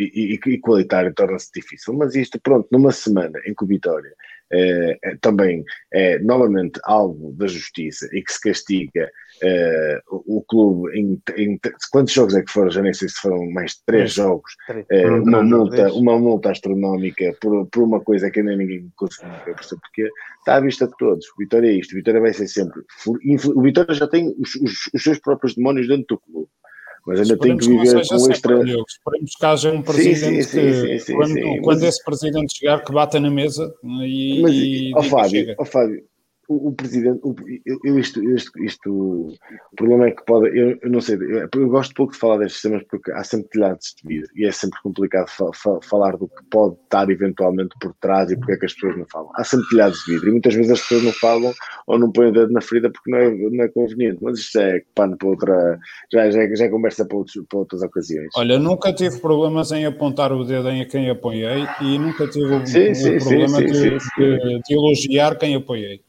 igualitário 0.47 1.13
torna-se 1.13 1.51
difícil. 1.55 1.93
Mas 1.93 2.15
isto, 2.15 2.41
pronto, 2.41 2.67
numa 2.73 2.93
semana 2.93 3.39
em 3.47 3.55
que 3.55 3.63
o 3.63 3.67
Vitória 3.67 4.15
é, 4.53 4.99
é, 5.03 5.17
também 5.21 5.65
é 5.93 6.19
novamente 6.19 6.79
alvo 6.85 7.33
da 7.33 7.47
justiça 7.47 8.09
e 8.13 8.23
que 8.23 8.33
se 8.33 8.41
castiga 8.41 9.11
é, 9.43 10.01
o, 10.09 10.45
clube 10.47 10.91
em, 10.99 11.21
em, 11.37 11.59
quantos 11.91 12.13
jogos 12.13 12.35
é 12.35 12.43
que 12.43 12.51
foram? 12.51 12.71
Já 12.71 12.83
nem 12.83 12.93
sei 12.93 13.09
se 13.09 13.17
foram 13.17 13.51
mais 13.51 13.73
de 13.73 13.85
três 13.87 14.13
jogos, 14.13 14.55
é, 14.91 15.11
uma, 15.11 15.43
multa, 15.43 15.93
uma 15.93 16.19
multa 16.19 16.51
astronómica 16.51 17.35
por, 17.41 17.67
por 17.67 17.83
uma 17.83 18.01
coisa 18.01 18.31
que 18.31 18.41
ainda 18.41 18.55
ninguém 18.55 18.91
conseguiu 18.97 19.33
perceber 19.55 19.81
porque 19.81 20.09
está 20.39 20.57
à 20.57 20.61
vista 20.61 20.87
de 20.87 20.97
todos. 20.99 21.27
O 21.31 21.39
Vitória 21.39 21.69
é 21.69 21.73
isto, 21.73 21.93
o 21.93 21.97
Vitória 21.97 22.21
vai 22.21 22.33
ser 22.33 22.47
sempre. 22.47 22.83
O 23.07 23.63
Vitória 23.63 23.95
já 23.95 24.07
tem 24.07 24.35
os, 24.39 24.55
os, 24.57 24.91
os 24.95 25.03
seus 25.03 25.19
próprios 25.19 25.55
demónios 25.55 25.89
dentro 25.89 26.07
do 26.09 26.19
clube 26.21 26.49
mas 27.07 27.21
ainda 27.21 27.37
tem 27.37 27.57
que 27.57 27.67
viver 27.67 28.07
com 28.07 28.31
extra. 28.31 28.61
Esperemos 28.63 29.35
que 29.39 29.47
haja 29.47 29.73
um 29.73 29.83
presidente 29.83 30.45
sim, 30.45 30.73
sim, 30.73 30.99
sim, 30.99 31.05
que, 31.05 31.13
quando, 31.15 31.63
quando 31.63 31.83
esse 31.85 32.05
presidente 32.05 32.59
chegar, 32.59 32.85
que 32.85 32.93
bata 32.93 33.19
na 33.19 33.31
mesa 33.31 33.75
e. 34.03 34.41
Mas, 34.43 34.55
e, 34.55 34.93
ó, 34.95 35.03
Fábio, 35.03 35.55
ó, 35.59 35.65
Fábio, 35.65 36.05
o, 36.53 36.69
o 36.69 36.73
presidente, 36.73 37.21
o, 37.23 37.35
eu, 37.85 37.99
isto, 37.99 38.23
isto, 38.23 38.63
isto, 38.63 38.91
o 38.91 39.77
problema 39.77 40.07
é 40.07 40.11
que 40.11 40.25
pode, 40.25 40.49
eu, 40.57 40.79
eu 40.83 40.91
não 40.91 41.01
sei, 41.01 41.17
eu, 41.17 41.49
eu, 41.55 41.69
gosto 41.69 41.95
pouco 41.95 42.13
de 42.13 42.19
falar 42.19 42.39
destes 42.39 42.63
temas 42.63 42.83
porque 42.91 43.11
há 43.13 43.25
sempre 43.25 43.49
telhados 43.49 43.95
de 43.97 44.09
vidro 44.09 44.31
e 44.37 44.47
é 44.47 44.53
sempre 44.53 44.81
complicado 44.83 45.29
fa, 45.29 45.47
fa, 45.55 45.79
falar 45.83 46.17
do 46.17 46.29
que 46.29 46.45
pode 46.51 46.77
estar 46.85 47.09
eventualmente 47.11 47.75
por 47.81 47.95
trás 48.01 48.31
e 48.31 48.37
porque 48.37 48.53
é 48.53 48.57
que 48.57 48.67
as 48.67 48.75
pessoas 48.75 48.99
não 48.99 49.07
falam. 49.07 49.31
Há 49.35 49.45
sempre 49.45 49.69
telhados 49.71 49.99
de 50.05 50.13
vidro 50.13 50.29
e 50.29 50.33
muitas 50.33 50.55
vezes 50.55 50.73
as 50.73 50.81
pessoas 50.81 51.05
não 51.05 51.13
falam 51.13 51.53
ou 51.87 51.99
não 51.99 52.13
põem 52.13 52.29
o 52.29 52.33
dedo 52.33 52.53
na 52.53 52.61
ferida 52.61 52.91
porque 52.91 53.11
não 53.11 53.19
é, 53.19 53.31
não 53.31 53.65
é 53.65 53.69
conveniente, 53.69 54.19
mas 54.21 54.39
isto 54.39 54.59
é 54.59 54.83
pano 54.95 55.17
para 55.17 55.29
outra, 55.29 55.79
já, 56.13 56.31
já, 56.31 56.55
já 56.55 56.65
é 56.65 56.69
conversa 56.69 57.05
para, 57.05 57.17
outros, 57.17 57.43
para 57.49 57.59
outras 57.59 57.83
ocasiões. 57.83 58.29
Olha, 58.37 58.59
nunca 58.59 58.93
tive 58.93 59.19
problemas 59.21 59.73
em 59.73 59.87
apontar 59.87 60.33
o 60.33 60.45
dedo 60.45 60.69
em 60.71 60.87
quem 60.87 61.11
apoiei 61.11 61.67
e 61.81 61.99
nunca 61.99 62.27
tive 62.29 62.67
sim, 62.67 62.95
sim, 62.95 63.19
problema 63.19 63.59
sim, 63.59 63.67
de, 63.67 63.99
de, 63.99 64.61
de 64.63 64.75
elogiar 64.75 65.37
quem 65.37 65.55
apoiei. 65.55 66.01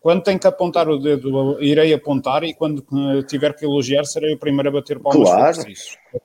Quando 0.00 0.22
tem 0.22 0.38
que 0.38 0.46
apontar 0.46 0.88
o 0.88 0.98
dedo, 0.98 1.62
irei 1.62 1.92
apontar 1.92 2.42
e 2.42 2.54
quando 2.54 2.82
eh, 2.82 3.22
tiver 3.24 3.54
que 3.54 3.66
elogiar, 3.66 4.04
serei 4.04 4.32
o 4.34 4.38
primeiro 4.38 4.70
a 4.70 4.72
bater 4.72 4.98
palmas 4.98 5.28
claro. 5.28 5.62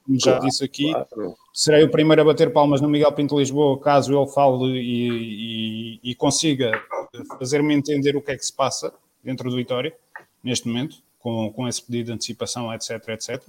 Como 0.06 0.20
já 0.20 0.40
disse 0.40 0.64
aqui, 0.64 0.94
claro. 0.94 1.36
serei 1.54 1.84
o 1.84 1.92
primeiro 1.92 2.22
a 2.22 2.26
bater 2.26 2.54
palmas 2.54 2.80
no 2.80 2.88
Miguel 2.88 3.12
Pinto 3.12 3.38
Lisboa, 3.38 3.78
caso 3.82 4.18
ele 4.18 4.32
fale 4.32 4.80
e, 4.80 6.00
e, 6.04 6.12
e 6.12 6.16
consiga 6.16 6.72
fazer-me 7.38 7.74
entender 7.74 8.16
o 8.16 8.22
que 8.22 8.32
é 8.32 8.38
que 8.38 8.46
se 8.46 8.56
passa 8.56 8.94
dentro 9.22 9.50
do 9.50 9.56
Vitória, 9.58 9.94
neste 10.42 10.70
momento, 10.70 10.98
com, 11.20 11.52
com 11.52 11.68
esse 11.68 11.84
pedido 11.84 12.08
de 12.08 12.14
antecipação, 12.14 12.74
etc, 12.74 13.10
etc. 13.10 13.44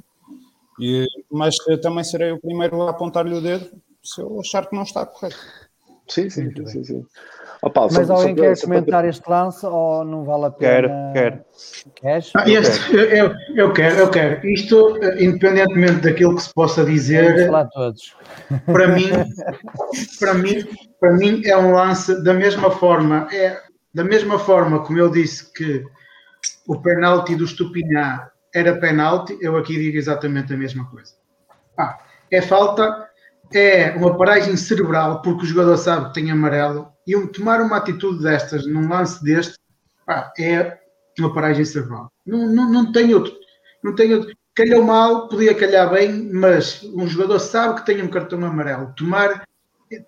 E, 0.81 1.07
mas 1.31 1.55
eh, 1.69 1.77
também 1.77 2.03
serei 2.03 2.33
o 2.33 2.41
primeiro 2.41 2.83
a 2.83 2.91
apontar-lhe 2.91 3.35
o 3.35 3.41
dedo 3.41 3.71
se 4.03 4.21
eu 4.21 4.41
achar 4.41 4.67
que 4.67 4.75
não 4.75 4.83
está 4.83 5.07
correto. 5.07 5.37
Sim, 6.09 6.31
sim, 6.31 6.51
sim, 6.67 6.85
sim, 6.85 7.07
Paulo, 7.61 7.91
Mas 7.93 8.11
alguém 8.11 8.35
quer 8.35 8.61
comentar 8.61 9.01
para... 9.01 9.09
este 9.09 9.29
lance 9.29 9.67
ou 9.67 10.05
não 10.05 10.25
vale 10.25 10.47
a 10.47 10.51
pena? 10.51 10.71
Quero, 10.71 10.89
quero. 11.13 11.45
Queres? 11.95 12.33
Ah, 12.37 12.49
este, 12.49 12.95
eu, 12.95 13.33
eu 13.55 13.73
quero, 13.73 13.97
eu 13.97 14.11
quero. 14.11 14.47
Isto, 14.47 14.99
eh, 15.03 15.25
independentemente 15.25 16.01
daquilo 16.01 16.37
que 16.37 16.43
se 16.43 16.53
possa 16.53 16.85
dizer, 16.85 17.49
para 18.67 18.89
mim, 18.89 19.11
para 20.19 20.35
mim, 20.35 20.65
para 21.01 21.13
mim 21.13 21.43
é 21.45 21.57
um 21.57 21.73
lance 21.73 22.23
da 22.23 22.35
mesma 22.35 22.71
forma, 22.71 23.29
é 23.33 23.61
da 23.95 24.05
mesma 24.05 24.39
forma 24.39 24.85
como 24.85 24.99
eu 24.99 25.11
disse 25.11 25.53
que 25.53 25.83
o 26.69 26.81
penalti 26.81 27.35
do 27.35 27.47
Stupinhá 27.47 28.31
era 28.55 28.77
penalti, 28.77 29.37
eu 29.41 29.57
aqui 29.57 29.77
digo 29.77 29.97
exatamente 29.97 30.53
a 30.53 30.57
mesma 30.57 30.85
coisa. 30.91 31.15
Ah, 31.79 31.99
é 32.31 32.43
falta, 32.43 33.06
é 33.53 33.91
uma 33.97 34.17
paragem 34.17 34.57
cerebral, 34.57 35.23
porque 35.23 35.45
o 35.45 35.47
jogador 35.47 35.77
sabe 35.77 36.09
que 36.09 36.15
tem 36.15 36.31
amarelo, 36.31 36.89
e 37.07 37.17
tomar 37.29 37.61
uma 37.61 37.77
atitude 37.77 38.23
destas 38.23 38.67
num 38.67 38.89
lance 38.89 39.23
deste 39.23 39.57
pá, 40.05 40.33
é 40.39 40.79
uma 41.19 41.33
paragem 41.33 41.65
cerebral. 41.65 42.11
Não, 42.27 42.47
não, 42.49 42.71
não 42.71 42.93
tem 42.93 43.15
outro. 43.15 43.33
Não 43.83 43.95
tem 43.95 44.15
outro. 44.15 44.35
Calhou 44.55 44.83
mal, 44.83 45.29
podia 45.29 45.55
calhar 45.55 45.91
bem, 45.91 46.31
mas 46.33 46.83
um 46.95 47.07
jogador 47.07 47.39
sabe 47.39 47.81
que 47.81 47.87
tem 47.87 48.03
um 48.03 48.09
cartão 48.09 48.43
amarelo. 48.45 48.93
Tomar, 48.97 49.45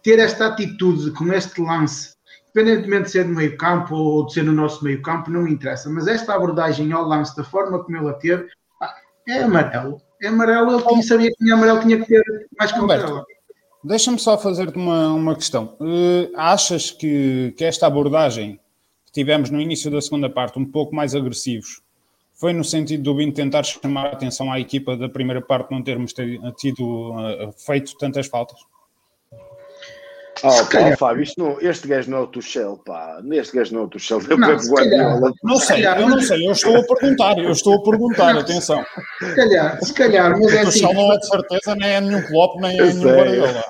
ter 0.02 0.18
esta 0.18 0.46
atitude 0.46 1.10
com 1.12 1.32
este 1.32 1.60
lance, 1.60 2.14
independentemente 2.44 3.04
de 3.04 3.10
ser 3.10 3.26
no 3.26 3.34
meio 3.34 3.56
campo 3.56 3.94
ou 3.94 4.26
de 4.26 4.32
ser 4.32 4.42
no 4.42 4.52
nosso 4.52 4.82
meio 4.82 5.02
campo, 5.02 5.30
não 5.30 5.46
interessa. 5.46 5.90
Mas 5.90 6.06
esta 6.06 6.34
abordagem 6.34 6.92
ao 6.92 7.06
lance, 7.06 7.36
da 7.36 7.44
forma 7.44 7.82
como 7.84 7.96
ele 7.96 8.08
a 8.08 8.14
teve, 8.14 8.48
é 9.28 9.42
amarelo. 9.42 10.00
É 10.22 10.28
amarelo, 10.28 10.74
ele 10.74 10.82
tinha, 10.86 11.02
sabia 11.02 11.30
que 11.30 11.36
tinha 11.36 11.54
amarelo, 11.54 11.80
tinha 11.80 11.98
que 11.98 12.06
ter 12.06 12.22
mais 12.58 12.72
cautela. 12.72 13.24
Deixa-me 13.84 14.18
só 14.18 14.36
fazer-te 14.36 14.76
uma, 14.76 15.12
uma 15.12 15.34
questão. 15.34 15.76
Uh, 15.80 16.30
achas 16.36 16.90
que, 16.90 17.54
que 17.56 17.64
esta 17.64 17.86
abordagem 17.86 18.58
que 19.06 19.12
tivemos 19.12 19.50
no 19.50 19.60
início 19.60 19.90
da 19.90 20.00
segunda 20.00 20.28
parte, 20.28 20.58
um 20.58 20.64
pouco 20.64 20.94
mais 20.94 21.14
agressivos, 21.14 21.80
foi 22.34 22.52
no 22.52 22.64
sentido 22.64 23.02
do 23.02 23.14
Bino 23.14 23.32
tentar 23.32 23.62
chamar 23.64 24.06
a 24.06 24.12
atenção 24.12 24.52
à 24.52 24.60
equipa 24.60 24.96
da 24.96 25.08
primeira 25.08 25.40
parte 25.40 25.70
não 25.70 25.82
termos 25.82 26.12
tido 26.56 27.12
uh, 27.12 27.52
feito 27.56 27.96
tantas 27.96 28.26
faltas? 28.26 28.58
Oh, 30.42 30.64
pá, 30.66 30.96
Fábio, 30.96 31.22
isto 31.22 31.42
não, 31.42 31.60
este 31.60 31.88
gajo 31.88 32.10
não 32.10 32.18
é 32.18 32.20
o 32.22 32.26
Tuchel, 32.26 32.80
pá. 32.84 33.20
Neste 33.22 33.56
gajo 33.56 33.74
não 33.74 33.82
é 33.82 33.84
o 33.84 33.88
Tuchel, 33.88 34.18
é 34.18 34.34
o 34.34 34.38
Pep 34.38 34.68
Guardiola. 34.68 35.32
Não 35.42 35.56
sei, 35.56 35.86
eu 35.86 36.08
não 36.08 36.20
sei, 36.20 36.46
eu 36.46 36.52
estou 36.52 36.76
a 36.76 36.82
perguntar, 36.84 37.38
eu 37.38 37.50
estou 37.50 37.74
a 37.74 37.82
perguntar, 37.82 38.34
não, 38.34 38.40
atenção. 38.40 38.84
Se 39.18 39.34
calhar, 39.34 39.84
se 39.84 39.94
calhar, 39.94 40.38
mas 40.38 40.52
é 40.52 40.60
assim. 40.60 40.84
O 40.84 40.88
Tuchel 40.88 40.94
não 40.94 41.12
é 41.12 41.18
de 41.18 41.26
certeza, 41.26 41.76
nem 41.76 41.90
é 41.90 42.00
nenhum 42.00 42.22
Klopp, 42.22 42.60
nem 42.60 42.78
é 42.78 42.84
nenhum 42.84 43.02
Guardiola. 43.02 43.64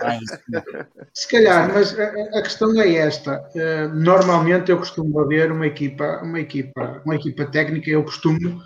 se 1.14 1.28
calhar, 1.28 1.72
mas 1.72 1.98
a, 1.98 2.38
a, 2.38 2.42
questão 2.42 2.80
é 2.80 2.94
esta. 2.94 3.44
Uh, 3.54 3.94
normalmente 3.94 4.70
eu 4.70 4.78
costumo 4.78 5.26
ver 5.26 5.50
uma 5.50 5.66
equipa, 5.66 6.20
uma 6.22 6.40
equipa, 6.40 7.02
uma 7.04 7.14
equipa 7.14 7.44
técnica, 7.46 7.90
eu 7.90 8.04
costumo 8.04 8.62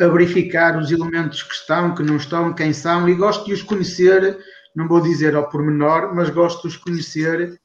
a 0.00 0.06
verificar 0.08 0.78
os 0.78 0.90
elementos 0.90 1.42
que 1.42 1.54
estão, 1.54 1.94
que 1.94 2.02
não 2.02 2.16
estão, 2.16 2.52
quem 2.52 2.72
são, 2.72 3.08
e 3.08 3.14
gosto 3.14 3.46
de 3.46 3.54
os 3.54 3.62
conhecer 3.62 4.38
não 4.76 4.86
vou 4.86 5.00
dizer 5.00 5.34
ao 5.34 5.48
pormenor, 5.48 6.14
mas 6.14 6.28
gosto 6.28 6.62
de 6.62 6.68
os 6.68 6.76
conhecer 6.76 7.58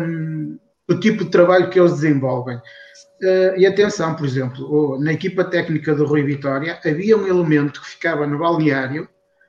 um, 0.00 0.56
o 0.88 0.94
tipo 0.94 1.24
de 1.24 1.30
trabalho 1.30 1.68
que 1.68 1.78
eles 1.78 1.94
desenvolvem. 1.94 2.56
Uh, 2.56 3.58
e 3.58 3.66
atenção, 3.66 4.14
por 4.14 4.24
exemplo, 4.24 4.96
na 5.00 5.12
equipa 5.12 5.42
técnica 5.42 5.92
do 5.92 6.06
Rui 6.06 6.22
Vitória 6.22 6.80
havia 6.84 7.16
um 7.16 7.26
elemento 7.26 7.82
que 7.82 7.88
ficava 7.88 8.24
no 8.28 8.38
balneário 8.38 9.08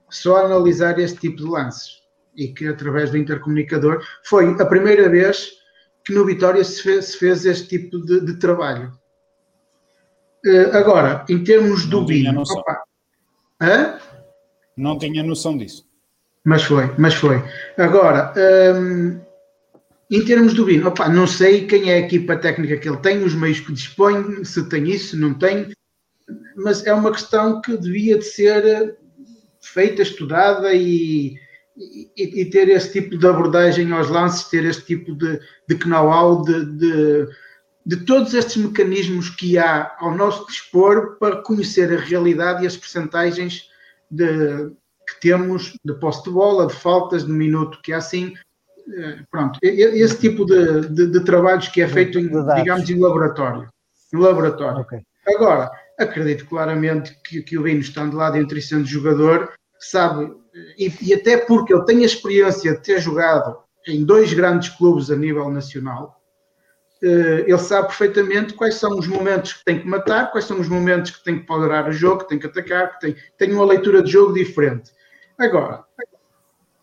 só 0.09 0.37
a 0.37 0.45
analisar 0.45 0.97
este 0.97 1.19
tipo 1.19 1.37
de 1.37 1.43
lances 1.43 1.99
e 2.35 2.47
que 2.47 2.67
através 2.67 3.11
do 3.11 3.17
intercomunicador 3.17 4.03
foi 4.25 4.49
a 4.59 4.65
primeira 4.65 5.07
vez 5.07 5.51
que 6.03 6.13
no 6.13 6.25
Vitória 6.25 6.63
se 6.63 6.81
fez, 6.81 7.05
se 7.05 7.17
fez 7.19 7.45
este 7.45 7.67
tipo 7.67 7.99
de, 7.99 8.21
de 8.21 8.39
trabalho. 8.39 8.91
Uh, 10.43 10.75
agora, 10.75 11.23
em 11.29 11.43
termos 11.43 11.85
do 11.85 12.03
BIM, 12.03 12.23
não 14.75 14.97
tinha 14.97 15.21
noção 15.21 15.55
disso. 15.55 15.88
Mas 16.49 16.63
foi, 16.63 16.91
mas 16.97 17.13
foi. 17.13 17.43
Agora, 17.77 18.33
hum, 18.75 19.21
em 20.09 20.25
termos 20.25 20.55
do 20.55 20.65
Bino, 20.65 20.87
opa, 20.87 21.07
não 21.07 21.27
sei 21.27 21.67
quem 21.67 21.91
é 21.91 21.93
a 21.93 21.99
equipa 21.99 22.35
técnica 22.35 22.75
que 22.75 22.89
ele 22.89 22.97
tem, 22.97 23.23
os 23.23 23.35
meios 23.35 23.59
que 23.59 23.71
dispõe, 23.71 24.43
se 24.43 24.67
tem 24.67 24.89
isso, 24.89 25.11
se 25.11 25.15
não 25.15 25.35
tem, 25.35 25.71
mas 26.55 26.83
é 26.87 26.91
uma 26.91 27.11
questão 27.11 27.61
que 27.61 27.77
devia 27.77 28.17
de 28.17 28.25
ser 28.25 28.97
feita, 29.61 30.01
estudada 30.01 30.73
e, 30.73 31.35
e, 32.17 32.41
e 32.41 32.45
ter 32.49 32.67
esse 32.69 32.93
tipo 32.93 33.15
de 33.15 33.27
abordagem 33.27 33.91
aos 33.91 34.09
lances, 34.09 34.49
ter 34.49 34.65
este 34.65 34.83
tipo 34.87 35.13
de, 35.13 35.39
de 35.67 35.87
know-how, 35.87 36.41
de, 36.41 36.65
de, 36.65 37.27
de 37.85 37.97
todos 38.07 38.33
estes 38.33 38.57
mecanismos 38.57 39.29
que 39.29 39.59
há 39.59 39.95
ao 39.99 40.15
nosso 40.15 40.47
dispor 40.47 41.19
para 41.19 41.43
conhecer 41.43 41.95
a 41.95 42.01
realidade 42.01 42.63
e 42.63 42.67
as 42.67 42.75
percentagens 42.75 43.69
de, 44.09 44.71
que 45.09 45.21
temos 45.21 45.73
de 45.83 45.93
posse 45.95 46.23
de 46.23 46.31
bola, 46.31 46.67
de 46.67 46.73
faltas, 46.73 47.25
de 47.25 47.31
minuto, 47.31 47.79
que 47.81 47.91
é 47.91 47.95
assim. 47.95 48.33
Eh, 48.91 49.19
pronto, 49.29 49.59
esse 49.61 50.17
tipo 50.19 50.45
de, 50.45 50.87
de, 50.89 51.07
de 51.07 51.19
trabalhos 51.23 51.67
que 51.67 51.81
é 51.81 51.87
feito, 51.87 52.19
em, 52.19 52.27
digamos, 52.55 52.89
em 52.89 52.99
laboratório. 52.99 53.69
Em 54.13 54.17
laboratório. 54.17 54.81
Okay. 54.81 55.01
Agora, 55.27 55.71
acredito 55.97 56.45
claramente 56.45 57.15
que, 57.23 57.41
que 57.41 57.57
o 57.57 57.63
Bino, 57.63 57.79
estando 57.79 58.17
lá 58.17 58.31
dentro 58.31 58.57
e 58.57 58.61
sendo 58.61 58.85
jogador, 58.85 59.51
sabe, 59.79 60.31
e, 60.77 60.91
e 61.01 61.13
até 61.13 61.37
porque 61.37 61.73
ele 61.73 61.85
tem 61.85 62.01
a 62.01 62.05
experiência 62.05 62.73
de 62.73 62.81
ter 62.81 62.99
jogado 62.99 63.57
em 63.87 64.03
dois 64.03 64.33
grandes 64.33 64.69
clubes 64.69 65.11
a 65.11 65.15
nível 65.15 65.49
nacional, 65.49 66.19
eh, 67.01 67.45
ele 67.47 67.57
sabe 67.57 67.87
perfeitamente 67.87 68.53
quais 68.53 68.75
são 68.75 68.97
os 68.97 69.07
momentos 69.07 69.53
que 69.53 69.63
tem 69.63 69.79
que 69.79 69.87
matar, 69.87 70.31
quais 70.31 70.45
são 70.45 70.59
os 70.59 70.67
momentos 70.67 71.11
que 71.11 71.23
tem 71.23 71.39
que 71.39 71.45
poderar 71.45 71.87
o 71.87 71.93
jogo, 71.93 72.23
que 72.23 72.29
tem 72.29 72.39
que 72.39 72.47
atacar, 72.47 72.93
que 72.93 72.99
tem, 72.99 73.15
tem 73.37 73.53
uma 73.53 73.65
leitura 73.65 74.03
de 74.03 74.11
jogo 74.11 74.33
diferente. 74.33 74.91
Agora, 75.39 75.85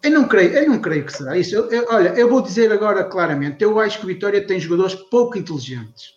eu 0.02 0.10
não 0.10 0.26
creio, 0.26 0.52
eu 0.52 0.68
não 0.70 0.80
creio 0.80 1.04
que 1.04 1.12
será 1.12 1.36
isso. 1.36 1.54
Eu, 1.54 1.70
eu, 1.70 1.86
olha, 1.90 2.08
eu 2.10 2.28
vou 2.28 2.40
dizer 2.40 2.72
agora 2.72 3.04
claramente, 3.04 3.62
eu 3.62 3.78
acho 3.78 3.98
que 3.98 4.04
o 4.04 4.08
Vitória 4.08 4.46
tem 4.46 4.58
jogadores 4.58 4.94
pouco 4.94 5.36
inteligentes. 5.36 6.14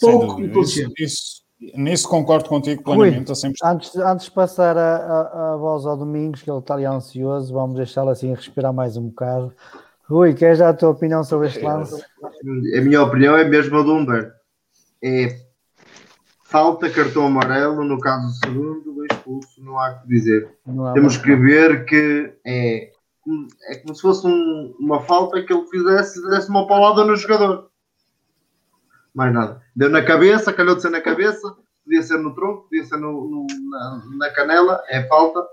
Pouco 0.00 0.40
inteligentes. 0.40 0.92
Isso, 0.98 1.42
isso, 1.60 1.78
nisso 1.78 2.08
concordo 2.08 2.48
contigo 2.48 2.82
plenamente. 2.82 3.32
Rui, 3.32 3.52
antes, 3.64 3.96
antes 3.96 4.26
de 4.26 4.32
passar 4.32 4.76
a, 4.76 4.96
a, 4.96 5.54
a, 5.54 5.56
voz 5.56 5.86
ao 5.86 5.96
Domingos, 5.96 6.42
que 6.42 6.50
ele 6.50 6.58
está 6.58 6.74
ali 6.74 6.84
ansioso, 6.84 7.54
vamos 7.54 7.76
deixá-lo 7.76 8.10
assim 8.10 8.34
respirar 8.34 8.72
mais 8.72 8.96
um 8.96 9.08
bocado. 9.08 9.52
Rui, 10.04 10.34
queres 10.34 10.58
dar 10.58 10.70
a 10.70 10.74
tua 10.74 10.90
opinião 10.90 11.24
sobre 11.24 11.48
este 11.48 11.60
lance? 11.60 12.02
A 12.22 12.80
minha 12.80 13.02
opinião 13.02 13.36
é 13.36 13.44
mesmo 13.44 13.78
a 13.78 13.82
do 13.82 13.92
Humberto. 13.92 14.32
É 15.02 15.48
falta 16.44 16.90
cartão 16.90 17.26
amarelo, 17.26 17.84
no 17.84 18.00
caso 18.00 18.26
do 18.26 18.32
segundo, 18.34 18.94
expulso, 19.28 19.62
não 19.62 19.78
há 19.78 19.92
o 19.92 20.00
que 20.00 20.08
dizer. 20.08 20.50
Temos 20.94 21.16
que 21.18 21.36
ver 21.36 21.84
que 21.84 22.34
é, 22.44 22.90
é 23.68 23.76
como 23.76 23.94
se 23.94 24.00
fosse 24.00 24.26
um, 24.26 24.74
uma 24.80 25.02
falta 25.02 25.42
que 25.42 25.52
ele 25.52 25.66
fizesse, 25.66 26.22
desse 26.30 26.48
uma 26.48 26.66
paulada 26.66 27.04
no 27.04 27.16
jogador. 27.16 27.70
Mais 29.14 29.32
nada. 29.32 29.62
Deu 29.76 29.90
na 29.90 30.02
cabeça, 30.02 30.52
calhou 30.52 30.76
de 30.76 30.82
ser 30.82 30.90
na 30.90 31.00
cabeça, 31.00 31.54
podia 31.84 32.02
ser 32.02 32.18
no 32.18 32.34
tronco, 32.34 32.62
podia 32.62 32.84
ser 32.84 32.96
no, 32.96 33.28
no 33.28 33.46
na, 33.70 34.02
na, 34.18 34.30
canela, 34.30 34.82
é 34.88 35.06
falta. 35.06 35.44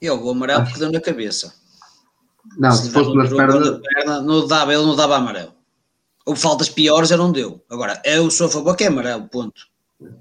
E 0.00 0.10
o 0.10 0.30
amarelo 0.30 0.64
porque 0.64 0.78
deu 0.78 0.92
na 0.92 1.00
cabeça. 1.00 1.54
Não, 2.58 2.70
se, 2.70 2.84
se 2.84 2.90
fosse 2.92 3.14
nas 3.14 3.30
pernas. 3.30 3.80
Perna, 3.80 4.20
não 4.20 4.46
dava, 4.46 4.72
ele 4.72 4.84
não 4.84 4.94
dava 4.94 5.16
amarelo. 5.16 5.54
Ou 6.24 6.36
faltas 6.36 6.68
piores, 6.68 7.10
ele 7.10 7.22
não 7.22 7.32
deu. 7.32 7.64
Agora, 7.70 8.00
eu 8.04 8.30
sou 8.30 8.46
a 8.46 8.50
favor 8.50 8.76
que 8.76 8.84
é 8.84 8.88
amarelo, 8.88 9.28
ponto. 9.28 9.62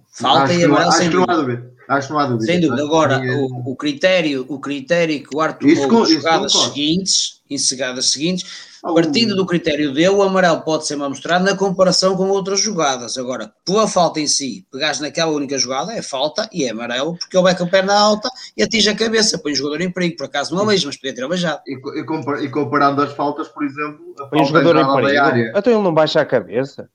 Falta 0.08 0.44
acho 0.44 0.60
e 0.60 0.64
amarelo 0.64 0.92
sem 0.92 1.10
dúvida. 1.10 1.28
Não 1.28 1.34
há 1.34 1.42
dúvida. 1.42 1.76
Acho 1.88 2.08
que 2.08 2.14
não 2.14 2.20
há 2.20 2.26
dúvida. 2.26 2.46
Sem 2.46 2.60
dúvida. 2.62 2.84
Agora, 2.84 3.20
o, 3.20 3.72
o, 3.72 3.76
critério, 3.76 4.46
o 4.48 4.60
critério 4.60 5.24
que 5.24 5.36
o 5.36 5.42
Arthur 5.42 5.76
tomou 5.76 6.06
jogadas 6.06 6.52
seguintes, 6.54 7.42
em 7.50 7.58
jogadas 7.58 8.12
seguintes, 8.12 8.76
partindo 8.82 9.36
do 9.36 9.46
critério 9.46 9.94
dele, 9.94 10.10
o 10.10 10.24
amarelo 10.24 10.62
pode 10.62 10.88
ser 10.88 10.96
mostrado 10.96 11.44
na 11.44 11.56
comparação 11.56 12.16
com 12.16 12.28
outras 12.30 12.60
jogadas. 12.60 13.18
Agora, 13.18 13.52
pela 13.66 13.88
falta 13.88 14.20
em 14.20 14.28
si, 14.28 14.66
pegares 14.72 15.00
naquela 15.00 15.32
única 15.32 15.58
jogada, 15.58 15.94
é 15.94 16.02
falta 16.02 16.50
e 16.52 16.64
é 16.64 16.72
amarelo, 16.72 17.18
porque 17.18 17.36
ele 17.36 17.44
vai 17.44 17.56
com 17.56 17.66
a 17.66 17.68
perna 17.68 17.94
alta 17.94 18.30
e 18.58 18.64
atinge 18.64 18.90
a 18.90 18.96
cabeça, 18.96 19.38
põe 19.38 19.52
o 19.52 19.56
jogador 19.56 19.82
em 19.82 19.92
perigo. 19.92 20.18
Por 20.18 20.26
acaso 20.26 20.56
não 20.56 20.64
é 20.64 20.68
mesmo, 20.68 20.88
mas 20.88 20.98
podia 20.98 21.14
ter 21.14 21.24
abaixado. 21.24 21.62
E, 21.68 21.74
e, 21.74 22.50
comparando 22.50 23.02
as 23.02 23.14
faltas, 23.14 23.48
por 23.48 23.64
exemplo, 23.64 24.16
a 24.20 24.26
põe 24.26 24.42
o 24.42 24.46
jogador 24.46 24.78
em 24.78 24.96
perigo. 24.96 25.58
Então 25.58 25.74
ele 25.74 25.84
não 25.84 25.94
baixa 25.94 26.22
a 26.22 26.26
cabeça. 26.26 26.90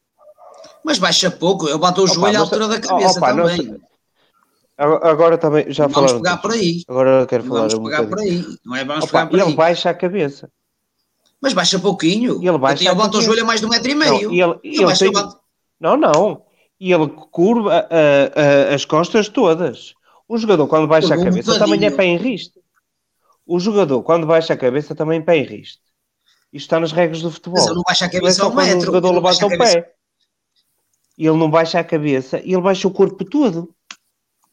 Mas 0.84 0.98
baixa 0.98 1.30
pouco, 1.30 1.68
ele 1.68 1.78
bateu 1.78 2.04
o 2.04 2.06
opa, 2.06 2.14
joelho 2.14 2.38
à 2.38 2.40
altura 2.40 2.68
da 2.68 2.80
cabeça 2.80 3.18
opa, 3.18 3.34
também. 3.34 3.80
Agora 4.76 5.36
também 5.36 5.70
já 5.70 5.86
vamos 5.86 6.14
pegar 6.14 6.38
por 6.38 6.52
aí. 6.52 6.82
Agora 6.88 7.26
quero 7.26 7.44
falar 7.44 7.68
vamos 7.68 7.74
um 7.74 7.84
pegar 7.84 8.06
por 8.06 8.18
aí. 8.18 8.44
Não 8.64 8.76
é 8.76 8.84
vamos 8.84 9.04
Opa, 9.04 9.12
pegar 9.12 9.26
por 9.26 9.38
ele 9.38 9.48
aí. 9.50 9.54
baixa 9.54 9.90
a 9.90 9.94
cabeça. 9.94 10.50
Mas 11.38 11.52
baixa 11.52 11.78
pouquinho. 11.78 12.42
Ele 12.42 12.58
baixa 12.58 12.84
ele 12.84 12.94
bota 12.94 13.18
o 13.18 13.22
joelho 13.22 13.42
a 13.42 13.44
mais 13.44 13.60
de 13.60 13.66
um 13.66 13.68
metro 13.68 13.90
e 13.90 13.94
meio. 13.94 14.30
Não, 14.30 14.34
ele, 14.34 14.58
ele 14.64 14.96
tem... 14.96 15.12
não, 15.78 15.96
não. 15.98 16.42
E 16.80 16.92
ele 16.92 17.08
curva 17.30 17.86
uh, 17.90 18.70
uh, 18.70 18.74
as 18.74 18.86
costas 18.86 19.28
todas. 19.28 19.92
O 20.26 20.38
jogador, 20.38 20.66
quando 20.66 20.88
baixa 20.88 21.14
a 21.14 21.22
cabeça, 21.22 21.58
também 21.58 21.84
é 21.84 21.90
pé 21.90 22.04
em 22.04 22.16
riste. 22.16 22.58
O 23.46 23.60
jogador, 23.60 24.02
quando 24.02 24.26
baixa 24.26 24.54
a 24.54 24.56
cabeça, 24.56 24.94
também 24.94 25.18
é 25.18 25.22
pé 25.22 25.36
em 25.36 25.44
riste. 25.44 25.80
Isto 26.52 26.66
está 26.66 26.80
nas 26.80 26.92
regras 26.92 27.20
do 27.20 27.30
futebol. 27.30 27.58
Mas 27.58 27.66
ele 27.66 27.74
não 27.74 27.82
baixa 27.82 28.06
a 28.06 28.10
cabeça 28.10 28.44
ao 28.44 28.54
metro. 28.54 28.78
O 28.78 28.84
jogador 28.86 29.12
levanta 29.12 29.46
o 29.46 29.58
pé. 29.58 29.92
Ele 31.26 31.36
não 31.36 31.50
baixa 31.50 31.78
a 31.78 31.84
cabeça, 31.84 32.38
ele 32.38 32.60
baixa 32.60 32.88
o 32.88 32.90
corpo 32.90 33.24
todo. 33.24 33.68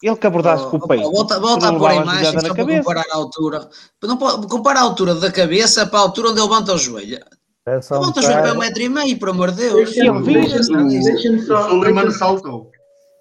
Ele 0.04 0.16
que 0.16 0.28
abordasse 0.28 0.66
oh, 0.66 0.70
com 0.70 0.78
o 0.78 0.88
peito. 0.88 1.10
Volta, 1.10 1.40
volta 1.40 1.70
a 1.70 1.74
pôr 1.74 1.90
a 1.90 1.96
imagem 1.96 2.40
só 2.40 2.54
para 2.54 2.66
comparar 2.66 3.06
a 3.10 3.16
altura. 3.16 3.70
Não 4.04 4.18
pode, 4.18 4.48
compara 4.48 4.80
a 4.80 4.84
altura 4.84 5.16
da 5.16 5.32
cabeça 5.32 5.88
para 5.88 6.00
a 6.00 6.02
altura 6.04 6.30
onde 6.30 6.40
ele 6.40 6.48
levanta 6.48 6.74
o 6.74 6.78
joelho. 6.78 7.20
É 7.66 7.80
levanta 7.92 8.20
o 8.20 8.24
joelho 8.24 8.42
para 8.42 8.54
um 8.54 8.58
metro 8.60 8.82
e 8.84 8.90
meio, 8.90 9.18
por 9.18 9.30
amor 9.30 9.52
de 9.52 9.70
Deus. 9.70 9.94
Deixa-me 9.94 11.42
só. 11.42 11.72
O 11.72 11.80
Lemano 11.80 12.12
saltou. 12.12 12.70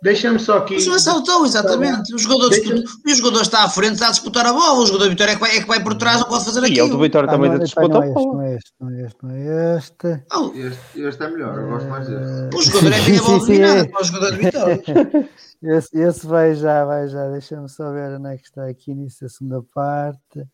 Deixa-me 0.02 0.38
só 0.38 0.58
aqui. 0.58 0.76
O 0.76 0.80
João 0.80 0.98
saltou, 0.98 1.46
exatamente. 1.46 2.14
O 2.14 2.18
jogador, 2.18 2.50
o 2.50 3.14
jogador 3.14 3.40
está 3.40 3.64
à 3.64 3.68
frente, 3.68 3.94
está 3.94 4.08
a 4.08 4.10
disputar 4.10 4.46
a 4.46 4.52
bola. 4.52 4.80
O 4.80 4.86
jogador 4.86 5.04
do 5.04 5.10
Vitória 5.10 5.32
é 5.32 5.34
que 5.34 5.40
vai, 5.40 5.56
é 5.56 5.60
que 5.60 5.66
vai 5.66 5.82
por 5.82 5.94
trás, 5.94 6.20
não 6.20 6.28
pode 6.28 6.44
fazer 6.44 6.60
aquilo. 6.60 6.76
E 6.76 6.80
ele 6.80 6.90
do 6.90 6.98
Vitória 6.98 7.28
também 7.28 7.50
ah, 7.50 7.58
disputa 7.58 7.98
a 7.98 8.00
bola. 8.02 8.34
Não 8.34 8.42
é 8.42 8.54
este, 8.54 8.72
não 8.78 8.90
é 8.90 9.02
este, 9.02 9.16
não 9.22 9.30
é 9.30 9.76
este. 9.76 10.24
Oh. 10.32 10.52
Este, 10.54 11.00
este 11.00 11.22
é 11.22 11.30
melhor, 11.30 11.58
eu 11.58 11.68
gosto 11.68 11.88
mais 11.88 12.06
deste. 12.08 12.56
O 12.56 12.62
jogador 12.62 12.92
é 12.92 12.98
que 12.98 13.04
tem 13.06 13.18
a 13.18 13.22
bola 13.22 13.38
dominada 13.38 13.88
para 13.88 14.00
o 14.00 14.04
jogador 14.04 14.30
do 14.32 14.38
Vitória. 14.38 14.82
Esse, 15.62 15.98
esse 15.98 16.26
vai 16.26 16.54
já, 16.54 16.84
vai 16.84 17.08
já. 17.08 17.30
Deixa-me 17.30 17.68
só 17.68 17.90
ver 17.90 18.18
onde 18.18 18.28
é 18.28 18.36
que 18.36 18.44
está 18.44 18.66
aqui 18.66 18.94
nisso, 18.94 19.24
a 19.24 19.28
segunda 19.28 19.62
parte. 19.74 20.46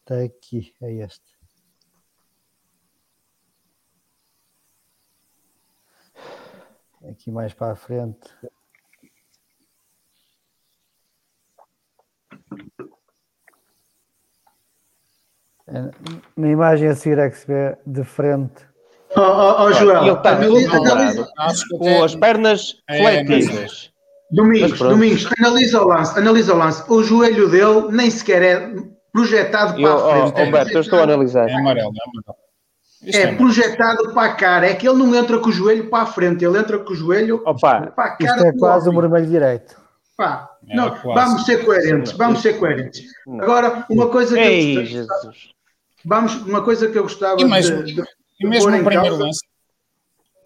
Está 0.00 0.22
aqui, 0.22 0.72
é 0.80 0.92
este. 1.04 1.34
Aqui 7.10 7.30
mais 7.32 7.52
para 7.52 7.72
a 7.72 7.76
frente. 7.76 8.30
Na 16.36 16.48
imagem 16.48 16.88
a 16.88 16.94
seguir 16.94 17.18
é 17.18 17.30
que 17.30 17.38
se 17.38 17.46
vê 17.46 17.76
de 17.86 18.04
frente. 18.04 18.62
Oh, 19.16 19.20
oh, 19.20 19.64
oh 19.64 19.72
Joel, 19.72 20.02
ele 20.02 20.12
está 20.12 20.30
analisa, 20.30 21.28
com 21.78 22.02
as 22.02 22.14
pernas 22.16 22.82
é, 22.88 22.98
fletidas. 22.98 23.90
Domingos, 24.30 24.78
Domingos, 24.78 25.28
analisa 25.38 25.82
o 25.82 25.86
lance, 25.86 26.18
analisa 26.18 26.54
o 26.54 26.58
lance. 26.58 26.84
O 26.90 27.02
joelho 27.02 27.48
dele 27.48 27.92
nem 27.92 28.10
sequer 28.10 28.42
é 28.42 28.74
projetado 29.12 29.74
para 29.74 29.82
eu, 29.82 29.96
a 29.96 30.10
frente. 30.10 30.32
Oh, 30.34 30.40
é 30.40 30.44
Roberto, 30.44 30.72
eu 30.72 30.80
estou 30.80 30.98
a 30.98 31.02
analisar. 31.02 31.48
É 31.48 31.54
amarelo, 31.54 31.92
é 31.92 32.08
amarelo. 32.08 32.44
É, 33.06 33.20
é 33.20 33.34
projetado 33.34 34.12
para 34.14 34.30
a 34.30 34.34
cara, 34.34 34.66
é 34.66 34.74
que 34.74 34.88
ele 34.88 34.98
não 34.98 35.14
entra 35.14 35.38
com 35.38 35.50
o 35.50 35.52
joelho 35.52 35.90
para 35.90 36.04
a 36.04 36.06
frente, 36.06 36.44
ele 36.44 36.58
entra 36.58 36.78
com 36.78 36.92
o 36.92 36.96
joelho 36.96 37.42
Opa, 37.44 37.92
para 37.94 38.04
a 38.04 38.16
cara. 38.16 38.36
Isto 38.36 38.46
é 38.46 38.52
quase 38.58 38.88
o 38.88 38.92
vermelho 38.98 39.26
direito. 39.26 39.76
Pá, 40.16 40.48
é 40.68 40.74
não, 40.74 40.94
vamos 41.02 41.44
ser 41.44 41.64
coerentes, 41.64 42.12
vamos 42.12 42.40
ser 42.40 42.58
coerentes. 42.58 43.04
Agora, 43.40 43.84
uma 43.90 44.08
coisa 44.08 44.34
que 44.34 44.40
Ei, 44.40 44.78
eu 44.78 45.06
gostava, 45.06 45.32
vamos, 46.04 46.34
uma 46.42 46.62
coisa 46.62 46.90
que 46.90 46.98
eu 46.98 47.02
gostava 47.02 47.40
e 47.40 47.44
mesmo, 47.44 47.82
de, 47.82 47.94
de, 47.94 48.02
e 48.40 48.46
mesmo 48.46 48.70
no 48.70 48.84
primeiro 48.84 49.16
causa, 49.16 49.24
lance. 49.24 49.46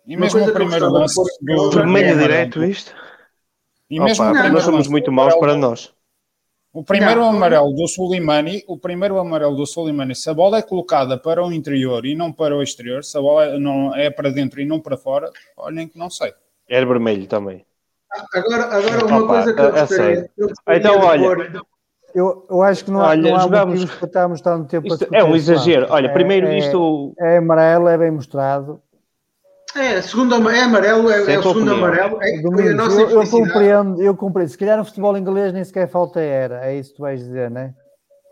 E 0.06 0.16
mesmo 0.16 0.40
no 0.40 0.52
primeiro 0.52 0.90
lance 0.90 1.20
do 1.40 1.70
vermelho 1.70 2.18
direto 2.18 2.64
isto. 2.64 2.94
E 3.90 3.98
mesmo 3.98 4.24
Opa, 4.24 4.48
nós 4.50 4.64
somos 4.64 4.86
muito 4.88 5.10
maus 5.10 5.34
para 5.36 5.56
nós. 5.56 5.92
O 6.72 6.84
primeiro 6.84 7.20
não, 7.20 7.30
amarelo 7.30 7.72
do 7.72 7.88
Solimani, 7.88 8.62
o 8.68 8.78
primeiro 8.78 9.18
amarelo 9.18 9.56
do 9.56 9.66
Solimani, 9.66 10.14
se 10.14 10.28
a 10.28 10.34
bola 10.34 10.58
é 10.58 10.62
colocada 10.62 11.16
para 11.16 11.42
o 11.42 11.52
interior 11.52 12.04
e 12.04 12.14
não 12.14 12.30
para 12.30 12.54
o 12.54 12.62
exterior, 12.62 13.02
se 13.02 13.16
a 13.16 13.20
bola 13.20 13.46
é, 13.46 13.58
não 13.58 13.94
é 13.94 14.10
para 14.10 14.30
dentro 14.30 14.60
e 14.60 14.66
não 14.66 14.78
para 14.78 14.96
fora, 14.96 15.30
olhem 15.56 15.88
que 15.88 15.98
não 15.98 16.10
sei. 16.10 16.34
É 16.68 16.84
vermelho 16.84 17.26
também. 17.26 17.64
Agora, 18.34 18.64
agora 18.64 19.06
uma 19.06 19.24
Opa, 19.24 19.34
coisa 19.34 19.54
que 19.54 19.60
eu 19.60 19.72
gostaria, 19.72 20.30
eu 20.36 20.48
Então, 20.68 21.00
olha, 21.00 21.62
eu, 22.14 22.46
eu 22.48 22.62
acho 22.62 22.84
que 22.84 22.90
não 22.90 23.00
há, 23.00 23.08
olha, 23.08 23.30
não 23.30 23.36
há 23.36 23.40
jogamos, 23.40 23.74
motivos 23.74 23.94
para 23.96 24.06
estarmos 24.06 24.40
tanto 24.40 24.68
tempo 24.68 24.86
isto 24.86 25.06
É 25.12 25.22
um 25.22 25.36
exagero. 25.36 25.86
Olha, 25.90 26.12
primeiro 26.12 26.46
é, 26.46 26.58
isto... 26.58 27.14
É 27.18 27.36
amarelo, 27.36 27.88
é 27.88 27.98
bem 27.98 28.10
mostrado. 28.10 28.80
É, 29.76 30.00
segundo 30.00 30.34
é 30.50 30.60
amarelo, 30.62 31.10
é, 31.10 31.34
é 31.34 31.38
o 31.38 31.42
segundo 31.42 31.72
amarelo. 31.72 32.18
É, 32.22 32.40
Domingos, 32.40 32.96
eu, 32.96 33.10
eu, 33.10 33.28
compreendo, 33.28 34.02
eu 34.02 34.16
compreendo. 34.16 34.48
Se 34.48 34.58
calhar 34.58 34.78
no 34.78 34.84
futebol 34.84 35.16
inglês 35.16 35.52
nem 35.52 35.62
sequer 35.62 35.88
falta 35.88 36.20
era, 36.20 36.66
é 36.66 36.76
isso 36.76 36.90
que 36.90 36.96
tu 36.96 37.02
vais 37.02 37.20
dizer, 37.20 37.50
não 37.50 37.60
é? 37.60 37.74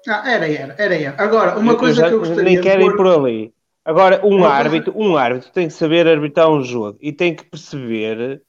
Ah, 0.09 0.31
era, 0.31 0.51
era, 0.51 0.74
era, 0.78 0.94
era. 0.94 1.15
Agora, 1.19 1.59
uma 1.59 1.77
coisa 1.77 2.03
já, 2.03 2.09
que 2.09 2.15
eu 2.15 2.20
gostaria 2.20 2.44
nem 2.44 2.61
quero 2.61 2.82
ir 2.82 2.97
por 2.97 3.07
ali. 3.07 3.53
Agora, 3.85 4.20
um 4.24 4.44
árbitro, 4.44 4.93
um 4.97 5.16
árbitro 5.16 5.51
tem 5.53 5.69
que 5.69 5.74
saber 5.74 6.09
arbitrar 6.09 6.51
um 6.51 6.62
jogo 6.62 6.98
e 7.01 7.12
tem 7.12 7.35
que 7.35 7.44
perceber 7.44 8.43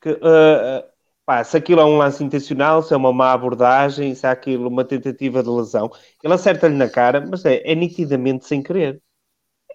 que 0.00 0.10
uh, 0.10 0.84
pá, 1.26 1.42
se 1.44 1.56
aquilo 1.56 1.80
é 1.80 1.84
um 1.84 1.96
lance 1.98 2.22
intencional, 2.24 2.82
se 2.82 2.92
é 2.94 2.96
uma 2.96 3.12
má 3.12 3.32
abordagem, 3.32 4.14
se 4.14 4.26
é 4.26 4.30
aquilo 4.30 4.68
uma 4.68 4.84
tentativa 4.84 5.42
de 5.42 5.48
lesão. 5.50 5.90
Ele 6.22 6.34
acerta-lhe 6.34 6.74
na 6.76 6.88
cara, 6.88 7.20
mas 7.26 7.44
é, 7.44 7.62
é 7.64 7.74
nitidamente 7.74 8.46
sem 8.46 8.62
querer. 8.62 9.02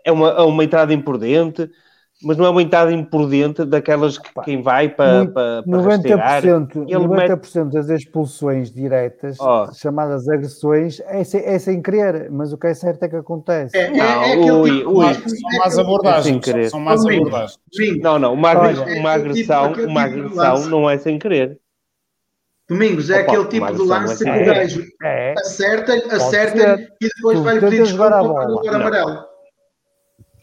É 0.06 0.12
uma, 0.12 0.30
é 0.30 0.42
uma 0.42 0.64
entrada 0.64 0.94
imprudente 0.94 1.70
mas 2.22 2.36
não 2.36 2.46
é 2.46 2.50
uma 2.50 2.62
entrada 2.62 2.92
imprudente 2.92 3.64
daquelas 3.64 4.18
que 4.18 4.34
Pá, 4.34 4.44
quem 4.44 4.62
vai 4.62 4.90
para, 4.90 5.26
para, 5.26 5.64
para 5.64 5.82
90%, 5.82 6.16
rastrear, 6.18 6.62
90% 6.62 7.64
mete... 7.64 7.74
das 7.74 7.90
expulsões 7.90 8.72
diretas, 8.72 9.38
oh. 9.40 9.72
chamadas 9.74 10.28
agressões, 10.28 11.00
é 11.06 11.24
sem, 11.24 11.42
é 11.46 11.58
sem 11.58 11.82
querer, 11.82 12.30
mas 12.30 12.52
o 12.52 12.58
que 12.58 12.68
é 12.68 12.74
certo 12.74 13.04
é 13.04 13.10
que 13.10 13.16
acontece. 13.16 13.78
É, 13.78 13.90
não, 13.90 14.24
é, 14.24 14.34
é 14.34 14.52
ui, 14.52 14.80
tipo, 14.80 14.98
ui, 14.98 15.14
são 15.14 15.60
mais 15.60 15.78
abordagens. 15.80 16.48
É 16.48 16.70
são 16.70 16.80
mais 16.80 17.06
abordagens. 17.06 17.60
Não, 18.02 18.20
não, 18.20 18.34
uma, 18.34 18.50
Olha, 18.50 19.00
uma 19.00 19.12
agressão, 19.12 19.74
tipo, 19.74 19.88
uma 19.88 20.02
agressão 20.02 20.68
não 20.68 20.90
é 20.90 20.98
sem 20.98 21.18
querer. 21.18 21.58
Domingos, 22.68 23.10
é 23.10 23.22
Opa, 23.22 23.32
aquele 23.32 23.46
tipo 23.46 23.74
de 23.74 23.82
lance 23.82 24.24
que 24.24 24.30
o 24.30 24.46
gajo 24.46 24.84
acerta, 25.40 25.94
acerta 26.16 26.80
e 27.02 27.10
depois 27.16 27.40
vai 27.40 27.60
pedir 27.60 27.84
desconto 27.84 28.10
para 28.10 28.24
o 28.24 28.70
amarelo. 28.76 29.29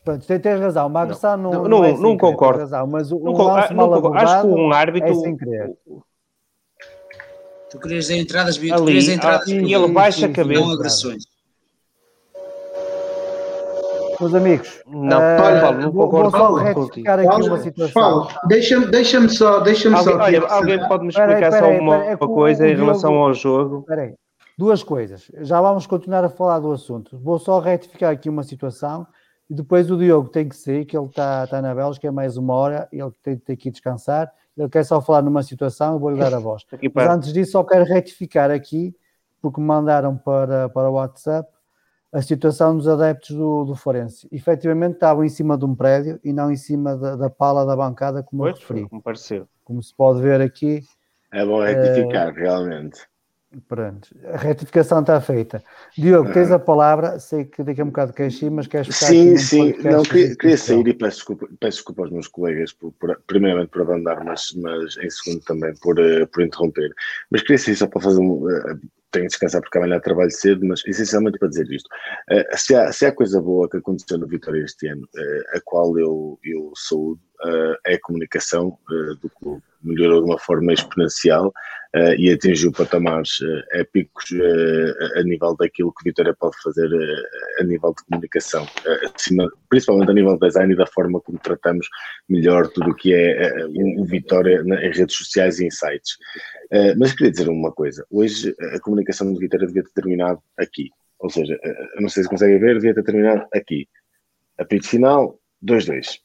Pronto, 0.07 0.24
tens 0.24 0.61
razão. 0.61 0.87
Uma 0.87 1.03
agressão 1.03 1.37
não, 1.37 1.51
não, 1.51 1.69
não, 1.69 1.85
é 1.85 1.93
não 1.99 2.16
concordo. 2.16 2.61
Razão, 2.61 2.87
mas 2.87 3.11
o, 3.11 3.19
não, 3.19 3.33
um 3.33 3.43
lance 3.43 3.74
não, 3.74 3.89
mal 3.89 3.95
abordado 3.95 4.31
acho 4.31 4.43
que 4.43 4.47
um 4.47 4.73
árbitro. 4.73 5.11
É 5.11 5.15
sem 5.15 5.37
querer. 5.37 5.77
Tu 7.69 7.78
querias 7.81 8.05
dizer 8.07 8.19
entradas, 8.19 8.57
Ali, 8.57 8.70
tu 8.70 8.85
querias 8.85 9.09
entradas. 9.09 9.49
e 9.49 9.74
ele 9.74 9.89
baixa 9.89 10.27
a 10.27 10.33
cabeça. 10.33 10.61
Não 10.61 10.70
agressões. 10.70 11.24
Meus 14.20 14.35
amigos, 14.35 14.83
não, 14.87 15.19
uh, 15.19 15.43
olha, 15.43 15.61
Paulo, 15.61 15.78
não 15.78 15.93
vou, 15.93 16.11
vou 16.11 16.31
só 16.31 16.55
retificar 16.55 17.19
aqui 17.19 17.28
Paulo, 17.28 17.47
uma 17.49 17.59
situação. 17.59 18.28
Deixa-me 18.49 18.87
deixa 18.87 19.28
só, 19.28 19.61
deixa-me 19.61 19.95
alguém, 19.97 20.15
só. 20.15 20.23
Olha, 20.23 20.41
alguém 20.47 20.89
pode 20.89 21.03
me 21.03 21.11
explicar 21.11 21.53
só 21.53 21.69
uma, 21.69 21.97
é 21.97 22.16
coisa 22.16 22.66
em 22.66 22.77
relação 22.77 23.15
ao 23.16 23.35
jogo? 23.35 23.83
Peraí, 23.83 24.15
duas 24.57 24.83
coisas. 24.83 25.31
Já 25.41 25.61
vamos 25.61 25.87
continuar 25.87 26.24
a 26.24 26.31
falar 26.31 26.61
do 26.61 26.73
assunto. 26.73 27.19
Vou 27.19 27.39
só 27.39 27.59
retificar 27.59 28.12
aqui 28.12 28.31
uma 28.31 28.45
situação 28.45 29.07
E 29.48 29.55
depois 29.55 29.90
o 29.90 29.97
Diogo 29.97 30.28
tem 30.28 30.48
que 30.48 30.56
sair, 30.56 30.85
que 30.85 30.97
ele 30.97 31.06
está 31.06 31.47
tá 31.47 31.62
na 31.62 31.74
Bélgica, 31.74 32.09
é 32.09 32.10
mais 32.10 32.36
uma 32.36 32.55
hora, 32.55 32.89
ele 32.93 33.10
tem, 33.23 33.36
tem 33.36 33.56
que 33.56 33.68
ir 33.68 33.73
descansar. 33.73 34.32
Ele 34.56 34.68
quer 34.68 34.85
só 34.85 35.01
falar 35.01 35.23
numa 35.23 35.43
situação, 35.43 35.94
eu 35.94 35.98
vou-lhe 35.98 36.18
dar 36.18 36.35
a 36.35 36.39
voz. 36.39 36.64
Mas 36.94 37.09
antes 37.09 37.32
disso, 37.32 37.52
só 37.52 37.62
quero 37.62 37.85
retificar 37.85 38.51
aqui, 38.51 38.94
porque 39.40 39.60
me 39.60 39.66
mandaram 39.66 40.16
para, 40.16 40.68
para 40.68 40.90
o 40.90 40.94
WhatsApp, 40.94 41.48
a 42.12 42.23
situação 42.23 42.77
dos 42.77 42.89
adeptos 42.89 43.36
do, 43.36 43.64
do 43.64 43.77
Forense. 43.77 44.27
Efetivamente 44.32 44.94
estavam 44.94 45.24
em 45.24 45.28
cima 45.28 45.56
de 45.56 45.64
um 45.64 45.74
prédio 45.74 46.18
e 46.24 46.32
não 46.32 46.51
em 46.51 46.56
cima 46.56 46.97
da, 46.97 47.14
da 47.14 47.31
pala 47.31 47.66
da 47.66 47.77
bancada, 47.77 48.23
como 48.23 48.43
pois, 48.43 48.55
eu 48.55 48.60
referi. 48.60 48.89
Como 48.89 49.02
pareceu. 49.02 49.48
Como 49.62 49.82
se 49.82 49.94
pode 49.94 50.23
ver 50.23 50.40
aqui. 50.40 50.81
É 51.32 51.44
bom 51.44 51.62
retificar, 51.62 52.28
é... 52.28 52.40
realmente. 52.40 53.06
Pronto, 53.68 54.09
a 54.24 54.36
retificação 54.36 55.01
está 55.01 55.20
feita. 55.20 55.62
Diogo, 55.97 56.32
tens 56.32 56.51
a 56.51 56.59
palavra, 56.59 57.18
sei 57.20 57.44
que 57.44 57.62
daqui 57.62 57.81
a 57.81 57.85
um 57.85 57.89
bocado 57.89 58.12
queres 58.12 58.40
ir, 58.43 58.51
mas 58.51 58.66
queres 58.66 58.89
ficar 58.89 59.06
Sim, 59.06 59.36
sim, 59.36 59.74
não, 59.82 60.02
queria, 60.02 60.36
queria 60.36 60.59
sair 60.59 60.86
e 60.86 60.93
peço 60.93 61.18
desculpa, 61.18 61.48
peço 61.60 61.78
desculpa 61.78 62.02
aos 62.02 62.10
meus 62.10 62.27
colegas, 62.27 62.73
por, 62.73 62.93
por, 62.93 63.18
primeiramente 63.27 63.70
por 63.70 63.82
abandar, 63.82 64.23
mas, 64.24 64.52
mas 64.56 64.97
em 64.98 65.09
segundo 65.09 65.43
também 65.44 65.73
por, 65.77 65.98
uh, 65.98 66.27
por 66.27 66.43
interromper. 66.43 66.90
Mas 67.31 67.43
queria 67.43 67.59
sair 67.59 67.77
só 67.77 67.86
para 67.86 68.02
fazer 68.02 68.20
um. 68.20 68.44
Uh, 68.44 68.81
tenho 69.12 69.27
de 69.27 69.31
descansar 69.31 69.62
porque 69.62 69.78
amanhã 69.78 70.01
trabalho 70.01 70.31
cedo, 70.32 70.66
mas 70.66 70.82
essencialmente 70.85 71.39
para 71.39 71.48
dizer 71.48 71.70
isto. 71.70 71.89
Uh, 72.31 72.59
se, 72.59 72.74
há, 72.74 72.93
se 72.93 73.06
há 73.06 73.12
coisa 73.12 73.40
boa 73.40 73.70
que 73.70 73.77
aconteceu 73.77 74.18
no 74.18 74.27
Vitória 74.27 74.62
este 74.64 74.89
ano, 74.89 75.09
a 75.55 75.60
qual 75.64 75.97
eu, 75.97 76.39
eu 76.44 76.73
saúdo, 76.74 77.20
é 77.87 77.95
a 77.95 78.01
comunicação 78.01 78.79
do 79.21 79.31
clube. 79.31 79.63
Melhorou 79.83 80.21
de 80.21 80.31
uma 80.31 80.39
forma 80.39 80.73
exponencial 80.73 81.49
uh, 81.95 82.15
e 82.19 82.33
atingiu 82.33 82.73
patamares 82.73 83.39
épicos 83.73 84.33
a 85.15 85.23
nível 85.23 85.55
daquilo 85.57 85.93
que 85.93 86.03
Vitória 86.05 86.35
pode 86.35 86.57
fazer 86.63 86.89
a 87.61 87.65
nível 87.65 87.95
de 87.97 88.05
comunicação, 88.05 88.67
principalmente 89.69 90.11
a 90.11 90.15
nível 90.15 90.35
de 90.35 90.47
design 90.47 90.73
e 90.73 90.77
da 90.77 90.87
forma 90.87 91.21
como 91.21 91.39
tratamos 91.39 91.87
melhor 92.29 92.67
tudo 92.69 92.91
o 92.91 92.95
que 92.95 93.15
é 93.15 93.65
o 93.97 94.05
Vitória 94.05 94.61
em 94.61 94.91
redes 94.91 95.17
sociais 95.17 95.61
e 95.61 95.71
sites. 95.71 96.17
mas 96.97 97.13
queria 97.13 97.31
dizer 97.31 97.49
uma 97.49 97.71
coisa, 97.71 98.05
hoje 98.11 98.55
a 98.75 98.81
comunicação 98.81 99.33
de 99.33 99.39
Vitória 99.39 99.67
devia 99.67 99.85
ter 99.85 99.93
terminado 99.93 100.41
aqui, 100.59 100.91
ou 101.19 101.31
seja, 101.31 101.57
não 102.01 102.09
sei 102.09 102.25
se 102.25 102.29
conseguem 102.29 102.59
ver, 102.59 102.75
devia 102.75 102.95
ter 102.95 103.05
terminado 103.05 103.47
aqui. 103.53 103.87
Apito 104.59 104.89
final, 104.89 105.39
2-2. 105.65 106.19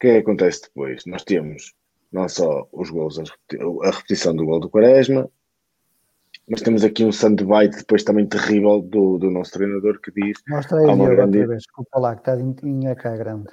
O 0.00 0.06
que 0.06 0.06
é 0.08 0.12
que 0.14 0.18
acontece 0.20 0.62
depois? 0.62 1.04
Nós 1.04 1.24
temos 1.24 1.74
não 2.10 2.26
só 2.26 2.66
os 2.72 2.88
gols, 2.88 3.18
a 3.18 3.90
repetição 3.90 4.34
do 4.34 4.46
gol 4.46 4.58
do 4.58 4.70
Quaresma, 4.70 5.28
mas 6.48 6.62
temos 6.62 6.82
aqui 6.82 7.04
um 7.04 7.12
soundbite 7.12 7.76
depois 7.76 8.02
também 8.02 8.26
terrível 8.26 8.80
do, 8.80 9.18
do 9.18 9.30
nosso 9.30 9.52
treinador 9.52 10.00
que 10.00 10.10
diz. 10.10 10.38
Mostra 10.48 10.78
aí, 10.78 10.86
Diogo, 10.86 11.04
grande... 11.04 11.38
outra 11.38 11.48
vez, 11.48 11.62
desculpa 11.64 12.00
lá, 12.00 12.14
que 12.16 12.20
está 12.22 12.40
em 12.40 12.90
EK 12.90 13.02
grande. 13.18 13.48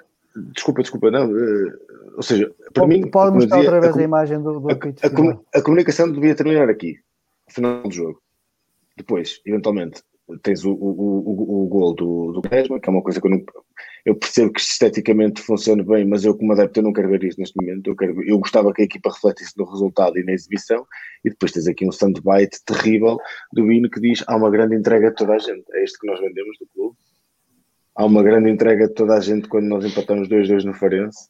Desculpa, 0.53 0.81
desculpa, 0.83 1.11
não. 1.11 1.29
Uh, 1.29 1.77
ou 2.15 2.23
seja, 2.23 2.49
para 2.73 2.83
pode, 2.83 2.87
mim. 2.87 3.11
Pode 3.11 3.35
mostrar 3.35 3.57
outra 3.57 3.81
vez 3.81 3.97
a, 3.97 3.99
a, 3.99 4.03
imagem 4.03 4.41
do, 4.41 4.61
do 4.61 4.69
a, 4.69 4.73
a, 4.73 5.59
a, 5.59 5.61
comunicação 5.61 6.09
devia 6.09 6.33
terminar 6.33 6.69
aqui, 6.69 6.97
no 7.45 7.53
final 7.53 7.83
do 7.83 7.91
jogo. 7.91 8.21
Depois, 8.95 9.41
eventualmente, 9.45 10.01
tens 10.43 10.65
o, 10.65 10.71
o, 10.71 10.89
o, 10.89 11.63
o 11.63 11.67
gol 11.67 11.93
do, 11.93 12.31
do 12.33 12.41
Quaresma, 12.41 12.79
que 12.79 12.89
é 12.89 12.91
uma 12.91 13.01
coisa 13.01 13.21
que 13.21 13.27
eu 13.27 13.31
não 13.31 13.43
eu 14.05 14.15
percebo 14.15 14.53
que 14.53 14.61
esteticamente 14.61 15.41
funciona 15.41 15.83
bem, 15.83 16.05
mas 16.05 16.23
eu 16.23 16.33
como 16.33 16.53
adepto 16.53 16.79
eu 16.79 16.83
não 16.83 16.93
quero 16.93 17.09
ver 17.09 17.25
isso 17.25 17.37
neste 17.37 17.57
momento, 17.57 17.89
eu, 17.89 17.95
quero, 17.95 18.23
eu 18.23 18.39
gostava 18.39 18.73
que 18.73 18.81
a 18.81 18.85
equipa 18.85 19.11
refletisse 19.11 19.51
no 19.57 19.65
resultado 19.65 20.17
e 20.17 20.23
na 20.23 20.31
exibição, 20.31 20.87
e 21.25 21.29
depois 21.29 21.51
tens 21.51 21.67
aqui 21.67 21.85
um 21.85 21.91
soundbite 21.91 22.63
terrível 22.65 23.17
do 23.51 23.69
hino 23.69 23.89
que 23.89 23.99
diz 23.99 24.23
há 24.25 24.37
uma 24.37 24.49
grande 24.49 24.75
entrega 24.75 25.09
de 25.09 25.15
toda 25.15 25.33
a 25.33 25.39
gente, 25.39 25.65
é 25.73 25.83
isto 25.83 25.99
que 25.99 26.07
nós 26.07 26.21
vendemos 26.21 26.57
do 26.57 26.67
clube, 26.73 26.95
há 27.95 28.05
uma 28.05 28.23
grande 28.23 28.49
entrega 28.49 28.87
de 28.87 28.93
toda 28.93 29.13
a 29.13 29.19
gente 29.19 29.49
quando 29.49 29.65
nós 29.65 29.83
empatamos 29.83 30.29
2-2 30.29 30.63
no 30.63 30.73
Farense, 30.73 31.27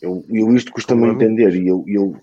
eu, 0.00 0.24
eu 0.28 0.54
isto 0.54 0.70
custa-me 0.70 1.08
entender, 1.08 1.56
e 1.56 1.66
eu, 1.66 1.84
eu, 1.88 2.16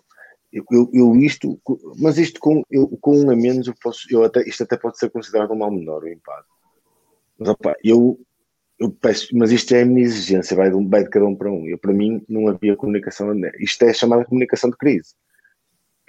eu, 0.54 0.90
eu, 0.94 1.16
isto, 1.16 1.60
mas 1.98 2.18
isto 2.18 2.40
com, 2.40 2.64
eu, 2.70 2.88
com 3.02 3.18
um 3.18 3.32
a 3.32 3.36
menos, 3.36 3.68
eu 3.68 3.74
posso, 3.82 4.08
eu 4.10 4.24
até, 4.24 4.48
isto 4.48 4.64
até 4.64 4.78
pode 4.78 5.00
ser 5.00 5.10
considerado 5.10 5.52
um 5.52 5.58
mal 5.58 5.72
menor, 5.72 6.04
o 6.04 6.08
empate. 6.08 6.48
Mas 7.40 7.50
opa, 7.50 7.76
eu 7.84 8.20
eu 8.80 8.92
peço, 8.92 9.36
mas 9.38 9.52
isto 9.52 9.74
é 9.74 9.84
a 9.84 9.86
minha 9.86 10.02
exigência, 10.02 10.58
vai 10.58 10.70
de, 10.70 10.90
vai 10.90 11.04
de 11.04 11.10
cada 11.10 11.26
um 11.26 11.36
para 11.36 11.52
um. 11.52 11.68
Eu, 11.68 11.78
para 11.78 11.94
mim, 11.94 12.24
não 12.28 12.48
havia 12.48 12.76
comunicação. 12.76 13.34
Isto 13.60 13.86
é 13.86 13.94
chamada 13.94 14.26
comunicação 14.26 14.70
de 14.70 14.78
crise. 14.78 15.14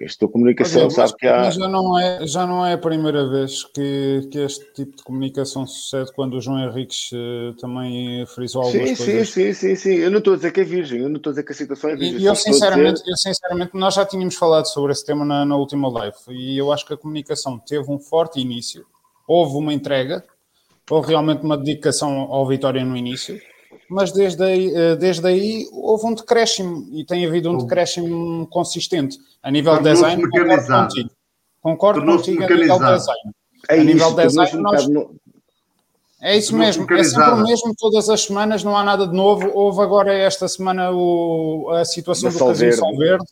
Esta 0.01 0.27
comunicação 0.27 0.91
sabe 0.91 1.15
que 1.17 1.27
há. 1.27 1.49
Já 1.51 1.69
não, 1.69 1.97
é, 1.97 2.27
já 2.27 2.45
não 2.45 2.67
é 2.67 2.73
a 2.73 2.79
primeira 2.79 3.29
vez 3.29 3.63
que, 3.63 4.29
que 4.31 4.39
este 4.41 4.65
tipo 4.73 4.97
de 4.97 5.05
comunicação 5.05 5.65
sucede 5.69 6.13
quando 6.13 6.35
o 6.35 6.41
João 6.41 6.59
Henriques 6.59 7.13
uh, 7.13 7.55
também 7.61 8.27
frisou 8.27 8.63
algumas 8.63 8.89
sim, 8.89 8.97
coisas. 8.97 9.29
Sim, 9.29 9.53
sim, 9.53 9.69
sim, 9.69 9.77
sim. 9.77 9.95
Eu 9.95 10.11
não 10.11 10.19
estou 10.19 10.33
a 10.33 10.37
dizer 10.37 10.51
que 10.51 10.61
é 10.61 10.65
virgem, 10.65 11.01
eu 11.01 11.09
não 11.09 11.19
estou 11.19 11.31
a 11.31 11.35
dizer 11.35 11.45
que 11.45 11.53
a 11.53 11.55
situação 11.55 11.91
é 11.91 11.97
virgem. 11.97 12.19
E 12.19 12.25
eu 12.25 12.35
sinceramente, 12.35 12.95
dizer... 12.95 13.11
eu 13.13 13.17
sinceramente, 13.17 13.71
nós 13.75 13.95
já 13.95 14.05
tínhamos 14.05 14.35
falado 14.35 14.67
sobre 14.67 14.91
esse 14.91 15.07
tema 15.07 15.25
na, 15.25 15.45
na 15.45 15.57
última 15.57 15.89
live 15.89 16.17
e 16.31 16.59
eu 16.59 16.73
acho 16.73 16.85
que 16.85 16.95
a 16.95 16.97
comunicação 16.97 17.57
teve 17.61 17.89
um 17.89 18.01
forte 18.01 18.41
início, 18.41 18.85
houve 19.29 19.57
uma 19.57 19.73
entrega, 19.73 20.25
houve 20.91 21.11
realmente 21.11 21.45
uma 21.45 21.57
dedicação 21.57 22.19
ao 22.33 22.45
Vitória 22.49 22.85
no 22.85 22.97
início, 22.97 23.41
mas 23.89 24.13
desde 24.13 24.43
aí, 24.43 24.75
eh, 24.75 24.97
desde 24.97 25.27
aí 25.27 25.69
houve 25.73 26.07
um 26.07 26.15
decréscimo 26.15 26.89
e 26.93 27.05
tem 27.05 27.27
havido 27.27 27.51
um 27.51 27.59
decréscimo 27.59 28.47
consistente 28.49 29.19
a 29.43 29.51
nível 29.51 29.77
de 29.79 29.85
design. 29.85 30.23
Concordo 30.23 30.67
contigo, 30.67 31.11
concordo 31.61 32.05
contigo 32.05 32.45
a 32.45 32.49
nível 32.49 32.79
de 32.79 32.93
design. 32.93 33.33
É 33.69 33.75
a 33.75 33.77
isso, 33.77 33.87
nível 33.87 34.11
de 34.15 34.27
design, 34.27 34.63
nós... 34.63 34.87
É 36.21 36.39
isso 36.39 36.57
mesmo, 36.57 36.91
é 36.91 37.05
sempre 37.05 37.31
o 37.31 37.43
mesmo 37.43 37.75
todas 37.77 38.09
as 38.09 38.23
semanas, 38.23 38.65
não 38.65 38.75
há 38.75 38.83
nada 38.83 39.07
de 39.07 39.15
novo. 39.15 39.51
Houve 39.53 39.83
agora 39.83 40.13
esta 40.13 40.49
semana 40.49 40.91
o, 40.91 41.69
a 41.71 41.85
situação 41.85 42.31
do 42.31 42.39
Casino 42.39 42.73
Sol 42.73 42.97
Verde 42.97 43.25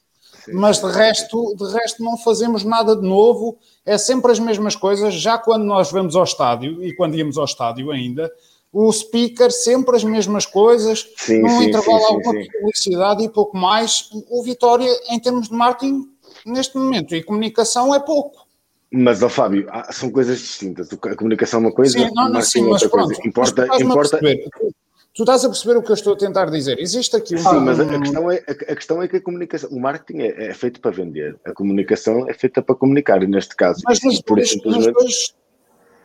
mas 0.49 0.81
de 0.81 0.91
resto, 0.91 1.55
de 1.57 1.65
resto 1.73 2.03
não 2.03 2.17
fazemos 2.17 2.65
nada 2.65 2.97
de 2.97 3.07
novo, 3.07 3.59
é 3.85 3.97
sempre 3.99 4.33
as 4.33 4.39
mesmas 4.39 4.75
coisas. 4.75 5.15
Já 5.15 5.39
quando 5.39 5.65
nós 5.65 5.91
vamos 5.91 6.17
ao 6.17 6.25
estádio, 6.25 6.83
e 6.83 6.95
quando 6.95 7.15
íamos 7.15 7.39
ao 7.39 7.45
estádio 7.45 7.91
ainda, 7.91 8.31
o 8.73 8.91
speaker 8.91 9.51
sempre 9.51 9.95
as 9.95 10.03
mesmas 10.03 10.47
coisas, 10.47 11.07
sim, 11.17 11.43
num 11.43 11.59
sim, 11.59 11.65
intervalo 11.67 11.99
sim, 11.99 12.15
alguma 12.15 12.45
publicidade 12.61 13.23
e 13.23 13.29
pouco 13.29 13.57
mais. 13.57 14.09
O 14.31 14.43
Vitória, 14.43 14.91
em 15.11 15.21
termos 15.21 15.49
de 15.49 15.55
marketing, 15.55 16.09
neste 16.47 16.77
momento, 16.77 17.15
e 17.15 17.23
comunicação 17.23 17.95
é 17.95 18.01
pouco. 18.01 18.47
Mas, 18.91 19.23
ó 19.23 19.29
Fábio, 19.29 19.69
são 19.91 20.11
coisas 20.11 20.39
distintas. 20.39 20.89
A 20.93 21.17
comunicação 21.17 21.61
é 21.61 21.63
uma 21.65 21.73
coisa, 21.73 21.99
sim, 21.99 22.11
não, 22.15 22.29
não, 22.29 22.43
sim, 22.43 22.63
mas 22.63 22.87
pronto, 22.87 23.07
coisa. 23.07 23.27
Importa, 23.27 23.67
importa, 23.81 24.21
Tu 25.15 25.25
estás 25.25 25.45
a 25.45 25.49
perceber 25.49 25.77
o 25.77 25.83
que 25.83 25.91
eu 25.91 25.95
estou 25.95 26.15
a 26.15 26.17
tentar 26.17 26.47
dizer? 26.47 26.79
Existe 26.79 27.15
aqui 27.15 27.35
um. 27.35 27.39
Sim, 27.39 27.61
mas 27.61 27.79
a, 27.79 27.99
questão 27.99 28.31
é, 28.31 28.37
a, 28.49 28.53
a, 28.73 28.77
questão 28.77 29.03
é 29.03 29.09
que 29.09 29.17
a 29.19 29.21
comunicação, 29.21 29.69
o 29.69 29.79
marketing 29.79 30.23
é, 30.23 30.47
é, 30.47 30.55
feito 30.55 30.81
para 30.81 30.91
vender, 30.91 31.39
a 31.45 31.53
comunicação 31.53 32.27
é 32.31 32.33
feita 32.33 32.63
para 32.63 32.75
comunicar, 32.75 33.23
e 33.23 33.27
neste 33.27 33.55
caso. 33.55 33.83
Mas 33.85 34.01
por 34.23 34.39
dois. 34.39 35.35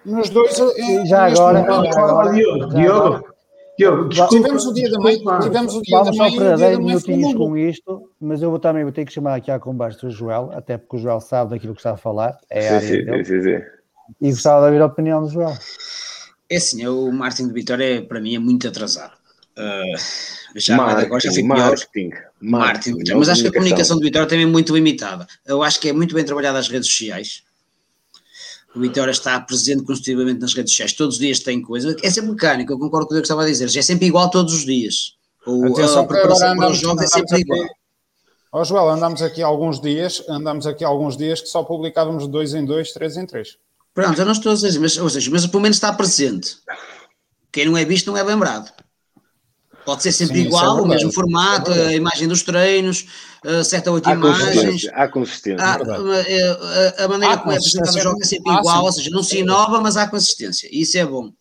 Nos 0.08 0.30
dois. 0.30 0.58
É, 0.58 1.06
já 1.06 1.26
agora. 1.26 1.60
agora 1.60 2.34
Diogo, 2.34 2.68
Diogo. 2.70 3.38
Diogo, 3.78 4.10
tivemos 4.30 4.66
o 4.66 4.74
dia 4.74 4.90
da 4.90 4.98
mãe, 4.98 5.22
tivemos 5.42 5.76
o 5.76 5.82
dia 5.84 5.98
Vamos 6.00 6.18
da 6.18 6.24
mãe. 6.24 6.32
só 6.32 6.38
para 6.38 6.58
10 6.58 6.80
minutinhos 6.80 7.34
com 7.36 7.56
isto, 7.56 8.10
mas 8.20 8.42
eu 8.42 8.50
vou 8.50 8.58
também 8.58 8.84
vou 8.84 8.92
ter 8.92 9.06
que 9.06 9.14
chamar 9.14 9.36
aqui 9.36 9.52
à 9.52 9.60
conversa 9.60 10.08
o 10.08 10.10
Joel, 10.10 10.50
até 10.54 10.80
porque 10.80 10.96
o 10.96 11.00
Joel 11.00 11.22
sabe 11.22 11.52
daquilo 11.52 11.74
que 11.74 11.80
está 11.80 11.92
a 11.92 11.98
falar. 11.98 12.40
É 12.50 12.80
sim, 12.80 12.88
sim, 12.88 13.24
sim, 13.24 13.44
sim, 13.44 13.62
E 14.20 14.32
gostava 14.32 14.62
de 14.62 14.66
ouvir 14.68 14.82
a 14.82 14.88
opinião 14.88 15.22
do 15.22 15.30
Joel. 15.30 15.56
É 16.50 16.56
assim, 16.56 16.88
o 16.88 17.12
Martin 17.12 17.48
de 17.48 17.54
Vitória 17.54 18.02
para 18.02 18.20
mim 18.20 18.36
é 18.36 18.40
muito 18.40 18.68
atrasado. 18.68 19.14
Uh, 19.56 19.98
já 20.56 20.76
marketing, 20.76 21.06
agora 21.06 21.20
já 21.20 21.30
marketing, 21.44 22.10
marketing, 22.42 22.92
marketing, 22.92 23.14
mas 23.16 23.30
acho 23.30 23.42
que 23.44 23.48
a 23.50 23.52
comunicação 23.52 23.98
do 23.98 24.04
Vitória 24.04 24.28
também 24.28 24.46
é 24.46 24.48
muito 24.48 24.74
limitada. 24.74 25.28
Eu 25.46 25.62
acho 25.62 25.80
que 25.80 25.90
é 25.90 25.94
muito 25.94 26.16
bem 26.16 26.26
trabalhada 26.26 26.58
as 26.58 26.68
redes 26.68 26.88
sociais. 26.88 27.44
O 28.78 28.80
Vitória 28.80 29.10
está 29.10 29.40
presente 29.40 29.84
constitutivamente 29.84 30.40
nas 30.40 30.54
redes 30.54 30.72
sociais, 30.72 30.94
todos 30.94 31.16
os 31.16 31.20
dias 31.20 31.40
tem 31.40 31.60
coisa. 31.60 31.96
É 32.04 32.12
sempre 32.12 32.30
mecânico, 32.30 32.72
eu 32.72 32.78
concordo 32.78 33.08
com 33.08 33.14
o 33.14 33.16
que 33.16 33.20
eu 33.20 33.24
estava 33.24 33.42
a 33.42 33.46
dizer, 33.48 33.66
é 33.76 33.82
sempre 33.82 34.06
igual 34.06 34.30
todos 34.30 34.54
os 34.54 34.66
dias. 34.66 35.14
O, 35.48 35.66
Atenção, 35.66 36.02
a 36.02 36.06
preparação 36.06 36.56
para 36.56 36.70
os 36.70 36.78
jogos 36.78 37.04
é 37.04 37.08
sempre 37.08 37.40
igual. 37.40 37.66
Ó 38.52 38.62
oh, 38.62 38.64
Joel, 38.64 38.90
andamos 38.90 39.24
aqui 39.24 39.42
alguns 39.42 39.82
dias, 39.82 40.24
andamos 40.30 40.68
aqui 40.68 40.84
alguns 40.84 41.18
dias 41.18 41.42
que 41.42 41.48
só 41.48 41.64
publicávamos 41.64 42.28
dois 42.28 42.54
em 42.54 42.64
dois, 42.64 42.92
três 42.92 43.18
em 43.18 43.26
três. 43.26 43.58
Pronto, 43.96 44.20
eu 44.20 44.26
não 44.26 44.32
estou 44.32 44.52
a 44.52 44.56
dizer, 44.56 44.80
mas, 44.80 44.96
ou 44.96 45.10
seja, 45.10 45.32
mas 45.32 45.48
pelo 45.48 45.64
menos 45.64 45.78
está 45.78 45.92
presente. 45.92 46.58
Quem 47.52 47.66
não 47.66 47.76
é 47.76 47.84
visto 47.84 48.12
não 48.12 48.18
é 48.18 48.22
lembrado. 48.22 48.72
Pode 49.88 50.04
ser 50.04 50.12
sempre 50.12 50.40
Sim, 50.40 50.44
é 50.44 50.46
igual, 50.48 50.80
é 50.80 50.82
o 50.82 50.86
mesmo 50.86 51.14
formato, 51.14 51.72
é 51.72 51.88
a 51.88 51.94
imagem 51.94 52.28
dos 52.28 52.42
treinos, 52.42 53.08
uh, 53.46 53.64
sete 53.64 53.88
ou 53.88 53.96
oito 53.96 54.10
imagens. 54.10 54.86
Há 54.92 55.08
consistência. 55.08 55.66
Há, 55.66 55.76
a, 55.76 57.06
a, 57.06 57.08
maneira 57.08 57.36
há 57.36 57.38
como 57.38 57.54
é 57.54 57.56
apresentado 57.56 57.96
o 57.96 58.02
jogo 58.02 58.22
é 58.22 58.26
sempre 58.26 58.52
igual, 58.52 58.84
ou 58.84 58.92
seja, 58.92 59.10
não 59.10 59.24
se 59.24 59.38
inova, 59.38 59.80
mas 59.80 59.96
há 59.96 60.06
consistência. 60.06 60.68
Isso 60.74 60.98
é 60.98 61.06
bom. 61.06 61.32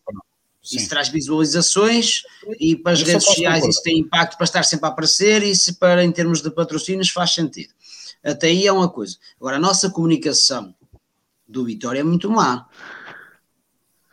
Sim. 0.63 0.77
Isso 0.77 0.87
traz 0.87 1.09
visualizações 1.09 2.21
e 2.57 2.77
para 2.77 2.93
as 2.93 3.01
redes 3.01 3.25
sociais 3.25 3.67
isso 3.67 3.83
tem 3.83 3.99
impacto 3.99 4.37
para 4.37 4.45
estar 4.45 4.63
sempre 4.63 4.85
a 4.85 4.89
aparecer 4.91 5.43
e 5.43 5.53
se 5.53 5.73
para 5.73 6.01
em 6.01 6.11
termos 6.13 6.41
de 6.41 6.49
patrocínios 6.49 7.09
faz 7.09 7.33
sentido. 7.33 7.73
Até 8.23 8.47
aí 8.47 8.65
é 8.65 8.71
uma 8.71 8.87
coisa. 8.87 9.17
Agora, 9.41 9.57
a 9.57 9.59
nossa 9.59 9.89
comunicação 9.89 10.73
do 11.45 11.65
Vitória 11.65 11.99
é 11.99 12.03
muito 12.03 12.31
má. 12.31 12.65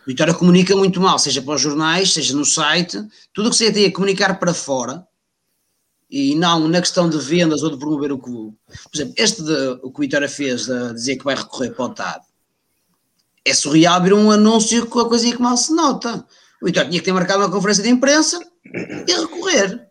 O 0.04 0.06
Vitória 0.06 0.34
comunica 0.34 0.76
muito 0.76 1.00
mal, 1.00 1.18
seja 1.18 1.40
para 1.40 1.54
os 1.54 1.60
jornais, 1.60 2.12
seja 2.12 2.36
no 2.36 2.44
site, 2.44 3.02
tudo 3.32 3.48
o 3.48 3.50
que 3.50 3.56
você 3.56 3.72
tem 3.72 3.86
a 3.86 3.92
comunicar 3.92 4.38
para 4.38 4.52
fora 4.52 5.06
e 6.10 6.34
não 6.34 6.68
na 6.68 6.80
questão 6.80 7.08
de 7.08 7.18
vendas 7.18 7.62
ou 7.62 7.70
de 7.70 7.78
promover 7.78 8.12
o 8.12 8.18
que. 8.18 8.30
Por 8.30 8.54
exemplo, 8.94 9.14
este 9.16 9.42
de, 9.42 9.52
o 9.82 9.90
que 9.90 9.98
o 9.98 10.00
Vitória 10.00 10.28
fez 10.28 10.66
de 10.66 10.92
dizer 10.92 11.16
que 11.16 11.24
vai 11.24 11.34
recorrer 11.34 11.70
para 11.70 11.84
o 11.86 11.88
TAD 11.88 12.22
é 13.46 13.52
surreal 13.54 14.02
ver 14.02 14.12
um 14.14 14.30
anúncio 14.30 14.86
com 14.86 15.00
a 15.00 15.08
coisinha 15.08 15.36
que 15.36 15.42
mal 15.42 15.56
se 15.56 15.72
nota. 15.74 16.26
O 16.62 16.66
Vitória 16.66 16.88
tinha 16.88 17.00
que 17.00 17.04
ter 17.04 17.12
marcado 17.12 17.42
uma 17.42 17.50
conferência 17.50 17.82
de 17.82 17.90
imprensa 17.90 18.38
e 19.06 19.12
recorrer. 19.12 19.86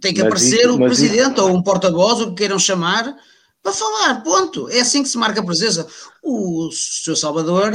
Tem 0.00 0.12
que 0.12 0.20
Mas 0.20 0.26
aparecer 0.26 0.60
isso- 0.60 0.74
o 0.74 0.78
presidente 0.78 1.40
ou 1.40 1.50
um 1.54 1.62
porta-voz, 1.62 2.20
o 2.20 2.30
que 2.30 2.36
queiram 2.36 2.58
chamar, 2.58 3.14
para 3.62 3.72
falar, 3.72 4.22
ponto. 4.22 4.68
É 4.70 4.80
assim 4.80 5.02
que 5.02 5.08
se 5.08 5.16
marca 5.16 5.40
a 5.40 5.44
presença. 5.44 5.86
O 6.22 6.70
Sr. 6.72 7.16
Salvador 7.16 7.72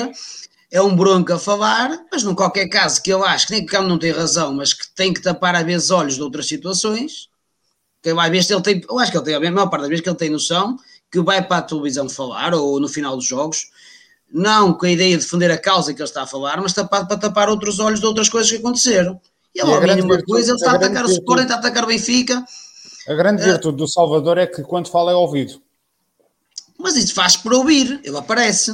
é 0.71 0.81
um 0.81 0.95
bronco 0.95 1.33
a 1.33 1.39
falar, 1.39 2.05
mas 2.11 2.23
num 2.23 2.35
qualquer 2.35 2.67
caso 2.67 3.01
que 3.01 3.11
eu 3.11 3.23
acho 3.23 3.47
que 3.47 3.53
nem 3.53 3.65
que 3.65 3.75
o 3.75 3.81
não 3.81 3.97
tem 3.97 4.11
razão, 4.11 4.53
mas 4.53 4.73
que 4.73 4.89
tem 4.93 5.13
que 5.13 5.21
tapar 5.21 5.55
às 5.55 5.65
vezes 5.65 5.89
olhos 5.89 6.15
de 6.15 6.21
outras 6.21 6.47
situações, 6.47 7.27
que 8.03 8.09
às 8.09 8.29
vezes 8.29 8.49
ele 8.51 8.61
tem, 8.61 8.81
eu 8.87 8.99
acho 8.99 9.11
que 9.11 9.17
ele 9.17 9.25
tem, 9.25 9.35
a 9.35 9.51
maior 9.51 9.67
parte 9.67 9.81
das 9.81 9.89
vezes 9.89 10.03
que 10.03 10.09
ele 10.09 10.17
tem 10.17 10.29
noção 10.29 10.77
que 11.11 11.19
vai 11.21 11.41
para 11.45 11.57
a 11.57 11.61
televisão 11.63 12.07
falar, 12.07 12.53
ou 12.53 12.79
no 12.79 12.87
final 12.87 13.15
dos 13.15 13.25
jogos, 13.25 13.71
não 14.31 14.73
com 14.73 14.85
a 14.85 14.91
ideia 14.91 15.17
de 15.17 15.23
defender 15.23 15.49
a 15.49 15.57
causa 15.57 15.91
que 15.91 15.99
ele 15.99 16.07
está 16.07 16.21
a 16.21 16.27
falar, 16.27 16.61
mas 16.61 16.71
tapado 16.71 17.07
para 17.07 17.17
tapar 17.17 17.49
outros 17.49 17.79
olhos 17.79 17.99
de 17.99 18.05
outras 18.05 18.29
coisas 18.29 18.51
que 18.51 18.57
aconteceram. 18.57 19.19
E 19.55 19.59
ele, 19.59 19.71
a 19.71 19.73
ao 19.75 19.81
grande 19.81 20.03
mínimo 20.03 20.23
coisa, 20.25 20.51
ele 20.51 20.57
está 20.57 20.69
a 20.69 20.73
a 20.73 20.75
atacar 20.77 21.03
o 21.03 21.09
Sporting, 21.09 21.41
está 21.43 21.55
a 21.55 21.57
atacar 21.57 21.83
o 21.83 21.87
Benfica, 21.87 22.45
A 23.07 23.13
grande 23.15 23.41
virtude 23.43 23.77
do 23.77 23.87
Salvador 23.87 24.37
é 24.37 24.45
que 24.45 24.61
quando 24.61 24.87
fala 24.87 25.11
é 25.11 25.15
ouvido. 25.15 25.59
mas 26.77 26.95
isso 26.95 27.15
faz 27.15 27.35
por 27.35 27.53
ouvir, 27.53 27.99
ele 28.03 28.17
aparece. 28.17 28.71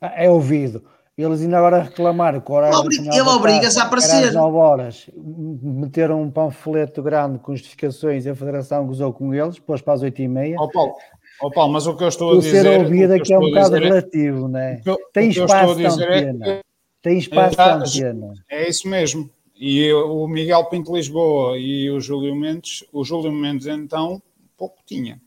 Ah, 0.00 0.12
É 0.24 0.30
ouvido. 0.30 0.84
Eles 1.16 1.42
ainda 1.42 1.58
agora 1.58 1.82
reclamaram 1.82 2.40
que 2.40 2.50
o 2.50 2.54
horário 2.54 2.76
Obri- 2.78 2.96
do 2.96 3.02
final 3.04 3.16
ele 3.18 3.28
obriga-se 3.28 3.78
a 3.78 3.84
aparecer. 3.84 4.28
Às 4.28 4.34
9 4.34 4.56
horas. 4.56 5.06
Meteram 5.16 6.20
um 6.20 6.28
panfleto 6.30 7.00
grande 7.02 7.38
com 7.38 7.54
justificações 7.54 8.26
e 8.26 8.30
a 8.30 8.34
Federação 8.34 8.84
gozou 8.86 9.12
com 9.12 9.32
eles, 9.32 9.54
depois 9.54 9.80
para 9.80 9.94
as 9.94 10.02
8 10.02 10.22
e 10.22 10.26
meia. 10.28 10.56
Ó 10.58 10.66
Paulo, 10.68 10.94
ó 11.40 11.50
Paulo, 11.50 11.72
mas 11.72 11.86
o 11.86 11.96
que 11.96 12.02
eu 12.02 12.08
estou 12.08 12.30
a 12.32 12.34
O 12.34 12.40
dizer... 12.40 12.62
ser 12.62 12.78
o 12.78 12.82
ouvido 12.82 13.12
que 13.14 13.14
eu 13.14 13.22
aqui 13.22 13.32
é 13.32 13.38
um 13.38 13.42
estou 13.46 13.58
a 13.58 13.62
bocado 13.62 13.74
dizer 13.76 13.84
relativo, 13.94 14.46
o 14.46 14.82
que 14.82 14.90
eu- 14.90 14.98
Tem 15.12 15.28
espaço 15.30 15.70
a 15.70 15.74
de 15.76 15.82
dizer 15.86 16.10
é 16.10 16.32
que- 16.32 16.64
Tem 17.00 17.18
espaço 17.18 17.54
Já- 17.56 17.76
de 17.78 18.04
antena. 18.04 18.32
É 18.50 18.68
isso 18.68 18.88
mesmo. 18.88 19.30
E 19.56 19.92
o 19.92 20.26
Miguel 20.26 20.64
Pinto 20.64 20.92
Lisboa 20.96 21.56
e 21.56 21.88
o 21.90 22.00
Júlio 22.00 22.34
Mendes, 22.34 22.82
o 22.92 23.04
Júlio 23.04 23.30
Mendes 23.30 23.66
então, 23.68 24.20
pouco 24.56 24.78
tinha. 24.84 25.20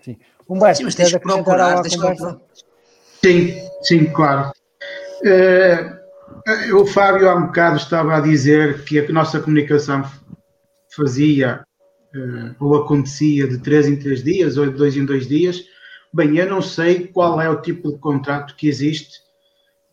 Sim. 0.00 0.16
Humberto, 0.48 0.78
Sim, 0.78 0.84
mas 0.84 0.94
tens 0.96 1.12
que 1.12 1.18
procurar, 1.20 1.80
tens 1.82 1.94
que 1.94 2.00
conversa? 2.00 2.40
Sim, 3.26 3.52
sim, 3.82 4.04
claro. 4.04 4.52
Eh, 5.24 5.98
o 6.72 6.86
Fábio 6.86 7.28
há 7.28 7.34
um 7.34 7.46
bocado 7.46 7.76
estava 7.76 8.16
a 8.16 8.20
dizer 8.20 8.84
que 8.84 9.00
a 9.00 9.12
nossa 9.12 9.40
comunicação 9.40 10.08
fazia 10.94 11.64
eh, 12.14 12.54
ou 12.60 12.76
acontecia 12.76 13.48
de 13.48 13.58
três 13.58 13.88
em 13.88 13.96
três 13.96 14.22
dias 14.22 14.56
ou 14.56 14.66
de 14.66 14.76
dois 14.76 14.96
em 14.96 15.04
dois 15.04 15.26
dias. 15.26 15.60
Bem, 16.14 16.38
eu 16.38 16.48
não 16.48 16.62
sei 16.62 17.08
qual 17.08 17.40
é 17.40 17.50
o 17.50 17.60
tipo 17.60 17.90
de 17.90 17.98
contrato 17.98 18.54
que 18.54 18.68
existe 18.68 19.18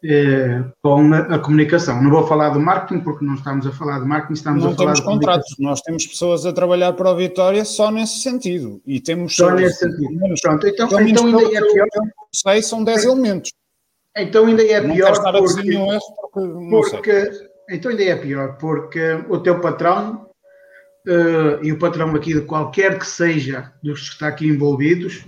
eh, 0.06 0.64
com 0.82 1.14
a, 1.14 1.20
a 1.36 1.40
comunicação. 1.40 2.02
Não 2.04 2.12
vou 2.12 2.28
falar 2.28 2.50
do 2.50 2.60
marketing 2.60 3.02
porque 3.02 3.24
não 3.24 3.36
estamos 3.36 3.66
a 3.66 3.72
falar 3.72 4.00
de 4.00 4.06
marketing, 4.06 4.34
estamos 4.34 4.64
Não 4.64 4.72
a 4.72 4.76
falar 4.76 4.94
temos 4.94 5.00
de 5.00 5.06
contratos, 5.06 5.56
nós 5.60 5.82
temos 5.82 6.06
pessoas 6.06 6.46
a 6.46 6.52
trabalhar 6.52 6.94
para 6.94 7.10
o 7.10 7.16
Vitória 7.16 7.64
só 7.64 7.90
nesse 7.90 8.20
sentido. 8.20 8.82
E 8.86 9.00
temos 9.00 9.36
Só 9.36 9.52
nesse 9.52 9.80
sentido. 9.80 10.12
menos, 10.12 10.42
Pronto, 10.42 10.68
então, 10.68 10.90
menos 10.90 11.12
então 11.12 11.26
ainda 11.28 11.58
é 11.58 11.62
pior. 11.62 11.88
eu 11.96 12.02
sei, 12.34 12.62
são 12.62 12.84
10 12.84 13.06
elementos. 13.06 13.52
Então 14.16 14.46
ainda 14.46 14.64
é 14.64 14.82
não 14.82 14.94
pior 14.94 15.12
estar 15.12 15.36
a 15.36 15.40
porque 15.40 15.62
nenhum 15.64 15.92
erro 15.92 16.02
porque 16.32 16.40
não. 16.40 16.70
Porque, 16.70 17.32
então 17.70 17.92
ainda 17.92 18.04
é 18.04 18.16
pior, 18.16 18.58
porque 18.58 19.24
o 19.30 19.40
teu 19.40 19.60
patrão 19.60 20.28
eh, 21.08 21.60
e 21.64 21.72
o 21.72 21.80
patrão 21.80 22.14
aqui 22.16 22.34
de 22.34 22.42
qualquer 22.42 23.00
que 23.00 23.08
seja 23.08 23.72
dos 23.82 24.02
que 24.02 24.14
está 24.16 24.28
aqui 24.28 24.48
envolvidos 24.48 25.26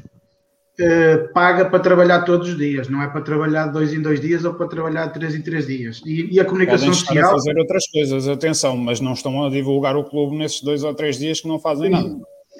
eh, 0.77 1.18
paga 1.34 1.65
para 1.65 1.80
trabalhar 1.80 2.22
todos 2.23 2.49
os 2.49 2.57
dias, 2.57 2.89
não 2.89 3.02
é 3.02 3.07
para 3.07 3.22
trabalhar 3.22 3.68
de 3.68 3.73
dois 3.73 3.93
em 3.93 4.02
dois 4.02 4.19
dias 4.19 4.43
ou 4.43 4.53
para 4.53 4.68
trabalhar 4.68 5.07
de 5.07 5.14
três 5.14 5.34
em 5.34 5.41
três 5.41 5.68
dias. 5.68 6.02
E, 6.06 6.34
e 6.34 6.39
a 6.39 6.45
comunicação 6.45 6.88
Podem 6.88 6.99
estar 6.99 7.11
a 7.11 7.15
social, 7.15 7.31
fazer 7.31 7.57
outras 7.57 7.88
coisas, 7.88 8.27
atenção, 8.27 8.77
mas 8.77 8.99
não 8.99 9.14
estão 9.14 9.45
a 9.45 9.49
divulgar 9.49 9.95
o 9.95 10.03
clube 10.03 10.38
nesses 10.38 10.61
dois 10.61 10.84
ou 10.84 10.93
três 10.93 11.18
dias 11.18 11.39
que 11.39 11.47
não 11.47 11.60
fazem 11.60 11.89
nada. 11.89 12.15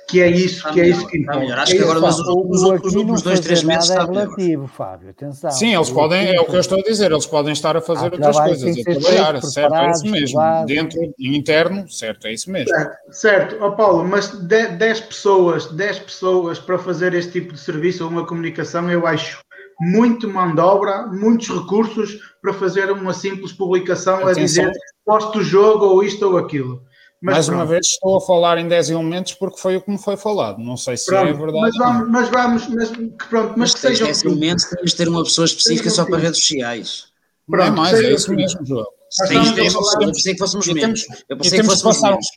Que 0.07 0.22
é 0.22 0.30
isso, 0.30 0.72
que 0.72 0.82
é 0.82 0.88
isso 0.88 1.07
que 1.07 1.18
Está 1.18 1.32
importa. 1.34 1.40
melhor. 1.40 1.60
Acho 1.60 1.73
É 1.73 1.77
que 1.77 1.84
agora 1.84 1.99
nos 1.99 2.19
últimos, 2.19 2.49
nos 2.49 2.61
não 2.61 2.69
últimos 2.99 3.22
dois, 3.22 3.40
três 3.40 3.64
meses 3.64 3.90
nada 3.90 4.02
é 4.02 4.03
está 4.03 4.11
pior. 4.14 4.23
relativo, 4.36 4.68
Fábio. 4.68 5.10
Atenção. 5.10 5.52
Sim, 5.52 5.76
eles 5.76 5.90
podem, 5.90 6.36
é 6.36 6.40
o 6.41 6.45
que 6.45 6.56
eu 6.56 6.60
estou 6.60 6.80
a 6.80 6.84
dizer, 6.84 7.11
eles 7.11 7.26
podem 7.26 7.53
estar 7.53 7.76
a 7.77 7.82
fazer 7.82 8.11
outras 8.14 8.38
coisas, 8.40 8.77
a 8.77 8.84
trabalhar, 8.84 9.41
certo, 9.41 9.76
é 9.76 9.91
isso 9.91 10.03
mesmo. 10.06 10.26
estudados. 10.26 10.65
Dentro, 10.68 11.14
interno, 11.19 11.90
certo, 11.90 12.27
é 12.27 12.34
isso 12.34 12.52
mesmo. 12.52 12.69
Certo, 12.69 12.95
certo. 13.11 13.57
Ó 13.61 13.72
Paulo, 13.72 14.03
mas 14.07 14.27
10 14.30 14.99
pessoas, 15.02 15.65
10 15.68 15.99
pessoas 15.99 16.60
para 16.60 16.77
fazer 16.77 17.14
este 17.14 17.32
tipo 17.34 17.53
de 17.53 17.60
serviço 17.60 18.03
ou 18.03 18.10
uma 18.10 18.26
comunicação, 18.26 18.90
eu 18.91 19.06
acho 19.07 19.40
muito 19.80 20.30
mão 20.30 20.53
de 20.56 20.61
obra, 20.61 21.06
muitos 21.07 21.49
recursos 21.49 22.19
para 22.41 22.53
fazer 22.53 22.90
uma 22.91 23.14
simples 23.14 23.52
publicação 23.52 24.26
a 24.26 24.34
dizer 24.34 24.72
posto 25.06 25.40
o 25.40 25.44
jogo 25.44 25.86
ou 25.86 26.03
isto 26.03 26.26
ou 26.26 26.38
aquilo. 26.38 26.82
Mas 27.26 27.34
Mais 27.34 27.47
uma 27.49 27.57
pronto, 27.57 27.69
vez, 27.69 27.88
estou 27.88 28.18
a 28.18 28.22
falar 28.22 28.57
em 28.60 28.68
10 28.68 28.89
elementos 28.91 29.34
porque 29.34 29.57
foi 29.60 29.76
o 29.77 29.81
que 29.81 29.89
me 29.89 29.97
foi 29.97 30.15
falado. 30.15 30.60
Não 30.60 30.77
sei 30.77 30.95
se 30.95 31.06
pronto, 31.07 31.27
é 31.27 31.34
verdade. 31.34 31.60
mas 31.60 31.77
vamos, 31.77 32.10
mas 32.10 32.30
vamos, 32.30 32.68
mas, 32.68 32.89
que 32.91 33.27
pronto, 33.30 33.47
mas 33.49 33.57
Mas 33.57 33.73
que 33.73 33.80
sejam 33.80 34.07
nesse 34.07 34.27
momento 34.27 34.69
temos 34.69 34.91
de 34.91 34.97
ter 34.97 35.07
uma 35.10 35.23
pessoa 35.23 35.45
específica 35.45 35.89
só 35.89 36.06
para 36.06 36.18
redes 36.19 36.39
sociais. 36.39 37.06
Não 37.47 37.60
é 37.60 37.64
pronto, 37.65 37.77
mais, 37.77 37.93
é 37.93 37.97
seja 37.97 38.11
isso 38.15 38.34
mesmo, 38.34 38.65
João. 38.65 38.85
Eu 39.31 40.11
pensei 40.11 40.34
que 40.34 40.39
fôssemos 40.39 40.68
menos. 40.68 41.03
temos- 41.03 41.23
Eu 41.30 41.38
pensei 41.38 41.60
que 41.60 41.65
fôssemos 41.65 41.95
passar, 41.95 42.10
menos. 42.11 42.27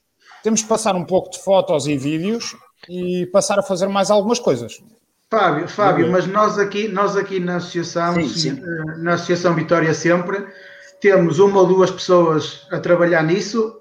temos 0.43 0.61
de 0.61 0.67
passar 0.67 0.97
um 0.97 1.05
pouco 1.05 1.31
de 1.31 1.39
fotos 1.39 1.87
e 1.87 1.97
vídeos 1.97 2.57
e 2.89 3.27
passar 3.27 3.59
a 3.59 3.63
fazer 3.63 3.89
mais 3.89 4.11
algumas 4.11 4.39
coisas. 4.39 4.81
Fábio, 5.31 5.69
Fábio, 5.69 6.07
Uhum. 6.07 6.13
mas 6.13 6.27
nós 6.27 6.59
aqui, 6.59 6.89
nós 6.89 7.15
aqui 7.17 7.39
na 7.39 7.57
Associação, 7.57 8.15
Sim, 8.15 8.29
sim. 8.29 8.63
eh, 8.63 8.99
na 8.99 9.15
Associação 9.15 9.55
Vitória 9.55 9.93
Sempre, 9.93 10.47
temos 11.01 11.39
uma 11.39 11.61
ou 11.61 11.67
duas 11.67 11.91
pessoas 11.91 12.67
a 12.71 12.79
trabalhar 12.79 13.23
nisso, 13.23 13.75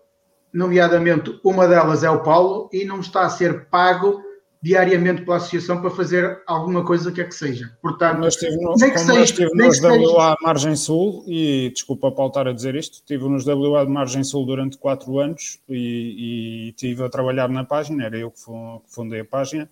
nomeadamente 0.53 1.39
uma 1.43 1.67
delas 1.67 2.03
é 2.03 2.09
o 2.09 2.23
Paulo, 2.23 2.69
e 2.73 2.85
não 2.85 2.99
está 2.99 3.21
a 3.25 3.29
ser 3.29 3.65
pago 3.69 4.21
diariamente 4.59 5.21
pela 5.23 5.37
Associação 5.37 5.79
para 5.81 5.91
fazer 5.91 6.41
alguma 6.47 6.83
coisa 6.83 7.11
que 7.11 7.21
é 7.21 7.23
que 7.23 7.35
seja. 7.35 7.77
Portanto, 7.81 8.23
eu 8.23 8.27
estive, 8.27 8.55
no, 8.57 8.73
nem 8.75 8.91
que 8.91 8.99
seja- 8.99 9.21
estive 9.23 9.49
nem 9.53 9.67
nos 9.67 9.79
que 9.79 9.87
seja- 9.87 10.11
WA 10.11 10.35
Margem 10.41 10.75
Sul, 10.75 11.23
e 11.27 11.69
desculpa 11.71 12.11
Paulo 12.11 12.29
estar 12.29 12.47
a 12.47 12.53
dizer 12.53 12.75
isto, 12.75 12.93
estive 12.95 13.29
nos 13.29 13.45
WA 13.45 13.85
de 13.85 13.91
Margem 13.91 14.23
Sul 14.23 14.45
durante 14.47 14.77
4 14.77 15.19
anos 15.19 15.59
e, 15.69 16.65
e 16.65 16.69
estive 16.69 17.03
a 17.03 17.09
trabalhar 17.09 17.47
na 17.49 17.63
página, 17.63 18.05
era 18.05 18.17
eu 18.17 18.31
que 18.31 18.39
fundei 18.87 19.19
a 19.21 19.25
página, 19.25 19.69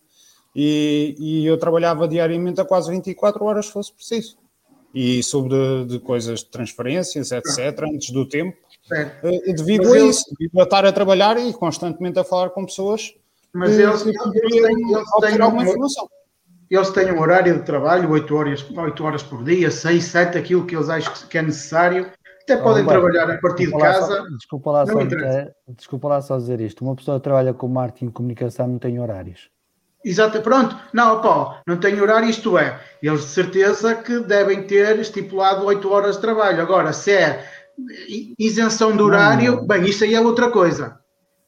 e, 0.56 1.16
e 1.18 1.46
eu 1.46 1.58
trabalhava 1.58 2.08
diariamente 2.08 2.62
a 2.62 2.66
quase 2.66 2.90
24 2.92 3.44
horas, 3.44 3.66
se 3.66 3.72
fosse 3.74 3.92
preciso. 3.92 4.38
E 4.94 5.22
sobre 5.24 5.50
de, 5.50 5.86
de 5.86 6.00
coisas 6.00 6.40
de 6.40 6.46
transferências, 6.46 7.32
etc., 7.32 7.84
antes 7.92 8.12
do 8.12 8.26
tempo, 8.26 8.56
Certo. 8.88 9.26
eh, 9.28 9.54
devido 9.54 9.86
Mas 9.86 9.94
a 9.94 10.00
isso, 10.00 10.24
devido 10.40 10.60
a 10.60 10.64
estar 10.64 10.86
a 10.86 10.92
trabalhar 10.92 11.38
e 11.38 11.52
constantemente 11.54 12.20
a 12.20 12.24
falar 12.24 12.52
com 12.52 12.66
pessoas 12.66 13.14
Mas 13.54 13.76
que- 13.76 13.82
eles, 13.82 14.04
que 14.04 14.10
eles, 14.10 14.22
têm, 14.62 14.94
eles, 14.94 15.10
têm 15.22 15.42
alguma 15.42 15.64
um, 15.64 15.66
informação. 15.66 16.08
eles 16.70 16.90
têm 16.92 17.12
um 17.12 17.20
horário 17.20 17.58
de 17.58 17.64
trabalho, 17.64 18.12
8 18.12 18.36
horas, 18.36 18.66
8 18.78 19.04
horas 19.04 19.24
por 19.24 19.44
dia, 19.44 19.72
6, 19.72 20.04
7, 20.04 20.38
aquilo 20.38 20.66
que 20.66 20.76
eles 20.76 20.90
acham 20.90 21.14
que 21.28 21.38
é 21.38 21.42
necessário. 21.42 22.12
Até 22.44 22.58
podem 22.58 22.84
Humberto, 22.84 23.02
trabalhar 23.10 23.34
a 23.36 23.40
partir 23.40 23.66
de 23.66 23.72
casa. 23.80 24.18
só- 24.18 24.28
desculpa, 24.38 24.72
lá 24.72 24.86
só, 24.86 25.02
eh, 25.02 25.52
desculpa 25.70 26.08
lá 26.08 26.22
só 26.22 26.38
dizer 26.38 26.62
isto. 26.62 26.84
Uma 26.86 26.96
pessoa 26.96 27.18
que 27.20 27.24
trabalha 27.24 27.56
com 27.56 27.68
marketing 27.68 28.06
e 28.06 28.12
comunicação 28.12 28.68
não 28.68 28.78
tem 28.78 29.00
horários. 29.00 29.50
Exato, 30.04 30.40
pronto. 30.44 30.78
Não, 30.94 31.20
Paulo, 31.20 31.56
não 31.66 31.78
tem 31.78 32.00
horário, 32.00 32.30
isto 32.30 32.56
é. 32.60 32.80
Eles 33.02 33.22
de 33.22 33.28
certeza 33.30 33.96
que 33.96 34.20
devem 34.20 34.62
ter 34.68 35.00
estipulado 35.00 35.66
8 35.66 35.92
horas 35.92 36.18
de 36.18 36.22
trabalho. 36.22 36.62
Agora, 36.62 36.94
se 36.94 37.12
é 37.12 37.44
isenção 38.38 38.96
de 38.96 39.02
horário, 39.02 39.58
não. 39.58 39.68
bem, 39.68 39.86
isso 39.86 40.04
aí 40.04 40.14
é 40.14 40.22
outra 40.22 40.50
coisa. 40.50 40.98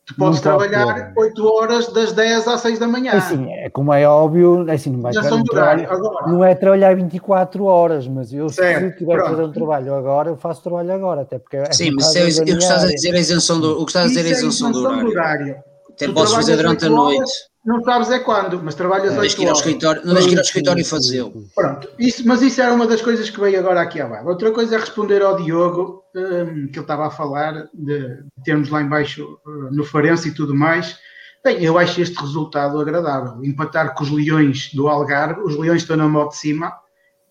Tu 0.07 0.15
podes 0.15 0.39
trabalhar 0.39 1.13
ter. 1.13 1.13
8 1.17 1.45
horas 1.45 1.91
das 1.91 2.13
10 2.13 2.47
às 2.47 2.61
6 2.61 2.79
da 2.79 2.87
manhã. 2.87 3.11
Assim, 3.11 3.51
é 3.51 3.69
como 3.69 3.91
é 3.91 4.07
óbvio, 4.07 4.65
é 4.69 4.75
assim, 4.75 4.89
não 4.89 5.01
vai 5.01 5.11
não 5.11 5.43
de 5.43 5.51
horário. 5.51 5.91
Agora, 5.91 6.31
não 6.31 6.45
é 6.45 6.55
trabalhar 6.55 6.95
24 6.95 7.65
horas, 7.65 8.07
mas 8.07 8.31
eu 8.31 8.47
Certo, 8.47 8.93
se 8.93 8.97
tiver 8.99 9.21
que 9.21 9.29
fazer 9.29 9.43
um 9.43 9.51
trabalho 9.51 9.93
agora, 9.93 10.29
eu 10.29 10.37
faço 10.37 10.63
trabalho 10.63 10.93
agora, 10.93 11.21
até 11.23 11.37
porque 11.37 11.57
é 11.57 11.73
Sim, 11.73 11.91
mas 11.91 12.15
é, 12.15 12.23
o 12.23 12.45
que 12.45 12.51
estás 12.51 12.85
a 12.85 12.87
dizer 12.87 13.13
é 13.13 13.17
a 13.17 13.19
isenção 13.19 13.59
do, 13.59 13.81
o 13.81 13.85
que 13.85 13.89
estás 13.91 14.05
a 14.05 14.09
isso 14.09 14.17
dizer 14.17 14.29
é 14.29 14.31
é 14.31 14.35
a 14.35 14.39
isenção 14.39 14.71
do 14.71 14.79
isenção 14.79 15.07
horário. 15.09 15.55
Até 15.91 16.05
Tu 16.05 16.13
podes 16.13 16.33
fazer 16.33 16.55
durante 16.55 16.85
a 16.85 16.89
noite. 16.89 17.19
horas, 17.19 17.29
Não 17.68 17.84
sabes 17.84 18.10
é 18.10 18.19
quando, 18.19 18.64
mas 18.64 18.76
trabalhas 18.76 19.14
Não 19.14 19.19
tens 19.19 19.34
8 19.34 19.35
que 19.35 19.41
ir 19.41 19.45
ao 19.45 19.49
horas. 19.49 19.60
escritório, 19.60 20.02
não 20.06 20.14
tens 20.14 20.26
que 20.26 20.31
ir 20.31 20.38
ao 20.38 20.44
escritório 20.44 20.81
e 20.81 20.85
fazê-lo. 20.85 21.44
Pronto, 21.53 21.89
isso, 21.99 22.26
mas 22.26 22.41
isso 22.41 22.61
era 22.61 22.73
uma 22.73 22.88
das 22.88 23.02
coisas 23.02 23.30
que 23.30 23.38
veio 23.41 23.60
agora 23.60 23.81
aqui 23.81 23.99
abaixo. 23.99 24.26
Outra 24.26 24.52
coisa 24.52 24.77
é 24.77 24.80
responder 24.80 25.22
ao 25.22 25.35
Diogo, 25.35 26.02
hum, 26.15 26.69
que 26.72 26.80
ele 26.80 26.80
estava 26.80 27.07
a 27.07 27.11
falar 27.11 27.68
de 27.73 28.23
termos 28.45 28.69
lá 28.69 28.81
embaixo 28.81 29.38
hum, 29.45 29.68
no 29.73 29.84
Farense 29.84 30.30
e 30.30 30.34
tudo 30.34 30.56
mais. 30.56 30.98
Bem, 31.44 31.61
eu 31.61 31.77
acho 31.77 31.99
este 31.99 32.18
resultado 32.18 32.80
agradável. 32.80 33.44
Empatar 33.44 33.94
com 33.94 34.03
os 34.06 34.11
Leões 34.11 34.73
do 34.73 34.88
Algarve, 34.88 35.41
os 35.41 35.57
Leões 35.57 35.81
estão 35.81 35.98
na 35.98 36.07
moto 36.07 36.30
de 36.30 36.38
cima, 36.38 36.72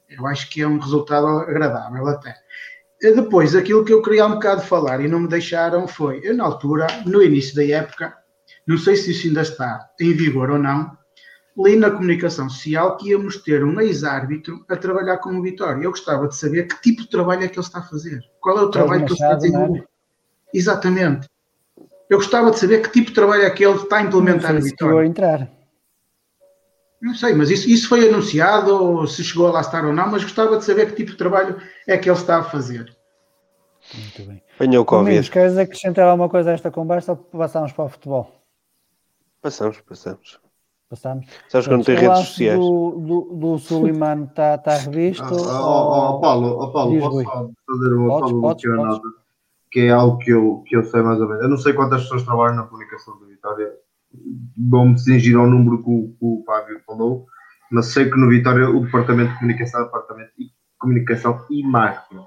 eh, 0.06 0.16
Eu 0.18 0.26
acho 0.26 0.50
que 0.50 0.60
é 0.60 0.68
um 0.68 0.78
resultado 0.78 1.28
agradável 1.28 2.06
até. 2.08 2.34
Depois, 3.00 3.56
aquilo 3.56 3.86
que 3.86 3.92
eu 3.94 4.02
queria 4.02 4.26
um 4.26 4.32
bocado 4.34 4.60
falar 4.60 5.00
e 5.00 5.08
não 5.08 5.20
me 5.20 5.28
deixaram 5.28 5.88
foi, 5.88 6.20
eu 6.22 6.36
na 6.36 6.44
altura, 6.44 6.86
no 7.06 7.22
início 7.22 7.54
da 7.54 7.64
época, 7.64 8.14
não 8.66 8.76
sei 8.76 8.96
se 8.96 9.12
isso 9.12 9.28
ainda 9.28 9.42
está 9.42 9.88
em 10.00 10.12
vigor 10.12 10.50
ou 10.50 10.58
não, 10.58 10.96
li 11.56 11.76
na 11.76 11.90
comunicação 11.90 12.48
social 12.50 12.96
que 12.96 13.10
íamos 13.10 13.36
ter 13.38 13.64
um 13.64 13.80
ex-árbitro 13.80 14.64
a 14.68 14.76
trabalhar 14.76 15.18
com 15.18 15.30
o 15.30 15.42
Vitória. 15.42 15.82
Eu 15.82 15.90
gostava 15.90 16.28
de 16.28 16.36
saber 16.36 16.66
que 16.66 16.82
tipo 16.82 17.02
de 17.02 17.08
trabalho 17.08 17.44
é 17.44 17.48
que 17.48 17.58
ele 17.58 17.66
está 17.66 17.78
a 17.78 17.82
fazer. 17.82 18.20
Qual 18.40 18.58
é 18.58 18.62
o 18.62 18.70
trabalho 18.70 19.06
que 19.06 19.12
ele 19.12 19.14
está 19.14 19.32
a 19.32 19.36
desenvolver. 19.36 19.88
Exatamente. 20.52 21.28
Eu 22.08 22.18
gostava 22.18 22.50
de 22.50 22.58
saber 22.58 22.82
que 22.82 22.90
tipo 22.90 23.08
de 23.08 23.14
trabalho 23.14 23.42
é 23.42 23.50
que 23.50 23.64
ele 23.64 23.76
está 23.76 23.98
a 23.98 24.02
implementar 24.02 24.54
no 24.54 24.60
Vitória. 24.60 25.00
a 25.00 25.06
entrar. 25.06 25.50
Não 27.00 27.14
sei, 27.14 27.34
mas 27.34 27.50
isso, 27.50 27.68
isso 27.68 27.88
foi 27.88 28.08
anunciado, 28.08 28.74
ou 28.74 29.06
se 29.06 29.22
chegou 29.22 29.48
a 29.48 29.52
lá 29.52 29.60
estar 29.60 29.84
ou 29.84 29.92
não, 29.92 30.08
mas 30.08 30.22
gostava 30.22 30.58
de 30.58 30.64
saber 30.64 30.86
que 30.86 30.96
tipo 30.96 31.12
de 31.12 31.18
trabalho 31.18 31.60
é 31.86 31.96
que 31.96 32.08
ele 32.08 32.16
está 32.16 32.38
a 32.38 32.44
fazer. 32.44 32.94
Muito 33.94 34.22
bem. 34.28 34.42
Apanhou 34.54 34.82
o 34.82 34.86
Covid. 34.86 35.10
Domingos, 35.10 35.28
queres 35.28 35.56
acrescentar 35.56 36.08
alguma 36.08 36.28
coisa 36.28 36.50
a 36.50 36.54
esta 36.54 36.70
conversa 36.70 37.12
ou 37.12 37.18
passamos 37.18 37.72
para 37.72 37.84
o 37.84 37.88
futebol? 37.88 38.45
Passamos, 39.42 39.80
passamos. 39.82 40.40
Passamos. 40.88 41.26
Sabes 41.48 41.66
que 41.66 41.72
eu 41.72 41.78
não 41.78 41.84
tenho 41.84 41.98
O 41.98 42.00
redes 42.02 42.18
sociais. 42.28 42.58
Do, 42.58 42.90
do, 43.00 43.36
do 43.36 43.58
Suleiman 43.58 44.24
está 44.24 44.56
tá 44.58 44.76
revisto? 44.76 45.22
Ah, 45.24 45.60
ó, 45.60 46.16
ó, 46.16 46.20
Paulo, 46.20 46.56
ó, 46.60 46.66
Paulo 46.72 46.92
Diz, 46.92 47.00
posso 47.02 47.14
Rui. 47.16 47.24
só 47.24 47.50
fazer 47.68 47.94
uma, 47.94 48.08
Podes, 48.08 48.40
podes. 48.40 48.64
nota, 48.76 49.08
que 49.72 49.80
é 49.80 49.90
algo 49.90 50.18
que 50.18 50.30
eu, 50.30 50.62
que 50.66 50.76
eu 50.76 50.84
sei 50.84 51.02
mais 51.02 51.20
ou 51.20 51.28
menos. 51.28 51.42
Eu 51.42 51.48
não 51.50 51.56
sei 51.56 51.72
quantas 51.72 52.02
pessoas 52.02 52.22
trabalham 52.22 52.54
na 52.56 52.62
comunicação 52.64 53.18
da 53.20 53.26
Vitória, 53.26 53.72
vão-me 54.70 54.98
cingir 54.98 55.36
ao 55.36 55.48
número 55.48 55.82
que 55.82 55.90
o, 55.90 56.08
que 56.08 56.24
o 56.24 56.42
Fábio 56.46 56.80
falou, 56.86 57.26
mas 57.70 57.86
sei 57.86 58.08
que 58.08 58.16
no 58.16 58.28
Vitória 58.28 58.70
o 58.70 58.84
departamento 58.84 59.32
de 59.32 59.38
comunicação 59.40 59.80
é 59.80 59.82
o 59.82 59.86
departamento 59.86 60.30
de 60.38 60.50
comunicação 60.78 61.44
e 61.50 61.62
marketing. 61.64 62.22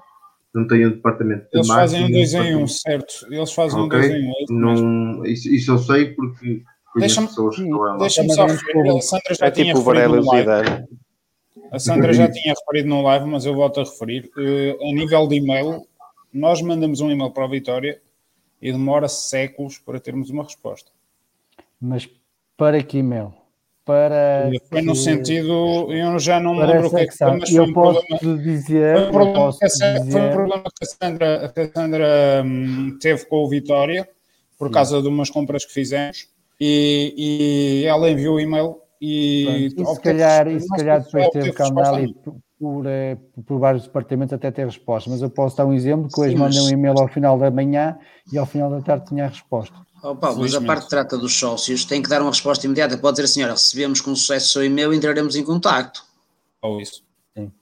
Não 0.54 0.66
tem 0.66 0.86
um 0.86 0.90
departamento 0.90 1.42
de 1.50 1.56
Eles 1.58 1.66
marketing. 1.68 1.92
fazem 1.92 2.04
um 2.06 2.10
dois 2.12 2.34
em 2.34 2.56
um, 2.56 2.66
certo? 2.66 3.14
Eles 3.30 3.52
fazem 3.54 3.80
um 3.80 3.84
Ok? 3.86 3.98
dois 3.98 4.10
em 4.10 4.26
um. 4.28 4.32
é 4.34 4.42
isso 4.42 4.52
mesmo. 4.52 4.86
Não, 5.16 5.24
isso, 5.24 5.48
isso 5.48 5.70
eu 5.72 5.78
sei 5.78 6.12
porque 6.14 6.62
Deixa-me-. 6.96 7.28
Deixa-me 7.98 8.34
só 8.34 8.46
referir, 8.46 8.90
a 8.96 9.00
Sandra 9.00 9.34
já 9.38 9.46
É 9.46 9.50
tinha 9.50 9.74
tipo 9.74 9.78
referido 9.90 10.16
no 10.16 10.26
live. 10.26 10.86
A 11.72 11.78
Sandra 11.78 12.12
já 12.12 12.28
tinha 12.32 12.54
referido 12.54 12.88
no 12.88 13.02
live, 13.02 13.26
mas 13.26 13.44
eu 13.46 13.54
volto 13.54 13.80
a 13.80 13.84
referir. 13.84 14.30
Eh, 14.36 14.76
a 14.80 14.92
nível 14.94 15.26
de 15.28 15.36
e-mail, 15.36 15.86
nós 16.32 16.60
mandamos 16.62 17.00
um 17.00 17.10
e-mail 17.10 17.30
para 17.30 17.44
a 17.44 17.48
Vitória 17.48 18.00
e 18.60 18.72
demora 18.72 19.08
séculos 19.08 19.78
para 19.78 20.00
termos 20.00 20.30
uma 20.30 20.42
resposta. 20.44 20.90
Mas 21.80 22.08
para 22.56 22.82
que 22.82 22.98
e-mail? 22.98 23.32
Para. 23.84 24.50
Foi 24.68 24.82
no 24.82 24.92
que- 24.92 24.98
sentido, 24.98 25.86
eu 25.92 26.18
já 26.18 26.38
não 26.38 26.54
me 26.54 26.66
lembro 26.66 26.88
o 26.88 26.90
que 26.90 26.96
é 26.96 27.06
que 27.06 27.16
foi, 27.16 27.36
mas 27.38 27.48
E 27.48 27.52
foi 27.52 27.60
eu 27.60 27.64
um 27.64 27.72
posso 27.72 28.06
problema. 28.06 28.42
dizer. 28.44 28.94
Foi 28.96 29.02
um 29.02 29.06
eu 29.06 29.12
problema, 29.12 29.34
posso 29.34 29.58
que 29.58 29.64
a 29.64 29.68
te 29.68 29.76
Sa- 29.78 29.92
foi 29.92 30.00
um 30.00 30.04
dizer 30.04 30.32
problema 30.32 30.62
que 30.64 30.84
a 30.84 30.86
Sandra, 30.86 31.48
que 31.54 31.60
a 31.60 31.72
Sandra, 31.72 32.42
hum, 32.44 32.98
teve 33.00 33.24
com 33.26 33.36
o 33.44 33.48
Vitória 33.48 34.08
por 34.58 34.70
causa 34.70 35.00
de 35.00 35.08
umas 35.08 35.30
compras 35.30 35.64
que 35.64 35.72
fizemos 35.72 36.28
e, 36.60 37.82
e 37.82 37.84
ela 37.86 38.10
enviou 38.10 38.36
o 38.36 38.40
e-mail 38.40 38.76
e, 39.00 39.70
Pronto, 39.74 39.90
e 39.90 39.94
se 39.94 40.00
calhar, 40.00 40.46
e 40.48 40.60
se 40.60 40.68
calhar 40.68 41.02
depois 41.02 41.28
teve 41.30 41.52
que 41.52 41.62
andar 41.62 41.94
ali 41.94 42.12
por, 42.12 42.36
por, 42.58 42.86
eh, 42.86 43.16
por 43.46 43.58
vários 43.58 43.84
departamentos 43.84 44.34
até 44.34 44.50
ter 44.50 44.66
resposta. 44.66 45.08
Mas 45.08 45.22
eu 45.22 45.30
posso 45.30 45.56
dar 45.56 45.64
um 45.64 45.72
exemplo 45.72 46.08
que 46.12 46.20
hoje 46.20 46.32
Sim, 46.32 46.38
mandei 46.38 46.60
um 46.60 46.68
e-mail 46.68 46.98
ao 46.98 47.08
final 47.08 47.38
da 47.38 47.50
manhã 47.50 47.98
e 48.30 48.36
ao 48.36 48.44
final 48.44 48.70
da 48.70 48.82
tarde 48.82 49.06
tinha 49.06 49.24
a 49.24 49.28
resposta. 49.28 49.74
Oh, 50.02 50.14
Paulo, 50.16 50.40
mas 50.40 50.54
a 50.54 50.60
parte 50.60 50.84
que 50.84 50.90
trata 50.90 51.16
dos 51.18 51.34
sócios 51.38 51.84
tem 51.84 52.02
que 52.02 52.08
dar 52.08 52.20
uma 52.20 52.30
resposta 52.30 52.66
imediata. 52.66 52.96
Pode 52.98 53.14
dizer 53.16 53.24
assim: 53.24 53.42
olha, 53.42 53.52
recebemos 53.52 54.00
com 54.00 54.14
sucesso 54.14 54.46
o 54.46 54.52
seu 54.52 54.64
e-mail 54.64 54.92
e 54.92 54.96
entraremos 54.96 55.36
em 55.36 55.44
contacto. 55.44 56.04
Ou 56.62 56.80
isso. 56.80 57.02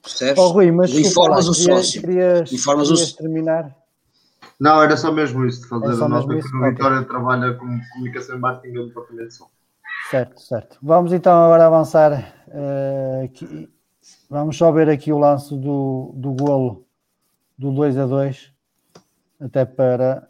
Percebes? 0.03 0.39
Oh, 0.43 0.49
Rui, 0.49 0.73
mas 0.73 0.91
informas 0.93 1.47
o 1.49 1.55
sócio. 1.55 2.01
Querias, 2.01 2.51
Informas 2.53 2.91
o- 2.91 2.95
querias 2.95 3.13
terminar? 3.13 3.77
Não, 4.61 4.83
era 4.83 4.97
só 4.97 5.13
mesmo 5.13 5.47
isso, 5.47 5.63
de 5.63 5.69
fazer 5.69 5.93
É 5.93 5.95
só 5.95 6.05
a 6.07 6.09
nota 6.09 6.29
que 6.29 6.35
o 6.35 6.59
Ok. 6.59 6.71
Vitória 6.71 7.05
trabalha 7.05 7.55
com 7.55 7.67
comunicação 7.93 8.37
e 8.37 8.39
marketing 8.41 8.75
no 8.75 8.87
departamento 8.89 9.29
de 9.29 9.35
som. 9.35 9.49
Certo, 10.11 10.41
certo. 10.41 10.79
Vamos 10.83 11.13
então 11.13 11.33
agora 11.45 11.67
avançar. 11.67 12.35
eh, 12.49 13.23
aqui. 13.25 13.69
Vamos 14.31 14.57
só 14.57 14.73
ver 14.73 14.89
aqui 14.89 15.13
o 15.13 15.19
lance 15.19 15.55
do, 15.57 16.13
do 16.17 16.33
golo 16.33 16.87
do 17.59 17.71
2 17.73 17.97
a 17.99 18.07
2, 18.07 18.53
até 19.41 19.65
para 19.65 20.29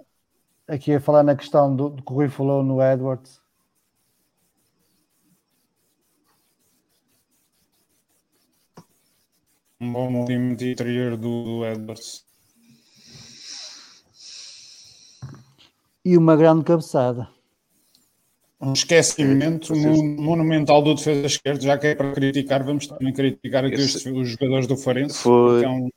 aqui 0.67 0.95
a 0.95 1.01
falar 1.01 1.23
na 1.23 1.37
questão 1.37 1.75
do, 1.75 1.91
do 1.91 2.03
que 2.03 2.13
o 2.13 2.15
Rui 2.17 2.29
falou 2.29 2.63
no 2.63 2.83
Edwards. 2.83 3.41
Um 9.81 9.93
bom 9.93 10.09
movimento 10.11 10.65
interior 10.65 11.17
do, 11.17 11.43
do 11.45 11.67
Edwards. 11.67 12.28
E 16.05 16.17
uma 16.17 16.37
grande 16.37 16.65
cabeçada. 16.65 17.29
Um 18.61 18.73
esquecimento 18.73 19.75
mon- 19.77 20.17
monumental 20.21 20.83
do 20.83 20.95
defesa 20.95 21.27
esquerdo, 21.27 21.61
já 21.63 21.79
que 21.79 21.89
é 21.89 21.95
para 21.95 22.11
criticar, 22.13 22.65
vamos 22.65 22.87
também 22.89 23.13
criticar 23.13 23.65
aqui 23.65 23.77
os, 23.77 24.05
os 24.05 24.29
jogadores 24.31 24.67
do 24.67 24.77
Farense. 24.77 25.19
Foi- 25.19 25.65
é 25.65 25.69
um- 25.69 25.91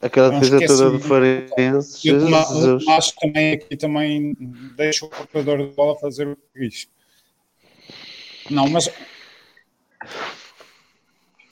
Aquela 0.00 0.32
É 0.34 0.36
um 0.36 0.40
defesa 0.40 0.84
toda 0.84 0.90
do. 0.98 1.00
Farense. 1.00 2.06
E 2.06 2.12
o 2.12 2.20
Tomás, 2.20 2.50
o 2.50 2.54
Jesus. 2.54 2.84
Tomás 2.84 3.12
também 3.12 3.52
aqui 3.54 3.76
também 3.78 4.36
deixa 4.76 5.06
o 5.06 5.08
portador 5.08 5.58
de 5.58 5.74
bola 5.74 5.98
fazer 5.98 6.28
o 6.28 6.36
que 6.36 6.42
quis. 6.68 6.88
Não, 8.50 8.68
mas 8.68 8.90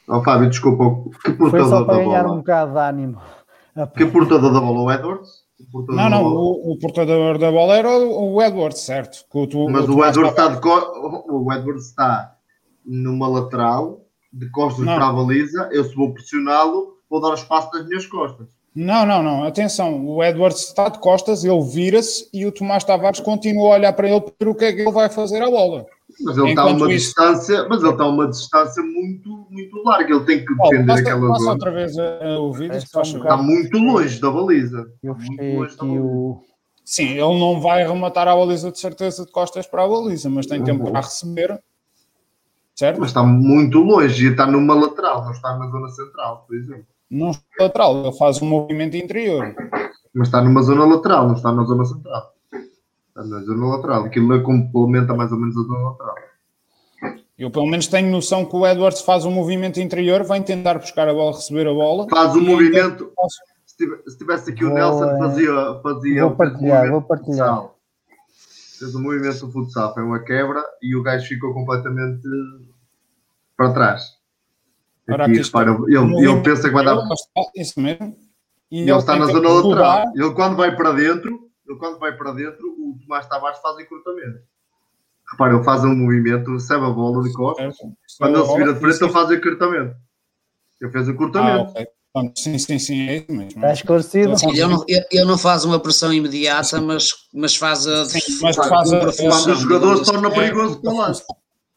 Ó 0.07 0.23
Fábio, 0.23 0.51
desculpa, 0.51 1.11
que 1.25 1.33
Foi 1.33 1.61
só 1.61 1.85
portador 1.85 1.87
para 1.87 1.97
da 1.97 2.03
ganhar 2.05 2.25
um 2.25 2.29
bola? 2.29 2.37
bocado 2.41 2.73
de 2.73 2.79
ânimo. 2.79 3.23
Que 3.97 4.07
portador 4.07 4.53
da 4.53 4.61
bola? 4.61 4.81
O 4.83 4.93
Edwards? 4.93 5.44
O 5.73 5.93
não, 5.93 6.11
não, 6.11 6.25
o, 6.25 6.73
o 6.73 6.79
portador 6.79 7.39
da 7.39 7.51
bola 7.51 7.77
era 7.77 7.89
o, 7.89 8.35
o 8.35 8.43
Edward, 8.43 8.77
certo? 8.79 9.25
O, 9.33 9.47
tu- 9.47 9.69
Mas 9.71 9.89
o 9.89 10.05
Edwards 10.05 10.31
está 10.31 10.49
de 10.49 10.61
co... 10.61 10.69
o 11.29 11.53
Edwards 11.53 11.87
está 11.87 12.35
numa 12.85 13.29
lateral, 13.29 14.01
de 14.33 14.51
costas 14.51 14.85
Não. 14.85 14.97
para 14.97 15.07
a 15.09 15.13
baliza. 15.13 15.69
Eu 15.73 15.85
se 15.85 15.95
vou 15.95 16.13
pressioná-lo, 16.13 16.95
vou 17.09 17.21
dar 17.21 17.35
espaço 17.35 17.71
nas 17.73 17.87
minhas 17.87 18.05
costas. 18.07 18.49
Não, 18.75 19.07
não, 19.07 19.23
não, 19.23 19.45
atenção, 19.45 20.05
o 20.05 20.23
Edwards 20.25 20.63
está 20.67 20.89
de 20.89 20.99
costas, 20.99 21.45
ele 21.45 21.63
vira-se 21.63 22.29
e 22.35 22.45
o 22.45 22.51
Tomás 22.51 22.83
Tavares 22.83 23.21
continua 23.21 23.69
a 23.69 23.79
olhar 23.79 23.93
para 23.93 24.11
ele 24.11 24.21
para 24.21 24.51
o 24.51 24.55
que 24.57 24.65
é 24.65 24.73
que 24.73 24.81
ele 24.81 24.91
vai 24.91 25.09
fazer 25.09 25.41
à 25.41 25.49
bola. 25.49 25.87
Mas 26.23 26.39
ele 26.39 26.49
está 26.51 26.63
a 26.63 26.67
uma 26.67 26.77
isso- 26.77 26.89
distância, 26.89 27.67
mas 27.69 27.83
ele 27.83 27.93
está 27.93 28.05
a 28.05 28.09
uma 28.09 28.29
distância 28.29 28.83
muito, 28.83 29.47
muito 29.51 29.83
larga. 29.83 30.15
Ele 30.15 30.25
tem 30.25 30.45
que 30.45 30.55
defender 30.55 30.87
passa, 30.87 31.01
aquela 31.01 31.29
passa 31.29 31.41
zona. 31.41 31.53
outra 31.53 31.71
vez 31.73 31.99
a, 31.99 32.25
a 32.25 32.39
ouvir 32.39 32.71
É 32.71 32.75
um. 32.75 33.03
Está 33.03 33.37
muito 33.37 33.79
longe 33.79 34.21
da 34.21 34.31
baliza. 34.31 34.87
Eu 35.03 35.15
Muito 35.15 35.37
fechei 35.37 35.63
aqui 35.63 35.99
o. 35.99 36.41
Sim, 36.85 37.09
ele 37.13 37.39
não 37.39 37.61
vai 37.61 37.83
rematar 37.87 38.29
a 38.29 38.37
baliza 38.37 38.71
de 38.71 38.79
certeza 38.79 39.25
de 39.25 39.33
costas 39.33 39.67
para 39.67 39.85
a 39.85 39.89
baliza, 39.89 40.29
mas 40.29 40.47
tem 40.47 40.63
tempo 40.63 40.85
para 40.91 41.01
receber, 41.01 41.59
certo? 42.75 43.01
Mas 43.01 43.09
está 43.09 43.23
muito 43.23 43.79
longe 43.79 44.27
e 44.27 44.31
está 44.31 44.47
numa 44.47 44.75
lateral, 44.75 45.25
não 45.25 45.33
está 45.33 45.57
na 45.57 45.67
zona 45.69 45.89
central, 45.89 46.45
por 46.47 46.55
exemplo. 46.55 46.87
Não 47.11 47.31
está 47.31 47.43
lateral, 47.59 48.05
ele 48.05 48.13
faz 48.13 48.43
um 48.43 48.47
movimento 48.47 48.97
interior. 48.99 49.55
Mas 50.15 50.29
está 50.29 50.43
numa 50.43 50.61
zona 50.63 50.85
lateral, 50.85 51.27
não 51.29 51.35
está 51.35 51.51
na 51.53 51.65
zona 51.65 51.85
central. 51.87 52.34
Está 53.17 53.25
na 53.25 53.41
zona 53.45 53.67
lateral. 53.67 54.05
Aquilo 54.05 54.43
complementa 54.43 55.15
mais 55.15 55.31
ou 55.31 55.39
menos 55.39 55.57
a 55.57 55.63
zona 55.63 55.91
lateral. 55.91 56.15
Eu 57.39 57.51
pelo 57.51 57.67
menos 57.67 57.87
tenho 57.87 58.11
noção 58.11 58.45
que 58.45 58.55
o 58.57 58.67
Edwards 58.67 59.01
faz 59.03 59.25
um 59.25 59.31
movimento 59.31 59.81
interior, 59.81 60.23
vai 60.25 60.43
tentar 60.43 60.79
buscar 60.79 61.09
a 61.09 61.13
bola, 61.15 61.33
receber 61.33 61.67
a 61.67 61.73
bola. 61.73 62.07
Faz 62.09 62.35
o 62.35 62.39
E 62.39 62.45
movimento. 62.45 63.13
Se 63.67 63.77
tive- 63.77 64.03
se 64.09 64.19
tivesse 64.19 64.51
aqui 64.53 64.65
o 64.65 64.69
Vou, 64.69 64.77
Nelson, 64.77 65.11
eh, 65.11 65.19
fazia, 65.19 65.81
fazia 65.83 66.23
vou 66.23 66.31
o 66.33 66.37
partilhar, 66.37 66.91
vou 66.91 67.03
partilhar. 67.03 67.69
Fez 68.79 68.95
o 68.95 69.01
movimento 69.03 69.47
do 69.47 69.53
futsal, 69.53 69.93
foi 69.95 70.03
uma 70.05 70.21
quebra 70.21 70.63
e 70.83 70.95
o 70.97 71.03
gajo 71.03 71.27
ficou 71.27 71.53
completamente 71.53 72.23
para 73.57 73.73
trás. 73.73 74.13
Aqui, 75.09 75.23
aqui 75.23 75.33
está. 75.41 75.59
repara, 75.61 75.79
ele, 75.89 76.29
ele 76.29 76.43
pensa 76.43 76.69
que 76.69 76.75
vai 76.75 76.85
dar. 76.85 76.99
Isso 77.57 77.81
mesmo. 77.81 78.17
E 78.71 78.81
Ele 78.83 78.93
está 78.93 79.17
na 79.17 79.27
zona 79.27 79.49
lateral. 79.49 80.05
Ele 80.15 80.31
quando 80.35 80.57
vai 80.57 80.75
para 80.75 80.93
dentro, 80.93 81.49
ele 81.69 81.79
quando 81.79 81.99
vai 81.99 82.17
para 82.17 82.33
dentro, 82.33 82.74
o 82.95 82.99
Tomás 83.01 83.27
Tavares 83.29 83.59
faz 83.61 83.79
encurtamento. 83.79 84.41
Repara, 85.31 85.55
ele 85.55 85.65
faz 85.65 85.83
um 85.85 85.95
movimento, 85.95 86.53
recebe 86.53 86.85
a 86.85 86.91
bola 86.91 87.23
de 87.23 87.33
costas. 87.33 87.77
Certo. 87.77 87.97
Quando 88.19 88.39
ele 88.39 88.47
se 88.47 88.57
vira 88.57 88.73
de 88.75 88.81
frente, 88.81 89.03
ele 89.03 89.13
faz 89.13 89.29
o 89.31 89.35
encurtamento. 89.35 89.97
Ele 90.81 90.91
fez 90.93 91.07
o 91.07 91.11
Ah, 91.11 91.15
encurtamento. 91.15 91.71
ok. 91.71 91.87
Pronto, 92.13 92.39
Sim, 92.39 92.59
sim, 92.59 92.79
sim, 92.79 93.09
é 93.09 93.17
isso 93.17 93.33
mesmo. 93.33 93.49
Está 93.49 93.73
esclarecido? 93.73 94.39
Sim, 94.39 94.51
ele, 94.51 94.67
não, 94.67 94.85
ele- 94.87 95.07
ele 95.11 95.25
não 95.25 95.37
faz 95.37 95.65
uma 95.65 95.81
pressão 95.81 96.13
imediata, 96.13 96.81
mas, 96.81 97.09
mas 97.33 97.57
faz 97.57 97.87
a. 97.89 98.05
Sim, 98.05 98.21
mas 98.41 98.55
faz 98.55 98.93
a- 98.93 98.97
uma 98.97 99.01
Quando 99.01 99.13
função, 99.17 99.53
o 99.53 99.57
jogador 99.57 99.97
se 99.97 100.03
digamos. 100.05 100.07
torna 100.23 100.29
É, 100.29 100.35
perigoso 100.35 100.81
para 100.81 100.93
lá. 100.93 101.13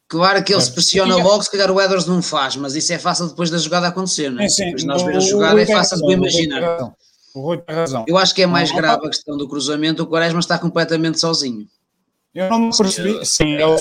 Claro 0.06 0.44
que 0.44 0.54
ele 0.54 0.60
se 0.62 0.72
pressiona 0.72 1.16
logo, 1.16 1.42
se 1.42 1.50
calhar 1.50 1.70
o 1.70 1.80
Edwards 1.80 2.06
não 2.06 2.22
faz, 2.22 2.54
mas 2.56 2.74
isso 2.76 2.92
é 2.92 2.98
fácil 2.98 3.26
depois 3.28 3.50
da 3.50 3.58
jogada 3.58 3.88
acontecer, 3.88 4.30
não 4.30 4.40
é? 4.42 4.48
Sim, 4.48 4.54
sim. 4.56 4.64
Depois 4.66 4.82
de 4.82 4.86
nós 4.88 5.02
ver 5.02 5.16
a 5.16 5.20
jogada 5.20 5.60
é 5.60 5.66
fácil 5.66 5.96
de 6.06 6.12
imaginar. 6.12 6.94
O 7.38 7.40
Rui 7.40 7.58
tem 7.58 7.74
razão. 7.74 8.04
Eu 8.08 8.18
acho 8.18 8.34
que 8.34 8.42
é 8.42 8.46
mais 8.48 8.70
Não, 8.70 8.76
grave 8.76 9.06
a 9.06 9.08
questão 9.08 9.36
do 9.36 9.48
cruzamento. 9.48 10.02
O 10.02 10.06
Quaresma 10.06 10.40
está 10.40 10.58
completamente 10.58 11.20
sozinho. 11.20 11.68
Eu 12.34 12.50
não 12.50 12.58
me 12.58 12.76
percebi. 12.76 13.24
Sim, 13.24 13.54
é 13.54 13.66
o 13.66 13.76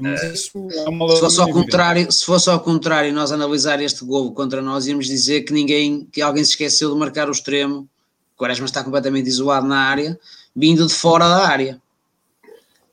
mas 0.00 0.22
isso 0.22 0.68
é 0.72 0.88
uma 0.88 1.10
se 1.10 1.20
fosse, 1.20 1.40
ao 1.40 1.50
contrário, 1.50 2.10
se 2.12 2.24
fosse 2.24 2.50
ao 2.50 2.60
contrário, 2.60 3.12
nós 3.12 3.30
analisar 3.30 3.80
este 3.80 4.04
gol 4.04 4.32
contra 4.32 4.62
nós, 4.62 4.86
íamos 4.86 5.06
dizer 5.06 5.42
que 5.42 5.52
ninguém, 5.52 6.08
que 6.10 6.22
alguém 6.22 6.42
se 6.42 6.52
esqueceu 6.52 6.92
de 6.92 6.98
marcar 6.98 7.28
o 7.28 7.32
extremo. 7.32 7.88
O 8.34 8.38
Quaresma 8.38 8.64
está 8.64 8.82
completamente 8.82 9.28
isolado 9.28 9.66
na 9.66 9.78
área, 9.78 10.18
vindo 10.56 10.86
de 10.86 10.94
fora 10.94 11.28
da 11.28 11.46
área. 11.46 11.80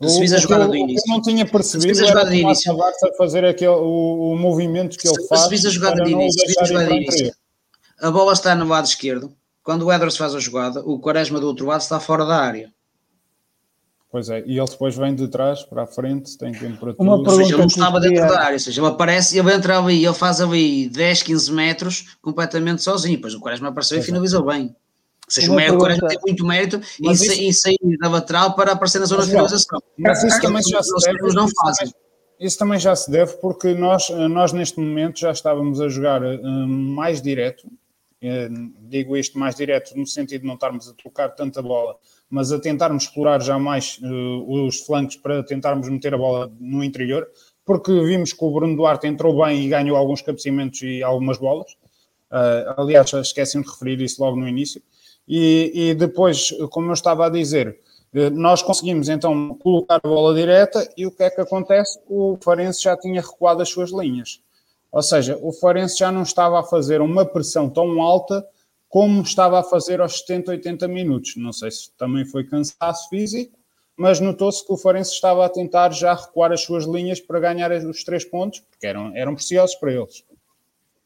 Se 0.03 0.19
fiz 0.19 0.33
a 0.33 0.37
jogada 0.39 0.67
do 0.67 0.75
início. 0.75 1.09
Eu 1.09 1.13
não 1.15 1.21
tinha 1.21 1.45
percebido 1.45 1.95
se 1.95 2.03
a 2.03 2.07
jogada 2.07 2.29
do 2.29 2.35
início. 2.35 2.71
a 2.71 3.13
fazer 3.17 3.45
aquele, 3.45 3.71
o, 3.71 4.33
o 4.33 4.37
movimento 4.37 4.97
que 4.97 5.07
ele 5.07 5.27
faz. 5.27 5.43
Se 5.43 5.49
fiz 5.49 5.65
a 5.65 5.69
jogada 5.69 6.03
do 6.03 6.09
início, 6.09 6.43
a 6.59 6.65
jogada 6.65 6.87
do 6.87 6.95
início. 6.95 7.33
A 8.01 8.11
bola 8.11 8.33
está 8.33 8.53
no 8.55 8.67
lado 8.67 8.85
esquerdo. 8.85 9.31
Quando 9.63 9.85
o 9.85 9.91
Edwards 9.91 10.17
faz 10.17 10.33
a 10.33 10.39
jogada, 10.39 10.81
o 10.81 10.99
Quaresma 10.99 11.39
do 11.39 11.47
outro 11.47 11.65
lado 11.65 11.81
está 11.81 11.99
fora 11.99 12.25
da 12.25 12.37
área. 12.37 12.73
Pois 14.11 14.29
é, 14.29 14.43
e 14.45 14.59
ele 14.59 14.69
depois 14.69 14.95
vem 14.95 15.15
de 15.15 15.29
trás 15.29 15.63
para 15.63 15.83
a 15.83 15.87
frente, 15.87 16.37
tem 16.37 16.51
tempo 16.51 16.77
para 16.77 16.93
tudo. 16.93 17.09
Ou 17.09 17.29
seja, 17.29 17.51
ele 17.51 17.57
não 17.57 17.65
estava 17.67 17.99
dentro 17.99 18.27
da 18.27 18.41
área, 18.41 18.53
ou 18.53 18.59
seja, 18.59 18.81
ele 18.81 18.89
aparece, 18.89 19.39
ele 19.39 19.53
entra 19.53 19.79
ali, 19.79 20.03
ele 20.05 20.13
faz 20.13 20.41
ali 20.41 20.89
10, 20.89 21.23
15 21.23 21.51
metros 21.53 22.17
completamente 22.21 22.83
sozinho, 22.83 23.15
depois 23.15 23.33
o 23.33 23.39
Quaresma 23.39 23.69
apareceu 23.69 23.99
e 23.99 24.01
finalizou 24.01 24.45
bem. 24.45 24.65
Ou 24.65 25.33
seja, 25.33 25.47
uma 25.47 25.53
o 25.53 25.57
mérito, 25.57 25.77
Quaresma 25.77 26.07
tem 26.09 26.19
muito 26.27 26.45
mérito 26.45 26.81
em, 27.01 27.11
isso... 27.11 27.31
em, 27.31 27.53
sair 27.53 27.77
da 28.01 28.09
lateral 28.09 28.53
para 28.53 28.73
aparecer 28.73 28.99
na 28.99 29.05
zona 29.05 29.23
de 29.23 29.29
finalização. 29.29 29.81
Mas 29.97 30.21
isso 30.25 30.41
também 30.41 30.61
já 30.61 30.83
se 30.83 30.93
deve. 31.05 31.33
Não 31.33 31.47
fazem. 31.47 31.93
Isso 32.37 32.57
também 32.57 32.79
já 32.79 32.95
se 32.95 33.09
deve 33.09 33.33
porque 33.37 33.73
nós, 33.73 34.09
nós 34.09 34.51
neste 34.51 34.77
momento 34.77 35.19
já 35.19 35.31
estávamos 35.31 35.79
a 35.79 35.87
jogar 35.87 36.21
um, 36.21 36.67
mais 36.67 37.21
direto, 37.21 37.65
eh, 37.65 37.69
digo 38.81 39.17
isto 39.17 39.39
mais 39.39 39.55
direto 39.55 39.97
no 39.97 40.05
sentido 40.05 40.41
de 40.41 40.47
não 40.47 40.53
estarmos 40.53 40.87
a 40.87 40.93
tocar 40.93 41.29
tanta 41.29 41.61
bola 41.61 41.97
mas 42.31 42.51
a 42.53 42.59
tentarmos 42.59 43.03
explorar 43.03 43.41
já 43.41 43.59
mais 43.59 43.99
uh, 44.01 44.65
os 44.65 44.79
flancos 44.79 45.17
para 45.17 45.43
tentarmos 45.43 45.89
meter 45.89 46.13
a 46.13 46.17
bola 46.17 46.51
no 46.59 46.81
interior, 46.81 47.27
porque 47.65 47.91
vimos 47.91 48.31
que 48.31 48.43
o 48.43 48.51
Bruno 48.51 48.75
Duarte 48.75 49.05
entrou 49.05 49.45
bem 49.45 49.65
e 49.65 49.67
ganhou 49.67 49.97
alguns 49.97 50.21
cabeceamentos 50.21 50.81
e 50.81 51.03
algumas 51.03 51.37
bolas. 51.37 51.73
Uh, 52.31 52.79
aliás, 52.81 53.11
esqueci 53.11 53.61
de 53.61 53.69
referir 53.69 54.01
isso 54.01 54.23
logo 54.23 54.37
no 54.37 54.47
início. 54.47 54.81
E, 55.27 55.71
e, 55.75 55.93
depois, 55.93 56.51
como 56.71 56.89
eu 56.89 56.93
estava 56.93 57.25
a 57.25 57.29
dizer, 57.29 57.77
nós 58.33 58.61
conseguimos 58.61 59.07
então 59.09 59.55
colocar 59.55 59.99
a 60.01 60.07
bola 60.07 60.33
direta 60.33 60.89
e 60.97 61.05
o 61.05 61.11
que 61.11 61.23
é 61.23 61.29
que 61.29 61.41
acontece? 61.41 61.99
O 62.07 62.37
Farense 62.41 62.83
já 62.83 62.97
tinha 62.97 63.21
recuado 63.21 63.61
as 63.61 63.69
suas 63.69 63.91
linhas. 63.91 64.41
Ou 64.91 65.01
seja, 65.01 65.37
o 65.41 65.53
Farense 65.53 65.97
já 65.97 66.11
não 66.11 66.23
estava 66.23 66.59
a 66.59 66.63
fazer 66.63 67.01
uma 67.01 67.25
pressão 67.25 67.69
tão 67.69 68.01
alta 68.01 68.45
como 68.89 69.21
estava 69.21 69.59
a 69.59 69.63
fazer 69.63 70.01
aos 70.01 70.19
70, 70.19 70.51
80 70.51 70.87
minutos. 70.89 71.35
Não 71.37 71.53
sei 71.53 71.71
se 71.71 71.91
também 71.97 72.25
foi 72.25 72.43
cansaço 72.43 73.07
físico, 73.07 73.57
mas 73.95 74.19
notou-se 74.19 74.65
que 74.65 74.73
o 74.73 74.77
Farense 74.77 75.13
estava 75.13 75.45
a 75.45 75.49
tentar 75.49 75.91
já 75.93 76.13
recuar 76.13 76.51
as 76.51 76.61
suas 76.61 76.83
linhas 76.83 77.21
para 77.21 77.39
ganhar 77.39 77.71
os 77.71 78.03
três 78.03 78.25
pontos, 78.25 78.59
porque 78.59 78.85
eram, 78.85 79.15
eram 79.15 79.33
preciosos 79.33 79.75
para 79.75 79.93
eles. 79.93 80.25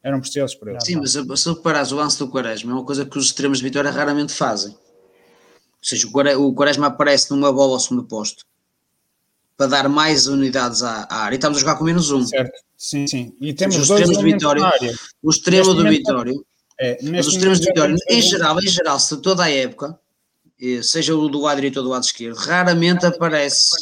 Eram 0.02 0.20
preciosos 0.20 0.56
para 0.56 0.72
eles. 0.72 0.84
Sim, 0.84 0.96
mas 0.96 1.40
se 1.40 1.48
reparares 1.48 1.92
o 1.92 1.96
lance 1.96 2.18
do 2.18 2.28
Quaresma, 2.28 2.72
é 2.72 2.74
uma 2.74 2.84
coisa 2.84 3.06
que 3.06 3.18
os 3.18 3.26
extremos 3.26 3.58
de 3.58 3.64
vitória 3.64 3.90
raramente 3.90 4.32
fazem. 4.32 4.72
Ou 4.72 5.88
seja, 5.88 6.08
o 6.38 6.54
Quaresma 6.54 6.88
aparece 6.88 7.30
numa 7.30 7.52
bola 7.52 7.74
ao 7.74 7.80
segundo 7.80 8.04
posto 8.04 8.44
para 9.56 9.66
dar 9.66 9.88
mais 9.88 10.26
unidades 10.26 10.82
à, 10.82 11.06
área. 11.08 11.34
E 11.34 11.38
estamos 11.38 11.58
a 11.58 11.60
jogar 11.60 11.76
com 11.76 11.84
menos 11.84 12.10
um. 12.10 12.24
Certo, 12.24 12.52
sim, 12.76 13.06
sim. 13.06 13.36
E 13.40 13.54
temos 13.54 13.76
os 13.76 13.88
extremos 13.88 14.18
de 14.18 14.24
vitória. 14.24 14.70
O 15.22 15.30
extremo 15.30 15.74
do 15.74 15.88
Vitória 15.88 16.34
é, 16.78 16.98
os 17.18 17.28
extremos 17.28 17.58
de 17.58 17.66
vitória, 17.66 17.96
em 18.10 18.20
geral, 18.20 18.58
em 18.60 18.68
geral, 18.68 19.00
se 19.00 19.16
toda 19.22 19.44
a 19.44 19.50
época, 19.50 19.98
seja 20.82 21.16
o 21.16 21.28
do 21.28 21.40
lado 21.40 21.56
direito 21.56 21.78
ou 21.78 21.82
do 21.82 21.88
lado 21.88 22.04
esquerdo, 22.04 22.36
raramente 22.36 23.06
aparece, 23.06 23.74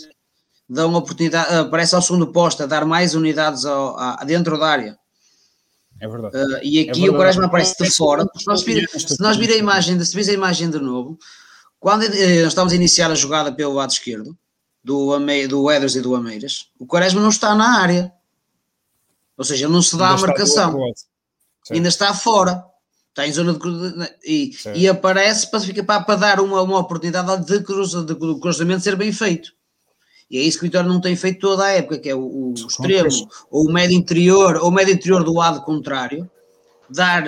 dá 0.68 0.86
uma 0.86 0.98
oportunidade, 0.98 1.52
aparece 1.54 1.94
ao 1.94 2.02
segundo 2.02 2.28
posto 2.28 2.62
a 2.62 2.66
dar 2.66 2.84
mais 2.84 3.14
unidades 3.14 3.64
ao, 3.64 3.98
a, 3.98 4.22
dentro 4.24 4.56
da 4.58 4.66
área. 4.66 4.98
É 6.00 6.06
verdade. 6.06 6.36
Uh, 6.36 6.60
e 6.62 6.80
aqui 6.80 6.90
é 6.90 6.92
verdade. 6.92 7.08
o 7.08 7.14
Quaresma 7.14 7.46
aparece 7.46 7.82
de 7.82 7.90
fora. 7.90 8.24
Se 8.36 8.46
nós, 8.46 8.62
vir, 8.62 8.88
se 8.88 9.20
nós 9.20 9.36
vir 9.36 9.50
a 9.50 9.56
imagem, 9.56 10.02
se 10.04 10.14
vir 10.14 10.30
a 10.30 10.34
imagem 10.34 10.70
de 10.70 10.78
novo, 10.78 11.18
quando 11.80 12.04
eh, 12.04 12.42
nós 12.42 12.48
estamos 12.48 12.72
a 12.72 12.76
iniciar 12.76 13.10
a 13.10 13.14
jogada 13.14 13.52
pelo 13.52 13.74
lado 13.74 13.90
esquerdo, 13.90 14.36
do, 14.84 15.12
Ame, 15.12 15.48
do 15.48 15.70
Eders 15.70 15.96
e 15.96 16.00
do 16.00 16.14
Ameiras, 16.14 16.68
o 16.78 16.86
Quaresma 16.86 17.20
não 17.20 17.30
está 17.30 17.54
na 17.54 17.80
área. 17.80 18.12
Ou 19.36 19.44
seja, 19.44 19.64
ele 19.64 19.72
não 19.72 19.82
se 19.82 19.96
dá 19.96 20.10
ainda 20.10 20.22
a 20.22 20.26
marcação. 20.26 20.78
Ainda 21.70 21.88
está 21.88 22.14
fora 22.14 22.64
está 23.14 23.26
em 23.28 23.32
zona 23.32 23.54
de 23.54 23.60
e, 24.24 24.50
e 24.74 24.88
aparece 24.88 25.48
para, 25.48 25.60
para, 25.84 26.00
para 26.00 26.16
dar 26.16 26.40
uma, 26.40 26.60
uma 26.62 26.80
oportunidade 26.80 27.46
de, 27.46 27.62
cruza, 27.62 28.04
de 28.04 28.14
cruzamento 28.16 28.82
ser 28.82 28.96
bem 28.96 29.12
feito. 29.12 29.52
E 30.28 30.36
é 30.36 30.40
isso 30.42 30.58
que 30.58 30.64
o 30.64 30.66
Vitória 30.66 30.88
não 30.88 31.00
tem 31.00 31.14
feito 31.14 31.38
toda 31.38 31.64
a 31.64 31.70
época, 31.70 31.98
que 31.98 32.08
é 32.08 32.14
o, 32.14 32.50
o 32.50 32.54
extremo, 32.54 33.08
ou 33.50 33.68
o 33.68 33.72
médio 33.72 33.96
interior, 33.96 34.56
ou 34.56 34.68
o 34.68 34.72
médio 34.72 34.94
interior 34.94 35.22
do 35.22 35.32
lado 35.32 35.62
contrário, 35.62 36.28
dar 36.90 37.24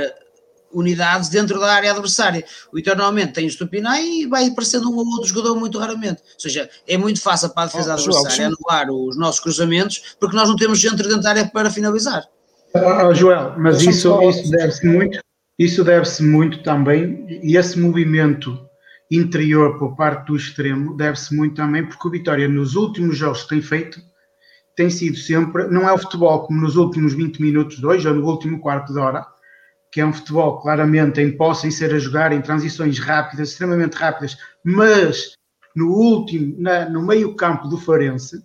unidades 0.79 1.29
dentro 1.29 1.59
da 1.59 1.73
área 1.73 1.91
adversária. 1.91 2.45
O 2.73 2.77
Vitória 2.77 2.99
normalmente 2.99 3.33
tem 3.33 3.47
o 3.47 3.51
Stupinai 3.51 4.05
e 4.05 4.27
vai 4.27 4.47
aparecendo 4.47 4.91
um 4.91 4.97
ou 4.97 5.07
outro 5.07 5.29
jogador 5.29 5.55
muito 5.57 5.79
raramente. 5.79 6.23
Ou 6.35 6.41
seja, 6.41 6.69
é 6.87 6.97
muito 6.97 7.21
fácil 7.21 7.51
para 7.51 7.65
a 7.65 7.67
defesa 7.67 7.91
oh, 7.91 7.95
adversária 7.95 8.47
anular 8.47 8.91
os 8.91 9.17
nossos 9.17 9.41
cruzamentos, 9.41 10.17
porque 10.21 10.37
nós 10.37 10.49
não 10.49 10.57
temos 10.57 10.79
gente 10.79 10.97
dentro 10.97 11.21
da 11.21 11.31
área 11.31 11.47
para 11.47 11.71
finalizar. 11.71 12.25
Oh, 12.75 13.15
Joel, 13.15 13.55
mas 13.59 13.81
isso, 13.83 14.21
isso 14.23 14.51
deve-se 14.51 14.87
muito 14.87 15.19
isso 15.59 15.83
deve-se 15.83 16.23
muito 16.23 16.63
também, 16.63 17.27
e 17.43 17.57
esse 17.57 17.79
movimento 17.81 18.59
interior 19.11 19.79
por 19.79 19.97
parte 19.97 20.27
do 20.27 20.37
extremo 20.37 20.95
deve-se 20.95 21.35
muito 21.35 21.55
também 21.55 21.87
porque 21.87 22.09
o 22.09 22.11
Vitória 22.11 22.47
nos 22.49 22.75
últimos 22.75 23.17
jogos 23.17 23.45
que 23.45 23.51
tem 23.51 23.63
feito 23.63 24.01
tem 24.77 24.91
sido 24.91 25.17
sempre, 25.17 25.69
não 25.69 25.89
é 25.89 25.93
o 25.93 25.99
futebol 25.99 26.47
como 26.47 26.61
nos 26.61 26.77
últimos 26.77 27.15
20 27.15 27.41
minutos 27.41 27.79
de 27.79 27.87
hoje 27.87 28.07
ou 28.07 28.15
no 28.15 28.27
último 28.27 28.61
quarto 28.61 28.93
de 28.93 28.99
hora, 28.99 29.27
que 29.97 30.01
é 30.03 30.05
um 30.05 30.13
futebol 30.13 30.61
claramente 30.61 31.23
em 31.23 31.35
posse, 31.35 31.67
em 31.67 31.71
ser 31.71 31.95
a 31.95 31.99
jogar, 31.99 32.31
em 32.31 32.43
transições 32.43 32.99
rápidas, 32.99 33.49
extremamente 33.49 33.95
rápidas, 33.95 34.37
mas 34.63 35.33
no 35.75 35.89
último, 35.89 36.55
na, 36.59 36.87
no 36.87 37.01
meio 37.01 37.35
campo 37.35 37.67
do 37.67 37.79
Farense, 37.79 38.45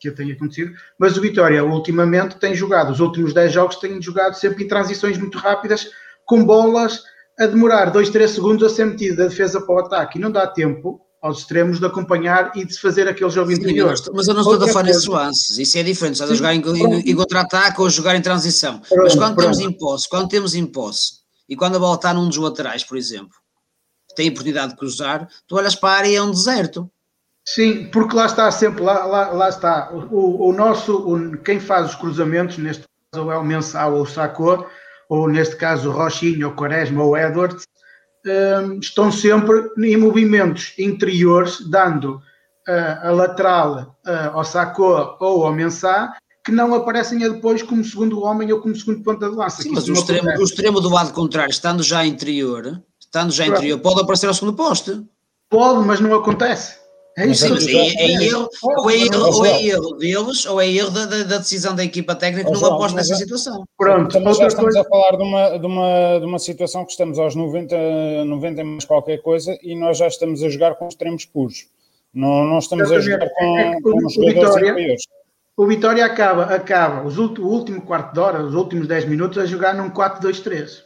que 0.00 0.10
tem 0.10 0.32
acontecido, 0.32 0.72
mas 0.98 1.18
o 1.18 1.20
Vitória 1.20 1.62
ultimamente 1.62 2.38
tem 2.38 2.54
jogado, 2.54 2.92
os 2.92 3.00
últimos 3.00 3.34
10 3.34 3.52
jogos 3.52 3.76
tem 3.76 4.00
jogado 4.00 4.36
sempre 4.36 4.64
em 4.64 4.68
transições 4.68 5.18
muito 5.18 5.36
rápidas, 5.36 5.90
com 6.24 6.42
bolas 6.42 7.02
a 7.38 7.44
demorar 7.44 7.90
2, 7.90 8.08
3 8.08 8.30
segundos 8.30 8.64
a 8.64 8.74
ser 8.74 8.86
metido 8.86 9.18
da 9.18 9.24
defesa 9.24 9.60
para 9.60 9.74
o 9.74 9.78
ataque. 9.80 10.16
E 10.16 10.22
não 10.22 10.30
dá 10.30 10.46
tempo 10.46 11.05
aos 11.22 11.38
extremos 11.38 11.80
de 11.80 11.86
acompanhar 11.86 12.52
e 12.54 12.64
de 12.64 12.74
se 12.74 12.80
fazer 12.80 13.08
aquele 13.08 13.30
jogo 13.30 13.50
Sim, 13.50 13.60
interior. 13.60 13.94
Mas 14.14 14.28
eu 14.28 14.34
não 14.34 14.42
estou 14.42 14.62
a 14.62 14.68
falar 14.68 14.84
nesses 14.84 15.06
lances, 15.06 15.58
isso 15.58 15.78
é 15.78 15.82
diferente, 15.82 16.14
estás 16.14 16.30
a 16.30 16.34
jogar 16.34 16.54
em, 16.54 16.60
em, 16.60 17.10
em 17.10 17.16
contra-ataque 17.16 17.80
ou 17.80 17.86
a 17.86 17.90
jogar 17.90 18.14
em 18.16 18.22
transição. 18.22 18.78
Pronto, 18.80 19.02
mas 19.02 19.14
quando 19.14 19.34
pronto. 19.34 19.40
temos 19.40 19.58
em 19.60 19.72
posse, 19.72 20.08
quando 20.08 20.28
temos 20.28 20.54
em 20.54 20.66
posse 20.66 21.12
e 21.48 21.56
quando 21.56 21.76
a 21.76 21.78
bola 21.78 21.96
está 21.96 22.12
num 22.14 22.28
dos 22.28 22.36
laterais, 22.36 22.84
por 22.84 22.96
exemplo, 22.96 23.34
tem 24.14 24.28
a 24.28 24.30
oportunidade 24.30 24.72
de 24.72 24.78
cruzar, 24.78 25.28
tu 25.46 25.56
olhas 25.56 25.74
para 25.74 25.90
a 25.90 25.98
área 25.98 26.08
e 26.08 26.16
é 26.16 26.22
um 26.22 26.30
deserto. 26.30 26.90
Sim, 27.44 27.88
porque 27.92 28.16
lá 28.16 28.26
está 28.26 28.50
sempre, 28.50 28.82
lá, 28.82 29.04
lá, 29.04 29.30
lá 29.30 29.48
está, 29.48 29.90
o, 29.92 30.48
o 30.48 30.52
nosso, 30.52 30.96
o, 30.96 31.38
quem 31.38 31.60
faz 31.60 31.90
os 31.90 31.94
cruzamentos, 31.94 32.58
neste 32.58 32.84
caso 33.12 33.30
é 33.30 33.38
o 33.38 33.44
Mensal 33.44 33.94
ou 33.94 34.02
o 34.02 34.06
Sacou, 34.06 34.66
ou 35.08 35.28
neste 35.28 35.54
caso 35.54 35.92
Rochinho, 35.92 36.48
ou 36.48 36.54
Quaresma 36.54 37.04
ou 37.04 37.16
Edwards, 37.16 37.64
um, 38.26 38.78
estão 38.78 39.10
sempre 39.10 39.70
em 39.78 39.96
movimentos 39.96 40.72
interiores, 40.78 41.60
dando 41.68 42.20
uh, 42.68 43.06
a 43.06 43.10
lateral 43.10 43.96
uh, 44.06 44.36
ao 44.36 44.44
Sacó 44.44 45.16
ou 45.20 45.46
ao 45.46 45.52
Mensá, 45.52 46.16
que 46.44 46.52
não 46.52 46.74
aparecem 46.74 47.18
depois 47.18 47.62
como 47.62 47.84
segundo 47.84 48.22
homem 48.22 48.52
ou 48.52 48.60
como 48.60 48.74
segundo 48.74 49.02
ponta 49.02 49.28
de 49.28 49.34
lança. 49.34 49.62
Sim, 49.62 49.72
mas 49.72 49.88
o 49.88 49.92
extremo, 49.92 50.28
o 50.28 50.44
extremo, 50.44 50.80
do 50.80 50.88
lado 50.88 51.12
contrário, 51.12 51.50
estando 51.50 51.82
já 51.82 52.04
interior, 52.06 52.80
estando 53.00 53.32
já 53.32 53.46
interior, 53.46 53.78
pode 53.80 54.00
aparecer 54.00 54.26
ao 54.26 54.34
segundo 54.34 54.54
posto. 54.54 55.06
Pode, 55.48 55.86
mas 55.86 56.00
não 56.00 56.14
acontece. 56.14 56.85
É 57.18 57.26
isso, 57.26 57.48
mas 57.48 57.66
é, 57.66 57.72
é, 57.72 58.24
erro, 58.24 58.46
ou, 58.62 58.90
é 58.90 58.96
erro, 58.98 59.24
ou 59.24 59.46
é 59.46 59.64
erro 59.64 59.92
deles, 59.96 60.44
ou 60.44 60.60
é 60.60 60.68
erro 60.68 60.90
da, 60.90 61.06
da 61.06 61.38
decisão 61.38 61.74
da 61.74 61.82
equipa 61.82 62.14
técnica 62.14 62.52
que 62.52 62.60
não 62.60 62.74
aposta 62.74 62.98
nessa 62.98 63.14
situação. 63.14 63.64
Pronto, 63.78 64.08
estamos, 64.08 64.36
já 64.36 64.46
estamos 64.46 64.74
coisa... 64.74 64.86
a 64.86 64.90
falar 64.90 65.16
de 65.16 65.22
uma, 65.22 65.58
de, 65.58 65.66
uma, 65.66 66.18
de 66.20 66.26
uma 66.26 66.38
situação 66.38 66.84
que 66.84 66.90
estamos 66.90 67.18
aos 67.18 67.34
90, 67.34 67.74
90 68.26 68.64
mais 68.64 68.84
qualquer 68.84 69.22
coisa 69.22 69.58
e 69.62 69.74
nós 69.74 69.96
já 69.96 70.08
estamos 70.08 70.42
a 70.42 70.50
jogar 70.50 70.74
com 70.74 70.88
extremos 70.88 71.24
puros. 71.24 71.68
Não, 72.12 72.44
não 72.44 72.58
estamos 72.58 72.92
a 72.92 73.00
jogar 73.00 73.30
com, 73.30 73.58
é 73.58 73.80
com 73.80 74.06
os 74.06 74.12
jogadores 74.12 74.56
inferiores. 74.56 75.02
O 75.56 75.66
Vitória 75.66 76.04
acaba, 76.04 76.42
acaba 76.44 77.02
os, 77.06 77.16
o 77.16 77.46
último 77.46 77.80
quarto 77.80 78.12
de 78.12 78.20
hora, 78.20 78.42
os 78.42 78.54
últimos 78.54 78.86
10 78.86 79.06
minutos, 79.06 79.38
a 79.38 79.46
jogar 79.46 79.74
num 79.74 79.88
4-2-3. 79.88 80.85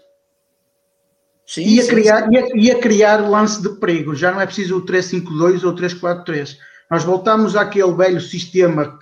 Sim, 1.50 1.62
ia, 1.62 1.82
sim, 1.82 1.88
criar, 1.88 2.22
sim. 2.22 2.30
Ia, 2.32 2.48
ia, 2.54 2.78
criar 2.78 3.28
lance 3.28 3.60
de 3.60 3.70
perigo. 3.70 4.14
Já 4.14 4.30
não 4.30 4.40
é 4.40 4.46
preciso 4.46 4.76
o 4.76 4.86
3-5-2 4.86 5.64
ou 5.64 5.74
3-4-3. 5.74 6.56
Nós 6.88 7.02
voltamos 7.02 7.56
àquele 7.56 7.92
velho 7.92 8.20
sistema 8.20 8.96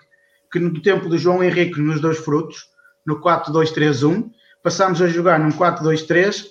que 0.51 0.59
no 0.59 0.81
tempo 0.81 1.11
do 1.11 1.19
João 1.19 1.45
Henrique 1.45 1.79
nos 1.79 2.01
dois 2.01 2.17
frutos, 2.17 2.71
no 3.07 3.21
4-2-3-1, 3.21 4.31
passámos 4.63 5.03
a 5.03 5.09
jogar 5.09 5.39
num 5.39 5.51
4-2-3 5.51 6.47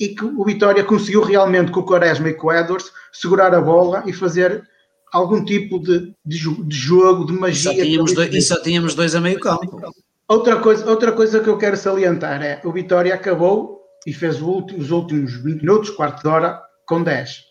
e 0.00 0.08
que 0.08 0.24
o 0.24 0.44
Vitória 0.44 0.82
conseguiu 0.82 1.22
realmente 1.22 1.70
com 1.70 1.80
o 1.80 1.86
Quaresma 1.86 2.30
e 2.30 2.34
com 2.34 2.48
o 2.48 2.52
Edwards 2.52 2.90
segurar 3.12 3.54
a 3.54 3.60
bola 3.60 4.02
e 4.06 4.12
fazer 4.12 4.66
algum 5.12 5.44
tipo 5.44 5.78
de, 5.78 6.12
de, 6.26 6.64
de 6.64 6.76
jogo, 6.76 7.24
de 7.24 7.32
magia. 7.32 7.70
E 7.70 7.76
só, 7.76 7.82
tínhamos 7.84 8.12
dois, 8.12 8.34
e 8.34 8.42
só 8.42 8.60
tínhamos 8.60 8.94
dois 8.96 9.14
a 9.14 9.20
meio 9.20 9.38
campo. 9.38 9.94
Outra 10.26 10.56
coisa, 10.56 10.90
outra 10.90 11.12
coisa 11.12 11.38
que 11.38 11.48
eu 11.48 11.56
quero 11.56 11.76
salientar 11.76 12.42
é 12.42 12.60
o 12.64 12.72
Vitória 12.72 13.14
acabou 13.14 13.78
e 14.06 14.12
fez 14.12 14.40
os 14.40 14.90
últimos 14.90 15.34
20 15.34 15.60
minutos, 15.60 15.90
quarto 15.90 16.22
de 16.22 16.28
hora, 16.28 16.62
com 16.86 17.02
10. 17.02 17.42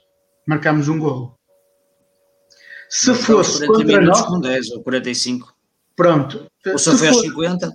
Marcamos 0.48 0.88
um 0.88 1.00
golo. 1.00 1.38
Se 2.90 3.14
fosse 3.14 3.68
contra 3.68 4.02
nós. 4.02 4.22
Com 4.22 4.40
10 4.40 4.72
ou 4.72 4.84
45. 4.84 5.54
Pronto. 5.96 6.46
Ou 6.66 6.78
só 6.78 6.96
foi 6.96 7.10
aos 7.10 7.22
50? 7.22 7.74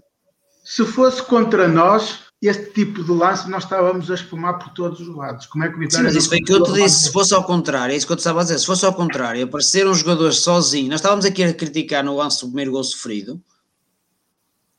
Se 0.65 0.85
fosse 0.85 1.23
contra 1.23 1.69
nós, 1.69 2.21
este 2.41 2.73
tipo 2.73 3.05
de 3.05 3.11
lance 3.11 3.49
nós 3.51 3.65
estávamos 3.65 4.11
a 4.11 4.15
espumar 4.15 4.59
por 4.59 4.71
todos 4.71 5.01
os 5.01 5.15
lados. 5.15 5.47
Como 5.47 5.65
é 5.65 5.69
que 5.69 5.77
o 5.77 5.79
Vitória. 5.79 5.99
Sim, 5.99 6.05
mas 6.05 6.17
isso 6.17 6.29
foi 6.29 6.41
que 6.41 6.53
eu 6.53 6.63
te 6.63 6.73
disse. 6.73 7.05
Se 7.05 7.13
fosse 7.13 7.35
ao 7.35 7.45
contrário, 7.45 7.93
é 7.93 7.97
isso 7.97 8.07
que 8.07 8.13
eu 8.13 8.17
te 8.17 8.21
estava 8.21 8.41
a 8.41 8.43
dizer. 8.43 8.59
Se 8.59 8.67
fosse 8.67 8.87
ao 8.87 8.95
contrário, 8.95 9.45
aparecer 9.45 9.87
um 9.87 9.95
jogador 9.95 10.33
sozinho, 10.33 10.89
nós 10.89 11.01
estávamos 11.01 11.25
aqui 11.25 11.43
a 11.43 11.53
criticar 11.53 12.03
no 12.03 12.17
lance 12.17 12.41
do 12.41 12.47
primeiro 12.47 12.73
gol 12.73 12.85
sofrido 12.85 13.41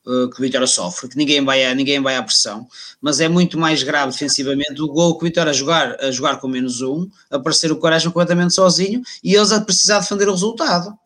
uh, 0.06 0.30
que 0.30 0.40
o 0.40 0.42
Vitória 0.42 0.68
sofre, 0.68 1.10
que 1.10 1.18
ninguém 1.18 1.44
vai, 1.44 1.66
a, 1.66 1.74
ninguém 1.74 2.02
vai 2.02 2.16
à 2.16 2.24
pressão, 2.24 2.68
mas 3.02 3.20
é 3.20 3.28
muito 3.28 3.58
mais 3.58 3.84
grave 3.84 4.12
defensivamente 4.12 4.82
o 4.82 4.88
gol 4.88 5.18
que 5.18 5.24
o 5.24 5.28
Vitória 5.28 5.50
a 5.52 5.54
jogar, 5.54 5.98
a 6.00 6.12
jogar 6.12 6.38
com 6.38 6.48
menos 6.48 6.82
um, 6.82 7.10
aparecer 7.30 7.72
o 7.72 7.78
Coragem 7.78 8.10
completamente 8.10 8.54
sozinho 8.54 9.02
e 9.24 9.36
eles 9.36 9.52
a 9.52 9.62
precisar 9.62 10.00
defender 10.00 10.28
o 10.28 10.32
resultado. 10.32 10.98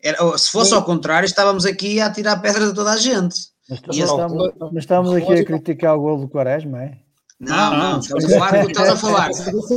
Era, 0.00 0.38
se 0.38 0.50
fosse 0.50 0.72
ao 0.72 0.84
contrário, 0.84 1.26
estávamos 1.26 1.66
aqui 1.66 2.00
a 2.00 2.10
tirar 2.10 2.40
pedra 2.40 2.68
de 2.68 2.74
toda 2.74 2.92
a 2.92 2.96
gente. 2.96 3.48
Mas, 3.68 3.98
estamos, 3.98 4.52
mas 4.58 4.84
estamos 4.84 5.12
aqui 5.12 5.32
a 5.32 5.44
criticar 5.44 5.96
o 5.96 6.00
gol 6.00 6.18
do 6.20 6.28
Quaresma, 6.28 6.84
é? 6.84 7.07
Não, 7.40 7.76
não, 7.76 8.00
estamos 8.00 8.24
a 8.24 8.28
falar 8.28 8.64
estás 8.66 8.88
a 8.90 8.96
falar. 8.96 9.30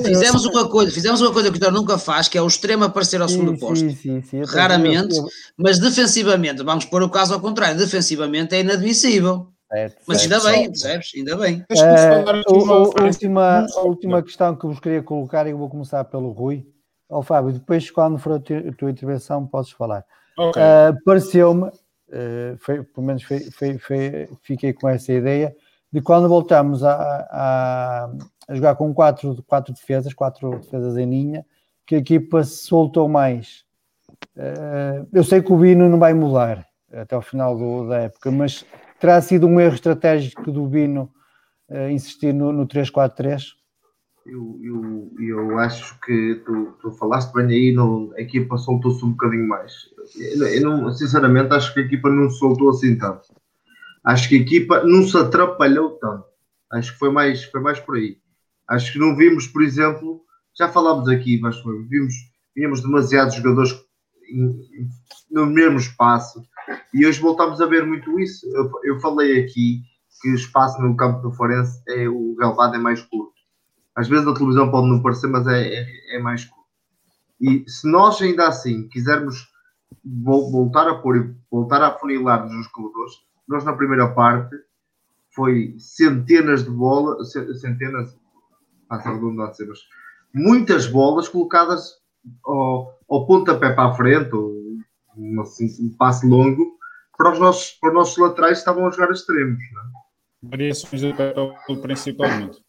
Fizemos 0.04 0.46
uma 0.46 0.68
coisa, 0.68 0.92
fizemos 0.92 1.22
uma 1.22 1.32
coisa 1.32 1.48
que 1.48 1.52
o 1.52 1.54
Vitória 1.54 1.78
nunca 1.78 1.98
faz, 1.98 2.28
que 2.28 2.38
é 2.38 2.42
o 2.42 2.48
extremo 2.48 2.84
aparecer 2.86 3.22
ao 3.22 3.30
segundo 3.30 3.58
posto. 3.60 3.88
Sim, 3.88 3.96
sim, 3.96 4.22
sim, 4.24 4.44
Raramente, 4.44 5.16
mas 5.56 5.78
defensivamente, 5.78 6.64
vamos 6.64 6.86
pôr 6.86 7.04
o 7.04 7.10
caso 7.10 7.36
ao 7.36 7.40
contrário, 7.40 7.78
defensivamente 7.78 8.56
é 8.56 8.62
inadmissível. 8.62 9.48
Certo, 9.72 10.02
mas 10.06 10.24
ainda 10.24 10.40
bem, 10.42 10.66
percebes? 10.66 11.12
Ainda 11.16 11.38
bem. 11.38 11.66
Uh, 11.72 13.00
a, 13.00 13.04
última, 13.04 13.66
a 13.74 13.82
última 13.82 14.22
questão 14.22 14.56
que 14.56 14.66
vos 14.66 14.80
queria 14.80 15.04
colocar, 15.04 15.48
e 15.48 15.52
eu 15.52 15.58
vou 15.58 15.70
começar 15.70 16.04
pelo 16.06 16.32
Rui. 16.32 16.66
Ó 17.10 17.20
oh, 17.20 17.24
Fábio, 17.24 17.54
depois, 17.54 17.92
quando 17.92 18.18
for 18.18 18.34
a 18.34 18.40
tua 18.40 18.90
intervenção, 18.90 19.46
podes 19.46 19.72
falar. 19.72 20.04
Okay. 20.38 20.62
Uh, 20.62 21.04
Pareceu-me, 21.06 21.68
uh, 21.68 22.58
pelo 22.94 23.06
menos 23.06 23.24
foi, 23.24 23.40
foi, 23.52 23.78
foi, 23.78 24.30
fiquei 24.42 24.74
com 24.74 24.90
essa 24.90 25.14
ideia, 25.14 25.56
de 25.92 26.02
quando 26.02 26.30
voltamos 26.30 26.84
a, 26.84 26.94
a, 26.94 28.12
a, 28.48 28.56
jogar 28.56 28.76
com 28.76 28.94
quatro, 28.94 29.44
quatro 29.46 29.74
defesas, 29.74 30.14
quatro 30.14 30.52
defesas 30.60 30.98
em 30.98 31.10
linha, 31.10 31.46
que 31.86 31.96
a 31.96 31.98
equipa 31.98 32.44
se 32.44 32.66
soltou 32.68 33.10
mais. 33.10 33.66
Uh, 34.36 35.08
eu 35.12 35.24
sei 35.24 35.42
que 35.42 35.52
o 35.52 35.58
Bino 35.58 35.90
não 35.90 36.00
vai 36.00 36.14
mudar 36.14 36.66
até 36.94 37.18
o 37.18 37.22
final 37.22 37.58
do, 37.58 37.88
da 37.88 38.00
época, 38.00 38.32
mas 38.32 38.66
terá 39.00 39.22
sido 39.22 39.48
um 39.48 39.60
erro 39.60 39.76
estratégico 39.76 40.52
do 40.52 40.66
Bino 40.66 41.12
uh, 41.70 41.90
insistir 41.90 42.34
no, 42.34 42.54
no 42.54 42.66
3-4-3? 42.66 43.54
Eu, 44.26 44.60
eu, 44.62 45.12
eu 45.20 45.60
acho 45.60 46.00
que 46.02 46.36
tu, 46.46 46.78
tu 46.80 46.92
falaste 46.92 47.34
bem 47.34 47.48
aí, 47.48 47.74
não, 47.74 48.12
a 48.16 48.22
equipa 48.22 48.56
soltou-se 48.58 49.04
um 49.04 49.12
bocadinho 49.12 49.48
mais. 49.48 49.74
Eu, 50.16 50.48
eu 50.48 50.62
não, 50.62 50.94
sinceramente, 50.94 51.52
acho 51.54 51.74
que 51.74 51.80
a 51.80 51.84
equipa 51.84 52.10
não 52.10 52.30
soltou 52.30 52.70
assim 52.70 52.96
tanto. 52.98 53.24
Acho 54.04 54.30
que 54.30 54.36
a 54.36 54.40
equipa 54.40 54.84
não 54.84 55.04
se 55.04 55.18
atrapalhou 55.18 55.92
tanto. 55.92 56.26
Acho 56.72 56.94
que 56.94 57.00
foi 57.00 57.12
mais, 57.12 57.44
foi 57.46 57.62
mais 57.62 57.80
por 57.80 57.96
aí. 57.96 58.18
Acho 58.68 58.94
que 58.94 59.00
não 59.00 59.16
vimos, 59.16 59.48
por 59.48 59.62
exemplo, 59.62 60.22
já 60.58 60.70
falámos 60.70 61.08
aqui, 61.10 61.40
mas 61.40 61.56
vimos, 61.90 62.14
vimos 62.56 62.82
demasiados 62.82 63.36
jogadores 63.36 63.74
no 65.30 65.46
mesmo 65.46 65.78
espaço 65.78 66.42
e 66.94 67.06
hoje 67.06 67.20
voltamos 67.20 67.60
a 67.62 67.66
ver 67.66 67.86
muito 67.86 68.20
isso. 68.20 68.46
Eu, 68.56 68.72
eu 68.84 69.00
falei 69.00 69.44
aqui 69.44 69.82
que 70.22 70.30
o 70.30 70.36
espaço 70.36 70.82
no 70.82 70.96
campo 70.96 71.22
do 71.22 71.34
Forense 71.34 71.82
é 71.88 72.08
o 72.08 72.36
galvado 72.36 72.76
é 72.76 72.80
mais 72.80 73.02
curto. 73.02 73.34
Às 73.96 74.08
vezes 74.08 74.26
na 74.26 74.34
televisão 74.34 74.72
pode 74.72 74.88
não 74.88 75.02
parecer, 75.02 75.28
mas 75.28 75.46
é, 75.48 75.68
é, 75.68 76.16
é 76.16 76.20
mais 76.20 76.46
curto. 76.46 76.62
E 77.40 77.66
se 77.68 77.90
nós 77.90 78.22
ainda 78.22 78.48
assim 78.48 78.88
quisermos 78.88 79.50
voltar 80.04 80.88
a 80.88 80.96
pôr 80.96 81.36
voltar 81.50 81.82
a 81.82 81.98
funilar 81.98 82.48
nos 82.48 82.68
corredores, 82.68 83.14
nós 83.48 83.64
na 83.64 83.74
primeira 83.74 84.08
parte 84.10 84.56
foi 85.34 85.76
centenas 85.78 86.64
de 86.64 86.70
bolas, 86.70 87.32
centenas, 87.60 88.18
passa 88.88 89.10
a 89.10 89.14
redundância, 89.14 89.66
mas 89.66 89.80
muitas 90.34 90.88
bolas 90.88 91.28
colocadas 91.28 92.02
ao, 92.46 93.00
ao 93.10 93.26
pontapé 93.26 93.72
para 93.74 93.90
a 93.90 93.94
frente, 93.94 94.36
ou 94.36 94.52
um, 95.18 95.42
assim, 95.42 95.68
um 95.80 95.96
passe 95.98 96.28
longo, 96.28 96.78
para 97.18 97.34
os, 97.34 97.40
nossos, 97.40 97.72
para 97.80 97.90
os 97.90 97.96
nossos 97.96 98.18
laterais 98.18 98.54
que 98.54 98.60
estavam 98.60 98.88
a 98.88 98.92
jogar 98.92 99.12
extremos. 99.12 99.62
É? 99.62 100.48
Variações 100.50 101.02
de 101.02 101.12
papel 101.12 101.56
principalmente. 101.82 102.60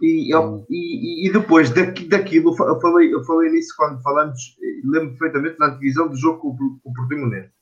E, 0.00 0.34
e, 0.68 1.28
e, 1.28 1.32
depois 1.32 1.70
daqui, 1.70 2.08
daquilo, 2.08 2.56
eu 2.58 2.80
falei, 2.80 3.14
eu 3.14 3.22
falei 3.22 3.52
nisso 3.52 3.72
quando 3.76 4.02
falamos, 4.02 4.56
lembro 4.82 5.10
perfeitamente 5.10 5.56
na 5.60 5.68
divisão 5.68 6.08
do 6.08 6.16
jogo 6.16 6.40
com, 6.40 6.56
com 6.82 6.90
o 6.90 6.92
Portimonense, 6.92 7.52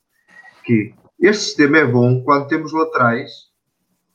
que 0.64 0.94
este 1.20 1.44
sistema 1.44 1.78
é 1.78 1.86
bom 1.86 2.22
quando 2.24 2.48
temos 2.48 2.72
laterais 2.72 3.30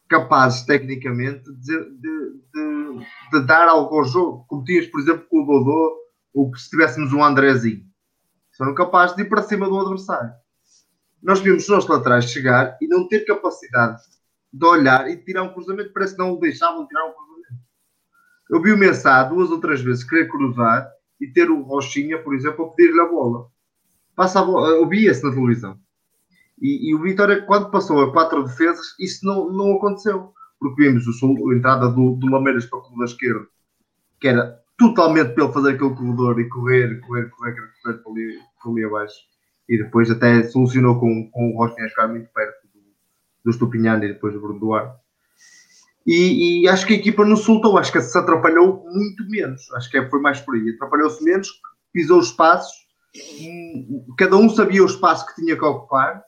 capazes 0.10 0.64
tecnicamente 0.64 1.44
de, 1.44 1.90
de, 1.98 2.34
de, 2.54 3.06
de 3.32 3.46
dar 3.46 3.68
algo 3.68 3.96
ao 3.98 4.06
jogo, 4.06 4.46
como 4.48 4.64
tinhas, 4.64 4.88
por 4.88 5.00
exemplo, 5.00 5.26
com 5.30 5.44
o 5.44 5.46
Dodô, 5.46 5.96
ou 6.34 6.52
que 6.52 6.60
se 6.60 6.70
tivéssemos 6.70 7.14
um 7.14 7.24
Andrezinho. 7.24 7.86
São 8.52 8.74
capazes 8.74 9.16
de 9.16 9.24
ir 9.24 9.30
para 9.30 9.44
cima 9.44 9.68
do 9.68 9.80
adversário. 9.80 10.32
Nós 11.22 11.40
vimos 11.40 11.64
os 11.64 11.70
nossos 11.70 11.90
laterais 11.90 12.26
chegar 12.26 12.78
e 12.82 12.88
não 12.88 13.08
ter 13.08 13.26
capacidade 13.26 14.02
de 14.52 14.66
olhar 14.66 15.10
e 15.10 15.18
tirar 15.18 15.44
um 15.44 15.54
cruzamento, 15.54 15.92
parece 15.94 16.14
que 16.14 16.20
não 16.20 16.34
o 16.34 16.40
deixavam 16.40 16.88
tirar 16.88 17.06
um 17.06 17.14
cruzamento. 17.14 17.64
Eu 18.50 18.62
vi 18.62 18.72
o 18.72 18.78
Mensah 18.78 19.24
duas 19.24 19.50
ou 19.52 19.60
três 19.60 19.82
vezes 19.82 20.04
querer 20.04 20.28
cruzar 20.28 20.90
e 21.20 21.28
ter 21.28 21.50
o 21.50 21.62
Rochinha, 21.62 22.22
por 22.22 22.34
exemplo, 22.34 22.66
a 22.66 22.70
pedir-lhe 22.70 23.00
a 23.00 23.06
bola. 23.06 23.48
Passa 24.16 24.40
a 24.40 24.46
bola, 24.46 24.70
eu 24.70 24.88
via-se 24.88 25.24
na 25.24 25.32
televisão. 25.32 25.80
E, 26.62 26.90
e, 26.90 26.96
o 26.96 27.02
Vitória, 27.02 27.42
quando 27.46 27.70
passou 27.70 28.02
a 28.02 28.12
quatro 28.12 28.44
defesas, 28.44 28.96
isso 29.00 29.26
não, 29.26 29.52
não 29.52 29.76
aconteceu. 29.76 30.34
Porque 30.60 30.84
vimos 30.84 31.06
a 31.08 31.56
entrada 31.56 31.90
do, 31.90 32.16
do 32.16 32.28
Lameiras 32.28 32.66
para 32.66 32.80
o 32.80 32.82
corredor 32.82 33.06
esquerdo, 33.06 33.48
que 34.20 34.28
era 34.28 34.58
totalmente 34.78 35.34
pelo 35.36 35.52
fazer 35.52 35.74
aquele 35.74 35.94
corredor 35.96 36.40
e 36.40 36.50
correr, 36.50 37.00
correr, 37.02 37.30
correr, 37.30 37.56
correr, 37.84 37.98
por, 37.98 38.12
ali, 38.12 38.40
por 38.62 38.72
ali 38.72 38.86
abaixo. 38.86 39.16
E 39.68 39.78
depois 39.78 40.10
até 40.10 40.44
solucionou 40.44 41.00
com, 41.00 41.30
com 41.30 41.52
o 41.52 41.58
Rostinha 41.58 41.90
ficar 41.90 42.08
muito 42.08 42.30
perto 42.34 42.68
do, 42.74 42.82
do 43.44 43.54
Stupinhano 43.54 44.04
e 44.06 44.14
depois 44.14 44.34
do 44.34 44.40
Bruno 44.40 44.60
Duarte. 44.60 44.98
E, 46.06 46.62
e, 46.62 46.68
acho 46.68 46.86
que 46.86 46.94
a 46.94 46.98
equipa 46.98 47.26
não 47.26 47.36
soltou, 47.36 47.78
acho 47.78 47.92
que 47.92 48.00
se 48.00 48.18
atrapalhou 48.18 48.86
muito 48.92 49.28
menos. 49.28 49.72
Acho 49.74 49.90
que 49.90 50.10
foi 50.10 50.22
mais 50.22 50.40
por 50.40 50.56
aí. 50.56 50.70
Atrapalhou-se 50.70 51.24
menos, 51.24 51.50
pisou 51.92 52.20
os 52.20 52.28
espaços, 52.28 52.76
hum, 53.42 54.06
cada 54.18 54.36
um 54.36 54.48
sabia 54.50 54.84
o 54.84 54.86
espaço 54.86 55.26
que 55.26 55.42
tinha 55.42 55.56
que 55.56 55.66
ocupar 55.66 56.24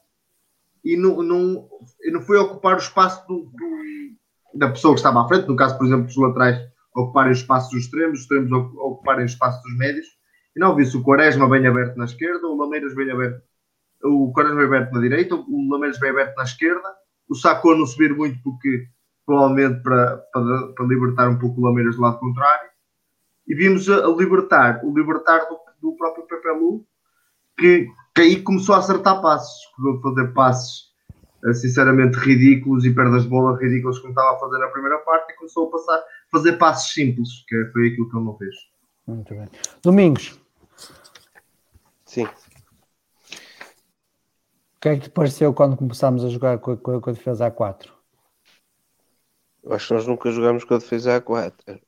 e 0.84 0.96
não, 0.96 1.22
não, 1.22 1.68
não 2.12 2.22
foi 2.22 2.38
ocupar 2.38 2.76
o 2.76 2.80
espaço 2.80 3.28
do, 3.28 3.46
do, 3.46 4.58
da 4.58 4.70
pessoa 4.70 4.94
que 4.94 5.00
estava 5.00 5.24
à 5.24 5.28
frente, 5.28 5.48
no 5.48 5.56
caso, 5.56 5.78
por 5.78 5.86
exemplo, 5.86 6.06
dos 6.06 6.18
laterais 6.18 6.60
ocuparem 6.96 7.32
o 7.32 7.34
espaço 7.34 7.72
dos 7.72 7.84
extremos, 7.84 8.20
os 8.20 8.22
extremos 8.24 8.52
ocuparem 8.52 9.24
o 9.24 9.26
espaço 9.26 9.62
dos 9.64 9.78
médios, 9.78 10.08
e 10.56 10.60
não 10.60 10.76
viu-se 10.76 10.98
o 10.98 11.04
Quaresma 11.04 11.48
bem 11.48 11.66
aberto 11.68 11.96
na 11.96 12.06
esquerda, 12.06 12.48
o 12.48 12.58
Lameiras 12.58 12.96
bem 12.96 13.12
aberto, 13.12 13.42
o 14.04 14.32
Quaresma 14.34 14.58
bem 14.58 14.66
aberto 14.66 14.94
na 14.94 15.02
direita, 15.02 15.36
o 15.36 15.70
Lameiras 15.70 16.00
bem 16.00 16.10
aberto 16.10 16.36
na 16.36 16.44
esquerda, 16.44 16.96
o 17.30 17.36
Sacou 17.36 17.78
não 17.78 17.86
subir 17.86 18.16
muito 18.16 18.42
porque 18.42 18.88
provavelmente 19.26 19.84
para, 19.84 20.18
para, 20.34 20.68
para, 20.74 20.86
libertar 20.86 21.30
um 21.30 21.38
pouco 21.38 21.60
o 21.60 21.66
Lameiras 21.66 21.96
do 21.98 22.02
lado 22.02 22.20
contrário, 22.20 22.70
e 23.48 23.54
vimos 23.54 23.90
a, 23.90 24.06
a 24.06 24.10
libertar, 24.10 24.82
o 24.84 24.98
libertar 24.98 25.40
do, 25.46 25.60
do 25.82 25.96
próprio 25.96 26.26
Pepe 26.26 26.50
Lu, 26.50 26.86
que 27.58 27.88
que 28.18 28.22
aí 28.22 28.42
começou 28.42 28.74
a 28.74 28.80
acertar 28.80 29.22
passos, 29.22 29.64
começou 29.76 30.00
a 30.00 30.16
fazer 30.16 30.34
passos 30.34 30.92
eh, 31.46 31.54
sinceramente 31.54 32.18
ridículos 32.18 32.84
e 32.84 32.92
perdas 32.92 33.22
de 33.22 33.30
bola 33.30 33.56
ridículas 33.60 34.00
como 34.00 34.10
estava 34.10 34.36
a 34.36 34.40
fazer 34.40 34.58
na 34.58 34.70
primeira 34.70 34.98
parte 34.98 35.34
e 35.34 35.36
começou 35.36 35.68
a 35.68 35.72
passar 35.72 35.98
a 35.98 36.04
fazer 36.32 36.54
passos 36.54 36.92
simples, 36.92 37.46
que 37.48 37.66
foi 37.66 37.90
aquilo 37.90 38.10
que 38.10 38.18
ele 38.18 38.26
não 38.26 38.36
fez. 38.36 38.56
Muito 39.06 39.36
bem. 39.36 39.48
Domingos. 39.84 40.42
Sim. 42.06 42.24
O 42.24 42.30
que 44.82 44.90
é 44.90 44.96
que 44.96 45.02
te 45.02 45.10
pareceu 45.12 45.54
quando 45.54 45.78
começámos 45.78 46.26
a 46.26 46.30
jogar 46.30 46.58
com 46.58 46.72
a, 46.72 46.78
com 46.78 46.98
a, 46.98 47.02
com 47.02 47.10
a 47.12 47.14
defesa 47.14 47.52
A4? 47.52 47.88
Eu 49.64 49.74
acho 49.74 49.90
que 49.90 49.94
nós 49.94 50.08
nunca 50.08 50.32
jogámos 50.32 50.64
com 50.64 50.74
a 50.74 50.80
defesa 50.80 51.22
A4. 51.22 51.80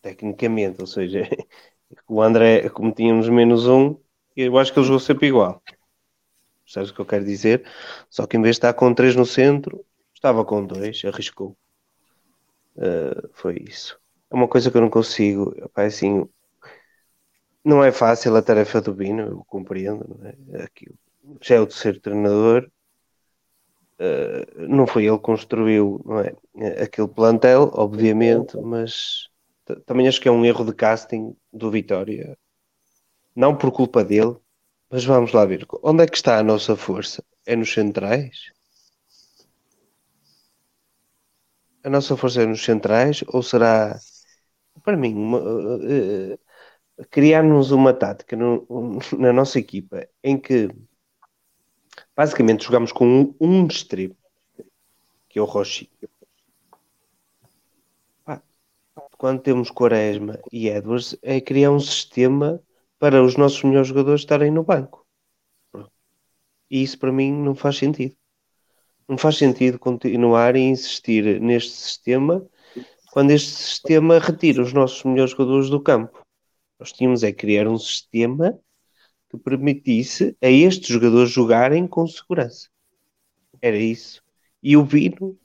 Tecnicamente, 0.00 0.80
ou 0.80 0.86
seja, 0.86 1.28
o 2.06 2.22
André, 2.22 2.68
como 2.68 2.92
tínhamos 2.92 3.28
menos 3.28 3.66
um, 3.66 3.96
eu 4.42 4.58
acho 4.58 4.72
que 4.72 4.78
ele 4.78 4.86
jogou 4.86 5.00
sempre 5.00 5.26
igual. 5.26 5.62
Sabes 6.66 6.90
o 6.90 6.94
que 6.94 7.00
eu 7.00 7.06
quero 7.06 7.24
dizer? 7.24 7.64
Só 8.10 8.26
que 8.26 8.36
em 8.36 8.42
vez 8.42 8.56
de 8.56 8.58
estar 8.58 8.74
com 8.74 8.92
3 8.92 9.16
no 9.16 9.24
centro, 9.24 9.84
estava 10.14 10.44
com 10.44 10.64
2, 10.64 11.04
arriscou. 11.06 11.56
Uh, 12.76 13.28
foi 13.32 13.56
isso. 13.68 13.98
É 14.30 14.34
uma 14.34 14.46
coisa 14.46 14.70
que 14.70 14.76
eu 14.76 14.80
não 14.80 14.90
consigo. 14.90 15.54
É 15.76 15.86
assim, 15.86 16.28
não 17.64 17.82
é 17.82 17.90
fácil 17.90 18.36
a 18.36 18.42
tarefa 18.42 18.80
do 18.80 18.94
Bino, 18.94 19.22
eu 19.22 19.44
compreendo. 19.46 20.20
É? 20.52 20.68
Já 21.40 21.56
é 21.56 21.60
o 21.60 21.66
terceiro 21.66 22.00
treinador. 22.00 22.70
Uh, 23.98 24.68
não 24.68 24.86
foi 24.86 25.06
ele 25.06 25.16
que 25.16 25.22
construiu 25.22 26.04
é? 26.56 26.82
aquele 26.84 27.08
plantel, 27.08 27.70
obviamente, 27.74 28.56
mas 28.58 29.28
também 29.84 30.06
acho 30.06 30.20
que 30.20 30.28
é 30.28 30.30
um 30.30 30.44
erro 30.44 30.64
de 30.64 30.72
casting 30.72 31.34
do 31.52 31.70
Vitória. 31.70 32.38
Não 33.38 33.56
por 33.56 33.70
culpa 33.70 34.04
dele, 34.04 34.36
mas 34.90 35.04
vamos 35.04 35.32
lá 35.32 35.46
ver. 35.46 35.64
Onde 35.80 36.02
é 36.02 36.08
que 36.08 36.16
está 36.16 36.40
a 36.40 36.42
nossa 36.42 36.74
força? 36.74 37.24
É 37.46 37.54
nos 37.54 37.72
centrais? 37.72 38.50
A 41.84 41.88
nossa 41.88 42.16
força 42.16 42.42
é 42.42 42.46
nos 42.46 42.64
centrais 42.64 43.22
ou 43.28 43.40
será, 43.40 43.96
para 44.82 44.96
mim, 44.96 45.14
uma, 45.14 45.38
uh, 45.38 46.34
uh, 46.34 46.38
criarmos 47.12 47.70
uma 47.70 47.94
tática 47.94 48.34
no, 48.34 48.66
na 49.16 49.32
nossa 49.32 49.60
equipa 49.60 50.04
em 50.24 50.36
que 50.36 50.68
basicamente 52.16 52.64
jogamos 52.64 52.90
com 52.90 53.06
um, 53.06 53.34
um 53.40 53.66
extremo, 53.68 54.16
que 55.28 55.38
é 55.38 55.42
o 55.42 55.44
Rochi. 55.44 55.88
Quando 59.16 59.42
temos 59.42 59.70
Quaresma 59.70 60.40
e 60.50 60.68
Edwards, 60.68 61.16
é 61.22 61.40
criar 61.40 61.70
um 61.70 61.78
sistema 61.78 62.60
para 62.98 63.22
os 63.22 63.36
nossos 63.36 63.62
melhores 63.62 63.88
jogadores 63.88 64.22
estarem 64.22 64.50
no 64.50 64.64
banco. 64.64 65.06
E 66.70 66.82
isso 66.82 66.98
para 66.98 67.12
mim 67.12 67.32
não 67.32 67.54
faz 67.54 67.76
sentido. 67.76 68.16
Não 69.08 69.16
faz 69.16 69.36
sentido 69.38 69.78
continuar 69.78 70.54
a 70.54 70.58
insistir 70.58 71.40
neste 71.40 71.72
sistema 71.72 72.46
quando 73.10 73.30
este 73.30 73.50
sistema 73.50 74.18
retira 74.18 74.62
os 74.62 74.72
nossos 74.72 75.02
melhores 75.04 75.30
jogadores 75.30 75.70
do 75.70 75.80
campo. 75.80 76.24
Nós 76.78 76.92
tínhamos 76.92 77.22
é 77.22 77.32
criar 77.32 77.66
um 77.66 77.78
sistema 77.78 78.58
que 79.30 79.38
permitisse 79.38 80.36
a 80.42 80.48
estes 80.48 80.88
jogadores 80.88 81.30
jogarem 81.30 81.86
com 81.86 82.06
segurança. 82.06 82.68
Era 83.60 83.76
isso. 83.76 84.22
E 84.62 84.76
o 84.76 84.84
Vino, 84.84 85.38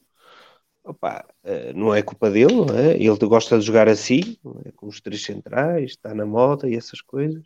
opa, 0.84 1.26
eh, 1.44 1.74
não 1.74 1.94
é 1.94 2.02
culpa 2.02 2.30
dele, 2.30 2.54
é? 2.78 2.98
ele 2.98 3.18
gosta 3.28 3.58
de 3.60 3.66
jogar 3.66 3.88
assim, 3.90 4.38
é? 4.66 4.72
com 4.74 4.88
os 4.88 5.02
três 5.02 5.24
centrais, 5.24 5.92
está 5.92 6.14
na 6.14 6.26
moda 6.26 6.70
e 6.70 6.76
essas 6.76 7.02
coisas. 7.02 7.44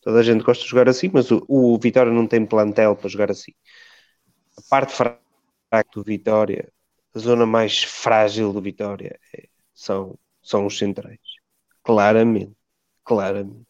Toda 0.00 0.20
a 0.20 0.22
gente 0.22 0.44
gosta 0.44 0.62
de 0.64 0.70
jogar 0.70 0.88
assim, 0.88 1.10
mas 1.12 1.30
o, 1.30 1.44
o 1.48 1.78
Vitória 1.78 2.12
não 2.12 2.26
tem 2.26 2.44
plantel 2.46 2.96
para 2.96 3.08
jogar 3.08 3.30
assim. 3.30 3.52
A 4.58 4.62
parte 4.68 4.92
fraca 4.92 5.90
do 5.94 6.04
Vitória, 6.04 6.72
a 7.14 7.18
zona 7.18 7.46
mais 7.46 7.82
frágil 7.82 8.52
do 8.52 8.60
Vitória 8.60 9.18
é, 9.34 9.48
são, 9.74 10.18
são 10.42 10.66
os 10.66 10.78
centrais. 10.78 11.20
Claramente 11.82 12.54
claramente. 13.04 13.66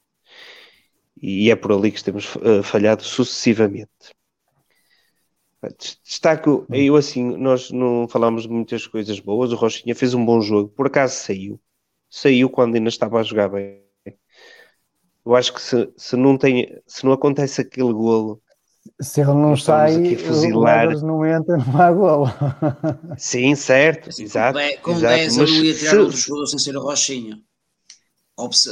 E 1.20 1.50
é 1.50 1.56
por 1.56 1.72
ali 1.72 1.90
que 1.90 2.02
temos 2.02 2.34
uh, 2.36 2.62
falhado 2.62 3.02
sucessivamente. 3.02 4.14
Destaco, 6.02 6.66
eu 6.70 6.96
assim, 6.96 7.36
nós 7.36 7.70
não 7.70 8.06
falamos 8.08 8.42
de 8.42 8.48
muitas 8.48 8.86
coisas 8.86 9.18
boas. 9.20 9.52
O 9.52 9.56
Rochinha 9.56 9.94
fez 9.94 10.14
um 10.14 10.24
bom 10.24 10.40
jogo, 10.40 10.68
por 10.68 10.86
acaso 10.86 11.14
saiu, 11.14 11.60
saiu 12.10 12.48
quando 12.50 12.74
ainda 12.74 12.88
estava 12.88 13.20
a 13.20 13.22
jogar 13.22 13.48
bem. 13.48 13.82
Eu 15.24 15.34
acho 15.34 15.54
que 15.54 15.62
se, 15.62 15.90
se 15.96 16.16
não 16.16 16.36
tem, 16.36 16.78
se 16.86 17.04
não 17.04 17.12
acontece 17.12 17.60
aquele 17.60 17.92
golo, 17.92 18.42
se 19.00 19.22
ele 19.22 19.32
não 19.32 19.56
sai, 19.56 19.96
o 19.96 20.00
não 21.02 21.24
entra, 21.24 21.56
não 21.56 21.80
há 21.80 21.90
golo. 21.90 22.26
Sim, 23.16 23.54
certo, 23.54 24.10
exato. 24.20 24.58
Com 24.82 25.00
10 25.00 25.38
eu 25.38 25.46
não 25.46 25.54
ia 25.54 25.74
tirar 25.74 25.90
se... 25.90 25.96
outro 25.96 26.16
jogador 26.16 26.46
sem 26.46 26.58
ser 26.58 26.76
o 26.76 26.82
Rochinha 26.82 27.40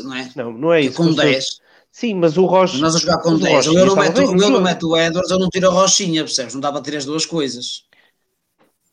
não 0.03 0.15
é? 0.15 0.31
Não, 0.35 0.53
não 0.53 0.73
é 0.73 0.81
isso. 0.83 0.97
Com 0.97 1.13
10. 1.13 1.62
Sim, 1.93 2.15
mas 2.15 2.39
o 2.39 2.47
Rocha. 2.47 2.79
Nós 2.79 2.97
a 2.97 2.99
jogar 2.99 3.19
com 3.19 3.37
10. 3.37 3.67
O 3.69 3.79
eu 3.79 3.87
não 3.87 3.95
meto, 3.95 4.23
o 4.23 4.35
não 4.35 4.63
meto 4.63 4.89
o 4.89 4.97
Edwards, 4.97 5.31
eu 5.31 5.39
não 5.39 5.51
tiro 5.51 5.69
a 5.69 5.73
Rochinha, 5.73 6.25
percebes? 6.25 6.55
Não 6.55 6.61
dá 6.61 6.73
para 6.73 6.81
ter 6.81 6.97
as 6.97 7.05
duas 7.05 7.27
coisas. 7.27 7.85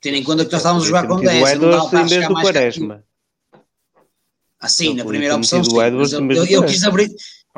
Tendo 0.02 0.18
em 0.18 0.24
conta 0.24 0.46
que 0.46 0.52
nós 0.52 0.60
estávamos 0.60 0.84
a 0.84 0.88
jogar 0.88 1.08
com 1.08 1.16
10. 1.16 1.42
O 1.42 1.48
Edwards 1.48 1.94
em 1.94 2.06
vez 2.06 2.28
do 2.28 2.34
Quaresma. 2.34 3.04
Assim, 4.60 4.94
na 4.94 5.06
primeira 5.06 5.38
opção, 5.38 5.64
sim. 5.64 5.74
Mas 5.94 6.12
eu, 6.12 6.30
eu, 6.30 6.46
eu 6.46 6.66
quis 6.66 6.84
abrir. 6.84 7.10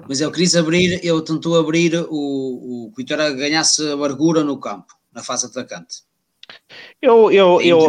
Mas 0.08 0.22
eu 0.22 0.32
quis 0.32 0.56
abrir, 0.56 1.04
eu 1.04 1.22
tentou 1.22 1.58
abrir 1.58 1.96
o, 1.96 2.88
o 2.88 2.94
Vitória 2.96 3.30
ganhasse 3.32 3.86
a 3.90 3.96
largura 3.96 4.44
no 4.44 4.60
campo, 4.60 4.94
na 5.12 5.24
fase 5.24 5.48
atacante. 5.48 6.04
Eu, 7.02 7.32
eu, 7.32 7.60
eu, 7.62 7.80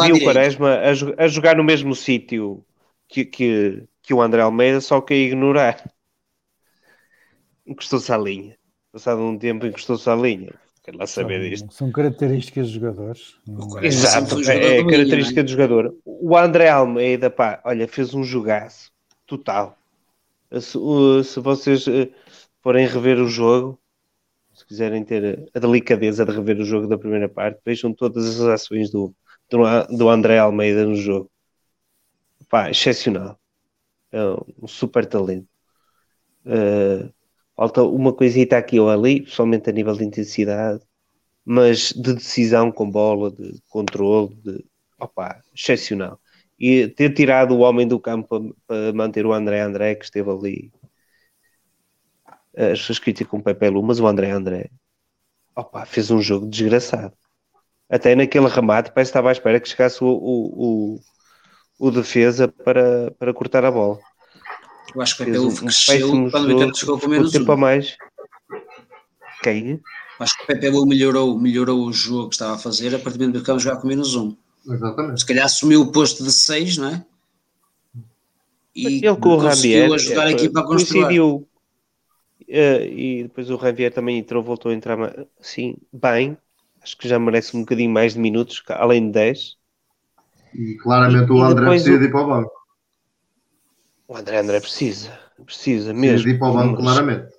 vi 0.00 0.12
o 0.12 0.24
Quaresma 0.24 0.74
a, 0.74 1.24
a 1.24 1.28
jogar 1.28 1.56
no 1.56 1.64
mesmo 1.64 1.94
sítio 1.94 2.64
que, 3.08 3.24
que, 3.24 3.84
que 4.02 4.12
o 4.12 4.20
André 4.20 4.42
Almeida 4.42 4.80
só 4.82 5.00
quer 5.00 5.16
ignorar. 5.16 5.82
Encostou-se 7.70 8.12
à 8.12 8.18
linha. 8.18 8.56
Passado 8.92 9.22
um 9.22 9.38
tempo, 9.38 9.64
encostou-se 9.64 10.10
à 10.10 10.16
linha. 10.16 10.52
Quero 10.82 10.98
lá 10.98 11.06
saber 11.06 11.48
disto. 11.48 11.72
São 11.72 11.92
características 11.92 12.68
de 12.68 12.74
jogadores. 12.74 13.36
Exato, 13.80 14.40
é, 14.50 14.78
é 14.78 14.84
característica 14.84 15.40
é? 15.40 15.42
de 15.44 15.52
jogador. 15.52 15.94
O 16.04 16.36
André 16.36 16.68
Almeida, 16.68 17.30
pá, 17.30 17.62
olha, 17.64 17.86
fez 17.86 18.12
um 18.12 18.24
jogaço 18.24 18.90
total. 19.24 19.78
Se, 20.52 20.76
se 21.24 21.38
vocês 21.38 21.86
eh, 21.86 22.10
forem 22.60 22.88
rever 22.88 23.18
o 23.18 23.28
jogo, 23.28 23.78
se 24.52 24.66
quiserem 24.66 25.04
ter 25.04 25.48
a 25.54 25.58
delicadeza 25.60 26.24
de 26.24 26.32
rever 26.32 26.58
o 26.58 26.64
jogo 26.64 26.88
da 26.88 26.98
primeira 26.98 27.28
parte, 27.28 27.60
vejam 27.64 27.94
todas 27.94 28.40
as 28.40 28.46
ações 28.46 28.90
do, 28.90 29.14
do, 29.48 29.58
do 29.96 30.08
André 30.08 30.38
Almeida 30.38 30.84
no 30.84 30.96
jogo. 30.96 31.30
Pá, 32.48 32.68
excepcional 32.68 33.40
é 34.12 34.20
um 34.60 34.66
super 34.66 35.06
talento. 35.06 35.46
Uh, 36.44 37.12
falta 37.60 37.82
uma 37.82 38.10
coisita 38.14 38.56
aqui 38.56 38.80
ou 38.80 38.88
ali, 38.88 39.20
principalmente 39.20 39.68
a 39.68 39.72
nível 39.74 39.92
de 39.94 40.02
intensidade, 40.02 40.80
mas 41.44 41.92
de 41.92 42.14
decisão 42.14 42.72
com 42.72 42.90
bola, 42.90 43.30
de 43.30 43.60
controle, 43.68 44.34
de 44.36 44.64
opa, 44.98 45.42
excepcional. 45.54 46.18
E 46.58 46.88
ter 46.88 47.12
tirado 47.12 47.54
o 47.54 47.60
homem 47.60 47.86
do 47.86 48.00
campo 48.00 48.56
para 48.66 48.94
manter 48.94 49.26
o 49.26 49.32
André 49.34 49.60
André, 49.60 49.94
que 49.94 50.06
esteve 50.06 50.30
ali. 50.30 50.72
As 52.56 52.80
pessoas 52.80 52.98
criticam 52.98 53.40
o 53.40 53.42
Pepe 53.42 53.68
Lu, 53.68 53.82
mas 53.82 54.00
o 54.00 54.06
André 54.06 54.30
André 54.30 54.70
opa, 55.54 55.84
fez 55.84 56.10
um 56.10 56.22
jogo 56.22 56.46
desgraçado. 56.46 57.14
Até 57.90 58.14
naquele 58.14 58.48
remate, 58.48 58.90
parece 58.90 59.10
que 59.10 59.18
estava 59.18 59.28
à 59.28 59.32
espera 59.32 59.60
que 59.60 59.68
chegasse 59.68 60.02
o, 60.02 60.08
o, 60.08 60.94
o 60.96 61.00
o 61.80 61.90
defesa 61.90 62.46
para, 62.46 63.10
para 63.18 63.34
cortar 63.34 63.64
a 63.64 63.70
bola. 63.70 63.98
Eu 64.94 65.02
acho 65.02 65.16
que 65.16 65.22
o 65.22 65.26
Pepe 65.26 65.38
um, 65.38 65.54
cresceu 65.54 66.12
um 66.12 66.30
quando 66.30 66.44
o 66.44 66.48
Vitória 66.48 66.74
chegou 66.74 66.98
com 66.98 67.08
menos 67.08 67.32
tempo 67.32 67.50
um. 67.50 67.54
a 67.54 67.56
mais. 67.56 67.96
Quem? 69.42 69.80
Acho 70.18 70.36
que 70.36 70.44
o 70.44 70.46
Pepe 70.46 70.70
melhorou, 70.86 71.38
melhorou 71.38 71.86
o 71.86 71.92
jogo 71.92 72.28
que 72.28 72.34
estava 72.34 72.54
a 72.54 72.58
fazer 72.58 72.94
a 72.94 72.98
partir 72.98 73.18
do 73.18 73.22
momento 73.22 73.34
que 73.34 73.40
ficamos 73.40 73.62
jogar 73.62 73.80
com 73.80 73.88
menos 73.88 74.14
um. 74.14 74.36
Exatamente. 74.66 75.20
Se 75.20 75.26
calhar 75.26 75.44
assumiu 75.44 75.82
o 75.82 75.92
posto 75.92 76.22
de 76.22 76.32
6, 76.32 76.78
não 76.78 76.88
é? 76.88 77.04
E 78.74 79.04
ele 79.04 79.16
com 79.16 79.30
o 79.30 79.36
Rambier 79.36 79.92
ajudar 79.92 80.26
a 80.26 80.30
equipa 80.30 80.60
a 80.60 80.64
coincidiu 80.64 81.48
uh, 82.42 82.84
e 82.84 83.24
depois 83.24 83.50
o 83.50 83.56
Rambier 83.56 83.92
também 83.92 84.18
entrou, 84.18 84.42
voltou 84.42 84.70
a 84.70 84.74
entrar 84.74 84.96
assim, 85.40 85.76
bem, 85.92 86.36
acho 86.80 86.96
que 86.96 87.08
já 87.08 87.18
merece 87.18 87.56
um 87.56 87.60
bocadinho 87.60 87.90
mais 87.90 88.14
de 88.14 88.20
minutos, 88.20 88.62
além 88.68 89.06
de 89.06 89.12
10 89.12 89.60
e 90.54 90.76
claramente 90.76 91.28
e, 91.28 91.32
o 91.32 91.42
André 91.42 91.66
precisa 91.66 91.96
o... 91.96 91.98
de 91.98 92.04
ir 92.06 92.10
para 92.10 92.20
o 92.20 92.26
banco. 92.26 92.59
O 94.10 94.16
André 94.16 94.38
André 94.38 94.58
precisa, 94.58 95.16
precisa 95.46 95.94
mesmo. 95.94 96.00
Precisa 96.00 96.24
de 96.24 96.30
ir 96.30 96.38
para 96.40 96.48
o 96.48 96.52
banco, 96.52 96.82
claramente. 96.82 97.32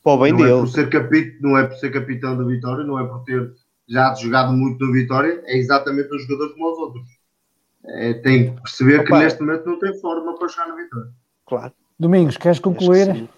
Para 0.00 0.12
o 0.12 0.18
bem 0.18 0.30
não 0.30 0.38
dele. 0.38 0.52
É 0.52 0.56
por 0.60 0.68
ser 0.68 0.88
capit... 0.88 1.38
Não 1.40 1.58
é 1.58 1.66
por 1.66 1.76
ser 1.76 1.90
capitão 1.90 2.38
da 2.38 2.44
Vitória, 2.44 2.84
não 2.84 3.00
é 3.00 3.04
por 3.04 3.24
ter 3.24 3.52
já 3.88 4.14
jogado 4.14 4.52
muito 4.52 4.86
no 4.86 4.92
Vitória, 4.92 5.42
é 5.44 5.58
exatamente 5.58 6.14
os 6.14 6.22
jogadores 6.22 6.52
como 6.52 6.70
os 6.70 6.78
outros. 6.78 7.02
É, 7.84 8.14
tem 8.14 8.54
que 8.54 8.60
perceber 8.60 9.00
Opa. 9.00 9.06
que 9.06 9.24
neste 9.24 9.40
momento 9.40 9.66
não 9.66 9.78
tem 9.80 10.00
forma 10.00 10.38
para 10.38 10.46
jogar 10.46 10.68
na 10.68 10.76
Vitória. 10.76 11.10
Claro. 11.46 11.72
Domingos, 11.98 12.36
queres 12.36 12.60
concluir? 12.60 13.12
Sim. 13.12 13.28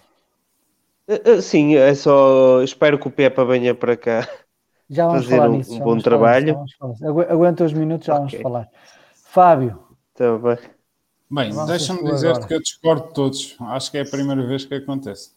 Eh, 1.08 1.22
eh, 1.24 1.40
sim, 1.40 1.76
é 1.76 1.94
só. 1.94 2.62
Espero 2.62 2.98
que 2.98 3.08
o 3.08 3.10
Pepa 3.10 3.42
venha 3.46 3.74
para 3.74 3.96
cá 3.96 4.28
já 4.90 5.06
vamos 5.06 5.24
fazer 5.24 5.36
falar 5.36 5.48
um, 5.48 5.56
nisso. 5.56 5.74
um 5.74 5.78
bom 5.78 5.98
trabalho. 5.98 6.58
Falar, 6.78 7.30
Aguenta 7.30 7.64
os 7.64 7.72
minutos, 7.72 8.06
já 8.06 8.14
okay. 8.14 8.26
vamos 8.26 8.42
falar. 8.42 8.68
Fábio. 9.14 9.78
Então, 10.12 10.38
bem, 10.38 10.58
bem 11.34 11.66
deixa-me 11.66 12.04
dizer-te 12.10 12.46
que 12.46 12.54
eu 12.54 12.60
discordo 12.60 13.08
de 13.08 13.14
todos. 13.14 13.56
Acho 13.60 13.90
que 13.90 13.98
é 13.98 14.02
a 14.02 14.06
primeira 14.06 14.46
vez 14.46 14.64
que 14.64 14.74
acontece. 14.74 15.32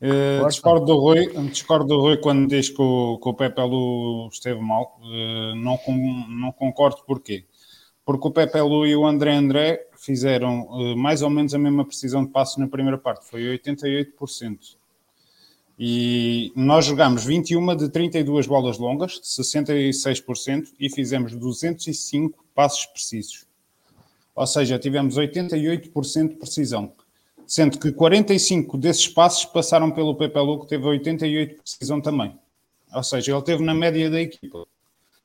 Uh, 0.00 0.46
discordo, 0.48 0.84
do 0.84 0.98
Rui, 0.98 1.28
discordo 1.48 1.86
do 1.86 2.00
Rui 2.00 2.18
quando 2.18 2.46
diz 2.46 2.68
que 2.68 2.82
o, 2.82 3.18
que 3.18 3.28
o 3.28 3.34
Pepe 3.34 3.62
Lu 3.62 4.28
esteve 4.28 4.60
mal. 4.60 5.00
Uh, 5.00 5.54
não, 5.56 5.78
com, 5.78 5.94
não 6.28 6.52
concordo 6.52 7.02
porquê. 7.06 7.44
Porque 8.04 8.28
o 8.28 8.30
Pepe 8.30 8.60
Lu 8.60 8.86
e 8.86 8.94
o 8.94 9.06
André 9.06 9.34
André 9.34 9.86
fizeram 9.96 10.62
uh, 10.62 10.96
mais 10.96 11.22
ou 11.22 11.30
menos 11.30 11.54
a 11.54 11.58
mesma 11.58 11.86
precisão 11.86 12.24
de 12.24 12.30
passos 12.30 12.58
na 12.58 12.68
primeira 12.68 12.98
parte. 12.98 13.24
Foi 13.24 13.42
88%. 13.42 14.76
E 15.78 16.52
nós 16.54 16.84
jogamos 16.84 17.24
21 17.24 17.76
de 17.76 17.88
32 17.88 18.46
bolas 18.46 18.78
longas, 18.78 19.20
66%, 19.22 20.68
e 20.78 20.88
fizemos 20.88 21.34
205 21.34 22.44
passos 22.54 22.86
precisos. 22.86 23.43
Ou 24.34 24.46
seja, 24.46 24.78
tivemos 24.78 25.16
88% 25.16 26.28
de 26.28 26.34
precisão. 26.36 26.92
sendo 27.46 27.78
que 27.78 27.92
45 27.92 28.78
desses 28.78 29.06
passos 29.06 29.44
passaram 29.44 29.90
pelo 29.90 30.14
Pepe 30.14 30.38
Lu, 30.38 30.60
que 30.60 30.66
teve 30.66 30.86
88 30.86 31.50
de 31.50 31.60
precisão 31.60 32.00
também. 32.00 32.38
Ou 32.92 33.02
seja, 33.02 33.32
ele 33.32 33.42
teve 33.42 33.62
na 33.62 33.74
média 33.74 34.10
da 34.10 34.20
equipa. 34.20 34.66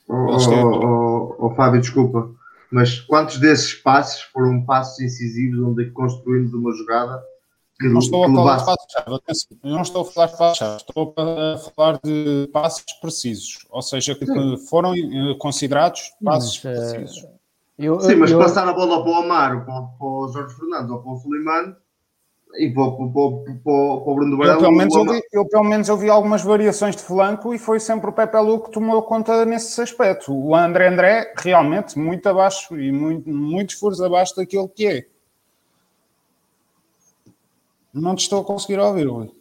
Oh, 0.07 0.13
oh, 0.13 1.35
oh, 1.39 1.45
oh, 1.45 1.55
Fábio, 1.55 1.79
desculpa, 1.79 2.29
mas 2.71 2.99
quantos 2.99 3.37
desses 3.37 3.73
passos 3.75 4.21
foram 4.33 4.65
passos 4.65 4.99
incisivos 4.99 5.59
onde 5.59 5.89
construímos 5.91 6.53
uma 6.53 6.75
jogada 6.75 7.23
que, 7.79 7.87
não 7.87 7.99
estou 7.99 8.25
que 8.25 8.31
a 8.31 8.35
falar 8.35 8.57
de 8.57 8.65
passos-chave, 8.65 9.21
eu 9.63 9.71
não 9.71 9.81
estou 9.81 10.01
a 10.01 10.05
falar 10.05 10.27
de 10.27 10.37
passos-chave, 10.37 10.77
estou 10.77 11.15
a 11.15 11.57
falar 11.57 11.99
de 12.03 12.49
passos 12.51 12.83
precisos, 12.99 13.59
ou 13.69 13.81
seja, 13.81 14.15
que 14.15 14.25
foram 14.67 14.93
eh, 14.93 15.35
considerados 15.39 16.11
passos 16.23 16.61
Mas, 16.63 16.77
eh, 16.77 16.93
precisos. 16.93 17.25
Eu, 17.81 17.99
Sim, 18.01 18.15
mas 18.15 18.29
eu- 18.29 18.37
passar 18.39 18.67
a 18.67 18.73
bola 18.73 19.01
para 19.01 19.09
o 19.11 19.15
Amaro, 19.15 19.63
para, 19.65 19.81
para 19.81 20.05
o 20.05 20.27
Jorge 20.33 20.53
Fernandes 20.53 20.91
ou 20.91 21.01
para 21.01 21.11
o 21.13 21.15
Suleiman 21.15 21.75
e 22.57 22.69
para, 22.73 22.83
o- 22.83 23.11
para, 23.13 23.21
o- 23.21 23.43
para, 23.45 23.53
para 23.63 23.71
o 23.71 24.15
Bruno 24.15 24.33
Eu 24.33 24.37
Varela. 24.37 24.57
pelo, 24.59 24.75
menos 24.75 24.95
ouvi, 24.95 25.21
eu 25.31 25.47
pelo 25.47 25.63
menos 25.63 25.87
ouvi 25.87 26.09
algumas 26.09 26.41
variações 26.43 26.95
de 26.97 27.01
flanco 27.03 27.53
e 27.53 27.57
foi 27.57 27.79
sempre 27.79 28.09
o 28.09 28.13
Pepe 28.13 28.37
Lu 28.37 28.59
que 28.61 28.71
tomou 28.71 29.01
conta 29.03 29.45
nesse 29.45 29.81
aspecto. 29.81 30.33
O 30.33 30.53
André 30.53 30.89
André, 30.89 31.33
realmente, 31.37 31.97
muito 31.97 32.27
abaixo 32.27 32.77
e 32.77 32.91
muito, 32.91 33.29
muitos 33.29 33.75
furos 33.75 34.01
abaixo 34.01 34.35
daquilo 34.35 34.67
que 34.67 34.85
é. 34.85 35.05
Não 37.93 38.13
te 38.15 38.23
estou 38.23 38.41
a 38.41 38.45
conseguir 38.45 38.79
ouvir, 38.79 39.05
Rui. 39.07 39.31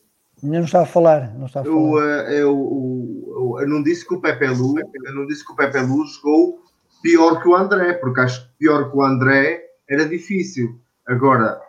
Ainda 0.43 0.59
não 0.59 0.65
está 0.65 0.82
a 0.82 0.86
falar. 0.86 1.35
Não 1.36 1.47
está 1.47 1.60
a 1.60 1.65
falar. 1.65 1.77
Eu, 1.77 2.01
eh, 2.01 2.35
eu, 2.40 3.27
eu, 3.27 3.56
eu 3.62 3.69
não 3.69 3.82
disse 3.82 4.06
que 4.06 4.15
o 4.15 4.20
Pepe 4.20 4.47
Lu, 4.47 4.77
eu 4.78 5.15
não 5.15 5.27
disse 5.27 5.44
que 5.44 5.52
o 5.52 5.56
Pepe 5.56 5.81
Lu 5.81 6.06
jogou 6.06 6.60
pior 7.03 7.41
que 7.43 7.49
o 7.49 7.55
André, 7.57 7.95
porque 7.95 8.20
acho 8.20 8.43
que 8.47 8.53
pior 8.59 8.91
que 8.91 8.97
o 8.97 9.03
André 9.03 9.62
era 9.89 10.07
difícil. 10.07 10.81
Agora, 11.07 11.61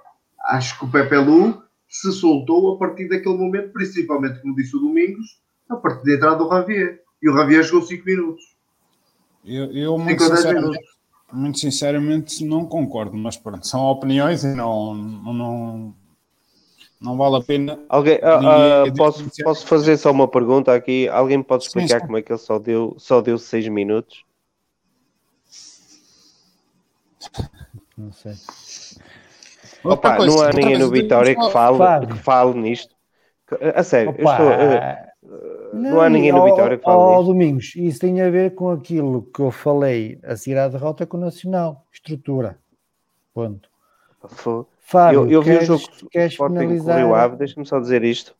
acho 0.46 0.78
que 0.78 0.86
o 0.86 0.92
Pepe 0.92 1.16
Lu 1.18 1.62
se 1.88 2.12
soltou 2.12 2.76
a 2.76 2.78
partir 2.78 3.08
daquele 3.10 3.38
momento, 3.38 3.72
principalmente, 3.74 4.42
como 4.42 4.56
disse 4.56 4.76
o 4.76 4.80
Domingos, 4.80 5.40
a 5.70 5.76
partir 5.76 6.06
da 6.06 6.14
entrada 6.14 6.36
do 6.38 6.48
Ravier. 6.48 7.02
E 7.22 7.30
o 7.30 7.34
Ravier 7.34 7.64
jogou 7.64 7.82
5 7.88 8.06
minutos. 8.06 8.44
Eu, 9.46 9.72
eu 9.72 9.98
muito, 9.98 10.22
5 10.22 10.24
ou 10.24 10.30
10 10.30 10.40
sinceramente, 10.42 10.70
minutos. 10.72 10.98
muito 11.32 11.60
sinceramente 11.60 12.46
não 12.46 12.66
concordo, 12.66 13.18
mas 13.18 13.38
pronto, 13.38 13.66
são 13.66 13.82
opiniões 13.86 14.44
e 14.44 14.54
não, 14.54 14.94
não, 14.94 15.96
não 17.00 17.18
vale 17.18 17.38
a 17.38 17.42
pena. 17.42 17.80
Alguém, 17.88 18.16
Ninguém- 18.16 18.30
ah, 18.30 18.84
posso, 18.98 19.26
posso 19.44 19.66
fazer 19.66 19.98
só 19.98 20.12
uma 20.12 20.28
pergunta 20.28 20.74
aqui? 20.74 21.08
Alguém 21.08 21.38
me 21.38 21.44
pode 21.44 21.64
Sim, 21.64 21.70
explicar 21.70 22.02
sim. 22.02 22.06
como 22.06 22.18
é 22.18 22.22
que 22.22 22.32
ele 22.32 22.40
só 22.40 22.60
deu, 22.60 22.96
só 22.98 23.22
deu 23.22 23.38
6 23.38 23.68
minutos? 23.70 24.24
Não 27.98 28.12
sei. 28.12 28.34
Opa, 29.84 30.18
coisa, 30.18 30.36
não 30.36 30.44
há 30.44 30.52
ninguém 30.52 30.78
no 30.78 30.90
Vitória 30.90 31.36
que 31.36 31.52
fale, 31.52 31.78
Fábio. 31.78 32.10
que 32.10 32.18
fale 32.18 32.54
nisto. 32.60 32.96
A 33.76 33.84
sério, 33.84 34.14
eu 34.18 34.26
Opa, 34.26 34.32
estou, 34.34 34.52
eh, 34.52 35.10
não 35.74 36.02
há 36.02 36.10
ninguém 36.10 36.32
no 36.32 36.46
Vitória 36.46 36.78
que 36.78 36.84
fale 36.84 36.98
ó, 36.98 37.18
nisto. 37.18 37.26
Domingos, 37.28 37.76
isso 37.76 38.00
tem 38.00 38.22
a 38.22 38.30
ver 38.30 38.54
com 38.56 38.70
aquilo 38.70 39.24
que 39.34 39.42
eu 39.42 39.52
falei 39.52 40.20
a 40.24 40.36
seguir 40.36 40.58
à 40.58 40.68
derrota 40.68 41.06
com 41.06 41.18
o 41.18 41.20
Nacional. 41.20 41.86
Estrutura. 41.92 42.58
Ponto. 43.34 43.70
Fábio, 44.80 45.22
eu, 45.22 45.32
eu 45.32 45.42
vi 45.42 45.52
o 45.52 45.54
queres, 45.54 45.68
jogo 45.68 45.84
que 45.84 46.10
queres 46.10 46.32
o 46.32 46.34
Sporting 46.34 46.56
com 46.56 46.60
o 46.60 46.68
finalizar? 46.68 46.98
Rio 46.98 47.16
Ave, 47.16 47.38
deixa-me 47.38 47.66
só 47.66 47.80
dizer 47.80 48.04
isto. 48.04 48.36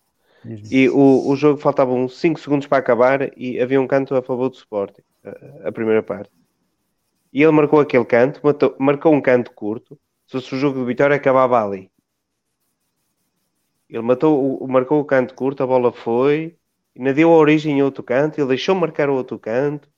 E 0.72 0.90
o, 0.90 1.28
o 1.28 1.36
jogo 1.36 1.60
faltavam 1.60 2.08
5 2.08 2.40
segundos 2.40 2.68
para 2.68 2.78
acabar 2.78 3.38
e 3.38 3.60
havia 3.60 3.80
um 3.80 3.88
canto 3.88 4.16
a 4.16 4.22
favor 4.22 4.50
do 4.50 4.56
Sporting, 4.56 5.02
a, 5.24 5.68
a 5.70 5.72
primeira 5.72 6.02
parte. 6.02 6.32
E 7.34 7.42
ele 7.44 7.52
marcou 7.52 7.80
aquele 7.80 8.06
canto, 8.06 8.40
matou- 8.44 8.76
marcou 8.80 9.14
um 9.14 9.22
canto 9.22 9.52
curto. 9.54 10.00
Se 10.28 10.34
fosse 10.34 10.56
o 10.56 10.60
jogo 10.60 10.80
do 10.80 10.86
Vitória, 10.86 11.16
acabava 11.16 11.64
ali. 11.64 11.92
Ele 13.90 14.02
matou, 14.04 14.68
marcou 14.68 15.00
o 15.00 15.06
canto 15.06 15.34
curto, 15.34 15.64
a 15.64 15.68
bola 15.68 15.92
foi, 15.92 16.58
ainda 16.96 17.14
deu 17.14 17.32
a 17.34 17.38
origem 17.38 17.82
a 17.82 17.86
outro 17.86 18.04
canto, 18.04 18.40
ele 18.40 18.48
deixou 18.48 18.76
marcar 18.76 19.10
o 19.10 19.16
outro 19.16 19.40
canto. 19.40 19.90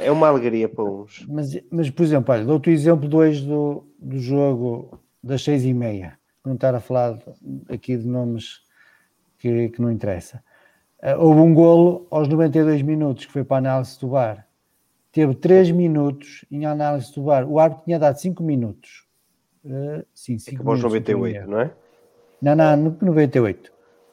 É 0.00 0.10
uma 0.10 0.28
alegria 0.28 0.68
para 0.68 0.84
uns. 0.84 1.26
Mas, 1.28 1.60
mas, 1.70 1.90
por 1.90 2.04
exemplo, 2.04 2.32
olha, 2.34 2.44
dou-te 2.44 2.70
o 2.70 2.72
exemplo 2.72 3.14
hoje 3.16 3.46
do, 3.46 3.86
do 3.98 4.18
jogo 4.20 5.00
das 5.22 5.42
seis 5.42 5.64
e 5.64 5.74
meia. 5.74 6.18
Não 6.44 6.54
estar 6.54 6.74
a 6.74 6.80
falar 6.80 7.18
aqui 7.68 7.96
de 7.96 8.06
nomes 8.06 8.60
que, 9.38 9.70
que 9.70 9.82
não 9.82 9.90
interessa. 9.92 10.44
Ah, 11.02 11.16
houve 11.18 11.40
um 11.40 11.54
golo 11.54 12.08
aos 12.10 12.28
92 12.28 12.82
minutos 12.82 13.26
que 13.26 13.32
foi 13.32 13.44
para 13.44 13.58
a 13.58 13.60
análise 13.72 14.00
do 14.00 14.10
VAR. 14.10 14.46
Teve 15.12 15.34
3 15.34 15.70
minutos 15.72 16.44
em 16.50 16.64
análise 16.66 17.12
do 17.14 17.24
VAR. 17.24 17.44
O 17.48 17.58
árbitro 17.58 17.84
tinha 17.84 17.98
dado 17.98 18.16
5 18.16 18.42
minutos. 18.42 19.04
Ah, 19.66 20.02
sim, 20.14 20.38
5 20.38 20.56
Acabou 20.56 20.72
aos 20.72 20.80
minutos. 20.82 20.98
estou 21.08 21.14
em 21.26 21.32
98, 21.34 21.36
erro. 21.42 21.50
não 21.50 21.60
é? 21.60 21.70
Não, 22.40 22.54
não, 22.56 22.76
no 22.76 22.96
98. 23.00 23.72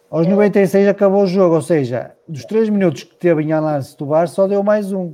Aos 0.09 0.25
96 0.27 0.87
acabou 0.87 1.23
o 1.23 1.27
jogo, 1.27 1.55
ou 1.55 1.61
seja, 1.61 2.15
dos 2.27 2.45
3 2.45 2.69
minutos 2.69 3.03
que 3.03 3.15
teve 3.15 3.43
em 3.43 3.51
análise 3.53 3.95
do 3.97 4.05
VAR, 4.05 4.27
só 4.27 4.47
deu 4.47 4.63
mais 4.63 4.91
um. 4.91 5.13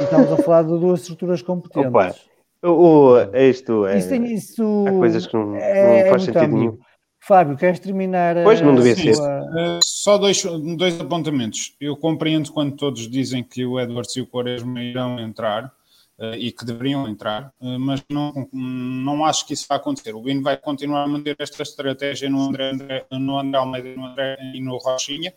E 0.00 0.04
estamos 0.04 0.32
a 0.32 0.36
falar 0.38 0.62
de 0.62 0.68
duas 0.68 1.00
estruturas 1.00 1.42
competentes. 1.42 1.88
Opa, 1.88 2.14
O, 2.62 3.12
o, 3.14 3.36
isto 3.36 3.86
é. 3.86 3.98
Isso 3.98 4.14
isso 4.14 4.84
há 4.88 4.90
coisas 4.92 5.26
que 5.26 5.34
não, 5.36 5.54
é- 5.56 6.02
não 6.04 6.10
faz 6.10 6.22
é 6.28 6.32
sentido 6.32 6.56
nenhum. 6.56 6.78
Fábio, 7.26 7.56
queres 7.56 7.80
terminar? 7.80 8.36
Pois, 8.44 8.60
não 8.60 8.74
devia 8.74 8.94
ser. 8.94 9.10
eh, 9.10 9.80
só 9.82 10.16
dois, 10.16 10.40
dois 10.76 11.00
apontamentos. 11.00 11.74
Eu 11.80 11.96
compreendo 11.96 12.52
quando 12.52 12.76
todos 12.76 13.10
dizem 13.10 13.42
que 13.42 13.64
o 13.66 13.80
Edwards 13.80 14.14
e 14.16 14.20
o 14.20 14.26
Quaresma 14.26 14.80
irão 14.80 15.18
entrar 15.18 15.72
eh, 16.20 16.38
e 16.38 16.52
que 16.52 16.64
deveriam 16.64 17.08
entrar, 17.08 17.52
eh, 17.60 17.78
mas 17.78 18.00
não, 18.08 18.48
não 18.52 19.24
acho 19.24 19.44
que 19.46 19.54
isso 19.54 19.66
vai 19.68 19.76
acontecer. 19.78 20.14
O 20.14 20.22
Bino 20.22 20.40
vai 20.42 20.56
continuar 20.56 21.02
a 21.02 21.08
manter 21.08 21.34
esta 21.38 21.62
estratégia 21.64 22.30
no 22.30 22.40
André, 22.42 22.70
André- 22.70 23.06
no 23.10 23.38
André 23.40 23.58
Almeida 23.58 23.96
no 23.96 24.06
André, 24.06 24.38
e 24.54 24.60
no 24.60 24.76
Rochinha, 24.76 25.34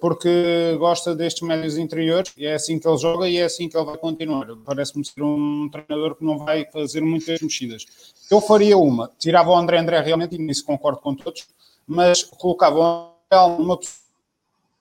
porque 0.00 0.76
gosta 0.78 1.14
destes 1.14 1.42
médios 1.46 1.76
interiores 1.76 2.32
e 2.36 2.46
é 2.46 2.54
assim 2.54 2.78
que 2.78 2.86
ele 2.88 2.96
joga 2.98 3.28
e 3.28 3.36
é 3.36 3.44
assim 3.44 3.68
que 3.68 3.76
ele 3.76 3.84
vai 3.84 3.96
continuar. 3.98 4.46
Parece-me 4.64 5.04
ser 5.04 5.22
um 5.22 5.68
treinador 5.68 6.14
que 6.14 6.24
não 6.24 6.38
vai 6.38 6.64
fazer 6.70 7.00
muitas 7.00 7.40
mexidas. 7.40 7.84
Eu 8.30 8.40
faria 8.40 8.76
uma, 8.76 9.10
tirava 9.18 9.50
o 9.50 9.56
André 9.56 9.78
André 9.78 10.00
realmente, 10.00 10.34
e 10.34 10.38
nisso 10.38 10.64
concordo 10.64 11.00
com 11.00 11.14
todos, 11.14 11.46
mas 11.86 12.22
colocava 12.22 12.78
o 12.78 12.82
André 12.82 13.56
numa 13.58 13.78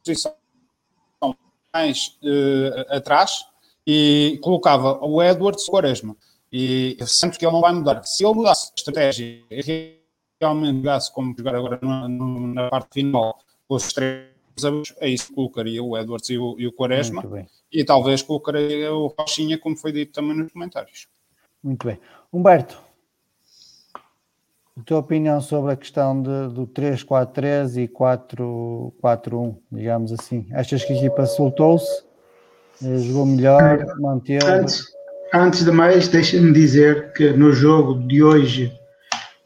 posição 0.03 0.34
mais 1.73 2.17
eh, 2.23 2.85
atrás 2.89 3.45
e 3.85 4.39
colocava 4.41 5.05
o 5.05 5.22
Edwards 5.22 5.63
e 5.63 5.69
o 5.69 5.72
Quaresma. 5.72 6.15
E 6.51 6.95
eu 6.99 7.05
sinto 7.05 7.38
que 7.38 7.45
ele 7.45 7.53
não 7.53 7.61
vai 7.61 7.73
mudar. 7.73 8.03
Se 8.03 8.23
ele 8.23 8.34
mudasse 8.34 8.72
a 8.72 8.73
estratégia 8.77 9.43
e 9.51 9.99
realmente 10.39 10.77
jogasse 10.77 11.13
como 11.13 11.35
jogar 11.38 11.55
agora 11.55 11.80
na, 11.81 12.07
na 12.07 12.69
parte 12.69 12.93
final 12.93 13.39
os 13.67 13.91
três 13.93 14.35
é 14.99 15.09
isso 15.09 15.27
que 15.27 15.34
colocaria 15.34 15.84
o 15.84 15.97
Edwards 15.97 16.30
e 16.30 16.38
o, 16.38 16.55
e 16.57 16.65
o 16.65 16.72
Quaresma 16.72 17.23
e 17.72 17.84
talvez 17.84 18.22
colocaria 18.22 18.93
o 18.93 19.07
Rochinha, 19.07 19.57
como 19.57 19.76
foi 19.76 19.91
dito 19.91 20.13
também 20.13 20.38
nos 20.38 20.51
comentários. 20.51 21.07
muito 21.61 21.85
bem. 21.85 21.99
Humberto, 22.31 22.80
a 24.77 24.84
tua 24.84 24.99
opinião 24.99 25.39
sobre 25.39 25.72
a 25.72 25.76
questão 25.76 26.22
de, 26.22 26.53
do 26.53 26.68
3-4-3 26.68 27.77
e 27.84 27.88
4-4-1, 27.88 29.57
digamos 29.72 30.11
assim. 30.11 30.47
Achas 30.53 30.84
que 30.84 30.91
a 30.93 30.97
equipa 30.97 31.26
soltou-se, 31.26 32.03
eh, 32.84 32.97
jogou 32.97 33.26
melhor, 33.26 33.85
manteve? 33.99 34.45
Antes, 34.45 34.84
antes 35.34 35.64
de 35.64 35.72
mais, 35.72 36.10
deixa-me 36.10 36.52
dizer 36.52 37.14
que 37.14 37.31
no 37.31 37.53
jogo 37.53 38.06
de 38.06 38.22
hoje, 38.22 38.72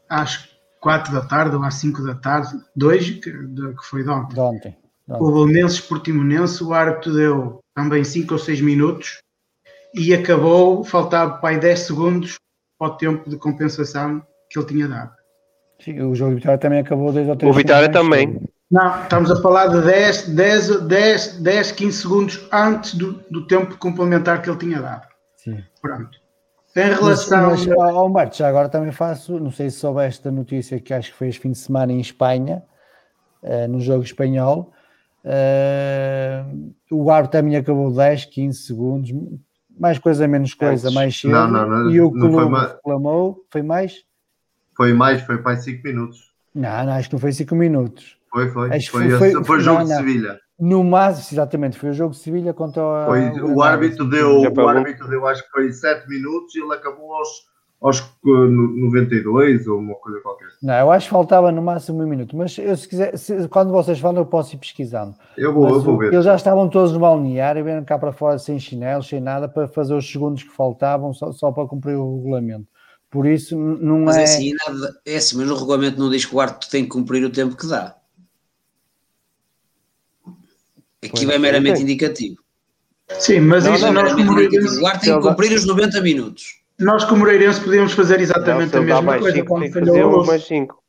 às 0.10 0.50
4 0.82 1.14
da 1.14 1.22
tarde 1.22 1.56
ou 1.56 1.64
às 1.64 1.76
5 1.76 2.02
da 2.04 2.16
tarde, 2.16 2.50
de 2.76 2.86
hoje, 2.86 3.14
que, 3.16 3.32
de- 3.32 3.76
que 3.76 3.84
foi 3.86 4.04
de 4.04 4.10
ontem, 4.10 4.34
De 4.34 4.40
ontem. 4.40 4.78
de 5.08 5.14
ontem. 5.14 5.24
o 5.24 5.32
Bolonenses 5.32 5.80
Portimonense, 5.80 6.64
o 6.64 6.74
árbitro 6.74 7.14
deu 7.14 7.60
também 7.76 8.04
5 8.04 8.34
ou 8.34 8.40
6 8.40 8.62
minutos 8.62 9.20
e 9.94 10.12
acabou, 10.12 10.84
faltava 10.84 11.38
para 11.38 11.50
aí 11.50 11.60
10 11.60 11.80
segundos 11.82 12.36
para 12.80 12.88
o 12.88 12.98
tempo 12.98 13.30
de 13.30 13.38
compensação 13.38 14.24
que 14.50 14.58
ele 14.58 14.68
tinha 14.68 14.88
dado. 14.88 15.19
Sim, 15.84 16.02
o 16.02 16.14
jogo 16.16 16.32
de 16.32 16.36
Vitória 16.38 16.58
também 16.58 16.80
acabou 16.80 17.12
2 17.12 17.28
ou 17.28 17.36
3 17.36 17.54
O 17.54 17.58
Vitória 17.58 17.90
também. 17.92 18.40
Não, 18.70 19.02
estamos 19.04 19.32
a 19.32 19.42
falar 19.42 19.68
de 19.68 19.82
10, 19.82 20.30
10, 20.30 20.82
10, 20.82 21.42
10 21.42 21.72
15 21.72 21.98
segundos 22.02 22.48
antes 22.52 22.94
do, 22.96 23.14
do 23.32 23.48
tempo 23.48 23.78
complementar 23.78 24.42
que 24.42 24.50
ele 24.50 24.60
tinha 24.60 24.82
dado. 24.82 25.08
Sim. 25.38 25.64
Pronto. 25.82 26.20
Em 26.76 26.88
Mas, 26.90 27.00
relação. 27.00 27.50
mas 27.50 27.68
ó, 27.68 28.06
Humberto, 28.06 28.38
já 28.38 28.48
agora 28.48 28.70
também 28.70 28.92
faço, 28.92 29.40
não 29.40 29.50
sei 29.52 29.70
se 29.72 29.78
soubeste 29.80 30.28
a 30.28 30.32
notícia 30.32 30.80
que 30.80 30.94
acho 30.94 31.12
que 31.12 31.18
foi 31.18 31.30
este 31.30 31.42
fim 31.42 31.52
de 31.52 31.58
semana 31.58 31.92
em 31.92 32.00
Espanha, 32.00 32.62
eh, 33.42 33.68
no 33.68 33.80
jogo 33.82 34.04
espanhol. 34.04 34.72
eh, 35.26 36.44
o 36.92 37.10
árbitro 37.10 37.40
também 37.40 37.56
acabou 37.58 37.92
10, 37.92 38.26
15 38.26 38.60
segundos, 38.60 39.12
mais 39.80 39.98
coisa, 39.98 40.28
menos 40.28 40.54
coisa, 40.54 40.92
mais 40.92 41.20
cedo. 41.20 41.32
Não, 41.32 41.48
não, 41.50 41.68
não, 41.68 41.90
e 41.90 42.00
o 42.02 42.12
não 42.12 42.20
foi 42.20 42.30
clube 42.30 42.52
mais. 42.52 42.72
reclamou, 42.74 43.46
foi 43.50 43.62
mais? 43.64 44.04
Foi 44.80 44.94
mais, 44.94 45.22
foi 45.24 45.38
para 45.40 45.58
5 45.58 45.84
minutos. 45.86 46.32
Não, 46.56 46.86
não, 46.86 46.94
acho 46.94 47.10
que 47.10 47.14
não 47.16 47.20
foi 47.20 47.34
5 47.34 47.54
minutos. 47.54 48.18
Foi, 48.32 48.48
foi. 48.50 48.70
Acho 48.74 48.86
que 48.86 48.92
Foi, 48.92 49.10
foi- 49.10 49.32
foi- 49.34 49.44
foi 49.44 49.58
o 49.58 49.60
jogo 49.60 49.80
não, 49.80 49.86
de. 49.86 49.94
Sevilha. 49.96 50.40
No 50.58 50.84
máximo, 50.86 51.28
exatamente, 51.34 51.78
foi 51.78 51.90
o 51.90 51.94
jogo 51.94 52.12
de 52.14 52.20
Sevilha 52.20 52.54
contra 52.54 52.82
Foi, 53.08 53.30
o 53.42 53.56
o 53.56 53.62
árbitro 53.62 54.06
deu, 54.10 54.40
Já 54.42 54.50
o 54.50 54.68
árbitro 54.70 55.10
deu, 55.10 55.28
acho 55.28 55.44
que 55.44 55.50
foi 55.52 55.70
7 55.74 56.08
minutos 56.08 56.56
e 56.56 56.62
ele 56.62 56.74
acabou 56.74 57.14
aos 57.14 57.28
aos 57.82 58.02
92 58.24 59.68
ou 59.68 59.80
uma 59.80 59.96
coisa 59.96 60.20
qualquer. 60.22 60.48
Não, 60.62 60.74
eu 60.74 60.92
acho 60.92 61.06
que 61.08 61.12
faltava 61.12 61.52
no 61.52 61.62
máximo 61.62 62.04
um 62.04 62.08
minuto, 62.08 62.36
mas 62.36 62.58
eu, 62.58 62.76
se 62.76 62.88
quiser, 62.88 63.18
se, 63.18 63.48
quando 63.48 63.72
vocês 63.72 64.00
falam, 64.00 64.18
eu 64.22 64.26
posso 64.26 64.56
ir 64.56 64.60
pesquisando. 64.60 65.16
Eu 65.38 65.54
vou, 65.54 65.64
Mas 65.64 65.74
eu 65.74 65.82
vou 65.82 65.96
o- 65.96 65.98
ver. 65.98 66.14
Eles 66.14 66.26
já 66.26 66.36
estavam 66.36 66.68
todos 66.70 66.92
no 66.94 67.00
balneário, 67.00 67.64
vieram 67.64 67.84
cá 67.86 67.98
para 67.98 68.12
fora 68.12 68.38
sem 68.38 68.60
chinelos, 68.60 69.08
sem 69.08 69.20
nada, 69.22 69.48
para 69.48 69.68
fazer 69.68 69.94
os 69.94 70.10
segundos 70.10 70.44
que 70.44 70.50
faltavam, 70.54 71.14
só, 71.14 71.32
só 71.32 71.52
para 71.52 71.68
cumprir 71.68 71.96
o 71.96 72.18
regulamento. 72.18 72.68
Por 73.10 73.26
isso, 73.26 73.58
não 73.58 74.02
Mas 74.02 74.18
é. 74.18 74.22
é 74.22 74.24
assim, 74.24 74.54
nada, 74.54 75.02
é 75.06 75.16
assim, 75.18 75.38
mas 75.38 75.48
no 75.48 75.56
regulamento 75.56 76.00
não 76.00 76.10
diz 76.12 76.26
que 76.26 76.36
o 76.36 76.40
árbitro 76.40 76.70
tem 76.70 76.84
que 76.84 76.90
cumprir 76.90 77.24
o 77.26 77.30
tempo 77.32 77.56
que 77.56 77.66
dá. 77.68 77.96
Aquilo 81.04 81.32
é 81.32 81.38
meramente 81.38 81.76
tem. 81.76 81.84
indicativo. 81.84 82.38
Sim, 83.20 83.40
mas 83.42 83.64
Não, 83.66 83.74
isso 83.74 83.86
não, 83.86 83.94
nós, 83.94 84.14
como 84.14 84.32
O 84.34 84.36
árbitro 84.36 85.00
tem 85.00 85.16
que 85.22 85.28
cumprir 85.28 85.54
os 85.54 85.66
90 85.66 86.02
minutos. 86.02 86.62
nós 86.78 87.04
como 87.06 87.20
Moreirense 87.20 87.62
podíamos 87.62 87.94
fazer 87.94 88.18
Não, 88.18 88.22
exatamente 88.24 88.72
se 88.72 88.78
a 88.78 88.82
mesma 88.82 89.18
coisa. 89.18 89.38
5, 89.38 89.48
Quando 89.48 89.72
falhou, 89.72 89.86
fazer 89.88 90.02
a 90.02 90.08
luz, 90.08 90.28
mais 90.28 90.44
5. 90.48 90.84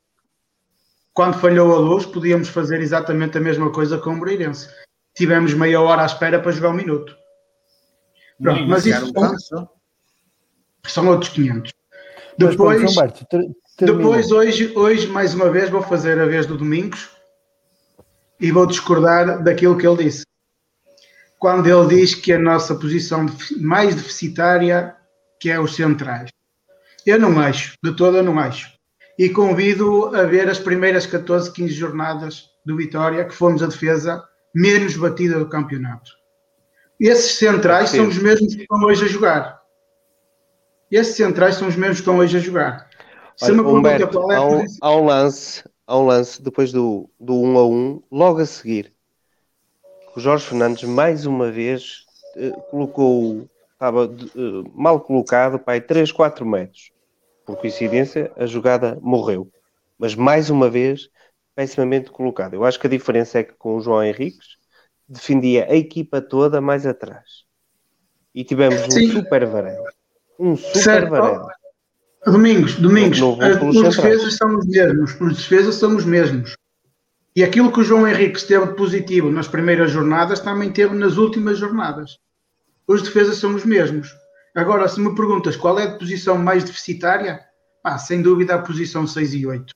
quando 1.14 1.38
falhou 1.40 1.74
a 1.74 1.78
luz, 1.78 2.04
podíamos 2.06 2.48
fazer 2.48 2.80
exatamente 2.82 3.38
a 3.38 3.40
mesma 3.40 3.72
coisa 3.72 3.96
com 3.98 4.10
o 4.10 4.16
Moreirense. 4.16 4.68
Tivemos 5.14 5.54
meia 5.54 5.80
hora 5.80 6.02
à 6.02 6.06
espera 6.06 6.38
para 6.40 6.52
jogar 6.52 6.70
um 6.70 6.74
minuto. 6.74 7.16
Pronto, 8.42 8.66
mas 8.66 8.84
isso 8.84 9.06
um 9.16 9.38
só. 9.38 9.68
são 10.86 11.08
outros 11.08 11.30
500. 11.32 11.72
Depois, 12.38 12.94
depois 13.78 14.30
hoje, 14.30 14.72
hoje, 14.76 15.06
mais 15.06 15.34
uma 15.34 15.50
vez, 15.50 15.70
vou 15.70 15.82
fazer 15.82 16.18
a 16.18 16.26
vez 16.26 16.46
do 16.46 16.56
Domingos 16.56 17.10
e 18.40 18.50
vou 18.50 18.66
discordar 18.66 19.42
daquilo 19.42 19.76
que 19.76 19.86
ele 19.86 20.04
disse. 20.04 20.24
Quando 21.38 21.66
ele 21.66 21.96
diz 21.96 22.14
que 22.14 22.32
a 22.32 22.38
nossa 22.38 22.74
posição 22.74 23.26
mais 23.58 23.94
deficitária 23.94 24.94
que 25.40 25.50
é 25.50 25.58
os 25.58 25.74
centrais. 25.74 26.30
Eu 27.06 27.18
não 27.18 27.40
acho, 27.40 27.72
de 27.82 27.96
todo 27.96 28.18
eu 28.18 28.22
não 28.22 28.38
acho. 28.38 28.70
E 29.18 29.30
convido 29.30 30.14
a 30.14 30.24
ver 30.24 30.48
as 30.48 30.58
primeiras 30.58 31.06
14, 31.06 31.50
15 31.52 31.72
jornadas 31.72 32.50
do 32.64 32.76
Vitória, 32.76 33.24
que 33.24 33.34
fomos 33.34 33.62
a 33.62 33.66
defesa 33.66 34.22
menos 34.54 34.96
batida 34.96 35.38
do 35.38 35.48
campeonato. 35.48 36.10
Esses 36.98 37.38
centrais 37.38 37.90
são 37.90 38.06
os 38.06 38.18
mesmos 38.18 38.54
que 38.54 38.62
estão 38.62 38.82
hoje 38.82 39.06
a 39.06 39.08
jogar. 39.08 39.59
Esses 40.90 41.16
centrais 41.16 41.54
são 41.54 41.68
os 41.68 41.76
mesmos 41.76 41.98
que 41.98 42.02
estão 42.02 42.18
hoje 42.18 42.36
a 42.36 42.40
jogar. 42.40 42.90
Olha, 43.42 43.62
Humberto, 43.62 44.08
qual 44.08 44.32
é 44.32 44.36
a 44.36 44.38
há, 44.38 44.46
um, 44.46 44.64
há 44.80 44.96
um 44.96 45.04
lance, 45.04 45.64
há 45.86 45.98
um 45.98 46.06
lance 46.06 46.42
depois 46.42 46.72
do, 46.72 47.08
do 47.18 47.40
1 47.40 47.58
a 47.58 47.66
1, 47.66 48.02
logo 48.10 48.40
a 48.40 48.46
seguir. 48.46 48.92
O 50.14 50.20
Jorge 50.20 50.44
Fernandes, 50.44 50.82
mais 50.84 51.24
uma 51.24 51.50
vez, 51.50 52.04
eh, 52.36 52.50
colocou, 52.70 53.48
estava 53.72 54.04
eh, 54.04 54.70
mal 54.74 55.00
colocado, 55.00 55.58
pai, 55.58 55.80
3, 55.80 56.10
4 56.10 56.44
metros. 56.44 56.90
Por 57.46 57.56
coincidência, 57.56 58.30
a 58.36 58.44
jogada 58.44 58.98
morreu. 59.00 59.48
Mas 59.96 60.14
mais 60.14 60.50
uma 60.50 60.68
vez, 60.68 61.08
pessimamente 61.54 62.10
colocado. 62.10 62.54
Eu 62.54 62.64
acho 62.64 62.78
que 62.78 62.86
a 62.86 62.90
diferença 62.90 63.38
é 63.38 63.44
que 63.44 63.52
com 63.54 63.76
o 63.76 63.80
João 63.80 64.02
Henriques 64.02 64.58
defendia 65.08 65.66
a 65.70 65.74
equipa 65.74 66.20
toda 66.20 66.60
mais 66.60 66.84
atrás. 66.84 67.44
E 68.34 68.44
tivemos 68.44 68.82
um 68.88 68.92
Sim. 68.92 69.12
super 69.12 69.46
Varela. 69.46 69.99
Um 70.40 70.56
super 70.56 70.82
Certo. 70.82 71.10
Varela. 71.10 71.52
Domingos, 72.24 72.74
Domingos, 72.76 73.18
Não 73.20 73.68
os 73.68 73.96
defesas 73.96 74.36
são 74.36 74.56
os 74.56 74.66
mesmos. 74.66 75.20
Os 75.20 75.36
defesas 75.36 75.74
são 75.74 75.96
os 75.96 76.04
mesmos. 76.04 76.54
E 77.36 77.44
aquilo 77.44 77.70
que 77.70 77.80
o 77.80 77.84
João 77.84 78.08
Henrique 78.08 78.38
esteve 78.38 78.66
de 78.66 78.74
positivo 78.74 79.30
nas 79.30 79.46
primeiras 79.46 79.90
jornadas, 79.90 80.40
também 80.40 80.70
teve 80.70 80.94
nas 80.94 81.16
últimas 81.16 81.58
jornadas. 81.58 82.18
Os 82.86 83.02
defesas 83.02 83.36
são 83.36 83.54
os 83.54 83.64
mesmos. 83.64 84.14
Agora, 84.54 84.88
se 84.88 85.00
me 85.00 85.14
perguntas 85.14 85.56
qual 85.56 85.78
é 85.78 85.84
a 85.84 85.96
posição 85.96 86.36
mais 86.36 86.64
deficitária, 86.64 87.40
pá, 87.82 87.98
sem 87.98 88.20
dúvida 88.20 88.54
a 88.54 88.62
posição 88.62 89.06
6 89.06 89.34
e 89.34 89.46
8. 89.46 89.72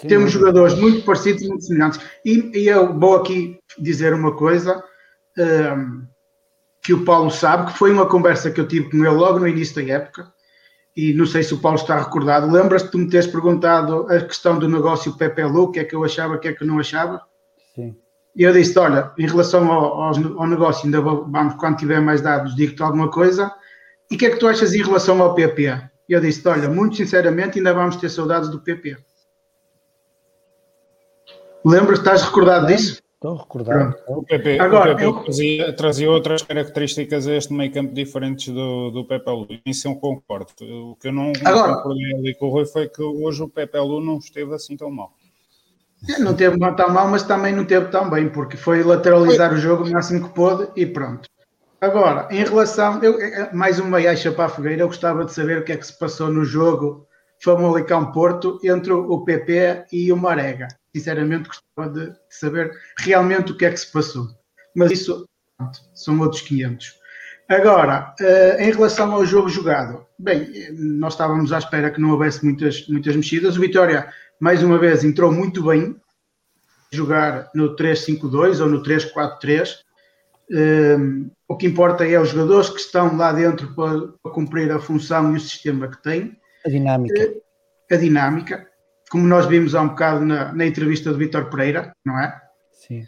Sim, 0.00 0.08
Temos 0.08 0.30
jogadores 0.30 0.74
muito 0.74 1.04
parecidos 1.04 1.42
e 1.42 1.48
muito 1.48 1.64
semelhantes. 1.64 2.00
E, 2.24 2.52
e 2.54 2.68
eu 2.68 2.98
vou 2.98 3.16
aqui 3.16 3.58
dizer 3.78 4.14
uma 4.14 4.36
coisa 4.36 4.82
hum, 5.38 6.06
que 6.86 6.94
o 6.94 7.04
Paulo 7.04 7.32
sabe, 7.32 7.72
que 7.72 7.76
foi 7.78 7.90
uma 7.92 8.06
conversa 8.06 8.48
que 8.48 8.60
eu 8.60 8.68
tive 8.68 8.88
com 8.88 8.98
ele 8.98 9.08
logo 9.08 9.40
no 9.40 9.48
início 9.48 9.74
da 9.84 9.92
época, 9.92 10.32
e 10.96 11.12
não 11.14 11.26
sei 11.26 11.42
se 11.42 11.52
o 11.52 11.58
Paulo 11.58 11.76
está 11.76 11.98
recordado. 11.98 12.48
Lembras-te 12.48 12.92
de 12.92 12.98
me 12.98 13.10
teres 13.10 13.26
perguntado 13.26 14.06
a 14.08 14.20
questão 14.20 14.56
do 14.56 14.68
negócio 14.68 15.16
Pepe 15.16 15.42
Lu, 15.42 15.64
o 15.64 15.72
que 15.72 15.80
é 15.80 15.84
que 15.84 15.96
eu 15.96 16.04
achava, 16.04 16.34
o 16.34 16.38
que 16.38 16.46
é 16.46 16.52
que 16.52 16.62
eu 16.62 16.66
não 16.68 16.78
achava? 16.78 17.20
Sim. 17.74 17.96
E 18.36 18.44
eu 18.44 18.52
disse: 18.52 18.78
Olha, 18.78 19.12
em 19.18 19.26
relação 19.26 19.70
ao, 19.72 20.00
aos- 20.04 20.16
ao 20.18 20.46
negócio, 20.46 20.84
ainda 20.84 21.00
vou- 21.00 21.26
vamos, 21.28 21.54
quando 21.54 21.76
tiver 21.76 22.00
mais 22.00 22.20
dados, 22.20 22.54
digo-te 22.54 22.80
alguma 22.84 23.10
coisa. 23.10 23.52
E 24.08 24.14
o 24.14 24.18
que 24.18 24.26
é 24.26 24.30
que 24.30 24.36
tu 24.36 24.46
achas 24.46 24.72
em 24.72 24.82
relação 24.82 25.20
ao 25.20 25.34
PP? 25.34 25.66
E 26.08 26.12
eu 26.12 26.20
disse: 26.20 26.46
Olha, 26.46 26.68
muito 26.70 26.94
sinceramente, 26.96 27.58
ainda 27.58 27.74
vamos 27.74 27.96
ter 27.96 28.08
saudades 28.08 28.48
do 28.48 28.60
PP. 28.60 28.96
Lembras, 31.64 31.98
estás 31.98 32.22
recordado 32.22 32.68
disso? 32.68 33.02
Estou 33.26 33.36
recordado. 33.38 33.94
O 34.06 34.22
PP, 34.22 34.60
Agora, 34.60 34.92
o 34.92 34.96
PP 34.96 35.04
eu- 35.08 35.22
trazia, 35.24 35.72
trazia 35.72 36.10
outras 36.10 36.42
características 36.42 37.26
a 37.26 37.34
este 37.34 37.52
meio 37.52 37.72
campo 37.72 37.92
diferentes 37.92 38.54
do, 38.54 38.90
do 38.92 39.04
Pepe 39.04 39.28
Lu. 39.30 39.48
Isso 39.66 39.88
eu 39.88 39.96
concordo. 39.96 40.52
O 40.62 40.94
que 40.94 41.08
eu 41.08 41.12
não 41.12 41.32
Agora- 41.44 41.74
concordei 41.74 42.14
ali 42.14 42.34
com 42.36 42.46
o 42.46 42.50
Rui 42.50 42.66
foi 42.66 42.88
que 42.88 43.02
hoje 43.02 43.42
o 43.42 43.48
Pepe 43.48 43.78
Lu 43.78 44.00
não 44.00 44.18
esteve 44.18 44.54
assim 44.54 44.76
tão 44.76 44.90
mal. 44.92 45.10
É, 46.08 46.20
Não 46.20 46.34
teve 46.34 46.56
tão 46.76 46.90
mal, 46.90 47.08
mas 47.08 47.24
também 47.24 47.52
não 47.52 47.64
teve 47.64 47.86
tão 47.86 48.08
bem, 48.08 48.28
porque 48.28 48.56
foi 48.56 48.84
lateralizar 48.84 49.52
o 49.52 49.56
jogo 49.56 49.84
o 49.84 49.90
máximo 49.90 50.28
que 50.28 50.34
pôde 50.34 50.68
e 50.76 50.86
pronto. 50.86 51.28
Agora, 51.80 52.28
em 52.30 52.44
relação, 52.44 53.02
eu, 53.02 53.20
eh, 53.20 53.50
mais 53.52 53.80
uma 53.80 53.96
aixa 53.96 54.30
para 54.30 54.44
a 54.44 54.48
fogueira, 54.48 54.82
eu 54.82 54.86
gostava 54.86 55.24
de 55.24 55.32
saber 55.32 55.58
o 55.58 55.64
que 55.64 55.72
é 55.72 55.76
que 55.76 55.86
se 55.86 55.98
passou 55.98 56.28
no 56.30 56.44
jogo 56.44 57.06
Famalicão 57.42 58.12
Porto 58.12 58.60
entre 58.62 58.92
o 58.92 59.20
PP 59.24 59.86
e 59.92 60.12
o 60.12 60.16
Marega. 60.16 60.68
Sinceramente, 60.96 61.50
gostava 61.50 61.92
de 61.92 62.16
saber 62.30 62.72
realmente 62.98 63.52
o 63.52 63.56
que 63.56 63.66
é 63.66 63.70
que 63.70 63.76
se 63.76 63.92
passou. 63.92 64.28
Mas 64.74 64.90
isso 64.92 65.28
pronto, 65.58 65.78
são 65.94 66.18
outros 66.20 66.40
500. 66.40 66.94
Agora, 67.50 68.14
eh, 68.18 68.66
em 68.66 68.72
relação 68.72 69.12
ao 69.12 69.26
jogo 69.26 69.50
jogado, 69.50 70.06
bem, 70.18 70.50
eh, 70.54 70.70
nós 70.72 71.12
estávamos 71.12 71.52
à 71.52 71.58
espera 71.58 71.90
que 71.90 72.00
não 72.00 72.12
houvesse 72.12 72.42
muitas, 72.42 72.88
muitas 72.88 73.14
mexidas. 73.14 73.58
O 73.58 73.60
Vitória, 73.60 74.10
mais 74.40 74.62
uma 74.62 74.78
vez, 74.78 75.04
entrou 75.04 75.30
muito 75.30 75.62
bem 75.66 75.94
jogar 76.90 77.50
no 77.54 77.76
3-5-2 77.76 78.60
ou 78.62 78.68
no 78.70 78.82
3-4-3. 78.82 79.80
Um, 80.50 81.30
o 81.46 81.56
que 81.58 81.66
importa 81.66 82.08
é 82.08 82.18
os 82.18 82.30
jogadores 82.30 82.70
que 82.70 82.80
estão 82.80 83.14
lá 83.18 83.32
dentro 83.32 83.74
para, 83.74 84.08
para 84.22 84.32
cumprir 84.32 84.72
a 84.72 84.78
função 84.78 85.34
e 85.34 85.36
o 85.36 85.40
sistema 85.40 85.88
que 85.88 86.02
têm, 86.02 86.38
A 86.64 86.70
dinâmica. 86.70 87.34
a 87.92 87.96
dinâmica, 87.96 88.66
como 89.10 89.26
nós 89.26 89.46
vimos 89.46 89.74
há 89.74 89.82
um 89.82 89.88
bocado 89.88 90.24
na, 90.24 90.52
na 90.52 90.66
entrevista 90.66 91.10
do 91.12 91.18
Vitor 91.18 91.48
Pereira, 91.50 91.92
não 92.04 92.18
é? 92.18 92.40
Sim. 92.72 93.04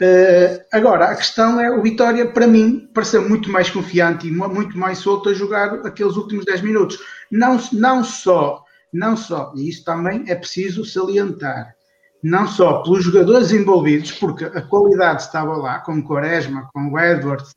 Uh, 0.00 0.60
agora, 0.72 1.06
a 1.06 1.16
questão 1.16 1.58
é, 1.58 1.70
o 1.70 1.82
Vitória, 1.82 2.26
para 2.26 2.46
mim, 2.46 2.90
pareceu 2.92 3.26
muito 3.26 3.50
mais 3.50 3.70
confiante 3.70 4.26
e 4.28 4.30
mu- 4.30 4.48
muito 4.48 4.76
mais 4.76 4.98
solto 4.98 5.30
a 5.30 5.34
jogar 5.34 5.72
aqueles 5.86 6.16
últimos 6.16 6.44
10 6.44 6.60
minutos. 6.60 6.98
Não, 7.30 7.58
não 7.72 8.04
só, 8.04 8.62
não 8.92 9.16
só, 9.16 9.52
e 9.56 9.68
isso 9.70 9.84
também 9.84 10.24
é 10.28 10.34
preciso 10.34 10.84
salientar, 10.84 11.74
não 12.22 12.46
só 12.46 12.82
pelos 12.82 13.04
jogadores 13.04 13.52
envolvidos, 13.52 14.12
porque 14.12 14.44
a 14.44 14.60
qualidade 14.60 15.22
estava 15.22 15.56
lá, 15.56 15.78
com 15.78 15.94
o 15.94 16.04
Quaresma, 16.04 16.68
com 16.74 16.90
o 16.92 16.98
Edwards, 16.98 17.52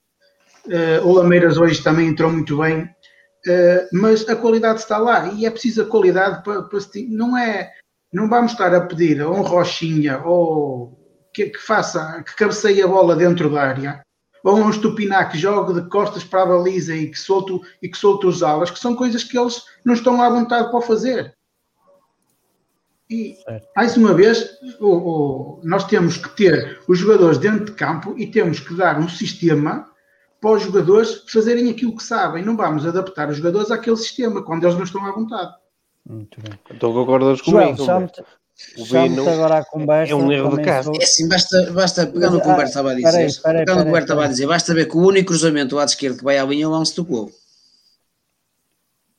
uh, 0.68 1.06
o 1.06 1.11
Lameiras 1.14 1.57
hoje 1.57 1.84
também 1.84 2.07
entrou 2.07 2.32
muito 2.32 2.57
bem, 2.57 2.84
uh, 2.84 3.88
mas 3.91 4.28
a 4.30 4.36
qualidade 4.38 4.80
está 4.80 4.98
lá 4.98 5.28
e 5.34 5.45
é 5.45 5.49
preciso 5.52 5.82
a 5.82 5.86
qualidade 5.86 6.41
para, 6.44 6.61
para 6.64 6.80
se- 6.80 7.07
não 7.10 7.38
é, 7.38 7.74
não 8.11 8.27
vamos 8.30 8.52
estar 8.53 8.73
a 8.73 8.81
pedir 8.81 9.22
a 9.22 9.30
um 9.30 9.41
Rochinha 9.41 10.22
ou 10.26 10.98
que, 11.34 11.48
que 11.49 11.60
faça, 11.60 12.23
que 12.23 12.36
cabeceie 12.36 12.81
a 12.81 12.88
bola 12.88 13.15
dentro 13.15 13.49
da 13.52 13.61
área, 13.61 14.02
ou 14.44 14.56
um 14.56 14.69
Estupiná 14.69 15.26
que 15.26 15.38
jogue 15.38 15.73
de 15.80 15.88
costas 15.90 16.23
para 16.23 16.44
a 16.44 16.45
baliza 16.45 16.95
e 16.95 17.11
que 17.11 17.19
solte, 17.19 17.60
e 17.81 17.88
que 17.90 17.98
solte 17.98 18.26
os 18.26 18.41
alas, 18.41 18.72
que 18.72 18.80
são 18.80 18.95
coisas 18.95 19.23
que 19.23 19.38
eles 19.38 19.61
não 19.86 19.94
estão 19.94 20.22
à 20.22 20.30
vontade 20.30 20.72
para 20.72 20.81
fazer. 20.81 21.36
E, 23.10 23.36
Certo. 23.44 23.68
mais 23.76 23.98
uma 23.98 24.14
vez, 24.14 24.49
o- 24.80 24.88
o- 24.88 25.61
nós 25.64 25.84
temos 25.86 26.15
que 26.18 26.30
ter 26.30 26.80
os 26.88 26.98
jogadores 26.99 27.38
dentro 27.40 27.65
de 27.65 27.72
campo 27.72 28.14
e 28.18 28.27
temos 28.27 28.60
que 28.60 28.76
dar 28.76 28.99
um 28.99 29.10
sistema 29.10 29.90
para 30.40 30.52
os 30.52 30.61
jogadores 30.64 31.23
fazerem 31.27 31.69
aquilo 31.69 31.95
que 31.98 32.03
sabem. 32.03 32.45
Não 32.45 32.56
vamos 32.56 32.86
adaptar 32.86 33.30
os 33.30 33.38
jogadores 33.38 33.72
àquele 33.72 33.98
sistema 33.98 34.44
quando 34.44 34.64
eles 34.64 34.76
não 34.76 34.84
estão 34.84 35.06
à 35.06 35.11
vontade. 35.11 35.52
Muito 36.10 36.41
bem. 36.41 36.60
Então 36.72 36.91
concordas 36.91 37.38
Joel, 37.38 37.76
comigo? 37.76 37.84
Humberto? 37.84 38.26
O 38.77 38.86
Bino 38.86 39.30
agora 39.30 39.60
à 39.60 39.65
conversa. 39.65 40.11
é 40.11 40.15
um 40.15 40.30
erro 40.31 40.57
de 40.57 40.84
sou- 40.84 40.95
É 40.99 41.03
assim, 41.03 41.30
basta, 41.30 41.72
basta 41.72 42.07
pegar 42.07 42.30
no 42.30 42.41
que 42.41 42.48
o 42.48 42.49
ah, 42.49 42.53
Humberto 42.53 42.69
estava 42.69 42.91
a 42.91 42.95
dizer. 42.95 43.41
peraí, 43.41 43.65
peraí, 43.65 44.02
estava 44.02 44.26
a 44.26 44.27
dizer, 44.27 44.48
basta 44.48 44.73
ver 44.73 44.90
que 44.90 44.98
o 44.98 44.99
único 44.99 45.27
cruzamento 45.27 45.69
do 45.69 45.76
lado 45.77 45.88
esquerdo 45.88 46.18
que 46.18 46.23
vai 46.26 46.38
à 46.38 46.44
linha 46.44 46.65
é 46.65 46.68
o 46.68 46.72
lance 46.72 46.94
do 46.95 47.06
gol. 47.06 47.31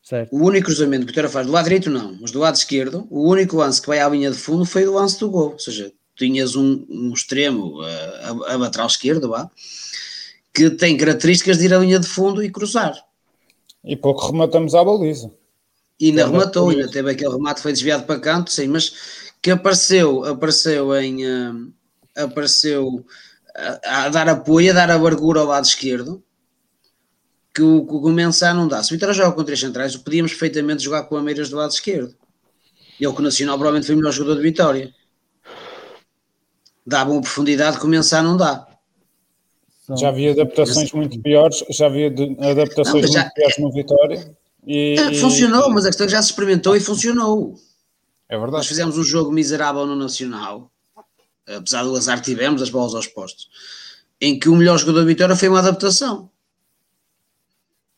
Certo. 0.03 0.35
O 0.35 0.45
único 0.45 0.67
cruzamento 0.67 1.07
que 1.07 1.12
o 1.12 1.12
Vitória 1.12 1.31
faz 1.31 1.47
do 1.47 1.53
lado 1.53 1.65
direito, 1.65 1.89
não, 1.89 2.19
mas 2.21 2.33
do 2.33 2.41
lado 2.41 2.57
esquerdo, 2.57 3.07
o 3.09 3.31
único 3.31 3.57
lance 3.57 3.81
que 3.81 3.87
vai 3.87 4.01
à 4.01 4.09
linha 4.09 4.31
de 4.31 4.37
fundo 4.37 4.65
foi 4.67 4.87
o 4.87 4.93
lance 4.93 5.19
do 5.19 5.31
gol. 5.31 5.53
Ou 5.53 5.59
seja, 5.59 5.91
tinhas 6.17 6.55
um, 6.55 6.85
um 6.91 7.12
extremo, 7.12 7.81
a, 7.81 7.89
a, 7.89 8.55
a 8.55 8.57
lateral 8.57 8.89
esquerdo, 8.89 9.29
vá, 9.31 9.49
que 10.53 10.69
tem 10.69 10.97
características 10.97 11.57
de 11.59 11.65
ir 11.67 11.73
à 11.73 11.79
linha 11.79 11.99
de 11.99 12.07
fundo 12.07 12.43
e 12.43 12.51
cruzar. 12.51 12.95
E 13.83 13.97
pouco 13.97 14.27
rematamos 14.27 14.75
à 14.75 14.85
baliza. 14.85 15.31
E 16.01 16.09
ainda 16.09 16.27
rematou, 16.27 16.71
ainda 16.71 16.91
teve 16.91 17.11
aquele 17.11 17.35
remate 17.35 17.61
foi 17.61 17.73
desviado 17.73 18.05
para 18.05 18.19
canto, 18.19 18.51
sim, 18.51 18.69
mas 18.69 19.31
que 19.43 19.51
apareceu, 19.51 20.25
apareceu 20.25 20.95
em. 20.97 21.27
Uh, 21.27 21.73
apareceu 22.17 23.05
a, 23.55 24.07
a, 24.07 24.09
dar 24.09 24.29
apoio, 24.29 24.71
a 24.71 24.75
dar 24.75 24.91
a 24.91 24.97
largura 24.97 25.41
ao 25.41 25.47
lado 25.47 25.65
esquerdo, 25.65 26.23
que 27.55 27.63
o, 27.63 27.87
que 27.87 27.95
o 27.95 28.09
Mensah 28.09 28.55
não 28.55 28.67
dá. 28.67 28.83
Se 28.83 28.91
o 28.91 28.97
Vitória 28.97 29.15
joga 29.15 29.33
com 29.33 29.45
três 29.45 29.61
centrais, 29.61 29.97
podíamos 29.97 30.33
perfeitamente 30.33 30.83
jogar 30.83 31.05
com 31.05 31.17
a 31.17 31.23
Meiras 31.23 31.51
do 31.51 31.57
lado 31.57 31.71
esquerdo. 31.71 32.15
E 32.99 33.07
o 33.07 33.13
que 33.13 33.21
o 33.21 33.23
Nacional 33.25 33.57
provavelmente 33.57 33.87
foi 33.87 33.95
o 33.95 33.99
melhor 33.99 34.13
jogador 34.13 34.37
de 34.37 34.43
Vitória. 34.43 34.95
Dava 36.87 37.11
uma 37.11 37.21
profundidade 37.21 37.79
que 37.79 37.85
o 37.85 37.89
Mensah 37.89 38.23
não 38.23 38.37
dá. 38.37 38.67
Já 39.99 40.09
havia 40.09 40.33
adaptações 40.33 40.93
muito 40.93 41.21
piores, 41.21 41.65
já 41.71 41.87
havia 41.87 42.07
adaptações 42.09 43.07
não, 43.07 43.13
já, 43.13 43.21
muito 43.21 43.35
piores 43.35 43.59
no 43.59 43.73
Vitória. 43.73 44.37
E, 44.66 44.97
é, 44.99 45.15
funcionou, 45.15 45.70
mas 45.70 45.85
a 45.85 45.89
questão 45.89 46.05
é 46.05 46.09
que 46.09 46.12
já 46.12 46.23
se 46.23 46.31
experimentou 46.31 46.77
e 46.77 46.81
funcionou. 46.81 47.59
É 48.28 48.37
verdade. 48.37 48.59
Nós 48.59 48.66
fizemos 48.66 48.97
um 48.99 49.03
jogo 49.03 49.32
miserável 49.32 49.87
no 49.87 49.97
Nacional, 49.97 50.70
apesar 51.47 51.82
do 51.82 51.97
azar 51.97 52.20
tivemos, 52.20 52.62
as 52.62 52.70
bolas 52.70 52.95
aos 52.95 53.07
postos, 53.07 53.49
em 54.20 54.39
que 54.39 54.49
o 54.49 54.55
melhor 54.55 54.78
jogador 54.78 55.01
da 55.01 55.07
Vitória 55.07 55.37
foi 55.37 55.49
uma 55.49 55.59
adaptação. 55.59 56.31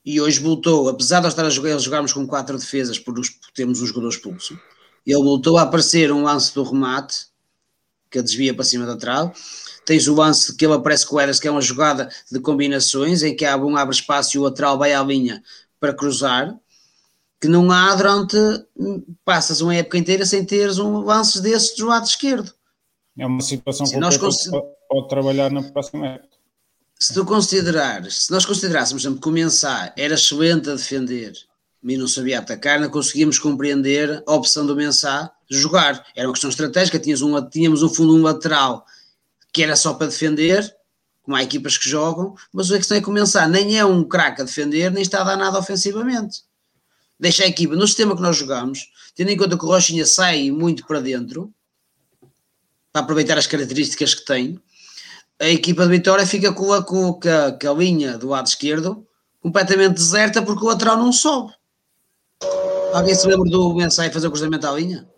E 0.04 0.20
hoje 0.20 0.40
voltou, 0.40 0.88
apesar 0.88 1.18
de 1.18 1.24
nós 1.24 1.32
estar 1.32 1.44
a 1.44 1.50
jogar, 1.50 1.78
jogarmos 1.78 2.12
com 2.12 2.26
quatro 2.26 2.58
defesas 2.58 2.98
por, 2.98 3.18
os, 3.18 3.30
por 3.30 3.50
termos 3.52 3.80
um 3.80 3.86
jogador 3.86 4.08
expulso, 4.08 4.58
ele 5.06 5.22
voltou 5.22 5.58
a 5.58 5.62
aparecer 5.62 6.10
um 6.10 6.22
lance 6.22 6.54
do 6.54 6.62
remate, 6.62 7.26
que 8.10 8.20
desvia 8.20 8.54
para 8.54 8.64
cima 8.64 8.84
da 8.84 8.96
trave. 8.96 9.32
Tens 9.84 10.06
o 10.06 10.14
lance 10.14 10.54
que 10.56 10.64
ele 10.64 10.74
aparece 10.74 11.06
com 11.06 11.16
o 11.16 11.20
Eras, 11.20 11.40
que 11.40 11.48
é 11.48 11.50
uma 11.50 11.60
jogada 11.60 12.08
de 12.30 12.38
combinações, 12.40 13.22
em 13.22 13.34
que 13.34 13.44
um 13.56 13.76
abre 13.76 13.94
espaço 13.94 14.36
e 14.36 14.40
o 14.40 14.42
lateral 14.42 14.78
vai 14.78 14.92
à 14.92 15.02
linha 15.02 15.42
para 15.82 15.92
cruzar, 15.92 16.56
que 17.40 17.48
não 17.48 17.72
há 17.72 17.92
durante. 17.96 18.36
Passas 19.24 19.60
uma 19.60 19.74
época 19.74 19.98
inteira 19.98 20.24
sem 20.24 20.44
teres 20.44 20.78
um 20.78 21.00
lance 21.00 21.42
desses 21.42 21.76
do 21.76 21.86
lado 21.86 22.06
esquerdo. 22.06 22.54
É 23.18 23.26
uma 23.26 23.42
situação 23.42 23.84
que 23.84 23.96
nós 23.96 24.16
consider... 24.16 24.62
pode 24.88 25.08
trabalhar 25.08 25.50
na 25.50 25.60
próxima 25.64 26.06
época. 26.06 26.36
Se 27.00 27.12
tu 27.12 27.24
considerares, 27.24 28.26
se 28.26 28.30
nós 28.30 28.46
considerássemos, 28.46 29.02
por 29.02 29.08
exemplo, 29.08 29.22
que 29.22 29.28
o 29.28 29.32
Mensah 29.32 29.92
era 29.96 30.14
excelente 30.14 30.70
a 30.70 30.74
defender 30.76 31.32
e 31.82 31.96
não 31.96 32.06
sabia 32.06 32.38
atacar, 32.38 32.78
não 32.78 32.88
conseguíamos 32.88 33.40
compreender 33.40 34.22
a 34.24 34.34
opção 34.34 34.64
do 34.64 34.76
Mensah 34.76 35.32
jogar. 35.50 36.06
Era 36.14 36.28
uma 36.28 36.32
questão 36.32 36.48
estratégica, 36.48 37.00
tínhamos 37.00 37.22
um, 37.22 37.50
tínhamos 37.50 37.82
um 37.82 37.88
fundo 37.88 38.14
um 38.14 38.22
lateral 38.22 38.86
que 39.52 39.64
era 39.64 39.74
só 39.74 39.94
para 39.94 40.06
defender, 40.06 40.72
como 41.22 41.36
há 41.36 41.42
equipas 41.42 41.78
que 41.78 41.88
jogam, 41.88 42.34
mas 42.52 42.70
a 42.70 42.76
questão 42.76 42.96
é 42.96 43.00
o 43.00 43.10
Mensah 43.10 43.46
nem 43.46 43.78
é 43.78 43.84
um 43.84 44.02
craque 44.04 44.42
a 44.42 44.44
defender, 44.44 44.90
nem 44.90 45.02
está 45.02 45.20
a 45.20 45.24
dar 45.24 45.36
nada 45.36 45.58
ofensivamente. 45.58 46.42
Deixa 47.18 47.44
a 47.44 47.46
equipa, 47.46 47.76
no 47.76 47.86
sistema 47.86 48.16
que 48.16 48.22
nós 48.22 48.36
jogamos, 48.36 48.90
tendo 49.14 49.30
em 49.30 49.36
conta 49.36 49.56
que 49.56 49.64
o 49.64 49.68
Rochinha 49.68 50.04
sai 50.04 50.50
muito 50.50 50.86
para 50.86 51.00
dentro, 51.00 51.52
para 52.92 53.02
aproveitar 53.02 53.38
as 53.38 53.46
características 53.46 54.14
que 54.14 54.24
tem, 54.24 54.60
a 55.40 55.48
equipa 55.48 55.84
de 55.84 55.90
Vitória 55.90 56.26
fica 56.26 56.52
com 56.52 56.72
a, 56.72 56.82
com 56.82 57.08
a, 57.08 57.52
com 57.52 57.70
a 57.70 57.74
linha 57.74 58.18
do 58.18 58.28
lado 58.28 58.46
esquerdo 58.46 59.06
completamente 59.42 59.94
deserta 59.94 60.40
porque 60.40 60.64
o 60.64 60.68
lateral 60.68 60.96
não 60.96 61.12
sobe. 61.12 61.52
Alguém 62.92 63.14
se 63.14 63.26
lembra 63.26 63.50
do 63.50 63.74
Mensai 63.74 64.10
fazer 64.10 64.28
o 64.28 64.30
cruzamento 64.30 64.66
à 64.66 64.72
linha? 64.72 65.08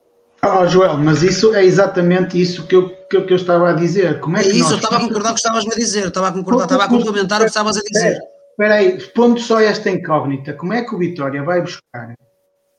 Oh, 0.46 0.66
Joel, 0.66 0.98
mas 0.98 1.22
isso 1.22 1.54
é 1.54 1.64
exatamente 1.64 2.40
isso 2.40 2.66
que 2.66 2.76
eu, 2.76 2.90
que, 3.08 3.20
que 3.22 3.32
eu 3.32 3.36
estava 3.36 3.70
a 3.70 3.72
dizer. 3.72 4.20
Como 4.20 4.36
é, 4.36 4.40
é 4.40 4.42
que 4.44 4.50
isso, 4.50 4.60
nós... 4.60 4.70
eu 4.72 4.76
estava 4.76 4.96
a 4.96 5.00
concordar 5.00 5.28
com 5.28 5.30
o 5.30 5.34
que 5.34 5.40
estavas 5.40 5.66
a 5.66 5.74
dizer, 5.74 6.08
estava 6.08 6.28
a 6.28 6.32
concordar, 6.32 6.64
estava 6.64 6.84
a 6.84 6.88
complementar 6.88 7.40
o 7.40 7.44
que 7.44 7.48
estavas 7.48 7.76
a 7.76 7.80
dizer. 7.80 8.18
Espera 8.50 8.74
aí, 8.74 9.00
pondo 9.14 9.40
só 9.40 9.60
esta 9.60 9.90
incógnita, 9.90 10.52
como 10.52 10.72
é 10.72 10.82
que 10.82 10.94
o 10.94 10.98
Vitória 10.98 11.42
vai 11.42 11.60
buscar 11.60 12.14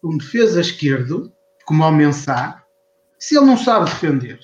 um 0.04 0.18
defesa 0.18 0.62
esquerdo, 0.62 1.32
como 1.66 1.84
ao 1.84 1.92
Mensah, 1.92 2.62
se 3.20 3.36
ele 3.36 3.46
não 3.46 3.58
sabe 3.58 3.86
defender? 3.86 4.40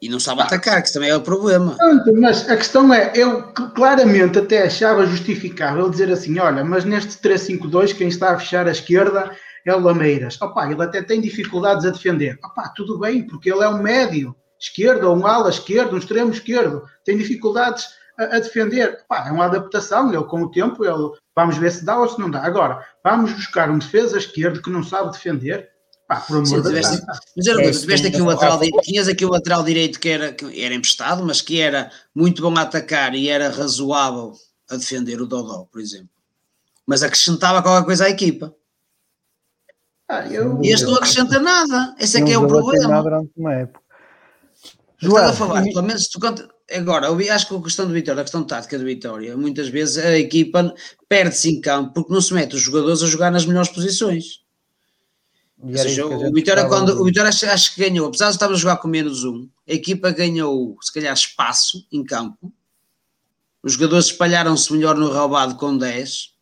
E 0.00 0.08
não 0.08 0.20
sabe 0.20 0.42
atacar, 0.42 0.80
que 0.80 0.92
também 0.92 1.10
é 1.10 1.16
o 1.16 1.20
problema. 1.20 1.76
Mas 2.20 2.48
a 2.48 2.56
questão 2.56 2.94
é, 2.94 3.10
eu 3.16 3.42
claramente 3.74 4.38
até 4.38 4.62
achava 4.62 5.04
justificável 5.04 5.90
dizer 5.90 6.10
assim: 6.10 6.38
olha, 6.38 6.62
mas 6.62 6.84
neste 6.84 7.18
3-5-2, 7.18 7.96
quem 7.96 8.06
está 8.06 8.30
a 8.30 8.38
fechar 8.38 8.68
a 8.68 8.70
esquerda 8.70 9.32
é 9.68 9.74
o 9.74 9.80
Lameiras. 9.80 10.40
Opa, 10.40 10.70
ele 10.70 10.82
até 10.82 11.02
tem 11.02 11.20
dificuldades 11.20 11.84
a 11.84 11.90
defender. 11.90 12.38
Opa, 12.44 12.68
tudo 12.74 12.98
bem, 12.98 13.26
porque 13.26 13.50
ele 13.50 13.62
é 13.62 13.68
um 13.68 13.82
médio 13.82 14.34
esquerdo, 14.60 15.04
ou 15.04 15.16
um 15.16 15.26
ala 15.26 15.50
esquerdo, 15.50 15.94
um 15.94 15.98
extremo 15.98 16.32
esquerdo, 16.32 16.82
tem 17.04 17.16
dificuldades 17.16 17.86
a, 18.18 18.24
a 18.24 18.40
defender. 18.40 19.00
Opa, 19.04 19.28
é 19.28 19.32
uma 19.32 19.46
adaptação, 19.46 20.12
ele 20.12 20.24
com 20.24 20.42
o 20.42 20.50
tempo, 20.50 20.84
ele, 20.84 21.12
vamos 21.36 21.56
ver 21.56 21.70
se 21.70 21.84
dá 21.84 21.98
ou 21.98 22.08
se 22.08 22.18
não 22.18 22.30
dá. 22.30 22.44
Agora, 22.44 22.84
vamos 23.04 23.32
buscar 23.32 23.70
um 23.70 23.78
defesa 23.78 24.18
esquerdo 24.18 24.62
que 24.62 24.70
não 24.70 24.82
sabe 24.82 25.12
defender 25.12 25.68
Pá, 26.08 26.22
por 26.22 26.36
amor 26.36 26.46
Sim, 26.46 26.62
de 26.62 26.68
tiveste, 26.68 27.02
Mas 27.36 27.46
era 27.46 27.62
é, 27.62 27.70
tiveste 27.70 28.06
aqui 28.06 28.22
um 28.22 28.24
lateral 28.24 28.58
direito, 28.58 28.80
tinhas 28.80 29.08
aqui 29.08 29.26
um 29.26 29.28
lateral 29.28 29.62
direito 29.62 30.00
que 30.00 30.08
era, 30.08 30.32
que 30.32 30.64
era 30.64 30.74
emprestado, 30.74 31.22
mas 31.22 31.42
que 31.42 31.60
era 31.60 31.92
muito 32.14 32.40
bom 32.40 32.56
a 32.56 32.62
atacar 32.62 33.14
e 33.14 33.28
era 33.28 33.50
razoável 33.50 34.32
a 34.70 34.76
defender 34.76 35.20
o 35.20 35.26
Dodó, 35.26 35.66
por 35.70 35.82
exemplo. 35.82 36.08
Mas 36.86 37.02
acrescentava 37.02 37.62
qualquer 37.62 37.84
coisa 37.84 38.06
à 38.06 38.08
equipa. 38.08 38.54
Ah, 40.08 40.26
eu, 40.26 40.58
e 40.62 40.72
este 40.72 40.86
não 40.86 40.94
acrescenta 40.94 41.38
nada. 41.38 41.94
Esse 41.98 42.18
é 42.18 42.24
que 42.24 42.32
é 42.32 42.38
o 42.38 42.46
problema. 42.46 43.02
Durante 43.02 43.30
uma 43.36 43.54
época. 43.54 43.80
Joel, 45.00 45.28
a 45.28 45.32
falar, 45.32 45.62
pelo 45.62 45.82
menos 45.82 46.08
tu 46.08 46.18
conta, 46.18 46.48
agora, 46.72 47.06
eu 47.06 47.32
acho 47.32 47.46
que 47.46 47.54
a 47.54 47.62
questão 47.62 47.86
do 47.86 47.92
Vitória, 47.92 48.20
a 48.20 48.24
questão 48.24 48.42
tática 48.42 48.78
do 48.78 48.84
Vitória, 48.84 49.36
muitas 49.36 49.68
vezes 49.68 49.98
a 49.98 50.18
equipa 50.18 50.74
perde-se 51.08 51.50
em 51.50 51.60
campo 51.60 51.92
porque 51.94 52.12
não 52.12 52.20
se 52.20 52.34
mete 52.34 52.56
os 52.56 52.62
jogadores 52.62 53.02
a 53.02 53.06
jogar 53.06 53.30
nas 53.30 53.46
melhores 53.46 53.68
posições. 53.68 54.40
Ou 55.60 55.76
seja, 55.76 56.06
o 56.06 56.32
Vitória, 56.32 56.66
quando, 56.66 57.00
o 57.00 57.04
Vitória 57.04 57.28
acho, 57.28 57.46
acho, 57.46 57.74
que 57.74 57.88
ganhou, 57.88 58.08
apesar 58.08 58.26
de 58.26 58.32
estarmos 58.32 58.58
a 58.58 58.60
jogar 58.60 58.76
com 58.78 58.88
menos 58.88 59.24
um, 59.24 59.48
a 59.68 59.72
equipa 59.72 60.10
ganhou, 60.10 60.76
se 60.80 60.92
calhar, 60.92 61.12
espaço 61.12 61.86
em 61.92 62.02
campo. 62.02 62.52
Os 63.62 63.72
jogadores 63.72 64.06
espalharam-se 64.06 64.72
melhor 64.72 64.96
no 64.96 65.12
roubado 65.12 65.56
com 65.56 65.76
10 65.76 66.32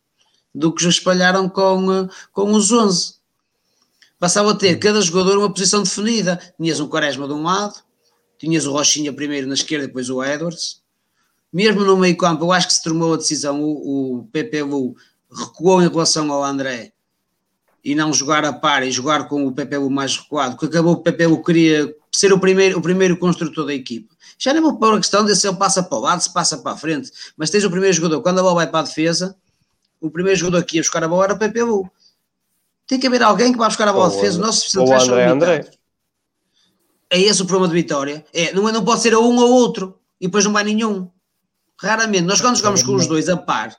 do 0.53 0.73
que 0.73 0.87
espalharam 0.87 1.49
com, 1.49 2.07
com 2.31 2.51
os 2.53 2.71
11. 2.71 3.16
Passava 4.19 4.51
a 4.51 4.55
ter 4.55 4.79
cada 4.79 4.99
jogador 5.01 5.37
uma 5.37 5.51
posição 5.51 5.83
definida. 5.83 6.39
Tinhas 6.59 6.79
um 6.79 6.87
Quaresma 6.87 7.27
de 7.27 7.33
um 7.33 7.43
lado, 7.43 7.75
tinhas 8.39 8.65
o 8.65 8.71
Rochinha 8.71 9.13
primeiro 9.13 9.47
na 9.47 9.53
esquerda, 9.53 9.87
depois 9.87 10.09
o 10.09 10.23
Edwards. 10.23 10.81
Mesmo 11.51 11.83
no 11.83 11.97
meio 11.97 12.17
campo, 12.17 12.45
eu 12.45 12.51
acho 12.51 12.67
que 12.67 12.73
se 12.73 12.83
tomou 12.83 13.13
a 13.13 13.17
decisão, 13.17 13.61
o, 13.61 14.19
o 14.19 14.23
PPU 14.25 14.95
recuou 15.31 15.81
em 15.81 15.87
relação 15.87 16.31
ao 16.31 16.43
André 16.43 16.91
e 17.83 17.95
não 17.95 18.11
jogar 18.11 18.43
a 18.43 18.51
par 18.51 18.83
e 18.83 18.91
jogar 18.91 19.27
com 19.27 19.47
o 19.47 19.53
PPU 19.53 19.89
mais 19.89 20.17
recuado, 20.17 20.57
que 20.57 20.65
acabou 20.65 20.93
o 20.93 21.01
PPU 21.01 21.41
queria 21.41 21.95
ser 22.11 22.33
o 22.33 22.39
primeiro, 22.39 22.79
o 22.79 22.81
primeiro 22.81 23.17
construtor 23.17 23.65
da 23.65 23.73
equipa. 23.73 24.13
Já 24.37 24.51
nem 24.51 24.61
vou 24.61 24.77
pôr 24.77 24.93
a 24.93 24.97
questão 24.97 25.23
de 25.23 25.35
se 25.35 25.47
ele 25.47 25.57
passa 25.57 25.81
para 25.81 25.97
o 25.97 26.01
lado, 26.01 26.21
se 26.21 26.33
passa 26.33 26.57
para 26.57 26.73
a 26.73 26.77
frente, 26.77 27.11
mas 27.37 27.49
tens 27.49 27.63
o 27.63 27.71
primeiro 27.71 27.95
jogador, 27.95 28.21
quando 28.21 28.39
a 28.39 28.43
bola 28.43 28.55
vai 28.55 28.67
para 28.67 28.79
a 28.79 28.83
defesa, 28.83 29.35
o 30.01 30.11
primeiro 30.11 30.37
jogador 30.37 30.65
que 30.65 30.75
ia 30.75 30.81
buscar 30.81 31.03
a 31.03 31.07
bola 31.07 31.25
era 31.25 31.33
o 31.33 31.39
PPU. 31.39 31.89
Tem 32.87 32.99
que 32.99 33.07
haver 33.07 33.21
alguém 33.21 33.51
que 33.51 33.57
vá 33.57 33.67
buscar 33.67 33.87
a 33.87 33.93
bola 33.93 34.07
à 34.07 34.09
defesa, 34.09 34.39
nossos 34.39 34.71
centrais 34.71 35.03
são 35.03 35.15
André. 35.15 35.69
É 37.09 37.19
esse 37.19 37.41
o 37.41 37.45
problema 37.45 37.73
de 37.73 37.81
Vitória. 37.81 38.25
É, 38.33 38.53
não, 38.53 38.67
é, 38.67 38.71
não 38.71 38.83
pode 38.83 39.01
ser 39.01 39.13
a 39.13 39.19
um 39.19 39.37
ou 39.37 39.51
outro, 39.51 39.99
e 40.19 40.27
depois 40.27 40.45
não 40.45 40.53
vai 40.53 40.63
nenhum. 40.63 41.09
Raramente. 41.79 42.23
Nós 42.23 42.41
quando 42.41 42.55
jogamos 42.55 42.81
com 42.81 42.95
os 42.95 43.07
dois 43.07 43.29
a 43.29 43.37
par, 43.37 43.75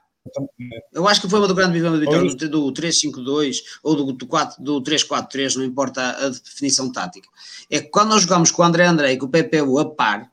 eu 0.93 1.09
acho 1.09 1.21
que 1.21 1.29
foi 1.29 1.39
uma 1.39 1.49
do 1.49 1.55
grande 1.55 1.81
problema 1.81 1.97
do 1.97 2.01
Vitória 2.01 2.49
do, 2.49 2.71
do 2.71 2.81
3-5-2 2.81 3.57
ou 3.83 3.97
do, 3.97 4.13
do, 4.13 4.27
4, 4.27 4.63
do 4.63 4.83
3-4-3, 4.83 5.57
não 5.57 5.65
importa 5.65 6.03
a, 6.03 6.27
a, 6.27 6.29
definição 6.29 6.93
tática. 6.93 7.29
É 7.71 7.81
que 7.81 7.89
quando 7.89 8.11
nós 8.11 8.23
jogamos 8.23 8.51
com 8.51 8.63
o 8.63 8.65
André 8.65 8.85
André 8.87 9.13
e 9.13 9.17
com 9.17 9.27
o 9.27 9.31
PPU 9.31 9.79
a 9.79 9.95
par, 9.95 10.31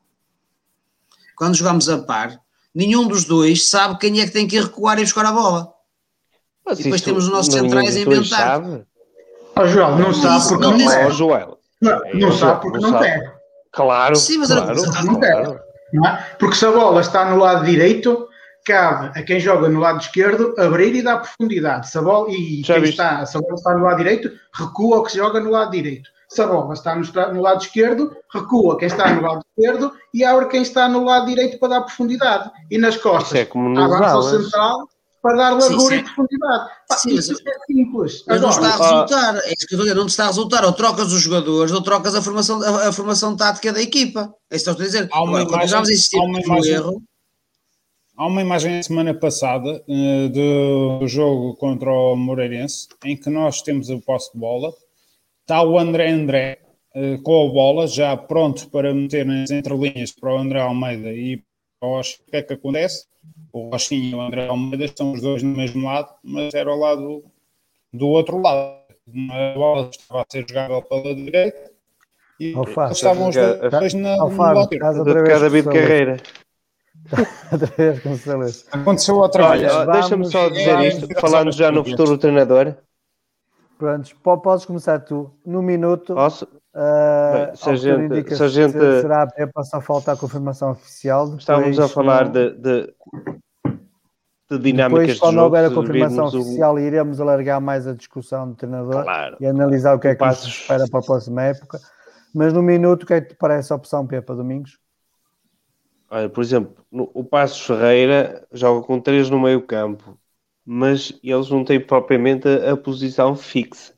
quando 1.36 1.56
jogamos 1.56 1.90
a 1.90 2.00
par, 2.00 2.40
nenhum 2.74 3.08
dos 3.08 3.26
dois 3.26 3.68
sabe 3.68 4.00
quem 4.00 4.20
é 4.22 4.26
que 4.26 4.32
tem 4.32 4.48
que 4.48 4.58
ir 4.58 4.64
recuar 4.64 5.00
e 5.00 5.04
buscar 5.04 5.26
a 5.26 5.32
bola. 5.32 5.75
Mas 6.66 6.80
e 6.80 6.84
depois 6.84 7.02
temos 7.02 7.26
os 7.26 7.32
nossos 7.32 7.54
centrais 7.54 7.96
a 7.96 8.00
inventar. 8.00 8.62
Oh, 9.58 9.68
Joel, 9.68 9.96
não 9.98 10.14
sabe 10.14 10.50
porque 10.50 10.66
não, 10.66 10.78
não 10.78 10.92
é. 10.92 11.12
Joel. 11.12 11.60
Não, 11.82 12.02
não 12.14 12.32
sabe 12.32 12.62
porque 12.62 12.80
não, 12.80 12.92
não 12.92 13.00
quer. 13.00 13.36
Claro, 13.72 14.16
Sim, 14.16 14.38
mas 14.40 14.52
claro, 14.52 14.76
não, 14.76 15.04
não 15.04 15.20
quer. 15.20 15.62
Não 15.94 16.06
é? 16.06 16.26
Porque 16.40 16.56
se 16.56 16.66
a 16.66 16.72
bola 16.72 17.02
está 17.02 17.26
no 17.26 17.38
lado 17.38 17.66
direito, 17.66 18.28
cabe 18.66 19.18
a 19.18 19.24
quem 19.24 19.40
joga 19.40 19.70
no 19.70 19.80
lado 19.80 20.02
esquerdo 20.02 20.56
abrir 20.58 20.96
e 20.96 21.02
dar 21.02 21.20
profundidade. 21.20 21.90
Se 21.90 21.98
a 21.98 22.02
bola, 22.02 22.32
e 22.32 22.64
quem 22.64 22.84
está, 22.84 23.26
se 23.26 23.38
a 23.38 23.42
bola 23.42 23.56
está 23.56 23.74
no 23.78 23.84
lado 23.84 23.98
direito, 23.98 24.32
recua 24.54 24.98
o 24.98 25.04
que 25.04 25.12
se 25.12 25.18
joga 25.18 25.40
no 25.40 25.52
lado 25.52 25.72
direito. 25.72 26.10
Se 26.28 26.42
a 26.42 26.48
bola 26.48 26.74
está 26.74 26.96
no, 26.96 27.34
no, 27.34 27.42
lado 27.42 27.62
esquerdo, 27.62 28.16
recua 28.34 28.78
quem 28.78 28.88
está 28.88 29.14
no 29.14 29.22
lado 29.22 29.42
esquerdo 29.58 29.94
e 30.14 30.24
abre 30.24 30.48
quem 30.48 30.62
está 30.64 30.88
no 30.90 31.04
lado 31.04 31.28
direito 31.28 31.60
para 31.60 31.70
dar 31.70 31.82
profundidade. 31.82 32.50
E 32.72 32.78
nas 32.78 32.98
costas, 32.98 33.28
Isso 33.28 33.38
é 33.38 33.46
como 33.46 33.80
avança 33.80 34.16
ao 34.16 34.24
central 34.24 34.90
para 35.26 35.38
dar 35.38 35.50
largura 35.54 35.80
sim, 35.80 35.90
sim. 35.90 35.96
e 35.96 36.04
profundidade. 36.04 36.70
sim, 36.98 37.16
isso 37.16 37.34
é 37.34 37.66
simples. 37.66 38.24
Mas 38.28 38.42
não 38.42 38.50
está 38.50 38.68
a 38.68 38.78
resultar, 38.78 39.36
é 39.38 39.54
isso 39.58 39.68
que 39.68 39.74
eu 39.74 39.78
estou 39.78 39.80
a 39.80 39.84
dizer, 39.84 39.96
não 39.96 40.06
está 40.06 40.24
a 40.26 40.28
resultar. 40.28 40.66
Ou 40.66 40.72
trocas 40.72 41.12
os 41.12 41.20
jogadores 41.20 41.72
ou 41.72 41.82
trocas 41.82 42.14
a 42.14 42.22
formação, 42.22 42.62
a, 42.62 42.90
a 42.90 42.92
formação 42.92 43.36
tática 43.36 43.74
da 43.74 43.82
equipa. 43.82 44.32
É 44.52 44.56
isso 44.56 44.66
que 44.66 44.70
eu 44.70 44.74
estou 44.74 44.84
a 44.84 44.88
dizer. 44.88 45.10
Agora, 45.12 45.48
quando 45.48 45.68
vamos 45.68 45.90
insistir 45.90 46.20
no 46.20 46.66
erro 46.68 47.02
há 48.16 48.28
uma 48.28 48.42
imagem 48.42 48.84
semana 48.84 49.16
passada 49.16 49.84
uh, 49.88 50.30
do 50.30 51.08
jogo 51.08 51.56
contra 51.56 51.92
o 51.92 52.16
Moreirense, 52.16 52.88
em 53.04 53.18
que 53.18 53.30
nós 53.32 53.64
temos 53.64 53.90
o 53.90 54.00
posse 54.00 54.32
de 54.32 54.40
bola, 54.40 54.72
está 55.42 55.64
o 55.64 55.80
André 55.80 56.12
André 56.12 56.60
uh, 56.96 57.20
com 57.24 57.50
a 57.50 57.52
bola, 57.52 57.88
já 57.88 58.16
pronto 58.16 58.70
para 58.70 58.94
meter 58.94 59.26
nas 59.26 59.50
entrelinhas 59.50 60.12
para 60.12 60.36
o 60.36 60.38
André 60.38 60.62
Almeida 60.62 61.12
e 61.12 61.44
para. 61.80 61.88
O 61.88 62.02
que 62.30 62.38
é 62.38 62.42
que 62.44 62.54
acontece? 62.54 63.08
O 63.58 63.74
Oxinho 63.74 64.04
e 64.12 64.16
o 64.16 64.22
André 64.22 64.48
Almeida 64.50 64.84
estão 64.84 65.14
os 65.14 65.22
dois 65.22 65.42
no 65.42 65.56
mesmo 65.56 65.86
lado, 65.86 66.10
mas 66.22 66.54
era 66.54 66.70
ao 66.70 66.78
lado 66.78 67.24
do 67.94 68.08
outro 68.10 68.38
lado. 68.42 68.84
Uma 69.08 69.54
bola 69.54 69.90
estava 69.90 70.22
a 70.22 70.26
ser 70.30 70.46
jogável 70.50 70.82
pela 70.82 71.16
direita 71.16 71.72
e 72.38 72.54
Alfa, 72.54 72.92
estavam 72.92 73.30
os 73.30 73.36
dois 73.36 73.94
na, 73.94 74.20
Alfa, 74.20 74.54
no 74.54 74.62
estás 74.70 74.98
outra 74.98 75.24
vez 75.24 75.40
David. 75.40 75.64
Carreira. 75.70 76.18
Outra 77.52 78.38
vez. 78.40 78.66
Aconteceu 78.72 79.16
outra 79.18 79.46
Olha, 79.50 79.70
vez. 79.86 79.88
deixa-me 80.00 80.26
só 80.26 80.50
dizer 80.50 80.80
isto, 80.82 81.08
falando 81.22 81.52
já 81.52 81.72
no 81.72 81.86
futuro 81.86 82.18
treinador. 82.18 82.76
Prontos, 83.78 84.12
po- 84.14 84.40
podes 84.40 84.66
começar 84.66 85.00
tu. 85.02 85.32
No 85.46 85.62
minuto, 85.62 86.16
Posso? 86.16 86.48
ah, 86.74 87.46
Bem, 87.48 87.56
se 87.56 87.70
a 87.70 87.76
gente- 87.76 88.36
se 88.36 88.44
a 88.44 88.48
gente- 88.48 88.72
será 89.02 89.22
a 89.24 89.28
Pepa, 89.28 89.64
só 89.64 89.80
falta 89.82 90.14
a 90.14 90.18
confirmação 90.18 90.72
oficial. 90.72 91.36
Estávamos 91.38 91.80
a 91.80 91.88
falar 91.88 92.28
de, 92.30 92.52
de, 92.56 92.94
de 94.50 94.60
dinâmicas 94.60 95.00
Depois, 95.02 95.14
de 95.16 95.20
quando 95.20 95.34
jogo. 95.36 95.46
houver 95.46 95.66
a 95.66 95.72
confirmação 95.74 96.16
virmos 96.30 96.34
o- 96.34 96.40
oficial, 96.42 96.80
iremos 96.80 97.20
alargar 97.20 97.60
mais 97.60 97.88
a 97.88 97.94
discussão 97.94 98.50
do 98.50 98.56
treinador 98.56 99.04
Claro. 99.04 99.38
e 99.40 99.46
analisar 99.46 99.96
o 99.96 100.00
que 100.00 100.08
é 100.08 100.12
O 100.12 100.18
que 100.18 100.24
nos 100.26 100.38
Passos- 100.38 100.54
espera 100.54 100.86
para 100.88 101.00
a 101.00 101.04
próxima 101.04 101.42
época. 101.44 101.80
Mas 102.34 102.54
no 102.54 102.62
minuto, 102.62 103.04
o 103.04 103.06
que 103.08 103.14
é 103.14 103.22
que 103.22 103.30
te 103.30 103.36
parece 103.36 103.74
a 103.74 103.76
opção 103.76 104.06
Pepa 104.06 104.36
Domingos? 104.36 104.78
Olha, 106.10 106.30
por 106.30 106.42
exemplo, 106.44 106.86
no- 106.92 107.10
o 107.14 107.24
Passos 107.24 107.66
Ferreira 107.66 108.46
joga 108.52 108.86
com 108.86 109.00
três 109.00 109.30
no 109.30 109.40
meio 109.40 109.62
campo, 109.62 110.18
mas 110.66 111.18
eles 111.24 111.50
não 111.50 111.64
têm 111.64 111.80
propriamente 111.80 112.48
a, 112.48 112.74
a 112.74 112.78
posição 112.78 113.36
fixa. 113.36 113.94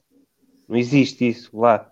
Não 0.68 0.78
existe 0.78 1.28
isso 1.28 1.58
lá. 1.58 1.90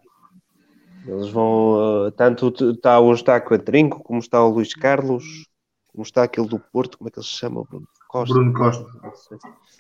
Eles 1.06 1.30
vão, 1.30 2.06
uh, 2.08 2.12
tanto 2.12 2.50
t- 2.52 2.72
está 2.72 3.00
hoje 3.00 3.22
está 3.22 3.36
a 3.36 3.58
Trinco, 3.60 4.02
como 4.04 4.20
está 4.20 4.44
o 4.44 4.50
Luís 4.50 4.74
Carlos, 4.74 5.46
como 5.92 6.04
está 6.04 6.24
aquele 6.24 6.48
do 6.48 6.58
Porto, 6.60 6.98
como 6.98 7.08
é 7.08 7.12
que 7.12 7.20
ele 7.20 7.26
se 7.26 7.32
chama? 7.34 7.64
Bruno 7.64 7.88
Costa. 8.16 8.34
Bruno 8.34 8.54
Costa. 8.54 8.86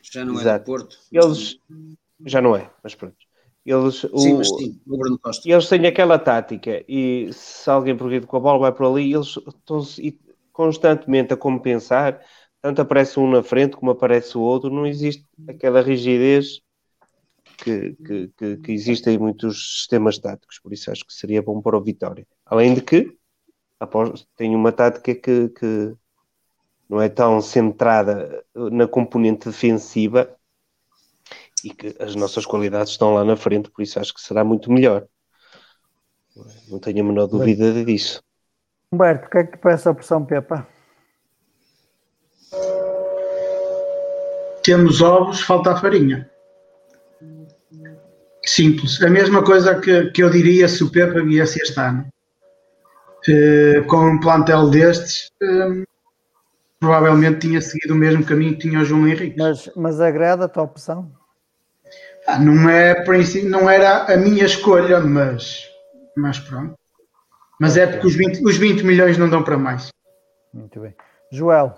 Já 0.03 0.25
não 0.25 0.33
é 0.33 0.41
Exato. 0.41 0.65
do 0.65 0.65
Porto. 0.77 0.97
Eles 1.11 1.59
já 2.25 2.41
não 2.41 2.55
é, 2.55 2.69
mas 2.83 2.95
pronto. 2.95 3.15
Eles, 3.65 3.95
Sim, 3.95 4.33
o- 4.33 4.37
mas 4.37 4.47
sim, 4.49 4.79
o 4.87 4.97
Bruno 4.97 5.19
Costa. 5.19 5.49
Eles 5.49 5.67
têm 5.67 5.85
aquela 5.87 6.19
tática, 6.19 6.83
e 6.87 7.29
se 7.33 7.69
alguém 7.69 7.95
progride 7.97 8.27
com 8.27 8.37
a 8.37 8.39
bola, 8.39 8.59
vai 8.59 8.71
para 8.71 8.87
ali, 8.87 9.13
eles 9.13 9.37
estão 9.37 9.81
constantemente 10.53 11.33
a 11.33 11.37
compensar, 11.37 12.21
tanto 12.61 12.81
aparece 12.81 13.19
um 13.19 13.29
na 13.29 13.43
frente 13.43 13.75
como 13.75 13.91
aparece 13.91 14.37
o 14.37 14.41
outro, 14.41 14.69
não 14.69 14.85
existe 14.85 15.25
aquela 15.47 15.81
rigidez 15.81 16.61
que, 17.57 17.95
que, 18.05 18.27
que, 18.37 18.57
que 18.57 18.71
existe 18.71 19.09
em 19.09 19.17
muitos 19.17 19.77
sistemas 19.79 20.17
táticos, 20.19 20.59
por 20.59 20.73
isso 20.73 20.91
acho 20.91 21.05
que 21.05 21.13
seria 21.13 21.41
bom 21.41 21.61
para 21.61 21.77
o 21.77 21.81
Vitória. 21.83 22.25
Além 22.45 22.73
de 22.73 22.81
que, 22.81 23.17
após, 23.79 24.27
tem 24.35 24.55
uma 24.55 24.71
tática 24.71 25.15
que, 25.15 25.49
que 25.49 25.95
não 26.89 27.01
é 27.01 27.09
tão 27.09 27.41
centrada 27.41 28.43
na 28.53 28.87
componente 28.87 29.49
defensiva 29.49 30.29
e 31.63 31.69
que 31.69 31.95
as 31.99 32.15
nossas 32.15 32.45
qualidades 32.45 32.91
estão 32.91 33.13
lá 33.13 33.23
na 33.23 33.35
frente, 33.35 33.71
por 33.71 33.81
isso 33.81 33.99
acho 33.99 34.13
que 34.13 34.21
será 34.21 34.43
muito 34.43 34.71
melhor. 34.71 35.05
Não 36.69 36.79
tenho 36.79 37.01
a 37.01 37.03
menor 37.03 37.27
dúvida 37.27 37.83
disso. 37.83 38.21
Humberto, 38.91 39.27
o 39.27 39.29
que 39.29 39.37
é 39.37 39.43
que 39.43 39.51
te 39.53 39.57
parece 39.57 39.87
a 39.87 39.91
opção 39.91 40.25
Pepa? 40.25 40.67
Temos 44.63 45.01
ovos, 45.01 45.41
falta 45.41 45.71
a 45.71 45.77
farinha. 45.77 46.29
Simples. 48.43 49.01
A 49.01 49.09
mesma 49.09 49.43
coisa 49.43 49.79
que, 49.79 50.11
que 50.11 50.23
eu 50.23 50.29
diria 50.29 50.67
se 50.67 50.83
o 50.83 50.91
Pepa 50.91 51.23
viesse 51.23 51.59
este 51.61 51.79
ano. 51.79 52.07
Eh, 53.27 53.81
com 53.87 54.11
um 54.11 54.19
plantel 54.19 54.69
destes, 54.69 55.31
eh, 55.41 55.83
provavelmente 56.85 57.39
tinha 57.39 57.59
seguido 57.59 57.95
o 57.95 57.97
mesmo 57.97 58.23
caminho 58.23 58.53
que 58.53 58.69
tinha 58.69 58.79
o 58.79 58.85
João 58.85 59.07
Henrique. 59.07 59.35
Mas, 59.37 59.69
mas 59.75 59.99
agrada-te 59.99 60.59
a 60.59 60.61
opção? 60.61 61.11
Ah, 62.27 62.39
não, 62.39 62.69
é, 62.69 63.03
não 63.43 63.67
era 63.69 64.03
a 64.03 64.15
minha 64.17 64.45
escolha, 64.45 64.99
mas, 64.99 65.67
mas 66.15 66.37
pronto. 66.39 66.75
Mas 67.59 67.75
é 67.75 67.87
porque 67.87 68.05
os 68.05 68.15
20, 68.15 68.45
os 68.45 68.57
20 68.57 68.83
milhões 68.83 69.17
não 69.17 69.29
dão 69.29 69.43
para 69.43 69.57
mais. 69.57 69.87
Muito 70.53 70.79
bem. 70.79 70.93
Joel, 71.31 71.75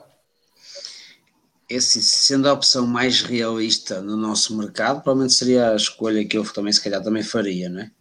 É 1.69 1.77
assim, 1.77 2.01
sendo 2.01 2.49
a 2.49 2.53
opção 2.53 2.85
mais 2.85 3.21
realista 3.21 4.01
no 4.01 4.17
nosso 4.17 4.57
mercado, 4.57 5.01
provavelmente 5.01 5.35
seria 5.35 5.71
a 5.71 5.75
escolha 5.75 6.25
que 6.25 6.37
eu 6.37 6.43
também, 6.51 6.73
se 6.73 6.83
calhar, 6.83 7.01
também 7.01 7.23
faria, 7.23 7.69
não 7.69 7.81
é? 7.81 7.91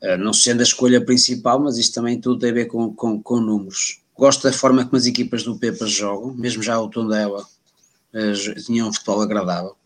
Eh, 0.00 0.16
Não 0.16 0.32
sendo 0.32 0.60
a 0.60 0.64
escolha 0.64 1.04
principal, 1.04 1.60
mas 1.60 1.76
isto 1.76 1.94
também 1.94 2.18
tudo 2.18 2.38
tem 2.40 2.50
a 2.50 2.54
ver 2.54 2.66
com, 2.66 2.94
com, 2.94 3.22
com 3.22 3.40
números. 3.40 4.00
Gosto 4.22 4.42
da 4.48 4.52
forma 4.52 4.84
como 4.84 4.96
as 4.98 5.06
equipas 5.06 5.42
do 5.44 5.58
Pepa 5.58 5.86
jogam, 5.86 6.34
mesmo 6.34 6.62
já 6.62 6.78
o 6.80 6.88
Tondela 6.94 7.44
eh, 8.14 8.32
jo- 8.32 8.54
tinha 8.66 8.86
um 8.86 8.92
futebol 8.92 9.22
agradável. 9.22 9.76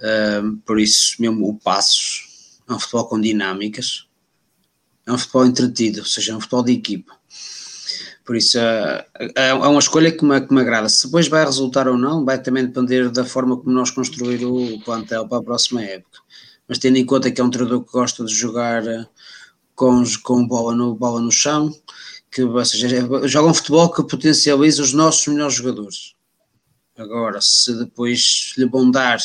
Eh, 0.00 0.42
por 0.66 0.78
isso, 0.80 1.16
mesmo 1.20 1.48
o 1.48 1.54
Passos 1.58 2.28
é 2.68 2.72
um 2.72 2.78
futebol 2.78 3.06
com 3.08 3.20
dinâmicas, 3.20 4.06
é 5.06 5.12
um 5.12 5.18
futebol 5.18 5.46
entretido, 5.46 6.00
ou 6.00 6.06
seja, 6.06 6.32
é 6.32 6.36
um 6.36 6.40
futebol 6.40 6.64
de 6.64 6.72
equipa. 6.72 7.14
Por 8.24 8.36
isso 8.36 8.58
é, 8.58 9.06
é 9.36 9.48
é 9.48 9.54
uma 9.54 9.78
escolha 9.78 10.12
que 10.12 10.24
me, 10.24 10.40
que 10.40 10.52
me 10.52 10.60
agrada. 10.60 10.88
Se 10.88 11.06
depois 11.06 11.28
vai 11.28 11.44
resultar 11.44 11.88
ou 11.88 11.96
não, 11.96 12.24
vai 12.24 12.40
também 12.40 12.66
depender 12.66 13.10
da 13.10 13.24
forma 13.24 13.56
como 13.56 13.70
nós 13.70 13.90
construir 13.90 14.44
o 14.44 14.78
plantel 14.84 15.26
para 15.26 15.38
a 15.38 15.42
próxima 15.42 15.82
época. 15.82 16.18
Mas 16.68 16.78
tendo 16.78 16.96
em 16.98 17.06
conta 17.06 17.30
que 17.30 17.40
é 17.40 17.44
um 17.44 17.50
treinador 17.50 17.82
que 17.84 17.92
gosta 17.92 18.24
de 18.24 18.34
jogar 18.34 18.86
eh, 18.86 19.06
com, 19.74 20.02
com 20.22 20.46
bola, 20.46 20.74
no, 20.74 20.94
bola 20.94 21.20
no 21.20 21.32
chão, 21.32 21.74
que 22.38 22.44
ou 22.44 22.64
seja, 22.64 22.88
joga 23.26 23.48
um 23.48 23.54
futebol 23.54 23.90
que 23.90 24.02
potencializa 24.04 24.80
os 24.80 24.92
nossos 24.92 25.26
melhores 25.26 25.54
jogadores. 25.54 26.14
Agora, 26.96 27.40
se 27.40 27.76
depois 27.76 28.54
lhe 28.56 28.64
vão 28.64 28.90
dar 28.90 29.18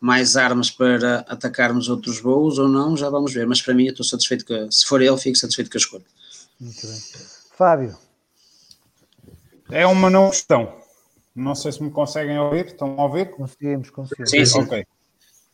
mais 0.00 0.36
armas 0.36 0.70
para 0.70 1.20
atacarmos 1.28 1.88
outros 1.88 2.20
voos 2.20 2.58
ou 2.58 2.68
não, 2.68 2.96
já 2.96 3.10
vamos 3.10 3.32
ver. 3.34 3.46
Mas 3.46 3.60
para 3.60 3.74
mim, 3.74 3.86
eu 3.86 3.90
estou 3.90 4.06
satisfeito 4.06 4.44
que, 4.44 4.70
se 4.70 4.86
for 4.86 5.02
ele, 5.02 5.16
fico 5.18 5.36
satisfeito 5.36 5.70
com 5.70 5.76
a 5.76 5.80
escolha. 5.80 6.04
muito 6.60 6.86
bem. 6.86 7.00
Fábio, 7.56 7.96
É 9.70 9.84
uma 9.84 10.08
não 10.08 10.30
questão. 10.30 10.76
Não 11.34 11.54
sei 11.54 11.72
se 11.72 11.82
me 11.82 11.90
conseguem 11.90 12.38
ouvir. 12.38 12.66
Estão 12.66 12.98
a 12.98 13.04
ouvir? 13.04 13.30
conseguimos, 13.30 13.90
conseguimos. 13.90 14.30
Sim, 14.30 14.44
sim. 14.44 14.60
Ok. 14.60 14.86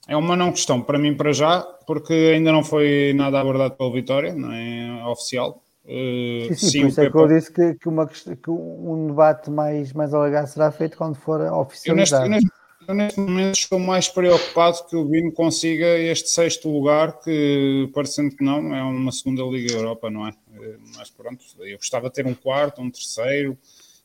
É 0.06 0.16
uma 0.16 0.36
não 0.36 0.52
questão 0.52 0.80
para 0.82 0.98
mim 0.98 1.16
para 1.16 1.32
já, 1.32 1.60
porque 1.86 2.12
ainda 2.12 2.52
não 2.52 2.62
foi 2.62 3.12
nada 3.14 3.40
abordado 3.40 3.74
pela 3.74 3.93
Vitória, 3.93 4.34
não 4.34 4.52
é 4.52 5.05
oficial. 5.06 5.62
Uh, 5.89 6.49
Sim, 6.49 6.55
sim, 6.55 6.67
sim, 6.69 6.81
por 6.81 6.89
isso 6.89 7.01
é 7.01 7.11
que 7.11 7.17
eu 7.17 7.29
disse 7.29 7.53
que, 7.53 7.75
que, 7.75 7.89
uma, 7.89 8.07
que 8.09 8.51
um 8.51 9.07
debate 9.07 9.49
mais, 9.51 9.93
mais 9.93 10.13
alargado 10.13 10.49
será 10.49 10.73
feito 10.73 10.97
quando 10.99 11.15
for 11.15 11.41
oficializado. 11.41 12.25
eu, 12.25 12.31
neste, 12.31 12.51
eu 12.89 12.95
neste 12.95 13.21
momento 13.21 13.55
estou 13.55 13.79
mais 13.79 14.09
preocupado 14.09 14.79
que 14.91 14.97
o 14.97 15.05
Bino 15.05 15.31
consiga 15.31 15.87
este 15.97 16.29
sexto 16.29 16.69
lugar, 16.69 17.21
que 17.21 17.89
parecendo 17.95 18.35
que 18.35 18.43
não, 18.43 18.75
é 18.75 18.83
uma 18.83 19.13
segunda 19.13 19.45
Liga 19.45 19.75
Europa, 19.75 20.11
não 20.11 20.27
é? 20.27 20.31
Eh, 20.61 20.75
Mas 20.97 21.09
pronto, 21.11 21.45
eu 21.61 21.77
gostava 21.77 22.09
de 22.09 22.15
ter 22.15 22.27
um 22.27 22.35
quarto, 22.35 22.83
um 22.83 22.91
terceiro, 22.91 23.57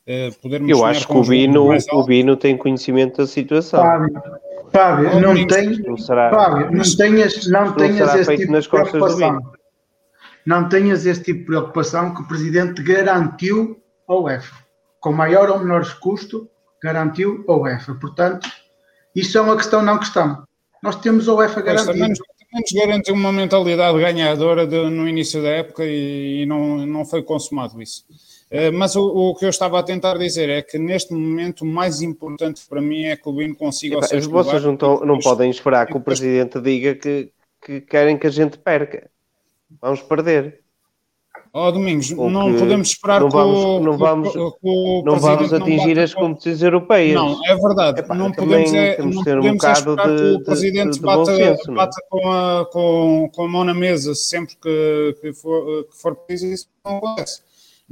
eh, 0.06 0.30
podermos 0.40 0.70
Eu 0.70 0.84
acho 0.84 1.08
que 1.08 1.16
o 1.16 1.22
Bino, 1.24 1.68
o. 1.92 2.04
Bino 2.04 2.36
tem 2.36 2.56
conhecimento 2.56 3.16
da 3.16 3.26
situação. 3.26 3.80
Fábio, 3.80 4.22
Fábio, 4.70 5.14
não, 5.14 5.20
Domingos, 5.20 5.56
tem, 5.56 5.78
Não 5.80 5.96
será, 5.96 6.30
Fábio, 6.30 6.70
não 6.70 6.96
tenhas, 6.96 7.46
não 7.48 7.64
não 7.66 7.74
tenhas 7.74 7.96
será 7.96 8.14
esse 8.14 8.24
feito 8.24 8.40
tipo 8.40 8.52
nas 8.52 8.64
de 8.64 8.70
costas 8.70 8.92
do 8.92 9.16
preocupação. 9.16 9.61
Não 10.46 10.68
tenhas 10.68 11.06
esse 11.06 11.22
tipo 11.22 11.40
de 11.40 11.46
preocupação 11.46 12.14
que 12.14 12.22
o 12.22 12.26
Presidente 12.28 12.82
garantiu 12.82 13.80
ao 14.08 14.24
UEFA. 14.24 14.56
Com 15.00 15.12
maior 15.12 15.48
ou 15.50 15.58
menor 15.58 15.84
custo, 16.00 16.48
garantiu 16.82 17.44
ao 17.48 17.60
UEFA. 17.62 17.94
Portanto, 17.94 18.48
isso 19.14 19.36
é 19.38 19.40
uma 19.40 19.56
questão 19.56 19.82
não 19.82 19.98
questão. 19.98 20.42
Nós 20.82 20.96
temos 20.96 21.28
a 21.28 21.34
UEFA 21.34 21.62
também, 21.62 21.74
garantido. 21.76 22.08
nos, 22.08 22.18
também 22.18 22.60
nos 22.60 22.72
garantiu 22.72 23.14
uma 23.14 23.32
mentalidade 23.32 23.98
ganhadora 23.98 24.66
de- 24.66 24.90
no 24.90 25.08
início 25.08 25.40
da 25.42 25.48
época 25.48 25.84
e, 25.84 26.42
e 26.42 26.46
não, 26.46 26.84
não 26.86 27.04
foi 27.04 27.22
consumado 27.22 27.80
isso. 27.80 28.04
Eh, 28.50 28.70
mas 28.72 28.96
o, 28.96 29.02
o 29.06 29.34
que 29.36 29.44
eu 29.44 29.48
estava 29.48 29.78
a 29.78 29.82
tentar 29.82 30.18
dizer 30.18 30.48
é 30.50 30.60
que 30.60 30.76
neste 30.78 31.14
momento 31.14 31.62
o 31.62 31.66
mais 31.66 32.02
importante 32.02 32.62
para 32.68 32.80
mim 32.82 33.04
é 33.04 33.16
que 33.16 33.28
o 33.28 33.32
Bino 33.32 33.54
consiga 33.54 33.96
o 33.98 34.02
sexto 34.02 34.30
vocês 34.30 34.62
não, 34.64 34.74
estão- 34.74 35.00
não 35.06 35.18
podem 35.20 35.50
esperar 35.50 35.86
que 35.86 35.96
o 35.96 36.00
Presidente 36.00 36.60
diga 36.60 36.94
que, 36.96 37.30
que 37.64 37.80
querem 37.80 38.18
que 38.18 38.26
a 38.26 38.30
gente 38.30 38.58
perca. 38.58 39.08
Vamos 39.80 40.00
perder. 40.02 40.60
Ó 41.54 41.70
Domingos, 41.70 42.10
Ou 42.12 42.30
não 42.30 42.54
podemos 42.56 42.88
esperar 42.88 43.20
não 43.20 43.28
que 43.28 43.36
o- 43.36 43.38
vamos- 43.38 43.62
não 43.62 43.80
que 43.82 43.88
o- 43.88 43.98
vamos- 43.98 44.32
que 44.32 44.38
o 44.38 45.02
Não 45.04 45.16
vamos 45.18 45.52
atingir 45.52 45.88
bata 45.88 46.02
as 46.02 46.14
com- 46.14 46.20
competições 46.22 46.62
europeias. 46.62 47.14
Não, 47.14 47.44
é 47.44 47.54
verdade. 47.56 48.00
Epá, 48.00 48.14
não 48.14 48.32
podemos, 48.32 48.72
é, 48.72 48.96
não 49.02 49.22
ter 49.22 49.38
um 49.38 49.42
podemos 49.42 49.46
é 49.46 49.52
bocado 49.52 49.78
esperar 49.90 50.08
de- 50.08 50.16
que 50.16 50.22
o 50.22 50.38
de- 50.38 50.44
presidente 50.44 50.90
de- 50.92 50.98
de 50.98 51.00
bata, 51.04 51.36
senso, 51.36 51.66
não 51.66 51.74
é? 51.74 51.76
bata 51.76 51.96
com, 52.08 52.30
a, 52.32 52.66
com, 52.72 53.30
com 53.34 53.44
a 53.44 53.48
mão 53.48 53.64
na 53.64 53.74
mesa 53.74 54.14
sempre 54.14 54.56
que, 54.56 55.16
que, 55.20 55.32
for, 55.34 55.84
que 55.84 55.96
for 55.96 56.14
preciso. 56.16 56.54
Isso 56.54 56.68
não 56.82 56.96
acontece. 56.96 57.42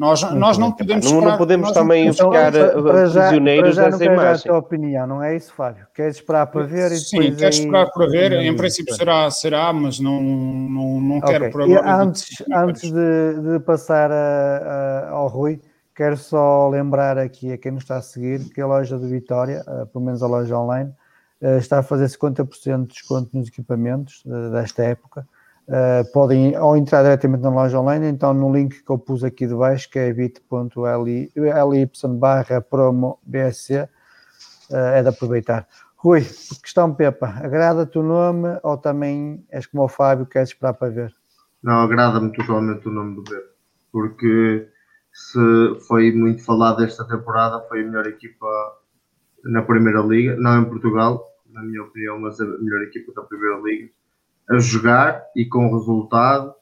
Nós, 0.01 0.23
nós 0.33 0.57
não 0.57 0.73
podemos 0.73 1.13
não, 1.13 1.21
não 1.21 1.37
podemos 1.37 1.73
também 1.73 2.07
não, 2.07 2.15
ficar 2.15 2.55
então, 2.55 2.83
para 2.83 3.05
já, 3.05 3.21
prisioneiros 3.21 3.75
para 3.75 3.85
já 3.85 3.91
dessa 3.91 4.05
imagem. 4.07 4.49
a 4.49 4.51
tua 4.51 4.59
opinião, 4.59 5.07
não 5.07 5.23
é 5.23 5.37
isso, 5.37 5.53
Fábio? 5.53 5.87
Queres 5.95 6.17
esperar 6.17 6.47
para 6.47 6.63
ver? 6.65 6.91
E 6.91 6.97
Sim, 6.97 7.35
queres 7.35 7.43
aí... 7.43 7.65
esperar 7.65 7.91
para 7.91 8.07
ver. 8.07 8.33
Em 8.33 8.57
princípio 8.57 8.95
será, 8.95 9.31
será 9.31 9.71
mas 9.75 10.01
não, 10.01 10.23
não, 10.23 11.01
não 11.03 11.19
okay. 11.19 11.33
quero 11.33 11.51
por 11.53 11.63
agora. 11.65 11.97
Antes, 11.97 12.43
antes 12.51 12.91
de, 12.91 13.43
de 13.43 13.61
passar 13.61 14.11
a, 14.11 14.17
a, 14.17 15.11
ao 15.11 15.29
Rui, 15.29 15.61
quero 15.95 16.17
só 16.17 16.71
lembrar 16.71 17.19
aqui 17.19 17.53
a 17.53 17.59
quem 17.59 17.73
nos 17.73 17.83
está 17.83 17.99
a 17.99 18.03
seguir 18.03 18.49
que 18.55 18.61
a 18.63 18.67
loja 18.67 18.99
de 18.99 19.07
Vitória, 19.07 19.63
pelo 19.93 20.03
menos 20.03 20.23
a 20.23 20.27
loja 20.27 20.57
online, 20.57 20.91
está 21.59 21.81
a 21.81 21.83
fazer 21.83 22.07
50% 22.07 22.81
de 22.81 22.87
desconto 22.87 23.37
nos 23.37 23.49
equipamentos 23.49 24.23
desta 24.51 24.83
época 24.83 25.29
Uh, 25.71 26.03
podem 26.13 26.59
ou 26.59 26.77
entrar 26.77 27.05
diretamente 27.05 27.43
na 27.43 27.49
loja 27.49 27.79
online, 27.79 28.09
então 28.09 28.35
no 28.35 28.53
link 28.53 28.83
que 28.83 28.91
eu 28.91 28.99
pus 28.99 29.23
aqui 29.23 29.47
de 29.47 29.55
baixo, 29.55 29.89
que 29.89 30.01
é 30.01 30.13
bit.ly 30.13 31.31
barra 32.19 32.61
promo 32.61 33.21
BSC, 33.23 33.89
uh, 34.73 34.75
é 34.75 35.01
de 35.01 35.09
aproveitar. 35.11 35.69
Rui, 35.95 36.23
questão 36.61 36.93
Pepa, 36.93 37.29
agrada-te 37.41 37.97
o 38.01 38.03
nome 38.03 38.49
ou 38.65 38.77
também 38.79 39.47
és 39.49 39.65
como 39.65 39.85
o 39.85 39.89
Fábio, 39.89 40.27
queres 40.27 40.49
esperar 40.49 40.75
para 40.75 40.91
ver? 40.91 41.15
Não, 41.63 41.83
agrada-me 41.83 42.33
totalmente 42.33 42.89
o 42.89 42.91
nome 42.91 43.15
do 43.15 43.23
Pepa, 43.23 43.51
porque 43.93 44.69
se 45.13 45.79
foi 45.87 46.11
muito 46.11 46.45
falado 46.45 46.83
esta 46.83 47.07
temporada, 47.07 47.65
foi 47.69 47.83
a 47.83 47.87
melhor 47.87 48.09
equipa 48.09 48.49
na 49.45 49.63
Primeira 49.63 50.01
Liga, 50.01 50.35
não 50.35 50.63
em 50.63 50.65
Portugal, 50.65 51.25
na 51.49 51.63
minha 51.63 51.85
opinião, 51.85 52.19
mas 52.19 52.41
a 52.41 52.45
melhor 52.45 52.83
equipa 52.83 53.13
da 53.15 53.23
Primeira 53.23 53.61
Liga 53.61 54.00
a 54.49 54.59
jogar 54.59 55.23
e 55.37 55.45
com 55.45 55.73
resultado 55.77 56.55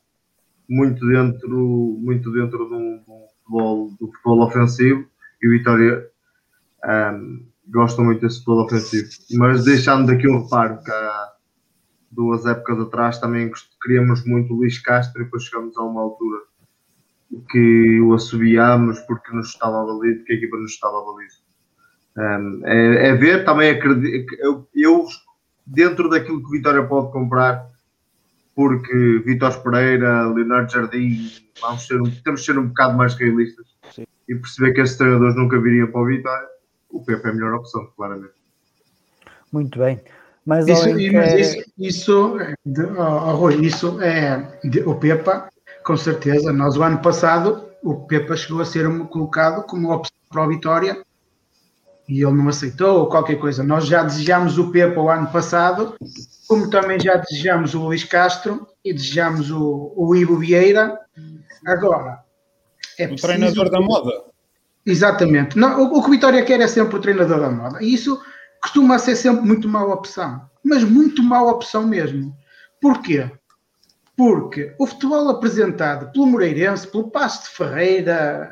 muito 0.68 1.06
dentro, 1.06 1.96
muito 2.00 2.30
dentro 2.32 2.68
de 2.68 2.74
de 2.74 2.74
um 2.74 3.26
futebol, 3.28 3.90
do 3.98 4.12
futebol 4.12 4.42
ofensivo 4.42 5.06
e 5.42 5.48
o 5.48 5.50
Vitória 5.50 6.06
um, 6.84 7.46
gosta 7.68 8.02
muito 8.02 8.20
desse 8.20 8.38
futebol 8.38 8.64
ofensivo. 8.64 9.08
Mas 9.32 9.64
deixando 9.64 10.06
daqui 10.06 10.28
um 10.28 10.42
reparo 10.42 10.82
que 10.82 10.90
há 10.90 11.32
duas 12.10 12.46
épocas 12.46 12.80
atrás 12.80 13.18
também 13.18 13.50
queríamos 13.82 14.24
muito 14.26 14.52
o 14.52 14.56
Luís 14.56 14.78
Castro 14.78 15.20
e 15.20 15.24
depois 15.24 15.44
chegamos 15.44 15.76
a 15.76 15.82
uma 15.82 16.02
altura 16.02 16.40
que 17.50 18.00
o 18.00 18.14
assobiámos 18.14 19.00
porque 19.00 19.34
nos 19.34 19.48
estava 19.48 19.82
a 19.82 19.86
baliza, 19.86 20.16
porque 20.18 20.32
a 20.32 20.36
equipa 20.36 20.56
nos 20.56 20.72
estava 20.72 21.04
baliza. 21.04 21.36
Um, 22.16 22.66
é, 22.66 23.08
é, 23.08 23.14
ver, 23.14 23.44
também 23.44 23.70
acredito, 23.70 24.34
eu, 24.40 24.68
eu 24.74 25.06
dentro 25.68 26.08
daquilo 26.08 26.40
que 26.40 26.48
o 26.48 26.50
Vitória 26.50 26.82
pode 26.84 27.12
comprar 27.12 27.68
porque 28.54 29.22
Vitor 29.24 29.62
Pereira, 29.62 30.26
Leonardo 30.32 30.72
Jardim, 30.72 31.30
vamos 31.60 31.86
ser 31.86 32.00
um, 32.00 32.10
temos 32.10 32.40
de 32.40 32.46
ser 32.46 32.58
um 32.58 32.66
bocado 32.66 32.96
mais 32.96 33.14
realistas 33.14 33.66
Sim. 33.92 34.04
e 34.28 34.34
perceber 34.34 34.72
que 34.72 34.80
esses 34.80 34.96
treinadores 34.96 35.36
nunca 35.36 35.60
viriam 35.60 35.86
para 35.92 36.00
o 36.00 36.06
Vitória. 36.06 36.48
O 36.90 37.04
Pepe 37.04 37.28
é 37.28 37.30
a 37.30 37.34
melhor 37.34 37.54
opção, 37.54 37.86
claramente. 37.96 38.32
Muito 39.52 39.78
bem. 39.78 40.00
Mas 40.44 40.66
isso, 40.66 40.88
mas 41.12 41.34
isso, 41.34 41.72
isso, 41.78 42.38
de, 42.66 42.82
oh, 42.82 43.50
isso 43.50 44.02
é 44.02 44.58
de, 44.64 44.80
o 44.80 44.96
Pepa, 44.96 45.48
com 45.84 45.96
certeza. 45.96 46.52
Nós, 46.52 46.76
o 46.76 46.82
ano 46.82 46.98
passado, 46.98 47.68
o 47.80 48.06
Pepa 48.06 48.34
chegou 48.34 48.60
a 48.60 48.64
ser 48.64 48.88
colocado 49.08 49.62
como 49.66 49.92
opção 49.92 50.16
para 50.28 50.44
o 50.44 50.48
Vitória 50.48 51.04
e 52.08 52.22
ele 52.22 52.32
não 52.32 52.48
aceitou 52.48 53.00
ou 53.00 53.08
qualquer 53.08 53.36
coisa. 53.36 53.62
Nós 53.62 53.86
já 53.86 54.02
desejámos 54.02 54.58
o 54.58 54.70
Pepa 54.70 55.00
o 55.00 55.10
ano 55.10 55.26
passado 55.28 55.94
como 56.48 56.70
também 56.70 56.98
já 56.98 57.16
desejamos 57.16 57.74
o 57.74 57.84
Luís 57.84 58.02
Castro 58.04 58.66
e 58.82 58.92
desejamos 58.92 59.50
o, 59.50 59.92
o 59.94 60.16
Ivo 60.16 60.38
Vieira. 60.38 60.98
Agora, 61.66 62.24
é 62.98 63.04
o 63.04 63.08
preciso... 63.08 63.26
treinador 63.26 63.70
da 63.70 63.80
moda. 63.80 64.24
Exatamente. 64.86 65.58
Não, 65.58 65.82
o, 65.82 65.98
o, 65.98 66.02
que 66.02 66.08
o 66.08 66.10
Vitória 66.10 66.42
quer 66.42 66.58
é 66.60 66.66
sempre 66.66 66.96
o 66.96 67.00
treinador 67.00 67.38
da 67.38 67.50
moda. 67.50 67.82
E 67.82 67.92
isso 67.92 68.18
costuma 68.62 68.98
ser 68.98 69.14
sempre 69.14 69.44
muito 69.44 69.68
má 69.68 69.84
opção. 69.84 70.40
Mas 70.64 70.82
muito 70.82 71.22
má 71.22 71.42
opção 71.42 71.86
mesmo. 71.86 72.34
Porquê? 72.80 73.30
Porque 74.16 74.74
o 74.78 74.86
futebol 74.86 75.28
apresentado 75.28 76.10
pelo 76.12 76.26
Moreirense, 76.26 76.86
pelo 76.86 77.10
Passo 77.10 77.44
de 77.44 77.50
Ferreira, 77.50 78.50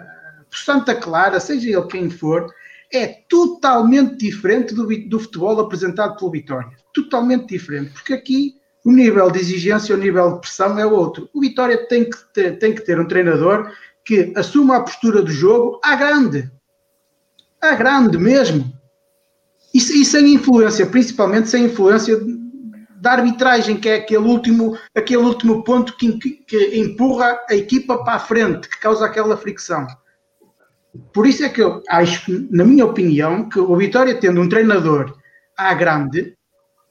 por 0.51 0.59
Santa 0.59 0.95
Clara, 0.95 1.41
seja 1.41 1.71
ele 1.71 1.87
quem 1.87 2.11
for, 2.11 2.53
é 2.93 3.07
totalmente 3.29 4.17
diferente 4.17 4.75
do, 4.75 4.87
do 5.09 5.21
futebol 5.21 5.61
apresentado 5.61 6.17
pelo 6.17 6.31
Vitória. 6.31 6.71
Totalmente 6.93 7.49
diferente, 7.49 7.93
porque 7.93 8.15
aqui 8.15 8.55
o 8.85 8.93
nível 8.93 9.31
de 9.31 9.41
exigência, 9.41 9.95
o 9.95 9.99
nível 9.99 10.35
de 10.35 10.41
pressão 10.41 10.79
é 10.79 10.87
outro. 10.87 11.29
O 11.35 11.41
Vitória 11.41 11.89
tem 11.89 12.09
que 12.09 12.17
ter, 12.33 12.59
tem 12.59 12.75
que 12.75 12.83
ter 12.83 13.01
um 13.01 13.09
treinador 13.09 13.73
que 14.05 14.33
assuma 14.37 14.77
a 14.77 14.81
postura 14.81 15.21
do 15.23 15.31
jogo 15.31 15.81
à 15.83 15.97
grande. 15.97 16.49
À 17.61 17.75
grande 17.75 18.17
mesmo. 18.17 18.73
E, 19.75 19.79
e 19.79 20.05
sem 20.05 20.35
influência, 20.35 20.87
principalmente 20.87 21.49
sem 21.49 21.65
influência 21.65 22.17
da 23.01 23.13
arbitragem, 23.13 23.77
que 23.77 23.89
é 23.89 23.97
aquele 23.97 24.25
último, 24.25 24.79
aquele 24.95 25.23
último 25.23 25.65
ponto 25.65 25.97
que, 25.97 26.13
que, 26.13 26.81
empurra 26.81 27.39
a 27.49 27.55
equipa 27.55 28.03
para 28.05 28.15
a 28.15 28.19
frente, 28.21 28.69
que 28.69 28.81
causa 28.81 29.05
aquela 29.05 29.37
fricção. 29.37 29.87
Por 31.13 31.27
isso 31.27 31.45
é 31.45 31.49
que 31.49 31.63
eu 31.63 31.83
acho, 31.89 32.47
na 32.51 32.65
minha 32.65 32.85
opinião, 32.85 33.49
que 33.49 33.59
o 33.59 33.77
Vitória, 33.77 34.15
tendo 34.15 34.41
um 34.41 34.49
treinador 34.49 35.17
à 35.57 35.75
grande, 35.75 36.37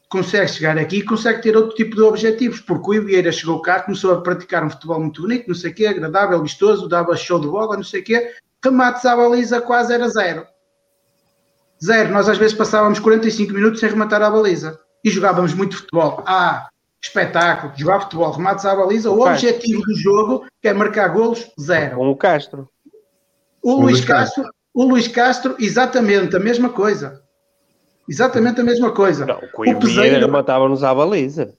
consegue 0.08 0.48
chegar 0.48 0.78
aqui 0.78 0.98
e 0.98 1.04
consegue 1.04 1.42
ter 1.42 1.56
outro 1.56 1.74
tipo 1.76 1.96
de 1.96 2.02
objetivos, 2.02 2.60
porque 2.60 2.90
o 2.90 2.94
Ivieira 2.94 3.32
chegou 3.32 3.60
cá, 3.60 3.80
começou 3.80 4.12
a 4.12 4.20
praticar 4.20 4.64
um 4.64 4.70
futebol 4.70 5.00
muito 5.00 5.22
bonito, 5.22 5.48
não 5.48 5.54
sei 5.54 5.70
o 5.70 5.74
quê, 5.74 5.86
agradável, 5.86 6.42
vistoso, 6.42 6.88
dava 6.88 7.16
show 7.16 7.40
de 7.40 7.48
bola, 7.48 7.76
não 7.76 7.84
sei 7.84 8.00
o 8.00 8.04
quê, 8.04 8.34
remates 8.62 9.04
à 9.04 9.16
baliza 9.16 9.60
quase 9.60 9.92
era 9.92 10.08
zero. 10.08 10.46
Zero. 11.84 12.10
Nós 12.10 12.28
às 12.28 12.38
vezes 12.38 12.56
passávamos 12.56 12.98
45 12.98 13.52
minutos 13.52 13.80
sem 13.80 13.90
rematar 13.90 14.22
a 14.22 14.30
baliza 14.30 14.78
e 15.04 15.10
jogávamos 15.10 15.52
muito 15.52 15.76
futebol. 15.76 16.22
Ah, 16.26 16.68
espetáculo, 17.02 17.72
jogar 17.76 18.00
futebol, 18.00 18.30
remates 18.30 18.64
à 18.64 18.74
baliza, 18.74 19.10
o, 19.10 19.18
o 19.18 19.28
objetivo 19.28 19.82
do 19.82 19.94
jogo, 19.96 20.46
que 20.60 20.68
é 20.68 20.72
marcar 20.72 21.08
golos, 21.08 21.50
zero. 21.60 21.96
Com 21.96 22.10
o 22.10 22.16
Castro. 22.16 22.68
O, 23.66 23.80
Luís 23.80 24.04
Castro, 24.04 24.48
o 24.72 24.84
Luís 24.84 25.08
Castro, 25.08 25.56
exatamente 25.58 26.36
a 26.36 26.38
mesma 26.38 26.68
coisa. 26.68 27.20
Exatamente 28.08 28.60
a 28.60 28.64
mesma 28.64 28.92
coisa. 28.92 29.26
Não, 29.26 29.38
o 29.38 29.50
Coimbra 29.50 30.20
rematava-nos 30.20 30.84
à 30.84 30.94
baliza. 30.94 31.52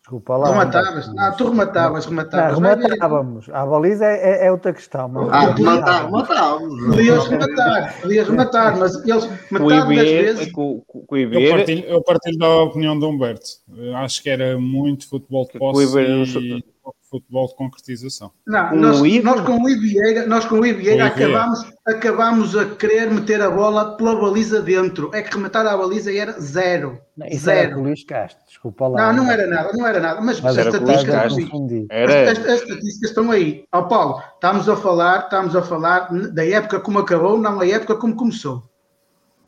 Desculpa 0.00 0.36
lá. 0.36 0.50
Rematavas? 0.50 1.14
Não, 1.14 1.32
tu 1.34 1.48
rematavas, 1.48 2.04
rematavas. 2.04 2.58
Não, 2.60 2.76
rematávamos. 2.76 3.48
A 3.48 3.64
baliza 3.64 4.04
é, 4.04 4.42
é, 4.42 4.46
é 4.48 4.52
outra 4.52 4.74
questão. 4.74 5.08
Mas... 5.08 5.28
Ah, 5.32 5.54
rematar, 5.54 6.04
rematávamos. 6.04 6.86
Podias 6.86 7.26
rematar, 7.26 8.00
podias 8.02 8.28
rematar, 8.28 8.78
mas 8.78 8.94
eles 8.94 9.30
metade 9.50 9.96
das 9.96 10.08
vezes. 10.10 10.52
Com, 10.52 10.82
com 10.86 11.16
eu, 11.16 11.56
partilho, 11.56 11.84
eu 11.86 12.02
partilho 12.02 12.38
da 12.38 12.48
opinião 12.64 12.98
de 12.98 13.04
Humberto. 13.06 13.48
acho 13.96 14.22
que 14.22 14.28
era 14.28 14.58
muito 14.58 15.08
futebol 15.08 15.46
de 15.50 15.58
posse 15.58 15.98
e 15.98 16.64
futebol 17.10 17.46
de 17.46 17.54
concretização. 17.54 18.32
Não, 18.46 18.74
nós, 18.74 19.00
nós, 19.22 19.40
com 19.42 19.62
o 19.62 19.68
Ivieira, 19.68 20.26
nós 20.26 20.44
com 20.44 20.60
o 20.60 20.66
Ivieira 20.66 21.06
acabámos, 21.06 21.72
acabámos 21.86 22.56
a 22.56 22.66
querer 22.66 23.10
meter 23.10 23.40
a 23.40 23.50
bola 23.50 23.96
pela 23.96 24.16
baliza 24.16 24.60
dentro. 24.60 25.10
É 25.14 25.22
que 25.22 25.34
rematar 25.34 25.66
a 25.66 25.76
baliza 25.76 26.12
era 26.12 26.32
zero. 26.40 27.00
Não, 27.16 27.26
isso 27.26 27.44
zero. 27.44 27.70
era 27.72 27.76
Luís 27.76 28.04
Castro, 28.04 28.44
desculpa 28.46 28.88
lá. 28.88 29.12
Não, 29.12 29.24
não 29.24 29.32
era 29.32 29.46
nada, 29.46 29.72
não 29.72 29.86
era 29.86 30.00
nada. 30.00 30.20
Mas, 30.20 30.40
mas 30.40 30.58
as, 30.58 30.66
estatísticas, 30.66 31.14
as, 31.14 31.32
as, 31.32 32.46
as, 32.46 32.62
estatísticas 32.62 33.10
estão 33.10 33.30
aí. 33.30 33.64
Ó 33.72 33.80
oh, 33.80 33.88
Paulo, 33.88 34.22
estamos 34.34 34.68
a 34.68 34.76
falar, 34.76 35.20
estamos 35.20 35.56
a 35.56 35.62
falar 35.62 36.08
da 36.32 36.46
época 36.46 36.80
como 36.80 36.98
acabou, 36.98 37.38
não 37.38 37.60
a 37.60 37.66
época 37.66 37.96
como 37.96 38.14
começou. 38.14 38.62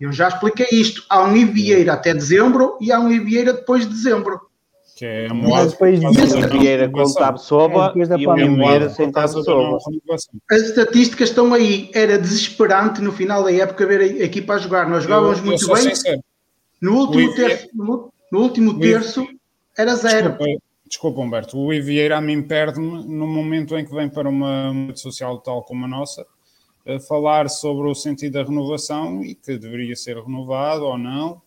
Eu 0.00 0.12
já 0.12 0.28
expliquei 0.28 0.68
isto. 0.70 1.04
Há 1.10 1.24
um 1.24 1.36
Ivieira 1.36 1.94
até 1.94 2.14
dezembro 2.14 2.78
e 2.80 2.92
há 2.92 3.00
um 3.00 3.10
Ivieira 3.10 3.52
depois 3.52 3.82
de 3.82 3.90
dezembro 3.90 4.47
que 4.98 5.06
é 5.06 5.28
a 5.30 5.34
moada 5.34 5.70
depois 5.70 6.00
de 6.00 6.58
Vieira 6.58 6.88
com 6.88 7.12
Tabsoba 7.12 7.94
é, 7.94 8.20
e 8.20 8.26
o 8.26 8.56
Vieira 8.56 8.90
sem 8.90 9.12
Tabsoba. 9.12 9.78
As 10.50 10.62
estatísticas 10.62 11.28
estão 11.28 11.54
aí. 11.54 11.88
Era 11.94 12.18
desesperante 12.18 13.00
no 13.00 13.12
final 13.12 13.44
da 13.44 13.52
época 13.52 13.86
ver 13.86 14.00
a 14.00 14.24
equipa 14.24 14.54
a 14.54 14.58
jogar. 14.58 14.90
Nós 14.90 15.04
jogávamos 15.04 15.40
muito 15.40 15.64
bem. 15.68 15.94
Sincero. 15.94 16.20
No 16.80 16.96
último, 16.96 17.32
terço, 17.32 17.68
no, 17.74 18.12
no 18.32 18.40
último 18.40 18.80
terço 18.80 19.24
era 19.76 19.94
zero. 19.94 20.30
Desculpa, 20.30 20.62
desculpa, 20.84 21.20
Humberto. 21.20 21.58
O 21.58 21.72
Ivieira 21.72 22.18
a 22.18 22.20
mim 22.20 22.42
perde-me 22.42 23.06
no 23.06 23.26
momento 23.28 23.78
em 23.78 23.84
que 23.84 23.94
vem 23.94 24.08
para 24.08 24.28
uma 24.28 24.72
rede 24.72 24.98
social 24.98 25.38
tal 25.38 25.62
como 25.62 25.84
a 25.84 25.88
nossa 25.88 26.26
a 26.84 26.98
falar 26.98 27.48
sobre 27.48 27.88
o 27.88 27.94
sentido 27.94 28.32
da 28.32 28.42
renovação 28.42 29.22
e 29.22 29.36
que 29.36 29.56
deveria 29.58 29.94
ser 29.94 30.16
renovado 30.16 30.84
ou 30.86 30.98
não 30.98 31.40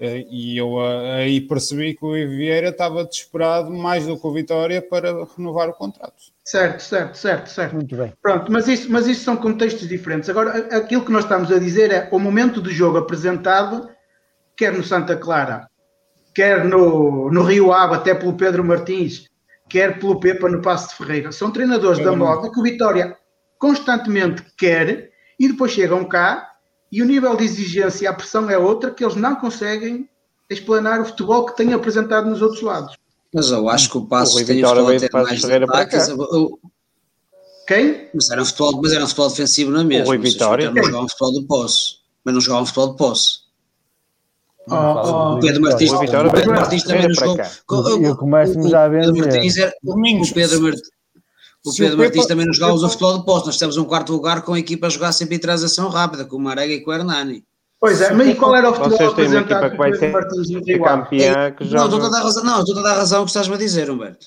e 0.00 0.58
eu 0.58 0.80
eh, 0.80 1.22
aí 1.22 1.40
percebi 1.40 1.94
que 1.94 2.04
o 2.04 2.12
Vieira 2.12 2.70
estava 2.70 3.04
desesperado 3.04 3.70
mais 3.70 4.06
do 4.06 4.18
que 4.18 4.26
o 4.26 4.32
Vitória 4.32 4.82
para 4.82 5.24
renovar 5.36 5.68
o 5.68 5.72
contrato. 5.72 6.14
Certo, 6.44 6.80
certo, 6.80 7.16
certo, 7.16 7.48
certo. 7.48 7.74
Muito 7.74 7.96
bem. 7.96 8.12
Pronto, 8.20 8.50
mas 8.50 8.66
isso, 8.66 8.90
mas 8.90 9.06
isso 9.06 9.24
são 9.24 9.36
contextos 9.36 9.88
diferentes. 9.88 10.28
Agora, 10.28 10.76
aquilo 10.76 11.04
que 11.04 11.12
nós 11.12 11.24
estamos 11.24 11.50
a 11.52 11.58
dizer 11.58 11.92
é 11.92 12.08
o 12.10 12.18
momento 12.18 12.60
do 12.60 12.70
jogo 12.70 12.98
apresentado, 12.98 13.88
quer 14.56 14.72
no 14.72 14.82
Santa 14.82 15.16
Clara, 15.16 15.68
quer 16.34 16.64
no, 16.64 17.30
no 17.30 17.42
Rio 17.44 17.72
Ave, 17.72 17.94
até 17.94 18.14
pelo 18.14 18.36
Pedro 18.36 18.64
Martins, 18.64 19.30
quer 19.68 19.98
pelo 19.98 20.18
Pepa 20.18 20.48
no 20.48 20.60
Passo 20.60 20.90
de 20.90 20.96
Ferreira. 20.96 21.30
São 21.30 21.50
treinadores 21.52 21.98
Pedro 21.98 22.12
da 22.12 22.18
moda 22.18 22.50
que 22.50 22.58
o 22.58 22.62
Vitória 22.62 23.16
constantemente 23.58 24.44
quer 24.58 25.10
e 25.38 25.48
depois 25.48 25.72
chegam 25.72 26.04
cá 26.04 26.53
e 26.96 27.02
o 27.02 27.04
nível 27.06 27.36
de 27.36 27.44
exigência 27.44 28.04
e 28.04 28.06
a 28.06 28.12
pressão 28.12 28.48
é 28.48 28.56
outra 28.58 28.90
que 28.90 29.04
eles 29.04 29.16
não 29.16 29.34
conseguem 29.36 30.08
explanar 30.48 31.00
o 31.00 31.04
futebol 31.04 31.46
que 31.46 31.56
têm 31.56 31.72
apresentado 31.72 32.28
nos 32.28 32.40
outros 32.42 32.62
lados. 32.62 32.96
Mas 33.32 33.50
eu 33.50 33.68
acho 33.68 33.90
que 33.90 33.98
o 33.98 34.06
Passos 34.06 34.34
Rui 34.34 34.44
tem 34.44 34.56
Vitória 34.56 34.82
futebol 34.82 34.98
veio 34.98 35.08
até 35.08 35.18
de 35.18 35.24
mais 35.24 35.40
Ferreira 35.40 35.66
para 35.66 35.80
ataques. 35.80 36.06
cá. 36.06 36.12
Eu- 36.12 36.58
Quem? 37.66 38.10
Mas 38.14 38.30
era 38.30 38.42
um 38.42 38.44
futebol, 38.44 38.80
mas 38.82 38.92
era 38.92 39.04
um 39.04 39.08
futebol 39.08 39.28
defensivo 39.30 39.70
na 39.70 39.82
mesma. 39.82 40.04
O 40.04 40.08
Rui 40.08 40.18
Vitória. 40.18 40.70
Não 40.70 40.82
jogavam 40.84 41.08
futebol 41.08 41.32
de 41.40 41.46
posse. 41.46 41.94
Mas 42.24 42.34
não 42.34 42.40
jogavam 42.40 42.66
futebol 42.66 42.90
de 42.92 42.96
posse. 42.96 43.38
Oh, 44.70 44.74
oh, 44.74 45.34
O 45.36 45.40
Pedro 45.40 45.62
Martins, 45.62 45.92
o 45.92 45.98
Pedro 46.00 46.30
de 46.40 46.46
Martins 46.48 46.82
também 46.84 47.02
não 47.08 47.14
jogou. 47.14 48.02
Eu 48.02 48.16
começo-me 48.16 48.70
já 48.70 48.84
a 48.84 48.88
o 48.88 48.90
Pedro 48.92 49.12
benzer. 49.12 49.32
Martins 49.32 49.56
era- 49.58 49.74
Domingos, 49.82 50.30
o 50.30 50.34
Pedro 50.34 50.62
Martins. 50.62 50.88
O 51.64 51.70
se 51.72 51.80
o 51.82 51.84
Pedro 51.84 51.98
Martins 51.98 52.16
Pepa- 52.22 52.28
também 52.28 52.46
nos 52.46 52.56
jogava 52.56 52.74
Pepa- 52.74 52.86
o 52.86 52.90
futebol 52.90 53.18
de 53.18 53.24
posse. 53.24 53.46
Nós 53.46 53.56
temos 53.58 53.76
um 53.76 53.84
quarto 53.84 54.12
lugar 54.12 54.42
com 54.42 54.52
a 54.54 54.58
equipa 54.58 54.86
a 54.86 54.90
jogar 54.90 55.12
sempre 55.12 55.36
em 55.36 55.38
transação 55.38 55.88
rápida, 55.88 56.24
com 56.24 56.36
o 56.36 56.40
Marega 56.40 56.72
e 56.74 56.80
com 56.80 56.90
o 56.90 56.94
Hernani. 56.94 57.44
Pois 57.80 58.00
é, 58.00 58.12
mas 58.12 58.28
e 58.28 58.34
qual 58.34 58.54
era 58.56 58.70
o 58.70 58.74
futebol 58.74 58.96
Vocês 58.98 59.12
têm 59.14 59.26
uma 59.26 59.40
apresentado 59.40 59.66
equipa 59.66 59.70
que 59.70 59.76
vai 59.76 59.94
ser, 59.94 60.10
Martins 60.12 60.48
campeã 60.82 61.50
que 61.52 61.64
Não, 61.64 61.84
estou 61.84 61.98
a 61.98 62.02
joga. 62.02 62.10
dar 62.10 62.22
razão, 62.22 62.44
não, 62.44 62.58
estou 62.60 62.78
a 62.78 62.82
dar 62.82 62.94
razão 62.96 63.18
ao 63.18 63.24
que 63.24 63.30
estás-me 63.30 63.54
a 63.54 63.58
dizer, 63.58 63.90
Humberto. 63.90 64.26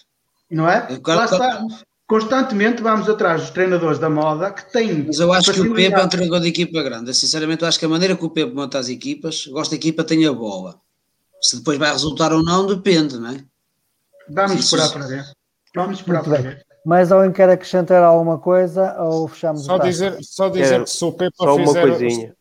Não 0.52 0.70
é? 0.70 0.82
Claro, 1.00 1.22
Lá 1.22 1.28
claro. 1.28 1.66
está. 1.68 1.78
Constantemente 2.08 2.82
vamos 2.82 3.10
atrás 3.10 3.42
dos 3.42 3.50
treinadores 3.50 4.00
da 4.00 4.10
moda 4.10 4.52
que 4.52 4.72
têm. 4.72 5.04
Mas 5.06 5.20
eu 5.20 5.34
acho 5.34 5.52
que 5.52 5.60
o 5.60 5.74
Pepe 5.74 5.94
é 5.94 6.04
um 6.04 6.08
treinador 6.08 6.40
de 6.40 6.48
equipa 6.48 6.82
grande. 6.82 7.14
Sinceramente, 7.14 7.64
eu 7.64 7.68
acho 7.68 7.78
que 7.78 7.86
a 7.86 7.90
maneira 7.90 8.16
que 8.16 8.24
o 8.24 8.30
Pepe 8.30 8.54
monta 8.54 8.80
as 8.80 8.88
equipas, 8.90 9.46
gosto 9.48 9.72
da 9.72 9.76
equipa 9.78 10.04
tenha 10.06 10.32
bola. 10.32 10.80
Se 11.42 11.58
depois 11.58 11.78
vai 11.78 11.92
resultar 11.92 12.32
ou 12.32 12.42
não, 12.44 12.66
depende, 12.66 13.18
não 13.20 13.30
é? 13.32 13.44
Vamos 14.30 14.54
Isso- 14.60 14.76
esperar 14.76 14.92
para 14.94 15.08
ver. 15.08 15.26
Vamos 15.76 16.00
esperar 16.00 16.24
para 16.24 16.42
ver. 16.42 16.66
Mais 16.88 17.12
alguém 17.12 17.34
quer 17.34 17.50
acrescentar 17.50 18.02
alguma 18.02 18.40
coisa 18.40 18.96
ou 19.02 19.28
fechamos 19.28 19.66
Só 19.66 19.76
o 19.76 19.80
dizer, 19.80 20.24
só 20.24 20.48
dizer 20.48 20.86
que 20.86 20.90
se 20.90 21.04
o 21.04 21.12
Pepa 21.12 21.36
só 21.38 21.56
uma 21.58 21.66
fizer, 21.66 21.82
coisinha. 21.82 22.36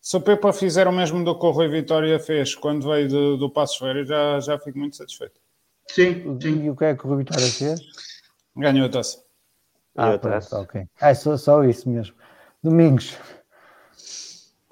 se 0.00 0.16
o 0.16 0.20
Pepa- 0.22 0.52
fizer 0.54 0.88
o 0.88 0.92
mesmo 0.92 1.22
do 1.22 1.38
que 1.38 1.44
o 1.44 1.50
Rui 1.50 1.68
Vitória 1.68 2.18
fez 2.18 2.54
quando 2.54 2.88
veio 2.88 3.06
do, 3.06 3.36
do 3.36 3.50
Passos 3.50 3.76
Ferreira, 3.76 4.02
já, 4.06 4.40
já 4.40 4.58
fico 4.58 4.78
muito 4.78 4.96
satisfeito. 4.96 5.38
Sim, 5.88 6.38
sim. 6.40 6.64
E 6.64 6.70
o 6.70 6.74
que 6.74 6.86
é 6.86 6.96
que 6.96 7.04
o 7.04 7.08
Rui 7.10 7.18
Vitória 7.18 7.46
fez? 7.46 7.80
Ganhou 8.56 8.86
a 8.86 8.88
taça. 8.88 9.22
Ah, 9.94 10.18
pronto, 10.18 10.56
ok. 10.56 10.86
Ah, 10.98 11.14
só, 11.14 11.36
só 11.36 11.62
isso 11.62 11.86
mesmo. 11.90 12.16
Domingos. 12.62 13.18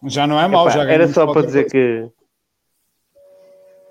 Já 0.06 0.26
não 0.26 0.40
é 0.40 0.48
mau, 0.48 0.64
Epá, 0.66 0.78
já 0.78 0.90
era 0.90 1.06
só 1.08 1.30
para 1.30 1.46
dizer 1.46 1.70
coisa. 1.70 2.10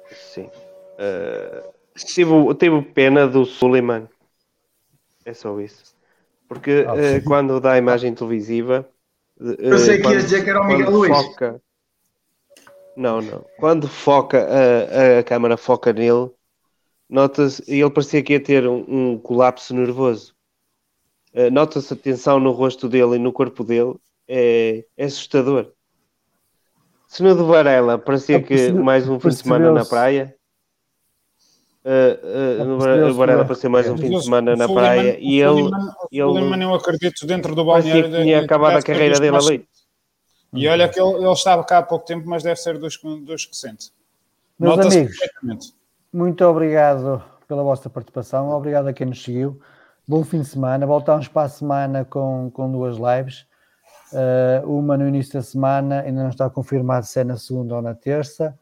que 0.10 0.16
sim. 0.34 0.50
Eh, 0.98 1.64
tive, 1.96 2.56
tive 2.56 2.82
pena 2.82 3.28
do 3.28 3.46
Suleiman. 3.46 4.10
É 5.30 5.34
só 5.34 5.60
isso. 5.60 5.96
Porque 6.48 6.84
Ah, 6.88 6.96
eh, 6.98 7.20
sim. 7.20 7.26
quando 7.28 7.60
dá 7.60 7.74
a 7.74 7.78
imagem 7.78 8.16
televisiva. 8.16 8.90
eh, 9.40 9.56
Eu 9.60 9.78
sei 9.78 9.98
que 9.98 10.02
quando- 10.04 10.14
ias 10.16 10.24
dizer 10.24 10.44
que 10.44 10.50
era 10.50 10.60
o 10.60 10.66
Miguel 10.68 10.90
Luís. 10.90 11.16
Foca... 11.16 11.62
Não, 12.98 13.22
não. 13.22 13.46
Quando 13.60 13.88
foca, 13.88 14.46
a, 14.50 15.20
a 15.20 15.24
câmara 15.24 15.56
foca 15.56 15.94
nele, 15.94 16.32
nota-se, 17.08 17.64
ele 17.68 17.90
parecia 17.92 18.24
que 18.24 18.34
ia 18.34 18.44
ter 18.44 18.68
um, 18.68 18.84
um 19.14 19.18
colapso 19.20 19.74
nervoso. 19.76 20.34
Eh, 21.34 21.52
Nota-se 21.52 21.94
a 21.94 21.96
tensão 21.96 22.40
no 22.40 22.52
rosto 22.52 22.90
dele 22.90 23.16
e 23.16 23.20
no 23.20 23.32
corpo 23.32 23.64
dele, 23.64 23.96
é, 24.28 24.84
é 24.98 25.06
assustador. 25.06 25.72
Se 27.08 27.22
no 27.22 27.36
de 27.36 27.44
Varela 27.44 28.00
parecia 28.00 28.42
que 28.42 28.48
Percebe- 28.50 28.80
mais 28.84 29.08
um 29.08 29.20
fim 29.20 29.30
de 29.30 29.36
semana 29.36 29.72
na 29.72 29.86
praia, 29.86 30.36
no 32.66 32.78
Var- 32.78 32.88
Percebeu-se, 32.88 33.18
Varela 33.18 33.42
é? 33.42 33.46
parecia 33.46 33.70
mais 33.70 33.90
um 33.90 33.98
fim 33.98 34.10
de 34.10 34.24
semana 34.24 34.56
na 34.56 34.68
praia 34.68 35.18
e 35.20 35.40
ele 35.42 35.62
o 35.62 35.70
Suleiman, 36.12 36.62
eu 36.62 36.74
acredito 36.74 37.26
dentro 37.26 37.56
do 37.56 37.66
balneário. 37.66 38.12
tinha 38.24 38.40
acabado 38.42 38.78
a 38.78 38.82
carreira 38.82 39.20
dele 39.20 39.36
ali. 39.38 39.68
E 40.54 40.68
olha 40.68 40.88
que 40.90 41.00
ele, 41.00 41.14
ele 41.16 41.32
estava 41.32 41.64
cá 41.64 41.80
há 41.80 41.84
pouco 41.84 42.06
tempo, 42.06 42.28
mas 42.28 42.44
deve 42.44 42.60
ser 42.60 42.78
dos, 42.78 42.98
que- 42.98 43.20
dos 43.22 43.46
que 43.46 43.56
sente. 43.56 43.92
Meus 44.60 44.80
amigos, 44.80 45.74
muito 46.12 46.44
obrigado 46.46 47.24
pela 47.48 47.64
vossa 47.64 47.90
participação. 47.90 48.50
Obrigado 48.52 48.88
a 48.88 48.94
quem 48.94 49.08
nos 49.08 49.24
seguiu. 49.24 49.60
Bom 50.08 50.24
fim 50.24 50.42
de 50.42 50.48
semana. 50.48 50.86
Voltamos 50.86 51.28
para 51.28 51.44
a 51.44 51.50
semana 51.50 52.04
com, 52.04 52.50
com 52.52 52.72
duas 52.72 52.98
lives. 52.98 53.46
Uh, 54.12 54.68
uma 54.80 54.98
no 54.98 55.08
início 55.08 55.34
da 55.34 55.42
semana, 55.44 56.02
ainda 56.02 56.24
não 56.24 56.30
está 56.30 56.50
confirmado 56.50 57.06
se 57.06 57.20
é 57.20 57.24
na 57.24 57.38
segunda 57.38 57.76
ou 57.76 57.82
na 57.82 57.94
terça. 57.94 58.58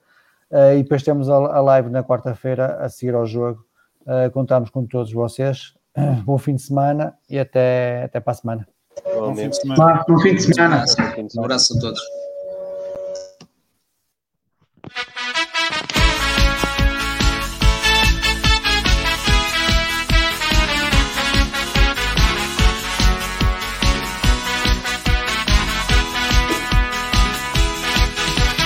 Uh, 0.52 0.78
e 0.78 0.84
depois 0.84 1.04
temos 1.04 1.30
a, 1.30 1.36
a 1.36 1.62
live 1.62 1.90
na 1.90 2.04
quarta-feira 2.04 2.78
a 2.80 2.90
seguir 2.90 3.16
ao 3.16 3.26
jogo. 3.26 3.66
Uh, 4.02 4.32
contamos 4.32 4.70
com 4.70 4.86
todos 4.86 5.12
vocês. 5.12 5.74
Bom 6.24 6.38
fim 6.38 6.56
de 6.56 6.62
semana 6.62 7.16
e 7.30 7.38
até, 7.38 8.04
até 8.04 8.20
para 8.20 8.32
a 8.32 8.36
semana. 8.36 8.68
Bom 8.96 9.04
fim 9.04 9.12
Igualmente. 9.12 9.50
de 9.50 9.56
semana. 9.58 10.06
Bom 10.08 10.20
fim 10.20 10.36
de 10.36 10.44
semana. 10.44 10.86
Um 11.38 11.44
abraço 11.44 11.78
a 11.78 11.82
todos. 11.82 12.02